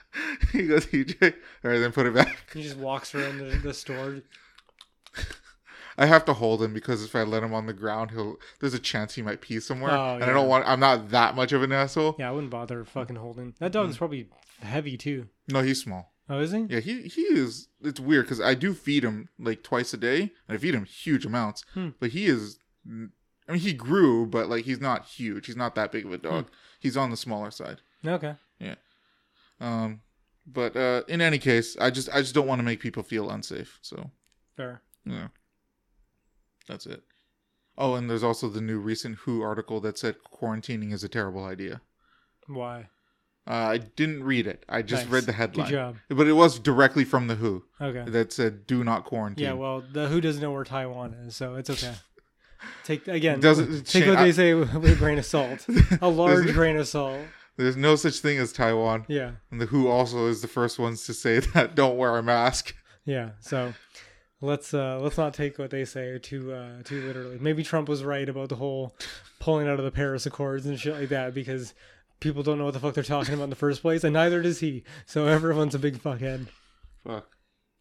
he 0.51 0.65
goes, 0.68 0.88
EJ. 0.88 1.34
All 1.64 1.69
right, 1.72 1.77
then 1.80 1.91
put 1.91 2.07
it 2.07 2.15
back. 2.15 2.51
he 2.53 2.64
just 2.64 2.77
walks 2.77 3.14
around 3.14 3.38
the, 3.38 3.57
the 3.57 3.73
store. 3.73 4.22
I 5.98 6.06
have 6.06 6.26
to 6.26 6.34
hold 6.34 6.61
him 6.61 6.74
because 6.74 7.03
if 7.03 7.15
I 7.15 7.24
let 7.24 7.41
him 7.44 7.53
on 7.53 7.65
the 7.65 7.74
ground, 7.74 8.11
he'll. 8.11 8.38
There's 8.60 8.74
a 8.74 8.80
chance 8.80 9.15
he 9.15 9.22
might 9.22 9.41
pee 9.41 9.60
somewhere, 9.60 9.91
Oh, 9.91 10.15
and 10.15 10.24
I 10.24 10.28
don't 10.34 10.48
want. 10.48 10.65
I'm 10.68 10.80
not 10.80 11.10
that 11.10 11.36
much 11.36 11.52
of 11.53 11.64
an 11.64 11.72
asshole. 11.72 12.15
Yeah, 12.19 12.30
I 12.30 12.32
wouldn't 12.32 12.52
bother 12.52 12.84
fucking 12.86 13.15
holding. 13.15 13.56
That 13.60 13.72
dog's 13.72 13.95
Mm. 13.95 13.98
probably 13.98 14.30
heavy 14.61 14.95
too. 14.98 15.28
No, 15.48 15.61
he's 15.61 15.82
small. 15.82 16.14
Oh, 16.30 16.40
is 16.40 16.52
he? 16.52 16.65
Yeah, 16.69 16.82
he 16.82 17.03
he 17.03 17.22
is. 17.22 17.69
It's 17.82 17.99
weird 17.99 18.26
because 18.26 18.41
I 18.41 18.53
do 18.53 18.74
feed 18.74 19.03
him 19.03 19.30
like 19.40 19.64
twice 19.64 19.94
a 19.94 19.98
day, 19.98 20.22
and 20.48 20.56
I 20.56 20.57
feed 20.57 20.76
him 20.76 20.86
huge 20.86 21.26
amounts. 21.26 21.64
Hmm. 21.74 21.90
But 21.99 22.11
he 22.11 22.28
is. 22.28 22.60
I 22.86 23.53
mean, 23.53 23.61
he 23.61 23.74
grew, 23.74 24.26
but 24.28 24.49
like 24.49 24.65
he's 24.65 24.82
not 24.82 25.06
huge. 25.06 25.45
He's 25.48 25.56
not 25.56 25.74
that 25.76 25.91
big 25.91 26.06
of 26.06 26.11
a 26.11 26.18
dog. 26.18 26.49
He's 26.80 26.98
on 26.98 27.10
the 27.11 27.18
smaller 27.18 27.49
side. 27.49 27.82
Okay. 28.06 28.36
Yeah. 28.60 28.76
Um, 29.60 30.02
but 30.45 30.76
uh, 30.76 31.03
in 31.07 31.22
any 31.22 31.40
case, 31.40 31.76
I 31.80 31.90
just 31.90 32.10
I 32.14 32.19
just 32.22 32.36
don't 32.36 32.48
want 32.48 32.60
to 32.60 32.64
make 32.65 32.80
people 32.82 33.03
feel 33.03 33.30
unsafe. 33.30 33.80
So 33.82 34.11
Fair. 34.56 34.82
yeah, 35.06 35.30
that's 36.68 36.85
it. 36.85 37.03
Oh, 37.77 37.94
and 37.95 38.10
there's 38.10 38.23
also 38.23 38.49
the 38.49 38.61
new 38.61 38.80
recent 38.80 39.18
Who 39.19 39.41
article 39.41 39.80
that 39.81 39.98
said 39.98 40.15
quarantining 40.34 40.91
is 40.94 41.03
a 41.03 41.10
terrible 41.10 41.44
idea. 41.45 41.81
Why? 42.48 42.89
Uh, 43.49 43.53
I 43.53 43.77
didn't 43.77 44.23
read 44.23 44.45
it. 44.48 44.65
I 44.68 44.81
just 44.81 45.07
read 45.10 45.23
the 45.26 45.31
headline. 45.31 45.68
Good 45.68 45.72
job. 45.73 45.95
But 46.10 46.27
it 46.27 46.34
was 46.34 46.60
directly 46.60 47.06
from 47.06 47.27
the 47.27 47.35
Who 47.35 47.64
Okay. 47.80 48.10
that 48.10 48.34
said 48.34 48.68
"Do 48.68 48.84
not 48.84 49.06
quarantine." 49.06 49.45
Yeah, 49.45 49.53
well, 49.53 49.81
the 49.94 50.07
who 50.10 50.19
doesn't 50.19 50.41
know 50.41 50.52
where 50.52 50.64
Taiwan 50.65 51.14
is, 51.14 51.35
so 51.35 51.56
it's 51.56 51.69
okay. 51.69 51.94
Take 52.84 53.07
again. 53.07 53.39
Doesn't 53.39 53.85
take 53.85 54.03
cha- 54.03 54.10
what 54.10 54.19
I- 54.19 54.23
they 54.26 54.31
say 54.31 54.53
with 54.53 54.73
a 54.73 54.95
grain 54.95 55.18
of 55.19 55.26
salt. 55.26 55.65
A 56.02 56.10
large 56.10 56.52
grain 56.53 56.76
of 56.77 56.88
salt. 56.88 57.22
There's 57.56 57.77
no 57.77 57.95
such 57.95 58.19
thing 58.19 58.38
as 58.38 58.52
Taiwan. 58.52 59.06
Yeah, 59.07 59.31
And 59.52 59.60
the 59.61 59.65
WHO 59.68 59.88
also 59.88 60.27
is 60.27 60.41
the 60.41 60.48
first 60.48 60.77
ones 60.77 61.06
to 61.06 61.14
say 61.14 61.39
that 61.53 61.73
don't 61.76 61.98
wear 61.98 62.18
a 62.18 62.23
mask. 62.23 62.76
yeah. 63.06 63.31
So 63.39 63.73
let's 64.41 64.73
uh 64.73 64.99
let's 65.01 65.18
not 65.18 65.34
take 65.34 65.57
what 65.57 65.72
they 65.72 65.85
say 65.85 66.18
too 66.19 66.53
uh 66.53 66.84
too 66.84 67.05
literally. 67.05 67.38
Maybe 67.39 67.64
Trump 67.64 67.89
was 67.89 68.03
right 68.03 68.27
about 68.27 68.49
the 68.49 68.55
whole 68.55 68.95
pulling 69.39 69.68
out 69.68 69.80
of 69.80 69.85
the 69.85 69.91
Paris 69.91 70.26
Accords 70.26 70.65
and 70.65 70.80
shit 70.80 70.99
like 70.99 71.09
that 71.09 71.34
because 71.34 71.73
people 72.19 72.43
don't 72.43 72.57
know 72.57 72.65
what 72.65 72.73
the 72.73 72.80
fuck 72.80 72.93
they're 72.93 73.03
talking 73.03 73.34
about 73.34 73.45
in 73.45 73.49
the 73.49 73.55
first 73.55 73.81
place, 73.81 74.03
and 74.03 74.14
neither 74.14 74.41
does 74.41 74.59
he. 74.59 74.84
So 75.05 75.27
everyone's 75.27 75.76
a 75.76 75.80
big 75.80 76.01
fuckhead. 76.01 76.47
Fuck. 77.03 77.27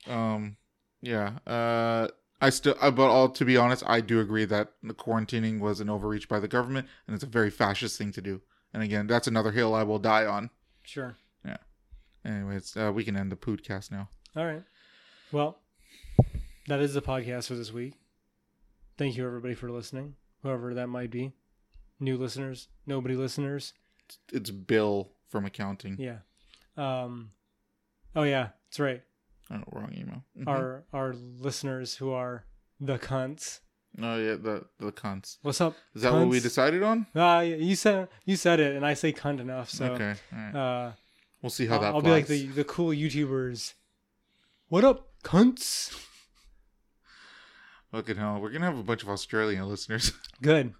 Um. 0.07 0.57
Yeah. 1.03 1.39
Uh. 1.47 2.09
I 2.39 2.51
still, 2.51 2.77
uh, 2.83 2.91
but 2.91 3.09
all 3.09 3.31
to 3.31 3.45
be 3.47 3.57
honest, 3.57 3.83
I 3.87 4.03
do 4.03 4.21
agree 4.21 4.45
that 4.45 4.73
the 4.83 4.93
quarantining 4.93 5.59
was 5.59 5.81
an 5.81 5.89
overreach 5.89 6.29
by 6.29 6.39
the 6.39 6.49
government, 6.49 6.87
and 7.07 7.15
it's 7.15 7.25
a 7.25 7.29
very 7.29 7.49
fascist 7.49 7.97
thing 7.97 8.13
to 8.13 8.21
do. 8.21 8.43
And 8.75 8.83
again, 8.83 9.07
that's 9.07 9.27
another 9.27 9.53
hill 9.53 9.75
I 9.75 9.85
will 9.85 9.99
die 9.99 10.27
on. 10.27 10.51
Sure. 10.83 11.17
Yeah. 11.47 11.57
Anyways, 12.27 12.77
uh, 12.77 12.93
we 12.95 13.05
can 13.05 13.17
end 13.17 13.33
the 13.33 13.37
podcast 13.37 13.91
now. 13.91 14.11
All 14.37 14.45
right. 14.45 14.63
Well, 15.33 15.59
that 16.69 16.81
is 16.81 16.95
the 16.95 17.03
podcast 17.03 17.49
for 17.49 17.55
this 17.55 17.73
week. 17.73 17.95
Thank 18.99 19.17
you 19.17 19.27
everybody 19.27 19.55
for 19.55 19.71
listening, 19.71 20.15
whoever 20.43 20.75
that 20.75 20.89
might 20.89 21.11
be. 21.11 21.33
New 22.01 22.17
listeners, 22.17 22.69
nobody 22.87 23.15
listeners. 23.15 23.73
It's 24.33 24.51
Bill 24.51 25.11
from 25.29 25.45
accounting. 25.45 25.97
Yeah. 25.99 26.19
Um 26.77 27.31
Oh 28.15 28.23
yeah, 28.23 28.49
that's 28.69 28.81
right. 28.81 29.03
Oh, 29.51 29.63
wrong 29.73 29.93
email. 29.97 30.25
Mhm. 30.39 30.49
Our 30.49 30.85
our 30.93 31.15
listeners 31.15 31.97
who 31.97 32.11
are 32.13 32.45
the 32.81 32.99
cunts. 32.99 33.61
oh 34.03 34.17
yeah, 34.19 34.35
the 34.35 34.65
the 34.79 34.93
cunts. 34.93 35.39
What's 35.43 35.61
up? 35.61 35.75
Is 35.95 36.03
that 36.03 36.13
what 36.13 36.29
we 36.29 36.41
decided 36.41 36.83
on? 36.83 37.07
Ah, 37.15 37.41
you 37.41 37.77
said 37.77 38.09
you 38.25 38.37
said 38.37 38.61
it 38.61 38.77
and 38.77 38.85
I 38.85 38.95
say 38.95 39.13
cunt 39.13 39.41
enough, 39.41 39.71
so 39.71 39.93
okay. 39.93 40.15
Right. 40.33 40.55
uh 40.55 40.93
We'll 41.43 41.51
see 41.51 41.67
how 41.67 41.75
I'll, 41.77 41.81
that. 41.81 41.95
I'll 41.95 42.01
be 42.03 42.11
like 42.11 42.27
the 42.27 42.47
the 42.47 42.65
cool 42.65 42.91
YouTubers. 42.91 43.75
What 44.69 44.85
up, 44.85 45.09
cunts? 45.23 45.95
Fucking 47.97 48.17
hell, 48.17 48.41
we're 48.43 48.51
gonna 48.51 48.67
have 48.67 48.79
a 48.79 48.83
bunch 48.83 49.03
of 49.03 49.09
Australian 49.09 49.67
listeners. 49.71 50.13
Good. 50.43 50.75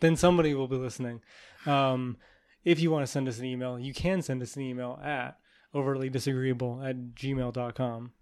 Then 0.00 0.16
somebody 0.16 0.54
will 0.54 0.66
be 0.66 0.76
listening. 0.76 1.20
Um, 1.66 2.16
if 2.64 2.80
you 2.80 2.90
want 2.90 3.04
to 3.04 3.12
send 3.12 3.28
us 3.28 3.38
an 3.38 3.44
email, 3.44 3.78
you 3.78 3.92
can 3.92 4.22
send 4.22 4.40
us 4.40 4.56
an 4.56 4.62
email 4.62 4.98
at 5.04 5.36
overtly 5.74 6.08
disagreeable 6.08 6.82
at 6.82 7.14
gmail.com. 7.14 8.12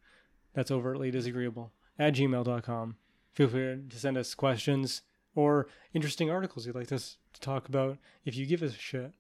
That's 0.55 0.73
overtly 0.73 1.13
disagreeable 1.13 1.71
at 2.01 2.15
gmail.com. 2.15 2.97
Feel 3.33 3.49
free 3.49 3.79
to 3.89 3.97
send 3.97 4.19
us 4.19 4.35
questions 4.35 5.03
or 5.37 5.69
interesting 5.95 6.29
articles 6.29 6.67
you'd 6.67 6.75
like 6.75 6.91
us 6.91 7.19
to 7.35 7.41
talk 7.41 7.69
about 7.69 7.97
if 8.25 8.35
you 8.35 8.45
give 8.45 8.65
us 8.65 8.75
a 8.75 8.79
shit. 8.79 9.13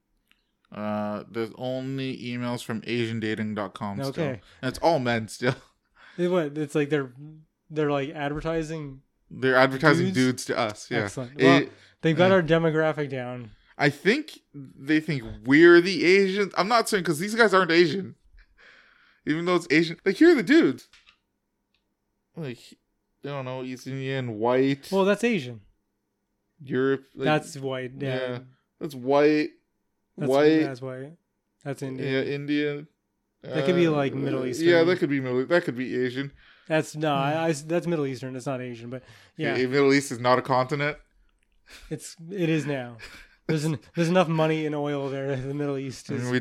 Uh, 0.74 1.22
there's 1.30 1.52
only 1.54 2.16
emails 2.16 2.64
from 2.64 2.80
AsianDating.com. 2.80 3.98
Still. 3.98 4.08
Okay. 4.08 4.40
And 4.60 4.68
it's 4.68 4.80
all 4.80 4.98
men 4.98 5.28
still. 5.28 5.54
It, 6.18 6.28
what, 6.28 6.58
it's 6.58 6.74
like 6.74 6.90
they're 6.90 7.10
they're 7.70 7.90
like 7.90 8.10
advertising. 8.10 9.00
They're 9.34 9.56
advertising 9.56 10.06
Dudes? 10.06 10.16
dudes, 10.16 10.44
to 10.46 10.58
us. 10.58 10.90
Yeah. 10.90 10.98
Excellent. 11.04 11.40
It- 11.40 11.44
Well, 11.44 11.64
they've 12.02 12.16
got 12.16 12.28
yeah. 12.28 12.34
our 12.34 12.42
demographic 12.42 13.08
down. 13.10 13.50
I 13.78 13.88
think 13.88 14.40
they 14.54 15.00
think 15.00 15.24
we're 15.44 15.80
the 15.80 16.04
Asians. 16.04 16.52
I'm 16.56 16.68
not 16.68 16.88
saying 16.88 17.02
because 17.04 17.18
these 17.18 17.34
guys 17.34 17.54
aren't 17.54 17.70
Asian. 17.70 18.14
Even 19.26 19.44
though 19.44 19.56
it's 19.56 19.66
Asian, 19.70 19.96
like 20.04 20.16
here 20.16 20.30
are 20.32 20.34
the 20.34 20.42
dudes. 20.42 20.88
Like 22.36 22.58
I 23.24 23.28
don't 23.28 23.44
know, 23.44 23.62
East 23.62 23.86
Indian, 23.86 24.38
white, 24.38 24.88
Well, 24.90 25.04
that's 25.04 25.22
Asian. 25.24 25.60
Europe. 26.64 27.04
Like, 27.14 27.24
that's 27.24 27.56
white. 27.56 27.92
Yeah. 27.98 28.14
yeah. 28.16 28.38
that's 28.80 28.94
white, 28.94 29.50
That's, 30.16 30.28
white. 30.30 30.58
That's 30.60 30.82
white. 30.82 31.12
That's 31.64 31.82
Indian. 31.82 32.12
Yeah, 32.12 32.20
Indian. 32.22 32.88
That 33.42 33.64
could 33.64 33.76
be, 33.76 33.86
Uh, 33.86 33.92
like, 33.92 34.14
Middle 34.14 34.44
East. 34.46 34.60
Yeah, 34.60 34.84
that 34.84 34.98
could 34.98 35.08
be 35.10 35.20
Middle. 35.20 35.44
That 35.46 35.64
could 35.64 35.76
be 35.76 35.96
Asian. 36.04 36.32
That's 36.68 36.94
no, 36.96 37.12
I, 37.14 37.32
hmm. 37.32 37.38
I- 37.38 37.52
that's 37.66 37.86
Middle 37.86 38.06
Eastern. 38.06 38.36
It's 38.36 38.46
not 38.46 38.60
Asian, 38.60 38.88
but 38.90 39.02
yeah, 39.36 39.56
Yeah, 39.56 39.66
Middle 39.66 39.92
East 39.92 40.12
is 40.12 40.18
not 40.20 40.38
a 40.38 40.42
continent. 40.42 40.96
it's 41.90 42.16
it 42.30 42.48
is 42.48 42.66
now. 42.66 42.96
There's 43.48 43.64
an, 43.64 43.78
there's 43.96 44.08
enough 44.08 44.28
money 44.28 44.66
in 44.66 44.74
oil 44.74 45.08
there. 45.10 45.34
The 45.36 45.54
Middle 45.54 45.76
East 45.78 46.10
I 46.10 46.14
mean, 46.14 46.30
we 46.30 46.40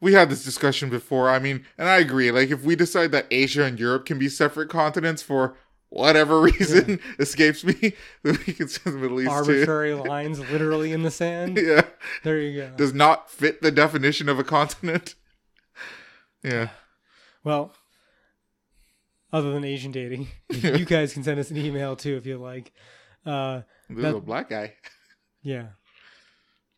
we 0.00 0.12
had 0.12 0.28
this 0.30 0.44
discussion 0.44 0.90
before. 0.90 1.28
I 1.30 1.38
mean, 1.38 1.64
and 1.78 1.88
I 1.88 1.98
agree. 1.98 2.30
Like, 2.30 2.50
if 2.50 2.62
we 2.62 2.76
decide 2.76 3.10
that 3.12 3.26
Asia 3.30 3.64
and 3.64 3.78
Europe 3.80 4.04
can 4.06 4.18
be 4.18 4.28
separate 4.28 4.68
continents 4.68 5.22
for 5.22 5.56
whatever 5.88 6.40
reason 6.50 7.00
escapes 7.18 7.64
me, 7.64 7.94
then 8.22 8.38
we 8.46 8.52
can 8.52 8.68
send 8.68 8.96
the 8.96 9.00
Middle 9.00 9.20
East 9.20 9.30
arbitrary 9.30 9.94
lines 9.94 10.38
literally 10.50 10.92
in 10.92 11.02
the 11.02 11.10
sand. 11.10 11.56
Yeah, 11.56 11.82
There 12.22 12.38
you 12.40 12.60
go. 12.62 12.70
does 12.76 12.92
not 12.92 13.30
fit 13.30 13.62
the 13.62 13.70
definition 13.70 14.28
of 14.28 14.38
a 14.38 14.44
continent. 14.44 15.14
Yeah, 16.42 16.68
Well, 17.42 17.72
other 19.34 19.52
than 19.52 19.64
Asian 19.64 19.90
dating, 19.92 20.28
you 20.50 20.84
guys 20.84 21.12
can 21.12 21.22
send 21.24 21.38
us 21.40 21.50
an 21.50 21.56
email 21.56 21.96
too 21.96 22.16
if 22.16 22.24
you 22.26 22.38
like. 22.38 22.72
Uh, 23.26 23.62
this 23.88 23.98
is 23.98 24.02
That- 24.04 24.14
a 24.16 24.20
black 24.20 24.48
guy. 24.50 24.74
yeah, 25.42 25.68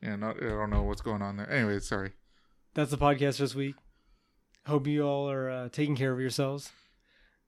Yeah, 0.03 0.17
not, 0.17 0.37
I 0.43 0.49
don't 0.49 0.71
know 0.71 0.83
what's 0.83 1.03
going 1.03 1.23
on 1.23 1.37
there. 1.37 1.51
Anyway, 1.51 1.79
sorry. 1.81 2.13
that's 2.75 2.91
the 2.91 2.99
podcast 2.99 3.39
this 3.39 3.55
week. 3.55 3.75
Hope 4.67 4.87
you 4.87 5.03
all 5.03 5.31
are 5.31 5.49
uh, 5.51 5.69
taking 5.69 5.95
care 5.97 6.13
of 6.13 6.19
yourselves 6.21 6.71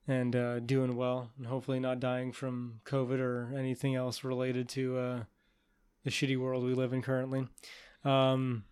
and 0.07 0.35
uh, 0.35 0.59
doing 0.59 0.95
well, 0.95 1.31
and 1.37 1.47
hopefully 1.47 1.79
not 1.79 1.99
dying 1.99 2.31
from 2.31 2.79
COVID 2.85 3.19
or 3.19 3.53
anything 3.57 3.93
else 3.95 4.23
related 4.23 4.67
to 4.69 4.97
uh, 4.97 5.23
the 6.03 6.09
shitty 6.11 6.37
world 6.39 6.63
we 6.63 6.73
live 6.73 6.93
in 6.93 7.01
currently. 7.01 7.47
Um, 8.05 8.63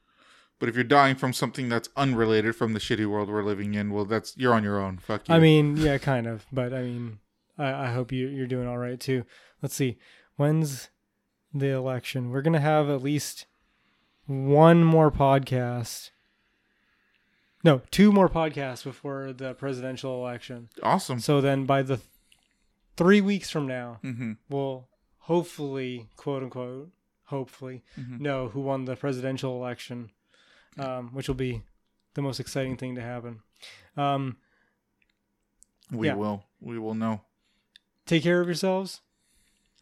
But 0.59 0.69
if 0.69 0.75
you're 0.75 0.83
dying 0.83 1.15
from 1.15 1.33
something 1.33 1.69
that's 1.69 1.89
unrelated 1.95 2.55
from 2.55 2.73
the 2.73 2.79
shitty 2.79 3.05
world 3.07 3.29
we're 3.29 3.43
living 3.43 3.75
in, 3.75 3.91
well, 3.93 4.05
that's 4.05 4.35
you're 4.37 4.53
on 4.55 4.63
your 4.63 4.79
own. 4.81 4.97
Fuck 4.97 5.29
you. 5.29 5.35
I 5.35 5.39
mean, 5.39 5.77
yeah, 5.77 5.97
kind 5.99 6.25
of, 6.27 6.45
but 6.51 6.73
I 6.73 6.81
mean, 6.81 7.19
I, 7.57 7.71
I 7.85 7.91
hope 7.91 8.11
you 8.11 8.27
you're 8.27 8.47
doing 8.47 8.67
all 8.67 8.77
right 8.79 8.99
too. 8.99 9.23
Let's 9.61 9.75
see, 9.75 9.97
when's 10.35 10.89
the 11.53 11.69
election? 11.69 12.29
We're 12.31 12.41
gonna 12.41 12.59
have 12.59 12.89
at 12.89 13.03
least 13.03 13.45
one 14.25 14.83
more 14.83 15.11
podcast. 15.11 16.09
No, 17.63 17.81
two 17.91 18.11
more 18.11 18.29
podcasts 18.29 18.83
before 18.83 19.33
the 19.33 19.53
presidential 19.53 20.15
election. 20.15 20.69
awesome. 20.83 21.19
So 21.19 21.41
then, 21.41 21.65
by 21.65 21.81
the 21.81 21.97
th- 21.97 22.07
three 22.95 23.21
weeks 23.21 23.49
from 23.49 23.67
now, 23.67 23.99
hmm 24.01 24.33
we'll 24.49 24.87
hopefully, 25.19 26.07
quote 26.15 26.43
unquote, 26.43 26.89
hopefully, 27.25 27.83
Mhm. 27.99 28.19
know 28.21 28.49
who 28.49 28.61
won 28.61 28.85
the 28.85 28.95
presidential 28.95 29.55
election, 29.55 30.11
um, 30.77 31.09
which 31.13 31.27
will 31.27 31.35
be 31.35 31.61
the 32.13 32.21
most 32.21 32.39
exciting 32.39 32.77
thing 32.77 32.95
to 32.95 33.01
happen. 33.01 33.41
Um, 33.95 34.37
We 35.91 36.07
yeah. 36.07 36.15
will. 36.15 36.43
We 36.61 36.77
will 36.79 36.93
know. 36.95 37.21
take 38.05 38.23
care 38.23 38.41
of 38.41 38.47
yourselves, 38.47 39.01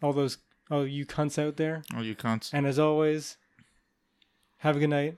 all 0.02 0.14
those, 0.14 0.38
all 0.70 0.86
you 0.86 1.06
cunts 1.06 1.38
out 1.42 1.58
there. 1.58 1.84
Oh, 1.96 2.02
you 2.02 2.16
cunts. 2.16 2.54
And 2.54 2.66
as 2.68 2.78
always, 2.80 3.38
have 4.58 4.76
a 4.76 4.80
good 4.80 4.90
night 4.90 5.18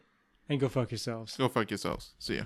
and 0.49 0.59
go 0.59 0.69
fuck 0.69 0.91
yourselves. 0.91 1.35
Go 1.37 1.47
fuck 1.49 1.69
yourselves. 1.71 2.13
See 2.19 2.35
ya. 2.37 2.43